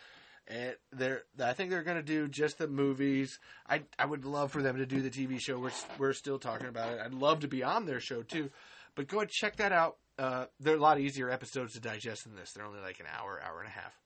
And 0.47 0.75
they're, 0.91 1.23
I 1.43 1.53
think 1.53 1.71
they're 1.71 1.81
going 1.81 1.97
to 1.97 2.03
do 2.03 2.27
just 2.27 2.59
the 2.59 2.67
movies. 2.67 3.39
I, 3.67 3.81
I 3.97 4.05
would 4.05 4.23
love 4.23 4.51
for 4.51 4.61
them 4.61 4.77
to 4.77 4.85
do 4.85 5.01
the 5.01 5.09
TV 5.09 5.39
show. 5.39 5.57
We're, 5.57 5.71
we're 5.97 6.13
still 6.13 6.37
talking 6.37 6.67
about 6.67 6.93
it. 6.93 6.99
I'd 7.03 7.15
love 7.15 7.39
to 7.39 7.47
be 7.47 7.63
on 7.63 7.87
their 7.87 7.99
show 7.99 8.21
too. 8.21 8.51
But 8.93 9.07
go 9.07 9.21
and 9.21 9.29
check 9.29 9.55
that 9.55 9.71
out. 9.71 9.97
Uh, 10.17 10.45
they're 10.59 10.75
a 10.75 10.79
lot 10.79 10.99
easier 10.99 11.29
episodes 11.29 11.73
to 11.73 11.79
digest 11.79 12.23
than 12.23 12.35
this. 12.35 12.51
They're 12.51 12.65
only 12.65 12.79
like 12.79 12.99
an 12.99 13.05
hour, 13.17 13.41
hour 13.43 13.59
and 13.59 13.67
a 13.67 13.71
half. 13.71 13.99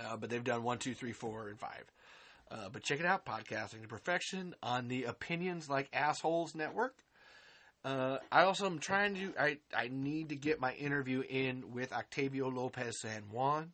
Uh, 0.00 0.16
but 0.16 0.30
they've 0.30 0.42
done 0.42 0.62
one, 0.62 0.78
two, 0.78 0.94
three, 0.94 1.12
four, 1.12 1.48
and 1.48 1.58
five. 1.58 1.84
Uh, 2.50 2.68
but 2.70 2.82
check 2.82 3.00
it 3.00 3.06
out, 3.06 3.24
Podcasting 3.24 3.82
to 3.82 3.88
Perfection 3.88 4.54
on 4.62 4.88
the 4.88 5.04
Opinions 5.04 5.70
Like 5.70 5.88
Assholes 5.92 6.54
Network. 6.54 6.94
Uh, 7.84 8.18
I 8.30 8.42
also 8.42 8.66
am 8.66 8.78
trying 8.78 9.14
to. 9.16 9.32
I 9.38 9.58
I 9.76 9.88
need 9.88 10.28
to 10.28 10.36
get 10.36 10.60
my 10.60 10.72
interview 10.74 11.22
in 11.28 11.72
with 11.72 11.92
Octavio 11.92 12.48
Lopez 12.48 13.00
San 13.00 13.22
Juan, 13.30 13.72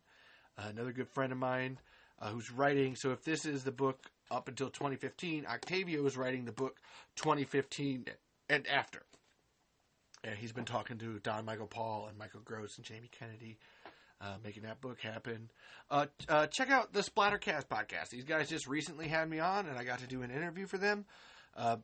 another 0.57 0.91
good 0.91 1.09
friend 1.09 1.31
of 1.31 1.37
mine, 1.37 1.77
uh, 2.19 2.29
who's 2.29 2.51
writing. 2.51 2.95
So 2.95 3.11
if 3.11 3.23
this 3.23 3.45
is 3.45 3.63
the 3.63 3.71
book 3.71 3.99
up 4.31 4.47
until 4.47 4.69
2015, 4.69 5.45
Octavio 5.45 6.05
is 6.05 6.17
writing 6.17 6.45
the 6.45 6.51
book 6.51 6.77
2015 7.17 8.05
and 8.49 8.67
after. 8.67 9.03
And 10.23 10.35
he's 10.35 10.51
been 10.51 10.65
talking 10.65 10.97
to 10.97 11.19
Don 11.19 11.45
Michael 11.45 11.67
Paul 11.67 12.07
and 12.09 12.17
Michael 12.17 12.41
Gross 12.43 12.77
and 12.77 12.85
Jamie 12.85 13.09
Kennedy, 13.11 13.57
uh, 14.19 14.35
making 14.43 14.63
that 14.63 14.81
book 14.81 14.99
happen. 14.99 15.49
Uh, 15.89 16.07
uh, 16.27 16.47
check 16.47 16.69
out 16.69 16.91
the 16.91 16.99
Splattercast 16.99 17.67
podcast. 17.67 18.09
These 18.09 18.25
guys 18.25 18.49
just 18.49 18.67
recently 18.67 19.07
had 19.07 19.29
me 19.29 19.39
on, 19.39 19.65
and 19.67 19.77
I 19.77 19.83
got 19.83 19.99
to 19.99 20.07
do 20.07 20.21
an 20.21 20.31
interview 20.31 20.65
for 20.65 20.77
them. 20.77 21.05
Uh, 21.55 21.77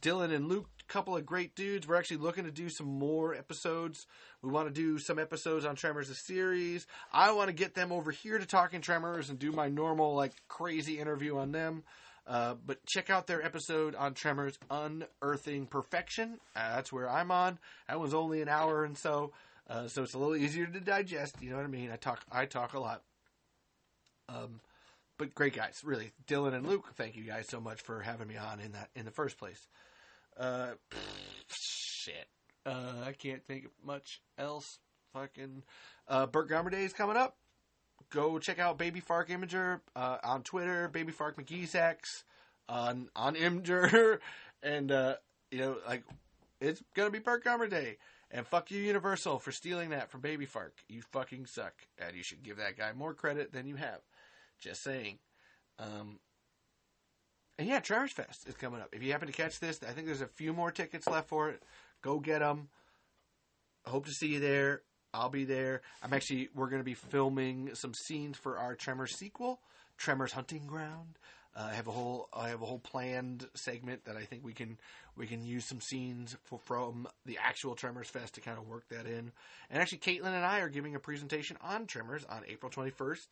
Dylan 0.00 0.32
and 0.32 0.48
Luke, 0.48 0.68
couple 0.92 1.16
of 1.16 1.24
great 1.24 1.54
dudes. 1.54 1.88
We're 1.88 1.96
actually 1.96 2.18
looking 2.18 2.44
to 2.44 2.50
do 2.50 2.68
some 2.68 2.86
more 2.86 3.34
episodes. 3.34 4.06
We 4.42 4.50
want 4.50 4.68
to 4.68 4.74
do 4.74 4.98
some 4.98 5.18
episodes 5.18 5.64
on 5.64 5.74
Tremors 5.74 6.08
the 6.08 6.14
series. 6.14 6.86
I 7.12 7.32
want 7.32 7.48
to 7.48 7.54
get 7.54 7.74
them 7.74 7.92
over 7.92 8.10
here 8.10 8.38
to 8.38 8.46
Talking 8.46 8.82
Tremors 8.82 9.30
and 9.30 9.38
do 9.38 9.52
my 9.52 9.68
normal 9.68 10.14
like 10.14 10.32
crazy 10.48 10.98
interview 10.98 11.38
on 11.38 11.52
them. 11.52 11.82
Uh, 12.26 12.54
but 12.64 12.84
check 12.86 13.10
out 13.10 13.26
their 13.26 13.44
episode 13.44 13.94
on 13.94 14.14
Tremors 14.14 14.58
Unearthing 14.70 15.66
Perfection. 15.66 16.38
Uh, 16.54 16.76
that's 16.76 16.92
where 16.92 17.10
I'm 17.10 17.30
on. 17.30 17.58
That 17.88 18.00
was 18.00 18.14
only 18.14 18.42
an 18.42 18.48
hour 18.48 18.84
and 18.84 18.96
so, 18.96 19.32
uh, 19.68 19.88
so 19.88 20.04
it's 20.04 20.14
a 20.14 20.18
little 20.18 20.36
easier 20.36 20.66
to 20.66 20.80
digest. 20.80 21.36
You 21.40 21.50
know 21.50 21.56
what 21.56 21.64
I 21.64 21.68
mean? 21.68 21.90
I 21.90 21.96
talk, 21.96 22.24
I 22.30 22.46
talk 22.46 22.74
a 22.74 22.80
lot. 22.80 23.02
Um, 24.28 24.60
but 25.18 25.34
great 25.34 25.54
guys, 25.54 25.82
really. 25.84 26.12
Dylan 26.26 26.54
and 26.54 26.66
Luke, 26.66 26.94
thank 26.94 27.16
you 27.16 27.24
guys 27.24 27.46
so 27.48 27.60
much 27.60 27.80
for 27.80 28.00
having 28.00 28.28
me 28.28 28.36
on 28.36 28.60
in 28.60 28.72
that 28.72 28.90
in 28.94 29.04
the 29.04 29.10
first 29.10 29.36
place. 29.38 29.68
Uh, 30.38 30.70
shit. 31.48 32.28
Uh, 32.64 33.04
I 33.04 33.12
can't 33.12 33.44
think 33.44 33.66
of 33.66 33.70
much 33.84 34.20
else. 34.38 34.78
Fucking, 35.12 35.62
uh, 36.08 36.26
Burt 36.26 36.48
Gummer 36.48 36.70
Day 36.70 36.84
is 36.84 36.92
coming 36.94 37.16
up. 37.16 37.36
Go 38.12 38.38
check 38.38 38.58
out 38.58 38.78
Baby 38.78 39.00
Fark 39.00 39.30
Imager 39.30 39.80
uh, 39.96 40.18
on 40.22 40.42
Twitter, 40.42 40.88
Baby 40.88 41.12
Fark 41.12 41.36
McGeezax 41.36 42.24
on 42.68 43.08
on 43.16 43.34
Imgur, 43.34 44.18
and 44.62 44.92
uh, 44.92 45.14
you 45.50 45.58
know 45.58 45.76
like 45.86 46.04
it's 46.60 46.82
gonna 46.94 47.10
be 47.10 47.18
Burt 47.18 47.44
Gummer 47.44 47.68
Day. 47.68 47.96
And 48.30 48.46
fuck 48.46 48.70
you, 48.70 48.80
Universal, 48.80 49.40
for 49.40 49.52
stealing 49.52 49.90
that 49.90 50.10
from 50.10 50.22
Baby 50.22 50.46
Fark. 50.46 50.74
You 50.88 51.02
fucking 51.02 51.46
suck, 51.46 51.74
and 51.98 52.16
you 52.16 52.22
should 52.22 52.42
give 52.42 52.56
that 52.58 52.78
guy 52.78 52.92
more 52.92 53.12
credit 53.12 53.52
than 53.52 53.66
you 53.66 53.76
have. 53.76 54.00
Just 54.58 54.82
saying. 54.82 55.18
Um, 55.78 56.18
and 57.58 57.68
yeah, 57.68 57.80
Tremors 57.80 58.12
Fest 58.12 58.48
is 58.48 58.54
coming 58.54 58.80
up. 58.80 58.88
If 58.92 59.02
you 59.02 59.12
happen 59.12 59.26
to 59.26 59.34
catch 59.34 59.60
this, 59.60 59.80
I 59.86 59.92
think 59.92 60.06
there's 60.06 60.22
a 60.22 60.26
few 60.26 60.54
more 60.54 60.70
tickets 60.70 61.06
left 61.06 61.28
for 61.28 61.50
it. 61.50 61.62
Go 62.00 62.20
get 62.20 62.38
them. 62.38 62.68
Hope 63.84 64.06
to 64.06 64.12
see 64.12 64.28
you 64.28 64.40
there. 64.40 64.82
I'll 65.14 65.28
be 65.28 65.44
there. 65.44 65.82
I'm 66.02 66.12
actually 66.12 66.48
we're 66.54 66.68
going 66.68 66.80
to 66.80 66.84
be 66.84 66.94
filming 66.94 67.74
some 67.74 67.94
scenes 67.94 68.36
for 68.36 68.58
our 68.58 68.74
Tremors 68.74 69.14
sequel, 69.16 69.60
Tremors 69.98 70.32
Hunting 70.32 70.66
Ground. 70.66 71.18
Uh, 71.54 71.68
I 71.70 71.74
have 71.74 71.86
a 71.86 71.90
whole 71.90 72.28
I 72.32 72.48
have 72.48 72.62
a 72.62 72.66
whole 72.66 72.78
planned 72.78 73.46
segment 73.54 74.06
that 74.06 74.16
I 74.16 74.24
think 74.24 74.42
we 74.44 74.54
can 74.54 74.78
we 75.16 75.26
can 75.26 75.44
use 75.44 75.66
some 75.66 75.80
scenes 75.80 76.36
for, 76.44 76.58
from 76.58 77.06
the 77.26 77.38
actual 77.42 77.74
Tremors 77.74 78.08
Fest 78.08 78.34
to 78.34 78.40
kind 78.40 78.58
of 78.58 78.66
work 78.66 78.88
that 78.88 79.06
in. 79.06 79.32
And 79.70 79.82
actually, 79.82 79.98
Caitlin 79.98 80.34
and 80.34 80.46
I 80.46 80.60
are 80.60 80.70
giving 80.70 80.94
a 80.94 81.00
presentation 81.00 81.58
on 81.60 81.86
Tremors 81.86 82.24
on 82.24 82.42
April 82.48 82.72
21st 82.72 83.26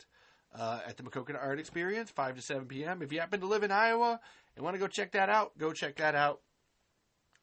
uh, 0.54 0.80
at 0.86 0.98
the 0.98 1.02
Maquoketa 1.02 1.42
Art 1.42 1.58
Experience, 1.58 2.10
5 2.10 2.36
to 2.36 2.42
7 2.42 2.66
p.m. 2.66 3.00
If 3.00 3.12
you 3.12 3.20
happen 3.20 3.40
to 3.40 3.46
live 3.46 3.62
in 3.62 3.70
Iowa 3.70 4.20
and 4.54 4.64
want 4.64 4.74
to 4.74 4.80
go 4.80 4.86
check 4.86 5.12
that 5.12 5.30
out, 5.30 5.56
go 5.56 5.72
check 5.72 5.96
that 5.96 6.14
out. 6.14 6.40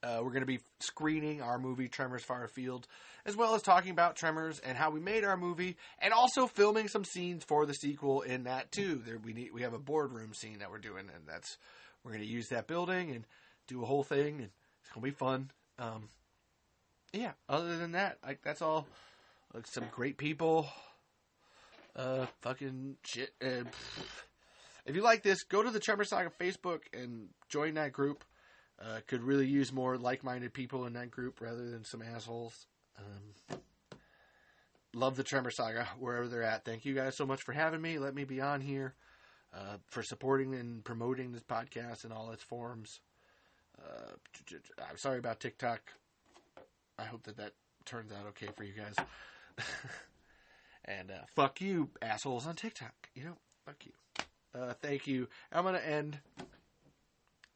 Uh, 0.03 0.19
we're 0.21 0.29
going 0.29 0.41
to 0.41 0.45
be 0.45 0.59
screening 0.79 1.41
our 1.41 1.57
movie 1.57 1.87
Tremors 1.87 2.23
Far 2.23 2.43
Afield, 2.43 2.87
as 3.25 3.35
well 3.35 3.55
as 3.55 3.61
talking 3.61 3.91
about 3.91 4.15
Tremors 4.15 4.59
and 4.59 4.77
how 4.77 4.91
we 4.91 4.99
made 4.99 5.23
our 5.23 5.37
movie, 5.37 5.75
and 5.99 6.13
also 6.13 6.45
filming 6.47 6.87
some 6.87 7.03
scenes 7.03 7.43
for 7.43 7.65
the 7.65 7.73
sequel 7.73 8.21
in 8.21 8.43
that 8.43 8.71
too. 8.71 9.01
There 9.05 9.17
we 9.17 9.33
need 9.33 9.51
we 9.53 9.63
have 9.63 9.73
a 9.73 9.79
boardroom 9.79 10.33
scene 10.33 10.59
that 10.59 10.69
we're 10.69 10.77
doing, 10.77 11.09
and 11.13 11.25
that's 11.27 11.57
we're 12.03 12.11
going 12.11 12.23
to 12.23 12.29
use 12.29 12.49
that 12.49 12.67
building 12.67 13.11
and 13.11 13.25
do 13.67 13.81
a 13.81 13.85
whole 13.85 14.03
thing, 14.03 14.35
and 14.37 14.49
it's 14.81 14.91
going 14.93 15.01
to 15.03 15.11
be 15.11 15.17
fun. 15.17 15.49
Um, 15.79 16.09
yeah. 17.11 17.31
Other 17.49 17.77
than 17.77 17.93
that, 17.93 18.17
like 18.25 18.41
that's 18.43 18.61
all. 18.61 18.87
Like 19.53 19.65
some 19.65 19.85
great 19.91 20.17
people. 20.17 20.67
Uh, 21.95 22.27
fucking 22.41 22.97
shit. 23.03 23.31
If 23.41 24.95
you 24.95 25.01
like 25.01 25.23
this, 25.23 25.43
go 25.43 25.63
to 25.63 25.71
the 25.71 25.79
Tremor 25.79 26.03
Saga 26.03 26.29
Facebook 26.39 26.81
and 26.93 27.29
join 27.49 27.73
that 27.73 27.91
group. 27.91 28.23
Uh, 28.79 28.99
could 29.07 29.23
really 29.23 29.47
use 29.47 29.73
more 29.73 29.97
like-minded 29.97 30.53
people 30.53 30.85
in 30.85 30.93
that 30.93 31.09
group 31.09 31.41
rather 31.41 31.69
than 31.69 31.83
some 31.83 32.03
assholes. 32.03 32.67
Um, 32.99 33.59
love 34.93 35.15
the 35.15 35.23
Tremor 35.23 35.49
Saga 35.49 35.87
wherever 35.99 36.27
they're 36.27 36.43
at. 36.43 36.63
Thank 36.63 36.85
you 36.85 36.93
guys 36.93 37.17
so 37.17 37.25
much 37.25 37.41
for 37.41 37.53
having 37.53 37.81
me. 37.81 37.97
Let 37.97 38.13
me 38.13 38.23
be 38.23 38.39
on 38.39 38.61
here. 38.61 38.93
Uh, 39.53 39.77
for 39.87 40.03
supporting 40.03 40.53
and 40.53 40.83
promoting 40.83 41.31
this 41.31 41.41
podcast 41.41 42.05
in 42.05 42.11
all 42.11 42.31
its 42.31 42.43
forms. 42.43 42.99
Uh, 43.79 44.11
I'm 44.89 44.97
sorry 44.97 45.19
about 45.19 45.39
TikTok. 45.39 45.93
I 46.99 47.05
hope 47.05 47.23
that 47.23 47.37
that 47.37 47.53
turns 47.85 48.11
out 48.11 48.27
okay 48.29 48.49
for 48.55 48.63
you 48.63 48.73
guys. 48.73 48.95
and 50.85 51.11
uh, 51.11 51.25
fuck 51.35 51.61
you, 51.61 51.89
assholes 52.01 52.45
on 52.45 52.55
TikTok. 52.55 53.09
You 53.15 53.23
know, 53.23 53.37
fuck 53.65 53.77
you. 53.85 53.93
Uh, 54.53 54.73
thank 54.81 55.07
you. 55.07 55.27
I'm 55.51 55.63
gonna 55.63 55.79
end. 55.79 56.19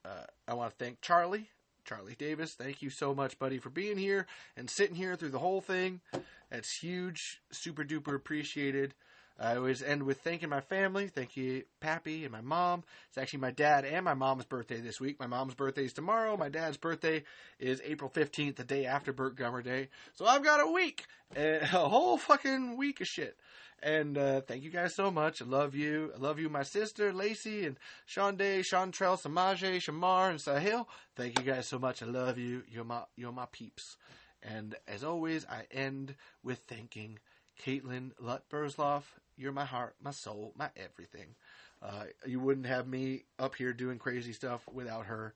Uh, 0.03 0.23
I 0.47 0.53
want 0.53 0.77
to 0.77 0.83
thank 0.83 1.01
Charlie, 1.01 1.49
Charlie 1.85 2.15
Davis. 2.17 2.53
Thank 2.53 2.81
you 2.81 2.89
so 2.89 3.13
much, 3.13 3.37
buddy, 3.37 3.59
for 3.59 3.69
being 3.69 3.97
here 3.97 4.25
and 4.57 4.69
sitting 4.69 4.95
here 4.95 5.15
through 5.15 5.29
the 5.29 5.39
whole 5.39 5.61
thing. 5.61 6.01
That's 6.49 6.71
huge, 6.71 7.41
super 7.51 7.83
duper 7.83 8.15
appreciated. 8.15 8.93
I 9.39 9.55
always 9.55 9.81
end 9.81 10.03
with 10.03 10.21
thanking 10.21 10.49
my 10.49 10.61
family. 10.61 11.07
Thank 11.07 11.35
you, 11.35 11.63
Pappy 11.79 12.23
and 12.25 12.31
my 12.31 12.41
mom. 12.41 12.83
It's 13.07 13.17
actually 13.17 13.39
my 13.39 13.49
dad 13.51 13.85
and 13.85 14.05
my 14.05 14.13
mom's 14.13 14.45
birthday 14.45 14.79
this 14.81 14.99
week. 14.99 15.19
My 15.19 15.25
mom's 15.25 15.55
birthday 15.55 15.85
is 15.85 15.93
tomorrow. 15.93 16.37
My 16.37 16.49
dad's 16.49 16.77
birthday 16.77 17.23
is 17.59 17.81
April 17.83 18.09
15th, 18.09 18.57
the 18.57 18.63
day 18.63 18.85
after 18.85 19.11
Burt 19.11 19.35
Gummer 19.35 19.63
Day. 19.63 19.89
So 20.13 20.27
I've 20.27 20.43
got 20.43 20.59
a 20.59 20.71
week, 20.71 21.05
a 21.35 21.65
whole 21.65 22.17
fucking 22.17 22.77
week 22.77 23.01
of 23.01 23.07
shit. 23.07 23.35
And 23.83 24.17
uh, 24.17 24.41
thank 24.41 24.63
you 24.63 24.69
guys 24.69 24.93
so 24.93 25.09
much. 25.09 25.41
I 25.41 25.45
love 25.45 25.73
you. 25.73 26.11
I 26.15 26.19
love 26.19 26.39
you, 26.39 26.49
my 26.49 26.63
sister, 26.63 27.11
Lacey, 27.11 27.65
and 27.65 27.77
Sean 28.05 28.35
Day, 28.35 28.61
Chantrell, 28.61 29.17
Samaje, 29.17 29.77
Shamar, 29.77 30.29
and 30.29 30.39
Sahil. 30.39 30.85
Thank 31.15 31.39
you 31.39 31.45
guys 31.45 31.67
so 31.67 31.79
much. 31.79 32.03
I 32.03 32.05
love 32.05 32.37
you. 32.37 32.63
You're 32.69 32.83
my, 32.83 33.03
you're 33.15 33.31
my 33.31 33.47
peeps. 33.51 33.97
And 34.43 34.75
as 34.87 35.03
always, 35.03 35.45
I 35.47 35.63
end 35.71 36.15
with 36.43 36.59
thanking 36.67 37.19
Caitlin 37.65 38.11
Lutbersloff. 38.21 39.03
You're 39.35 39.51
my 39.51 39.65
heart, 39.65 39.95
my 40.01 40.11
soul, 40.11 40.53
my 40.55 40.69
everything. 40.75 41.35
Uh, 41.81 42.03
you 42.27 42.39
wouldn't 42.39 42.67
have 42.67 42.87
me 42.87 43.23
up 43.39 43.55
here 43.55 43.73
doing 43.73 43.97
crazy 43.97 44.33
stuff 44.33 44.61
without 44.71 45.07
her 45.07 45.33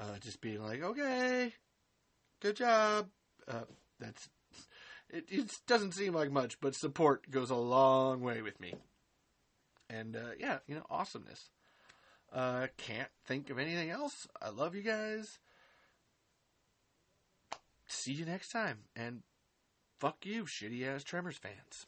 uh, 0.00 0.18
just 0.20 0.40
being 0.40 0.62
like, 0.62 0.82
okay, 0.82 1.52
good 2.40 2.56
job. 2.56 3.08
Uh, 3.46 3.64
that's 4.00 4.28
it, 5.12 5.26
it 5.28 5.52
doesn't 5.66 5.92
seem 5.92 6.14
like 6.14 6.30
much, 6.30 6.60
but 6.60 6.74
support 6.74 7.30
goes 7.30 7.50
a 7.50 7.56
long 7.56 8.20
way 8.20 8.42
with 8.42 8.58
me. 8.60 8.74
And 9.90 10.16
uh, 10.16 10.32
yeah, 10.38 10.58
you 10.66 10.74
know, 10.74 10.86
awesomeness. 10.90 11.50
Uh, 12.32 12.68
can't 12.78 13.10
think 13.26 13.50
of 13.50 13.58
anything 13.58 13.90
else. 13.90 14.26
I 14.40 14.48
love 14.48 14.74
you 14.74 14.82
guys. 14.82 15.38
See 17.86 18.12
you 18.12 18.24
next 18.24 18.48
time. 18.48 18.78
And 18.96 19.22
fuck 20.00 20.24
you, 20.24 20.44
shitty 20.44 20.86
ass 20.86 21.04
Tremors 21.04 21.36
fans. 21.36 21.86